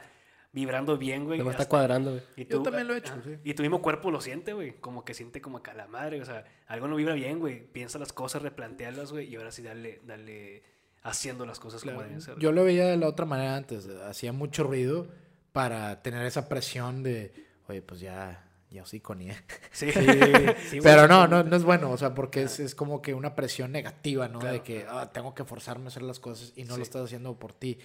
vibrando 0.52 0.98
bien, 0.98 1.24
güey. 1.24 1.40
No 1.40 1.46
me 1.46 1.52
está 1.52 1.70
cuadrando, 1.70 2.12
güey. 2.12 2.24
y 2.36 2.46
Yo 2.46 2.62
también 2.62 2.88
lo 2.88 2.94
he 2.94 2.98
hecho, 2.98 3.14
sí. 3.24 3.38
Y 3.46 3.54
tu 3.54 3.62
mismo 3.64 3.82
cuerpo 3.82 4.12
lo 4.12 4.20
siente, 4.20 4.52
güey. 4.52 4.74
Como 4.82 5.06
que 5.06 5.14
siente 5.14 5.40
como 5.40 5.64
que 5.64 5.72
a 5.72 5.74
la 5.74 5.88
madre, 5.88 6.22
o 6.22 6.26
sea, 6.26 6.44
algo 6.68 6.90
no 6.90 6.98
vibra 6.98 7.14
bien, 7.14 7.40
güey. 7.40 7.66
Piensa 7.66 7.98
las 8.00 8.12
cosas, 8.12 8.42
replantealas, 8.42 9.14
güey. 9.14 9.30
Y 9.30 9.38
ahora 9.38 9.52
sí, 9.54 9.62
dale, 9.64 10.02
dale 10.04 10.64
haciendo 11.04 11.46
las 11.46 11.60
cosas 11.60 11.82
como 11.82 11.94
Claro. 11.94 12.08
deben 12.10 12.22
ser. 12.22 12.38
Yo 12.38 12.52
lo 12.52 12.66
veía 12.66 12.86
de 12.88 12.98
la 12.98 13.08
otra 13.08 13.26
manera 13.26 13.56
antes. 13.56 13.88
Hacía 13.88 14.34
mucho 14.34 14.64
ruido 14.64 15.08
para 15.54 16.02
tener 16.02 16.26
esa 16.26 16.50
presión 16.50 17.02
de, 17.02 17.34
oye, 17.70 17.82
pues 17.82 18.02
ya, 18.02 18.51
ya 18.72 18.86
sí 18.86 19.00
con 19.00 19.20
Sí, 19.22 19.32
Sí, 19.72 19.92
sí, 19.92 20.00
güey. 20.02 20.82
Pero 20.82 21.08
no, 21.08 21.28
no, 21.28 21.44
no 21.44 21.56
es 21.56 21.64
bueno, 21.64 21.92
o 21.92 21.98
sea, 21.98 22.14
porque 22.16 22.44
es, 22.44 22.60
es 22.60 22.74
como 22.76 23.02
que 23.02 23.14
una 23.14 23.36
presión 23.36 23.72
negativa, 23.72 24.28
¿no? 24.28 24.40
Claro, 24.40 24.54
de 24.56 24.64
que 24.64 24.86
"Ah, 24.90 25.10
tengo 25.14 25.36
que 25.36 25.44
forzarme 25.44 25.86
a 25.86 25.88
hacer 25.90 26.04
las 26.04 26.20
cosas 26.20 26.54
y 26.56 26.64
no 26.64 26.74
Sí. 26.74 26.78
lo 26.80 26.84
estás 26.84 27.04
haciendo 27.04 27.38
por 27.38 27.54
ti. 27.54 27.78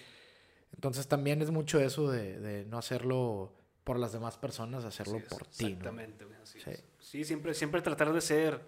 Entonces 0.73 1.07
también 1.07 1.41
es 1.41 1.51
mucho 1.51 1.79
eso 1.79 2.09
de, 2.11 2.39
de 2.39 2.65
no 2.65 2.77
hacerlo 2.77 3.53
por 3.83 3.97
las 3.99 4.11
demás 4.11 4.37
personas, 4.37 4.83
hacerlo 4.83 5.17
Así 5.17 5.27
por 5.29 5.45
ti, 5.47 5.63
¿no? 5.63 5.69
Exactamente, 5.69 6.25
güey. 6.25 6.37
Así 6.41 6.59
Sí. 6.59 6.69
es. 6.71 6.83
Sí, 6.99 7.23
siempre, 7.23 7.53
siempre 7.53 7.81
tratar 7.81 8.11
de 8.11 8.19
ser, 8.21 8.61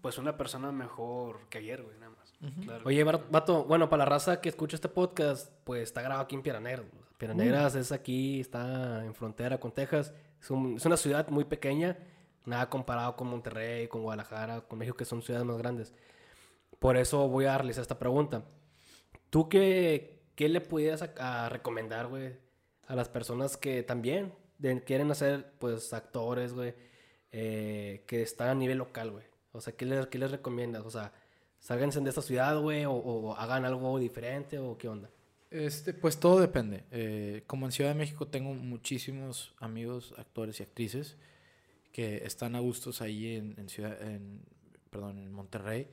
pues, 0.00 0.18
una 0.18 0.36
persona 0.36 0.72
mejor 0.72 1.48
que 1.48 1.58
ayer, 1.58 1.82
güey, 1.82 1.96
nada 1.98 2.10
más. 2.10 2.32
Claro. 2.64 2.82
Oye, 2.84 3.02
vato, 3.04 3.64
bueno, 3.64 3.88
para 3.88 4.04
la 4.04 4.10
raza 4.10 4.40
que 4.40 4.48
escucha 4.48 4.76
este 4.76 4.88
podcast, 4.88 5.52
pues 5.64 5.82
está 5.84 6.00
grabado 6.02 6.22
aquí 6.22 6.34
en 6.34 6.42
Piedra 6.42 6.60
Negra. 6.60 6.82
Piedra 7.16 7.34
Negras 7.34 7.74
es 7.76 7.92
aquí, 7.92 8.40
está 8.40 9.04
en 9.04 9.14
frontera 9.14 9.58
con 9.58 9.72
Texas. 9.72 10.12
Es, 10.40 10.50
un- 10.50 10.76
es 10.76 10.84
una 10.86 10.96
ciudad 10.96 11.28
muy 11.28 11.44
pequeña, 11.44 11.98
nada 12.44 12.68
comparado 12.70 13.16
con 13.16 13.28
Monterrey, 13.28 13.88
con 13.88 14.02
Guadalajara, 14.02 14.62
con 14.62 14.78
México, 14.78 14.96
que 14.96 15.04
son 15.04 15.22
ciudades 15.22 15.46
más 15.46 15.58
grandes. 15.58 15.94
Por 16.78 16.96
eso 16.96 17.28
voy 17.28 17.46
a 17.46 17.56
realizar 17.58 17.82
esta 17.82 17.98
pregunta. 17.98 18.44
¿Tú 19.30 19.48
qué, 19.48 20.22
qué 20.34 20.48
le 20.48 20.60
pudieras 20.60 21.02
a, 21.02 21.46
a 21.46 21.48
recomendar, 21.48 22.06
güey, 22.08 22.36
a 22.86 22.94
las 22.94 23.08
personas 23.08 23.56
que 23.56 23.82
también 23.82 24.32
quieren 24.84 25.10
hacer, 25.10 25.52
pues, 25.58 25.92
actores, 25.92 26.52
güey, 26.52 26.74
eh, 27.32 28.04
que 28.06 28.22
están 28.22 28.48
a 28.48 28.54
nivel 28.54 28.78
local, 28.78 29.10
güey? 29.10 29.24
O 29.52 29.60
sea, 29.60 29.74
¿qué 29.74 29.84
les, 29.86 30.06
qué 30.06 30.18
les 30.18 30.30
recomiendas? 30.30 30.84
O 30.84 30.90
sea, 30.90 31.12
¿sálganse 31.58 32.00
de 32.00 32.08
esta 32.10 32.22
ciudad, 32.22 32.58
güey, 32.60 32.84
o, 32.84 32.92
o 32.92 33.34
hagan 33.34 33.64
algo 33.64 33.98
diferente, 33.98 34.58
o 34.58 34.76
qué 34.78 34.88
onda? 34.88 35.10
Este, 35.56 35.94
pues 35.94 36.20
todo 36.20 36.38
depende. 36.38 36.84
Eh, 36.90 37.44
como 37.46 37.64
en 37.64 37.72
Ciudad 37.72 37.90
de 37.90 37.96
México 37.96 38.28
tengo 38.28 38.52
muchísimos 38.52 39.54
amigos, 39.58 40.12
actores 40.18 40.60
y 40.60 40.62
actrices 40.62 41.16
que 41.92 42.26
están 42.26 42.54
a 42.56 42.60
gustos 42.60 43.00
ahí 43.00 43.36
en, 43.36 43.54
en 43.58 43.70
Ciudad, 43.70 44.00
en, 44.02 44.42
perdón, 44.90 45.18
en 45.18 45.32
Monterrey. 45.32 45.88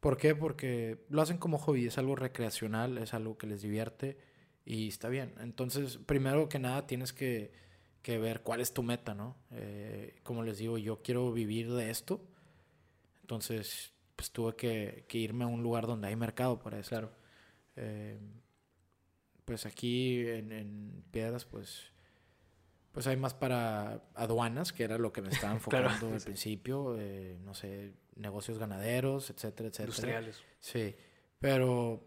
¿Por 0.00 0.16
qué? 0.16 0.34
Porque 0.34 1.04
lo 1.10 1.20
hacen 1.20 1.36
como 1.36 1.58
hobby, 1.58 1.86
es 1.86 1.98
algo 1.98 2.16
recreacional, 2.16 2.96
es 2.96 3.12
algo 3.12 3.36
que 3.36 3.46
les 3.46 3.60
divierte 3.60 4.16
y 4.64 4.88
está 4.88 5.10
bien. 5.10 5.34
Entonces, 5.38 5.98
primero 5.98 6.48
que 6.48 6.58
nada 6.58 6.86
tienes 6.86 7.12
que, 7.12 7.52
que 8.00 8.18
ver 8.18 8.40
cuál 8.40 8.62
es 8.62 8.72
tu 8.72 8.82
meta, 8.82 9.14
¿no? 9.14 9.36
Eh, 9.50 10.16
como 10.22 10.42
les 10.44 10.56
digo, 10.56 10.78
yo 10.78 11.02
quiero 11.02 11.30
vivir 11.30 11.70
de 11.74 11.90
esto. 11.90 12.22
Entonces, 13.20 13.92
pues 14.16 14.30
tuve 14.30 14.56
que, 14.56 15.04
que 15.08 15.18
irme 15.18 15.44
a 15.44 15.48
un 15.48 15.62
lugar 15.62 15.86
donde 15.86 16.08
hay 16.08 16.16
mercado 16.16 16.58
para 16.58 16.78
eso. 16.78 16.88
Claro. 16.88 17.10
Eh, 17.76 18.18
pues 19.44 19.66
aquí 19.66 20.26
en, 20.28 20.52
en 20.52 21.04
Piedras, 21.10 21.44
pues, 21.44 21.92
pues 22.92 23.06
hay 23.06 23.16
más 23.16 23.34
para 23.34 24.02
aduanas, 24.14 24.72
que 24.72 24.84
era 24.84 24.98
lo 24.98 25.12
que 25.12 25.22
me 25.22 25.28
estaba 25.30 25.58
Claro, 25.68 25.86
enfocando 25.88 26.14
al 26.14 26.20
sí. 26.20 26.24
principio. 26.26 26.96
eh, 26.98 27.38
no 27.44 27.54
sé, 27.54 27.94
negocios 28.16 28.58
ganaderos, 28.58 29.30
etcétera, 29.30 29.68
etcétera. 29.68 29.86
Industriales. 29.88 30.42
Sí, 30.60 30.94
pero 31.40 32.06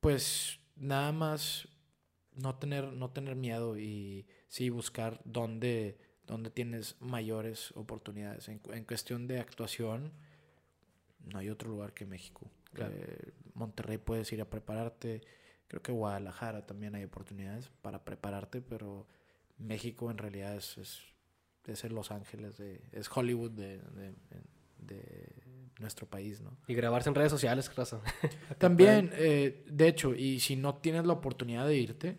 pues 0.00 0.58
nada 0.76 1.12
más 1.12 1.68
no 2.34 2.56
tener, 2.56 2.92
no 2.92 3.10
tener 3.10 3.36
miedo 3.36 3.78
y 3.78 4.26
sí 4.48 4.68
buscar 4.70 5.20
dónde, 5.24 5.96
dónde 6.26 6.50
tienes 6.50 6.96
mayores 7.00 7.70
oportunidades. 7.76 8.48
En, 8.48 8.60
en 8.72 8.84
cuestión 8.84 9.26
de 9.26 9.38
actuación, 9.40 10.12
no 11.20 11.38
hay 11.38 11.48
otro 11.48 11.70
lugar 11.70 11.94
que 11.94 12.04
México. 12.06 12.50
Claro. 12.72 12.92
Eh, 12.96 13.32
Monterrey 13.54 13.98
puedes 13.98 14.30
ir 14.32 14.40
a 14.40 14.50
prepararte. 14.50 15.22
Creo 15.74 15.82
que 15.82 15.90
Guadalajara 15.90 16.64
también 16.64 16.94
hay 16.94 17.02
oportunidades 17.02 17.68
para 17.82 18.04
prepararte, 18.04 18.60
pero 18.62 19.08
México 19.58 20.08
en 20.08 20.18
realidad 20.18 20.54
es, 20.54 20.78
es, 20.78 21.00
es 21.66 21.82
el 21.82 21.92
Los 21.96 22.12
Ángeles, 22.12 22.56
de, 22.58 22.80
es 22.92 23.10
Hollywood 23.12 23.50
de, 23.50 23.78
de- 23.78 24.14
de 24.78 25.42
nuestro 25.80 26.06
país, 26.06 26.40
¿no? 26.42 26.56
Y 26.68 26.74
grabarse 26.74 27.08
en 27.08 27.16
redes 27.16 27.32
sociales, 27.32 27.74
raza. 27.74 28.00
También, 28.58 29.10
eh, 29.14 29.64
de 29.68 29.88
hecho, 29.88 30.14
y 30.14 30.38
si 30.38 30.54
no 30.54 30.76
tienes 30.76 31.06
la 31.06 31.14
oportunidad 31.14 31.66
de 31.66 31.76
irte, 31.76 32.18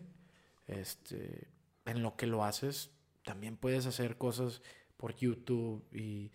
este, 0.66 1.48
en 1.86 2.02
lo 2.02 2.14
que 2.14 2.26
lo 2.26 2.44
haces, 2.44 2.90
también 3.24 3.56
puedes 3.56 3.86
hacer 3.86 4.18
cosas 4.18 4.60
por 4.98 5.16
YouTube 5.16 5.82
y... 5.94 6.30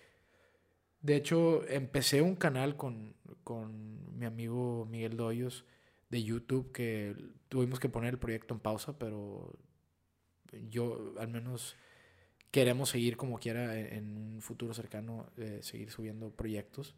De 1.01 1.15
hecho, 1.17 1.67
empecé 1.67 2.23
un 2.23 2.35
canal 2.35 2.77
con, 2.77 3.15
con 3.43 4.17
mi 4.17 4.25
amigo 4.25 4.87
Miguel 4.89 5.17
Doyos 5.17 5.65
de 6.11 6.23
YouTube 6.23 6.71
que 6.73 7.15
tuvimos 7.49 7.79
que 7.79 7.89
poner 7.89 8.13
el 8.13 8.19
proyecto 8.19 8.53
en 8.53 8.59
pausa, 8.59 8.99
pero 8.99 9.57
yo 10.69 11.15
al 11.17 11.29
menos 11.29 11.77
queremos 12.51 12.89
seguir 12.89 13.15
como 13.15 13.39
quiera 13.39 13.79
en, 13.79 14.17
un 14.17 14.41
futuro 14.41 14.73
cercano, 14.73 15.31
eh, 15.37 15.59
seguir 15.63 15.89
subiendo 15.89 16.29
proyectos, 16.29 16.95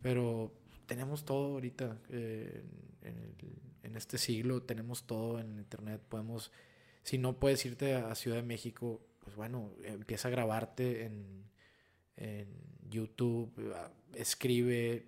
pero 0.00 0.54
tenemos 0.86 1.24
todo 1.24 1.54
ahorita 1.54 1.98
eh, 2.10 2.62
en, 3.02 3.34
en 3.82 3.96
este 3.96 4.16
siglo, 4.16 4.62
tenemos 4.62 5.06
todo 5.06 5.40
en 5.40 5.58
internet, 5.58 6.00
podemos, 6.08 6.52
si 7.02 7.18
no 7.18 7.40
puedes 7.40 7.66
irte 7.66 7.96
a 7.96 8.14
Ciudad 8.14 8.36
de 8.36 8.42
México, 8.44 9.04
pues 9.24 9.34
bueno, 9.34 9.72
empieza 9.82 10.28
a 10.28 10.30
grabarte 10.30 11.04
en, 11.04 11.50
en 12.16 12.46
YouTube, 12.88 13.52
escribe, 14.14 15.06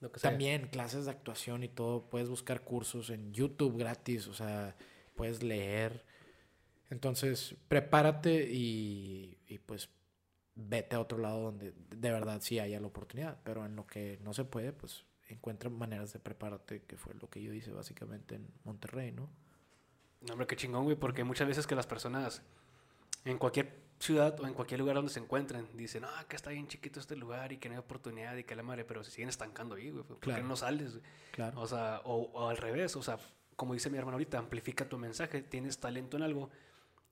Lo 0.00 0.12
que 0.12 0.20
sea. 0.20 0.30
también 0.30 0.68
clases 0.68 1.06
de 1.06 1.10
actuación 1.10 1.64
y 1.64 1.68
todo, 1.68 2.08
puedes 2.08 2.28
buscar 2.28 2.62
cursos 2.62 3.10
en 3.10 3.32
YouTube 3.32 3.76
gratis, 3.76 4.28
o 4.28 4.34
sea, 4.34 4.76
puedes 5.14 5.42
leer. 5.42 6.04
Entonces, 6.90 7.56
prepárate 7.68 8.50
y, 8.50 9.38
y, 9.46 9.58
pues 9.58 9.90
vete 10.54 10.96
a 10.96 11.00
otro 11.00 11.18
lado 11.18 11.40
donde 11.40 11.72
de 11.90 12.10
verdad 12.10 12.40
sí 12.40 12.58
haya 12.58 12.80
la 12.80 12.86
oportunidad, 12.86 13.38
pero 13.44 13.66
en 13.66 13.76
lo 13.76 13.86
que 13.86 14.18
no 14.22 14.32
se 14.32 14.44
puede, 14.44 14.72
pues 14.72 15.04
encuentra 15.28 15.70
maneras 15.70 16.12
de 16.12 16.18
prepararte, 16.18 16.82
que 16.82 16.96
fue 16.96 17.14
lo 17.14 17.28
que 17.28 17.42
yo 17.42 17.52
hice 17.52 17.70
básicamente 17.70 18.36
en 18.36 18.48
Monterrey, 18.64 19.12
¿no? 19.12 19.28
No, 20.20 20.32
hombre, 20.32 20.46
qué 20.46 20.56
chingón, 20.56 20.84
güey, 20.84 20.96
porque 20.96 21.22
muchas 21.22 21.46
veces 21.46 21.66
que 21.66 21.74
las 21.74 21.86
personas 21.86 22.42
en 23.24 23.38
cualquier 23.38 23.87
ciudad 23.98 24.38
o 24.40 24.46
en 24.46 24.54
cualquier 24.54 24.80
lugar 24.80 24.94
donde 24.96 25.10
se 25.12 25.18
encuentren 25.20 25.68
dicen, 25.74 26.04
ah, 26.04 26.24
que 26.28 26.36
está 26.36 26.50
bien 26.50 26.68
chiquito 26.68 27.00
este 27.00 27.16
lugar 27.16 27.52
y 27.52 27.58
que 27.58 27.68
no 27.68 27.74
hay 27.74 27.78
oportunidad 27.80 28.36
y 28.36 28.44
que 28.44 28.54
la 28.54 28.62
madre, 28.62 28.84
pero 28.84 29.02
se 29.02 29.10
siguen 29.10 29.28
estancando 29.28 29.74
ahí, 29.74 29.90
güey. 29.90 30.04
¿Por 30.04 30.16
qué 30.20 30.30
Claro. 30.30 30.44
no 30.44 30.56
sales? 30.56 30.92
güey? 30.92 31.04
Claro. 31.32 31.60
O 31.60 31.66
sea, 31.66 32.00
o, 32.04 32.30
o 32.32 32.48
al 32.48 32.56
revés, 32.56 32.94
o 32.96 33.02
sea, 33.02 33.18
como 33.56 33.74
dice 33.74 33.90
mi 33.90 33.98
hermano 33.98 34.14
ahorita, 34.14 34.38
amplifica 34.38 34.88
tu 34.88 34.98
mensaje, 34.98 35.42
tienes 35.42 35.78
talento 35.80 36.16
en 36.16 36.22
algo, 36.22 36.48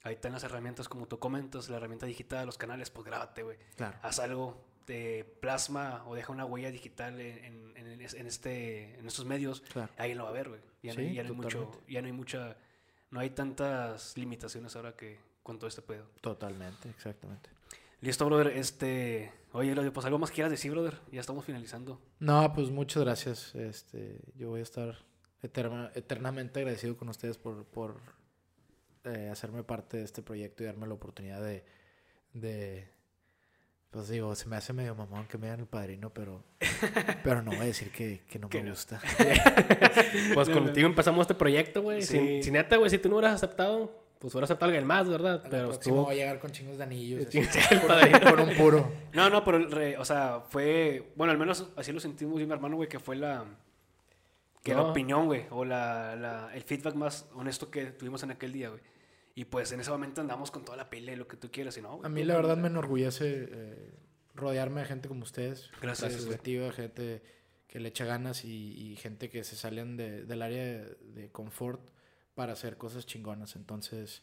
ahí 0.05 0.15
están 0.15 0.33
las 0.33 0.45
herramientas 0.45 0.89
como 0.89 1.07
tú 1.09 1.19
comentas, 1.19 1.69
la 1.69 1.79
herramienta 1.79 2.07
digital, 2.07 2.47
los 2.47 2.57
canales, 2.57 2.91
pues 2.91 3.05
grábate, 3.05 3.43
güey. 3.43 3.59
Claro. 3.77 3.99
Haz 4.03 4.21
algo, 4.21 4.65
de 4.87 5.25
plasma 5.41 6.05
o 6.07 6.15
deja 6.15 6.31
una 6.31 6.45
huella 6.45 6.71
digital 6.71 7.21
en, 7.21 7.77
en, 7.77 8.01
en, 8.01 8.27
este, 8.27 8.97
en 8.97 9.05
estos 9.09 9.25
medios, 9.25 9.63
Claro. 9.73 9.91
alguien 9.99 10.19
lo 10.19 10.23
va 10.25 10.31
a 10.31 10.33
ver, 10.35 10.49
güey. 10.49 10.61
Ya, 10.85 10.95
no 10.95 11.01
Sí, 11.01 11.13
ya 11.15 11.23
no 11.25 11.31
hay 11.31 11.35
mucho, 11.35 11.83
ya 11.89 12.01
no 12.03 12.07
hay 12.07 12.13
mucha, 12.13 12.57
no 13.11 13.19
hay 13.19 13.31
tantas 13.31 14.17
limitaciones 14.17 14.77
ahora 14.77 14.95
que 14.95 15.19
con 15.47 15.61
todo 15.61 15.69
este 15.69 15.81
pedo. 15.81 16.07
Totalmente, 16.21 16.89
exactamente. 16.91 17.49
Listo, 18.01 18.27
brother, 18.27 18.49
este, 18.49 19.33
oye, 19.53 19.75
pues 19.93 20.05
algo 20.05 20.19
más 20.19 20.33
quieras 20.33 20.51
decir, 20.51 20.73
brother, 20.73 20.99
ya 21.13 21.21
estamos 21.21 21.45
finalizando. 21.45 22.01
No, 22.19 22.53
pues 22.53 22.69
muchas 22.71 23.05
gracias. 23.05 23.55
Este, 23.55 24.19
yo 24.35 24.49
voy 24.51 24.59
a 24.59 24.65
estar 24.65 24.99
eterna- 25.43 25.93
eternamente 25.95 26.59
agradecido 26.59 26.97
con 26.97 27.09
ustedes 27.11 27.39
por, 27.39 27.65
por 27.65 27.95
eh, 29.05 29.29
hacerme 29.31 29.63
parte 29.63 29.99
de 29.99 30.03
este 30.03 30.21
proyecto 30.21 30.65
y 30.65 30.67
darme 30.67 30.89
la 30.89 30.95
oportunidad 30.95 31.41
de, 31.41 31.65
de, 32.33 32.89
pues 33.93 34.09
digo, 34.09 34.35
se 34.35 34.49
me 34.49 34.57
hace 34.57 34.73
medio 34.73 34.97
mamón 34.97 35.29
que 35.29 35.39
me 35.39 35.47
digan 35.47 35.61
el 35.61 35.67
padrino, 35.67 36.11
pero, 36.13 36.43
pero 37.23 37.41
no 37.41 37.53
voy 37.53 37.61
a 37.61 37.65
decir 37.67 37.93
que, 37.93 38.25
que 38.29 38.41
no 38.41 38.49
me 38.53 38.63
no. 38.65 38.71
gusta. 38.71 39.01
Pues 40.35 40.49
contigo 40.51 40.89
empezamos 40.89 41.23
este 41.23 41.35
proyecto, 41.37 41.83
güey. 41.83 42.03
Sí. 42.03 42.19
Si, 42.19 42.43
si 42.43 42.51
neta, 42.51 42.77
güey, 42.79 42.91
si 42.91 42.99
tú 42.99 43.09
no 43.09 43.17
hubieras 43.17 43.37
aceptado, 43.37 44.06
pues 44.27 44.35
hubiera 44.35 44.47
aceptado 44.47 44.71
alguien 44.71 44.85
más, 44.87 45.09
¿verdad? 45.09 45.41
Pero 45.45 45.51
Pero 45.51 45.71
estuvo... 45.73 46.03
voy 46.07 46.15
a 46.15 46.19
llegar 46.19 46.41
con 46.41 46.51
chingos 46.51 46.79
de 46.79 46.83
anillos. 46.83 47.27
Sí, 47.31 47.39
así, 47.39 47.61
con 48.21 48.41
un 48.49 48.57
puro. 48.57 48.91
No, 49.13 49.31
no, 49.31 49.45
pero, 49.45 49.59
re- 49.69 49.97
o 49.99 50.05
sea, 50.05 50.41
fue, 50.49 51.13
bueno, 51.15 51.31
al 51.31 51.39
menos 51.39 51.69
así 51.77 51.93
lo 51.93 52.01
sentimos 52.01 52.37
yo 52.39 52.43
y 52.43 52.47
mi 52.47 52.53
hermano, 52.53 52.75
güey, 52.75 52.89
que 52.89 52.99
fue 52.99 53.15
la, 53.15 53.45
que 54.65 54.73
la 54.75 54.79
No. 54.83 54.91
opinión, 54.91 55.27
güey, 55.27 55.45
o 55.51 55.65
la, 55.65 56.17
la- 56.17 56.51
el 56.55 56.63
feedback 56.65 56.95
más 56.97 57.29
honesto 57.35 57.71
que 57.71 57.87
tuvimos 57.93 58.23
en 58.25 58.33
aquel 58.33 58.53
día, 58.53 58.71
güey. 58.71 58.81
Y 59.37 59.45
pues 59.45 59.71
en 59.71 59.79
ese 59.81 59.91
momento 59.93 60.21
andamos 60.21 60.51
con 60.51 60.65
toda 60.65 60.77
la 60.77 60.89
y 61.13 61.17
lo 61.17 61.29
que 61.29 61.37
tú 61.37 61.49
quieras 61.53 61.77
y 61.77 61.83
no, 61.83 61.99
güey, 61.99 62.07
A 62.07 62.09
mí 62.09 62.25
la 62.25 62.35
verdad 62.35 62.57
me 62.57 62.67
enorgullece 62.67 63.49
eh, 63.49 63.93
rodearme 64.35 64.81
de 64.81 64.87
gente 64.89 65.09
como 65.09 65.23
ustedes. 65.23 65.71
Gracias, 65.81 66.25
creativa, 66.27 66.73
gente 66.73 67.23
que 67.69 67.79
le 67.79 67.91
echa 67.91 68.05
ganas 68.07 68.45
y, 68.45 68.73
y 68.93 68.97
gente 68.97 69.29
que 69.31 69.45
se 69.45 69.55
salen 69.55 69.97
de- 69.97 70.25
del 70.25 70.43
área 70.43 70.63
de, 70.65 70.97
de 71.15 71.29
confort 71.31 71.81
para 72.37 72.53
hacer 72.53 72.77
cosas 72.77 73.05
chingonas. 73.07 73.57
Entonces, 73.57 74.23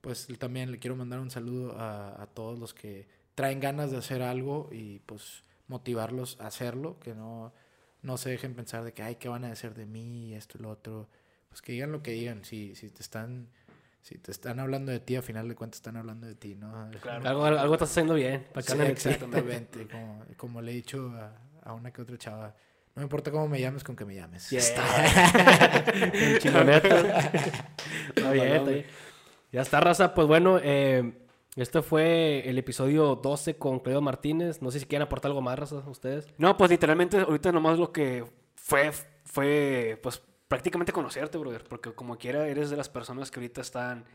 pues 0.00 0.28
también 0.38 0.72
le 0.72 0.78
quiero 0.78 0.96
mandar 0.96 1.20
un 1.20 1.30
saludo 1.30 1.78
a, 1.78 2.22
a 2.22 2.26
todos 2.28 2.58
los 2.58 2.72
que 2.72 3.06
traen 3.34 3.60
ganas 3.60 3.90
de 3.90 3.98
hacer 3.98 4.22
algo 4.22 4.70
y 4.72 5.00
pues 5.00 5.44
motivarlos 5.66 6.40
a 6.40 6.46
hacerlo, 6.46 6.98
que 6.98 7.14
no, 7.14 7.52
no 8.00 8.16
se 8.16 8.30
dejen 8.30 8.54
pensar 8.54 8.84
de 8.84 8.94
que, 8.94 9.02
ay, 9.02 9.16
¿qué 9.16 9.28
van 9.28 9.44
a 9.44 9.50
decir 9.50 9.74
de 9.74 9.84
mí? 9.84 10.34
Esto 10.34 10.56
y 10.58 10.62
lo 10.62 10.70
otro. 10.70 11.08
Pues 11.50 11.60
que 11.60 11.72
digan 11.72 11.92
lo 11.92 12.02
que 12.02 12.12
digan. 12.12 12.44
Si, 12.44 12.74
si 12.74 12.88
te 12.88 13.02
están... 13.02 13.50
Si 14.00 14.16
te 14.16 14.30
están 14.30 14.58
hablando 14.58 14.90
de 14.90 15.00
ti, 15.00 15.16
a 15.16 15.22
final 15.22 15.48
de 15.48 15.54
cuentas 15.54 15.78
están 15.78 15.96
hablando 15.96 16.26
de 16.26 16.34
ti, 16.34 16.54
¿no? 16.54 16.88
Claro. 17.02 17.28
Algo, 17.28 17.44
algo 17.44 17.74
estás 17.74 17.90
haciendo 17.90 18.14
bien. 18.14 18.46
Para 18.54 18.64
que 18.64 18.72
Sí, 18.72 18.80
exactamente. 18.80 19.86
Como, 19.86 20.24
como 20.36 20.62
le 20.62 20.70
he 20.70 20.74
dicho 20.74 21.10
a, 21.10 21.36
a 21.62 21.74
una 21.74 21.92
que 21.92 22.00
otra 22.00 22.16
chava, 22.16 22.54
no 22.98 23.02
me 23.02 23.04
importa 23.04 23.30
cómo 23.30 23.46
me 23.46 23.60
llames, 23.60 23.84
con 23.84 23.94
que 23.94 24.04
me 24.04 24.16
llames. 24.16 24.50
Yeah. 24.50 26.38
Chingoneta. 26.40 27.30
Está 28.08 28.32
bien, 28.32 28.48
está 28.48 28.70
bien. 28.70 28.86
Ya 29.52 29.62
está, 29.62 29.80
raza. 29.80 30.14
Pues 30.14 30.26
bueno, 30.26 30.58
eh, 30.60 31.12
este 31.54 31.80
fue 31.80 32.42
el 32.48 32.58
episodio 32.58 33.14
12 33.14 33.56
con 33.56 33.78
Cleo 33.78 34.00
Martínez. 34.00 34.62
No 34.62 34.72
sé 34.72 34.80
si 34.80 34.86
quieren 34.86 35.06
aportar 35.06 35.30
algo 35.30 35.40
más, 35.40 35.56
raza, 35.56 35.76
ustedes. 35.86 36.26
No, 36.38 36.56
pues 36.56 36.72
literalmente 36.72 37.18
ahorita 37.20 37.52
nomás 37.52 37.78
lo 37.78 37.92
que 37.92 38.24
fue, 38.56 38.90
fue 39.24 40.00
pues 40.02 40.20
prácticamente 40.48 40.92
conocerte, 40.92 41.38
brother, 41.38 41.62
porque 41.62 41.92
como 41.92 42.18
quiera 42.18 42.48
eres 42.48 42.68
de 42.68 42.76
las 42.76 42.88
personas 42.88 43.30
que 43.30 43.38
ahorita 43.38 43.60
están 43.60 44.06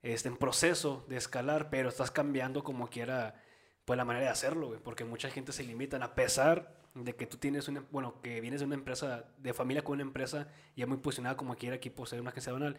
este, 0.00 0.30
en 0.30 0.38
proceso 0.38 1.04
de 1.10 1.18
escalar, 1.18 1.68
pero 1.68 1.90
estás 1.90 2.10
cambiando 2.10 2.64
como 2.64 2.88
quiera 2.88 3.34
pues 3.84 3.98
la 3.98 4.06
manera 4.06 4.24
de 4.24 4.32
hacerlo, 4.32 4.68
güey, 4.68 4.80
porque 4.80 5.04
mucha 5.04 5.28
gente 5.28 5.52
se 5.52 5.62
limitan 5.62 6.02
a 6.02 6.14
pesar 6.14 6.79
de 6.94 7.14
que 7.14 7.26
tú 7.26 7.36
tienes 7.36 7.68
una, 7.68 7.84
bueno, 7.90 8.20
que 8.22 8.40
vienes 8.40 8.60
de 8.60 8.66
una 8.66 8.74
empresa, 8.74 9.24
de 9.38 9.52
familia 9.54 9.82
con 9.82 9.94
una 9.94 10.02
empresa 10.02 10.48
ya 10.76 10.86
muy 10.86 10.98
posicionada 10.98 11.36
como 11.36 11.54
quiera 11.56 11.76
aquí 11.76 11.90
por 11.90 12.08
ser 12.08 12.20
una 12.20 12.30
agencia 12.30 12.52
banal, 12.52 12.76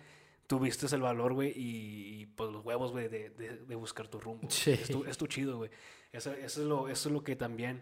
tuviste 0.48 0.94
el 0.94 1.02
valor, 1.02 1.34
güey, 1.34 1.50
y, 1.56 2.22
y, 2.22 2.26
pues 2.26 2.52
los 2.52 2.66
huevos, 2.66 2.92
güey, 2.92 3.08
de, 3.08 3.30
de, 3.30 3.58
de 3.58 3.76
buscar 3.76 4.08
tu 4.10 4.20
rumbo. 4.20 4.50
Sí. 4.50 4.72
Es, 4.72 4.90
tu, 4.90 5.06
es 5.06 5.18
tu 5.18 5.28
chido, 5.28 5.58
güey. 5.58 5.70
Eso, 6.12 6.34
eso, 6.34 6.62
es 6.62 6.68
lo, 6.68 6.90
eso 6.90 7.08
es 7.10 7.14
lo 7.14 7.24
que 7.24 7.36
también 7.38 7.82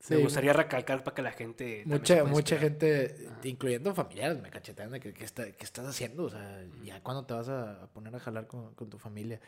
Sí, 0.00 0.14
me 0.14 0.20
gustaría 0.20 0.52
recalcar 0.52 1.02
para 1.02 1.14
que 1.14 1.22
la 1.22 1.32
gente. 1.32 1.82
Mucha, 1.84 2.22
mucha 2.22 2.56
gente, 2.56 3.28
incluyendo 3.42 3.92
familiares, 3.96 4.40
me 4.40 4.48
cachetean 4.48 4.92
de 4.92 5.00
que, 5.00 5.12
¿qué 5.12 5.24
está- 5.24 5.50
qué 5.50 5.64
estás 5.64 5.86
haciendo? 5.86 6.24
O 6.24 6.30
sea, 6.30 6.64
ya 6.84 7.02
cuando 7.02 7.26
te 7.26 7.34
vas 7.34 7.48
a, 7.48 7.82
a 7.82 7.86
poner 7.88 8.14
a 8.14 8.20
jalar 8.20 8.46
con, 8.46 8.74
con 8.74 8.88
tu 8.90 8.98
familia. 8.98 9.40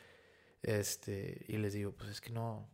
Este, 0.62 1.44
y 1.48 1.56
les 1.58 1.72
digo, 1.74 1.92
pues 1.92 2.10
es 2.10 2.20
que 2.20 2.30
no, 2.30 2.68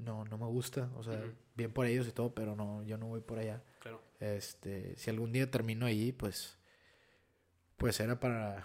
no, 0.00 0.24
no 0.24 0.38
me 0.38 0.46
gusta. 0.46 0.90
O 0.96 1.02
sea, 1.02 1.22
bien 1.54 1.72
por 1.72 1.86
ellos 1.86 2.06
y 2.08 2.12
todo, 2.12 2.34
pero 2.34 2.56
no, 2.56 2.82
yo 2.84 2.98
no 2.98 3.06
voy 3.06 3.20
por 3.20 3.38
allá. 3.38 3.62
Claro. 3.80 4.00
Este, 4.20 4.96
si 4.96 5.10
algún 5.10 5.32
día 5.32 5.50
termino 5.50 5.86
ahí, 5.86 6.12
pues, 6.12 6.58
pues 7.76 8.00
era 8.00 8.18
para, 8.18 8.64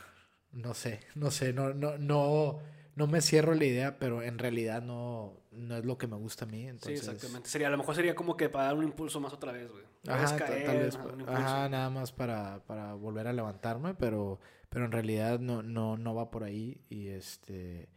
no 0.51 0.73
sé, 0.73 1.01
no 1.15 1.31
sé, 1.31 1.53
no, 1.53 1.73
no, 1.73 1.97
no, 1.97 2.59
no 2.95 3.07
me 3.07 3.21
cierro 3.21 3.53
la 3.53 3.65
idea, 3.65 3.99
pero 3.99 4.21
en 4.21 4.37
realidad 4.37 4.81
no, 4.81 5.33
no 5.51 5.77
es 5.77 5.85
lo 5.85 5.97
que 5.97 6.07
me 6.07 6.15
gusta 6.15 6.45
a 6.45 6.47
mí. 6.47 6.67
Entonces, 6.67 7.01
sí, 7.01 7.09
exactamente. 7.09 7.49
Sería, 7.49 7.67
a 7.67 7.71
lo 7.71 7.77
mejor 7.77 7.95
sería 7.95 8.15
como 8.15 8.37
que 8.37 8.49
para 8.49 8.65
dar 8.65 8.75
un 8.75 8.83
impulso 8.83 9.19
más 9.19 9.33
otra 9.33 9.51
vez, 9.51 9.71
güey. 9.71 9.83
Ajá, 10.07 10.35
caer, 10.35 10.65
tal 10.65 10.77
vez, 10.79 10.99
ajá, 11.27 11.69
nada 11.69 11.89
más 11.89 12.11
para, 12.11 12.63
para 12.65 12.93
volver 12.93 13.27
a 13.27 13.33
levantarme, 13.33 13.93
pero, 13.93 14.39
pero 14.69 14.85
en 14.85 14.91
realidad 14.91 15.39
no, 15.39 15.63
no, 15.63 15.97
no 15.97 16.13
va 16.13 16.29
por 16.29 16.43
ahí 16.43 16.81
y 16.89 17.07
este, 17.07 17.87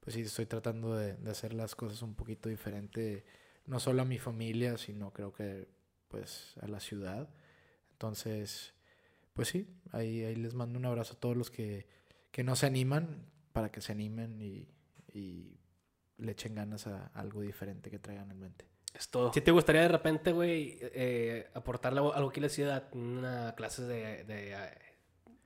pues 0.00 0.14
sí, 0.14 0.22
estoy 0.22 0.46
tratando 0.46 0.96
de, 0.96 1.14
de 1.14 1.30
hacer 1.30 1.52
las 1.52 1.74
cosas 1.74 2.02
un 2.02 2.14
poquito 2.14 2.48
diferente, 2.48 3.24
no 3.66 3.80
solo 3.80 4.02
a 4.02 4.04
mi 4.04 4.18
familia, 4.18 4.76
sino 4.78 5.12
creo 5.12 5.32
que 5.32 5.68
pues 6.08 6.54
a 6.60 6.66
la 6.66 6.80
ciudad. 6.80 7.28
Entonces, 7.92 8.74
pues 9.34 9.48
sí, 9.48 9.68
ahí, 9.92 10.24
ahí 10.24 10.36
les 10.36 10.54
mando 10.54 10.78
un 10.78 10.86
abrazo 10.86 11.14
a 11.14 11.20
todos 11.20 11.36
los 11.36 11.50
que, 11.50 11.86
que 12.30 12.44
no 12.44 12.56
se 12.56 12.66
animan, 12.66 13.26
para 13.52 13.70
que 13.70 13.80
se 13.80 13.92
animen 13.92 14.40
y, 14.40 14.68
y 15.12 15.58
le 16.18 16.32
echen 16.32 16.54
ganas 16.54 16.86
a 16.86 17.06
algo 17.14 17.40
diferente 17.40 17.90
que 17.90 17.98
traigan 17.98 18.30
en 18.30 18.40
mente. 18.40 18.66
Es 18.94 19.08
todo. 19.08 19.32
Si 19.32 19.40
te 19.40 19.50
gustaría 19.50 19.82
de 19.82 19.88
repente, 19.88 20.32
güey, 20.32 20.78
eh, 20.80 21.48
aportarle 21.54 22.00
algo, 22.00 22.28
aquí 22.28 22.40
a 22.40 22.42
la 22.42 22.48
ciudad, 22.48 22.88
una 22.92 23.54
clase 23.54 23.82
de, 23.82 24.24
de, 24.24 24.56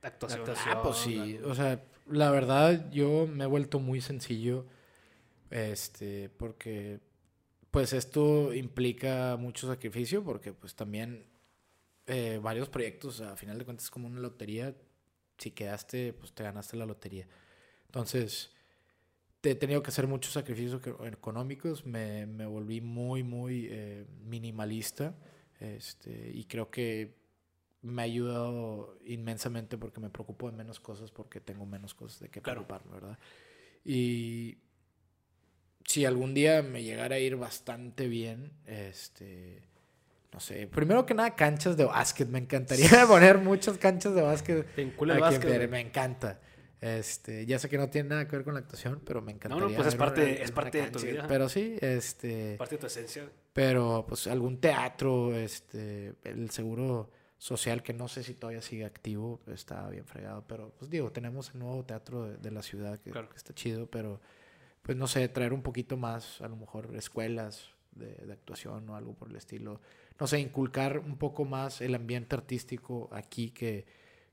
Actuación. 0.05 0.41
actuación. 0.41 0.77
Ah, 0.77 0.81
pues 0.83 0.97
sí. 0.97 1.37
O 1.43 1.55
sea, 1.55 1.83
la 2.09 2.29
verdad, 2.31 2.89
yo 2.91 3.27
me 3.27 3.43
he 3.45 3.47
vuelto 3.47 3.79
muy 3.79 4.01
sencillo. 4.01 4.65
Este, 5.49 6.29
porque 6.29 6.99
pues 7.71 7.93
esto 7.93 8.53
implica 8.53 9.35
mucho 9.37 9.67
sacrificio, 9.67 10.23
porque 10.23 10.53
pues 10.53 10.75
también 10.75 11.25
eh, 12.07 12.39
varios 12.41 12.69
proyectos, 12.69 13.21
a 13.21 13.35
final 13.35 13.57
de 13.59 13.65
cuentas, 13.65 13.85
es 13.85 13.91
como 13.91 14.07
una 14.07 14.19
lotería. 14.19 14.75
Si 15.37 15.51
quedaste, 15.51 16.13
pues 16.13 16.33
te 16.33 16.43
ganaste 16.43 16.77
la 16.77 16.85
lotería. 16.85 17.27
Entonces, 17.87 18.51
te 19.41 19.51
he 19.51 19.55
tenido 19.55 19.83
que 19.83 19.89
hacer 19.89 20.07
muchos 20.07 20.33
sacrificios 20.33 20.81
eco- 20.81 21.05
económicos. 21.05 21.85
Me, 21.85 22.25
me 22.25 22.45
volví 22.45 22.79
muy, 22.81 23.23
muy 23.23 23.67
eh, 23.69 24.05
minimalista. 24.23 25.15
Este, 25.59 26.31
y 26.33 26.45
creo 26.45 26.69
que 26.71 27.15
me 27.85 28.01
ha 28.01 28.05
ayudado 28.05 28.97
inmensamente 29.05 29.77
porque 29.77 29.99
me 29.99 30.09
preocupo 30.09 30.49
de 30.49 30.57
menos 30.57 30.79
cosas 30.79 31.11
porque 31.11 31.39
tengo 31.39 31.65
menos 31.65 31.93
cosas 31.93 32.19
de 32.19 32.29
qué 32.29 32.41
Claro. 32.41 32.65
preocuparme, 32.67 32.99
¿verdad? 32.99 33.19
Y 33.83 34.57
si 35.85 36.05
algún 36.05 36.33
día 36.33 36.61
me 36.63 36.83
llegara 36.83 37.15
a 37.15 37.19
ir 37.19 37.35
bastante 37.35 38.07
bien, 38.07 38.51
este, 38.65 39.61
no 40.33 40.39
sé, 40.39 40.67
primero 40.67 41.05
que 41.05 41.13
nada 41.13 41.35
canchas 41.35 41.77
de 41.77 41.85
básquet, 41.85 42.27
me 42.27 42.39
encantaría 42.39 42.89
poner 43.07 43.37
muchas 43.37 43.77
canchas 43.77 44.15
de 44.15 44.21
básquet. 44.21 44.65
Te 44.75 44.83
vincula 44.83 45.13
el 45.15 45.21
básquet, 45.21 45.69
me 45.69 45.79
encanta. 45.79 46.39
Este, 46.81 47.45
ya 47.45 47.57
sé 47.57 47.69
que 47.69 47.77
no 47.77 47.89
tiene 47.89 48.09
nada 48.09 48.27
que 48.27 48.35
ver 48.35 48.43
con 48.45 48.53
la 48.53 48.59
actuación, 48.59 49.01
pero 49.05 49.21
me 49.21 49.31
encantaría. 49.31 49.75
pues 49.75 49.87
es 49.87 49.95
parte- 49.95 50.21
una- 50.23 50.31
es 50.43 50.51
parte 50.51 50.81
de 50.81 50.87
tu 50.91 50.99
vida. 50.99 51.25
Pero 51.27 51.49
sí, 51.49 51.77
este, 51.81 52.55
Parte 52.57 52.75
de 52.75 52.79
tu 52.81 52.87
esencia. 52.87 53.29
pero 53.53 54.05
pues 54.07 54.27
algún 54.27 54.59
teatro, 54.59 55.33
este, 55.35 56.13
el 56.23 56.49
seguro 56.51 57.09
social 57.37 57.83
que 57.83 57.93
no 57.93 58.07
sé 58.07 58.23
si 58.23 58.33
todavía 58.33 58.61
sigue 58.61 58.85
activo, 58.85 59.41
está 59.47 59.87
bien 59.89 60.05
fregado, 60.05 60.43
pero 60.47 60.71
pues 60.79 60.89
digo, 60.89 61.11
tenemos 61.11 61.51
el 61.53 61.59
nuevo 61.59 61.83
teatro 61.83 62.23
de, 62.25 62.37
de 62.37 62.51
la 62.51 62.61
ciudad 62.63 62.99
que, 62.99 63.11
Claro. 63.11 63.29
que 63.29 63.37
está 63.37 63.53
chido, 63.53 63.87
pero 63.87 64.19
pues 64.81 64.97
no 64.97 65.07
sé, 65.07 65.27
traer 65.29 65.53
un 65.53 65.61
poquito 65.61 65.97
más, 65.97 66.41
a 66.41 66.47
lo 66.47 66.55
mejor 66.55 66.95
escuelas 66.95 67.69
de, 67.91 68.13
de 68.15 68.33
actuación 68.33 68.87
o 68.89 68.95
algo 68.95 69.13
por 69.13 69.29
el 69.29 69.35
estilo, 69.35 69.81
no 70.19 70.27
sé, 70.27 70.39
inculcar 70.39 70.99
un 70.99 71.17
poco 71.17 71.43
más 71.45 71.81
el 71.81 71.93
ambiente 71.95 72.35
artístico 72.35 73.09
aquí 73.11 73.51
que, 73.51 73.85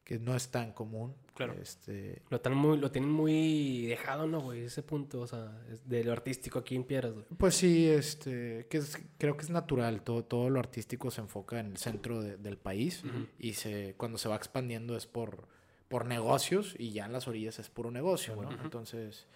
que 0.05 0.19
no 0.19 0.35
es 0.35 0.49
tan 0.51 0.73
común. 0.73 1.15
Claro. 1.35 1.55
Este, 1.61 2.23
Lo, 2.29 2.41
tan 2.41 2.55
muy, 2.55 2.77
lo 2.77 2.91
tienen 2.91 3.11
muy 3.11 3.87
dejado, 3.87 4.27
¿no, 4.27 4.41
güey? 4.41 4.63
Ese 4.65 4.83
punto, 4.83 5.21
o 5.21 5.27
sea, 5.27 5.59
es 5.71 5.89
de 5.89 6.05
lo 6.05 6.13
artístico 6.13 6.59
aquí 6.59 6.75
en 6.77 6.85
Piedras, 6.85 7.13
güey. 7.15 7.25
Pues 7.39 7.55
sí, 7.55 7.89
este, 7.89 8.67
que 8.69 8.79
es- 8.79 8.99
creo 9.19 9.37
que 9.37 9.45
es 9.45 9.51
natural, 9.51 10.03
todo, 10.03 10.25
todo 10.25 10.51
lo 10.51 10.59
artístico 10.61 11.11
se 11.11 11.21
enfoca 11.23 11.59
en 11.61 11.67
el 11.67 11.77
centro 11.79 12.21
de- 12.21 12.37
del 12.37 12.59
país 12.59 13.03
y 13.39 13.55
se, 13.55 13.95
cuando 13.97 14.19
se 14.19 14.29
va 14.29 14.37
expandiendo 14.37 14.97
es 14.97 15.07
por, 15.07 15.49
por 15.89 16.05
negocios 16.07 16.75
y 16.79 16.93
ya 16.93 17.07
en 17.07 17.13
las 17.13 17.27
orillas 17.29 17.59
es 17.59 17.71
puro 17.71 17.91
negocio, 17.91 18.37
¿no? 18.37 18.51
Entonces, 18.63 19.27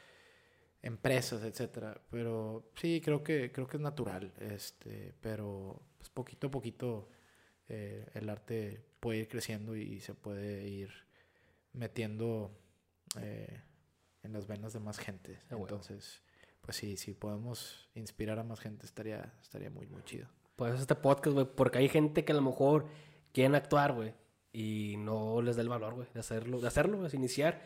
empresas, 0.82 1.42
etcétera. 1.44 2.00
Pero 2.10 2.70
sí, 2.76 3.00
creo 3.04 3.22
que, 3.22 3.50
creo 3.52 3.66
que 3.66 3.76
es 3.76 3.82
natural, 3.82 4.32
este, 4.40 5.14
pero 5.20 5.80
pues, 5.98 6.10
poquito 6.10 6.48
a 6.48 6.50
poquito 6.50 7.08
eh, 7.68 8.06
el 8.14 8.28
arte 8.28 8.84
puede 9.06 9.20
ir 9.20 9.28
creciendo 9.28 9.76
y 9.76 10.00
se 10.00 10.14
puede 10.14 10.66
ir 10.66 10.90
metiendo 11.72 12.50
eh, 13.20 13.62
en 14.24 14.32
las 14.32 14.48
venas 14.48 14.72
de 14.72 14.80
más 14.80 14.98
gente. 14.98 15.40
Ah. 15.48 15.54
Entonces, 15.56 16.24
pues 16.60 16.76
sí, 16.76 16.96
si 16.96 17.14
podemos 17.14 17.88
inspirar 17.94 18.40
a 18.40 18.42
más 18.42 18.58
gente 18.58 18.84
estaría, 18.84 19.32
estaría 19.40 19.70
muy, 19.70 19.86
muy 19.86 20.02
chido. 20.02 20.26
Pues 20.56 20.80
este 20.80 20.96
podcast, 20.96 21.34
güey, 21.34 21.46
porque 21.46 21.78
hay 21.78 21.88
gente 21.88 22.24
que 22.24 22.32
a 22.32 22.34
lo 22.34 22.42
mejor 22.42 22.88
quieren 23.32 23.54
actuar, 23.54 23.92
güey, 23.92 24.12
y 24.52 24.96
no 24.98 25.40
les 25.40 25.54
da 25.54 25.62
el 25.62 25.68
valor, 25.68 25.94
güey, 25.94 26.08
de 26.12 26.18
hacerlo, 26.18 26.60
de 26.60 26.66
hacerlo, 26.66 27.08
de 27.08 27.16
iniciar. 27.16 27.62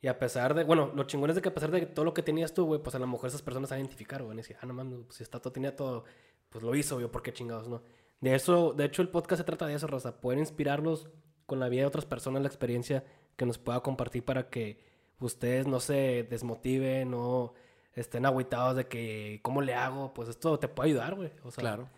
Y 0.00 0.06
a 0.06 0.18
pesar 0.18 0.54
de, 0.54 0.64
bueno, 0.64 0.90
lo 0.94 1.04
chingón 1.04 1.28
es 1.28 1.36
de 1.36 1.42
que 1.42 1.50
a 1.50 1.54
pesar 1.54 1.70
de 1.70 1.84
todo 1.84 2.06
lo 2.06 2.14
que 2.14 2.22
tenías 2.22 2.54
tú, 2.54 2.64
güey, 2.64 2.82
pues 2.82 2.96
a 2.96 2.98
lo 2.98 3.06
mejor 3.06 3.28
esas 3.28 3.42
personas 3.42 3.68
se 3.68 3.74
van 3.74 3.80
a 3.80 3.82
identificar, 3.82 4.22
güey, 4.22 4.32
y 4.32 4.38
decir, 4.38 4.56
ah, 4.62 4.64
no 4.64 4.72
mames, 4.72 5.00
pues 5.04 5.18
si 5.18 5.22
está 5.22 5.38
todo, 5.38 5.52
tenía 5.52 5.76
todo, 5.76 6.04
pues 6.48 6.64
lo 6.64 6.74
hizo, 6.74 6.98
yo, 6.98 7.12
¿por 7.12 7.22
qué 7.22 7.34
chingados, 7.34 7.68
no? 7.68 7.82
De 8.20 8.34
eso, 8.34 8.72
de 8.72 8.84
hecho, 8.84 9.02
el 9.02 9.08
podcast 9.08 9.40
se 9.40 9.44
trata 9.44 9.66
de 9.66 9.74
eso, 9.74 9.86
Rosa, 9.86 10.20
poder 10.20 10.38
inspirarlos 10.38 11.08
con 11.46 11.60
la 11.60 11.68
vida 11.68 11.82
de 11.82 11.86
otras 11.86 12.04
personas, 12.04 12.42
la 12.42 12.48
experiencia 12.48 13.04
que 13.36 13.46
nos 13.46 13.58
pueda 13.58 13.80
compartir 13.80 14.24
para 14.24 14.48
que 14.50 14.80
ustedes 15.20 15.66
no 15.66 15.80
se 15.80 16.26
desmotiven, 16.28 17.10
no 17.10 17.54
estén 17.94 18.26
agüitados 18.26 18.76
de 18.76 18.86
que, 18.86 19.40
¿cómo 19.42 19.62
le 19.62 19.74
hago? 19.74 20.12
Pues 20.14 20.28
esto 20.28 20.58
te 20.58 20.68
puede 20.68 20.90
ayudar, 20.90 21.14
güey. 21.14 21.30
O 21.44 21.50
sea, 21.50 21.62
Claro. 21.62 21.88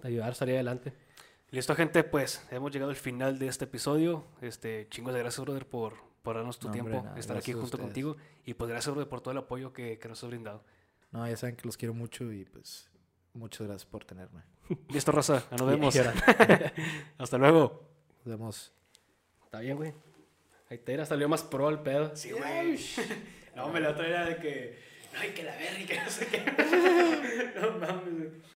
te 0.00 0.08
ayudar 0.08 0.30
a 0.30 0.34
salir 0.34 0.54
adelante. 0.54 0.92
Listo, 1.50 1.74
gente, 1.74 2.04
pues 2.04 2.46
hemos 2.50 2.72
llegado 2.72 2.90
al 2.90 2.96
final 2.96 3.38
de 3.38 3.46
este 3.48 3.64
episodio. 3.64 4.24
Este, 4.40 4.88
chingos 4.90 5.12
de 5.14 5.20
gracias, 5.20 5.44
brother, 5.44 5.66
por, 5.66 5.94
por 6.22 6.36
darnos 6.36 6.58
tu 6.58 6.66
No, 6.68 6.72
hombre, 6.74 6.90
tiempo, 6.92 7.04
nada, 7.06 7.18
estar 7.18 7.36
aquí 7.36 7.52
junto 7.52 7.78
contigo. 7.78 8.16
Y 8.44 8.54
pues 8.54 8.68
gracias, 8.70 8.92
brother, 8.94 9.08
por 9.08 9.20
todo 9.20 9.32
el 9.32 9.38
apoyo 9.38 9.72
que, 9.72 9.98
que 9.98 10.08
nos 10.08 10.22
has 10.22 10.30
brindado. 10.30 10.62
No, 11.12 11.26
ya 11.28 11.36
saben 11.36 11.56
que 11.56 11.64
los 11.66 11.76
quiero 11.76 11.94
mucho 11.94 12.32
y 12.32 12.44
pues 12.44 12.90
muchas 13.34 13.66
gracias 13.66 13.86
por 13.86 14.04
tenerme. 14.04 14.42
Listo, 14.88 15.12
Rosa, 15.12 15.44
nos 15.50 15.66
vemos. 15.66 15.94
Hasta 17.18 17.38
luego. 17.38 17.88
Nos 18.24 18.38
vemos. 18.38 18.72
Está 19.44 19.60
bien, 19.60 19.76
güey. 19.76 19.92
Ahí 20.70 20.78
te 20.78 20.94
era, 20.94 21.04
salió 21.04 21.28
más 21.28 21.42
pro 21.42 21.68
el 21.68 21.80
pedo. 21.80 22.16
Sí, 22.16 22.32
güey. 22.32 22.78
No, 23.54 23.68
me 23.68 23.80
la 23.80 23.90
otra 23.90 24.06
era 24.06 24.24
de 24.24 24.36
que. 24.36 24.78
Ay, 25.16 25.30
que 25.30 25.44
la 25.44 25.54
verga, 25.56 25.80
y 25.80 25.84
que 25.84 26.00
no 26.00 26.10
sé 26.10 26.26
qué. 26.26 27.52
no 27.60 27.78
mames, 27.78 28.18
güey. 28.18 28.30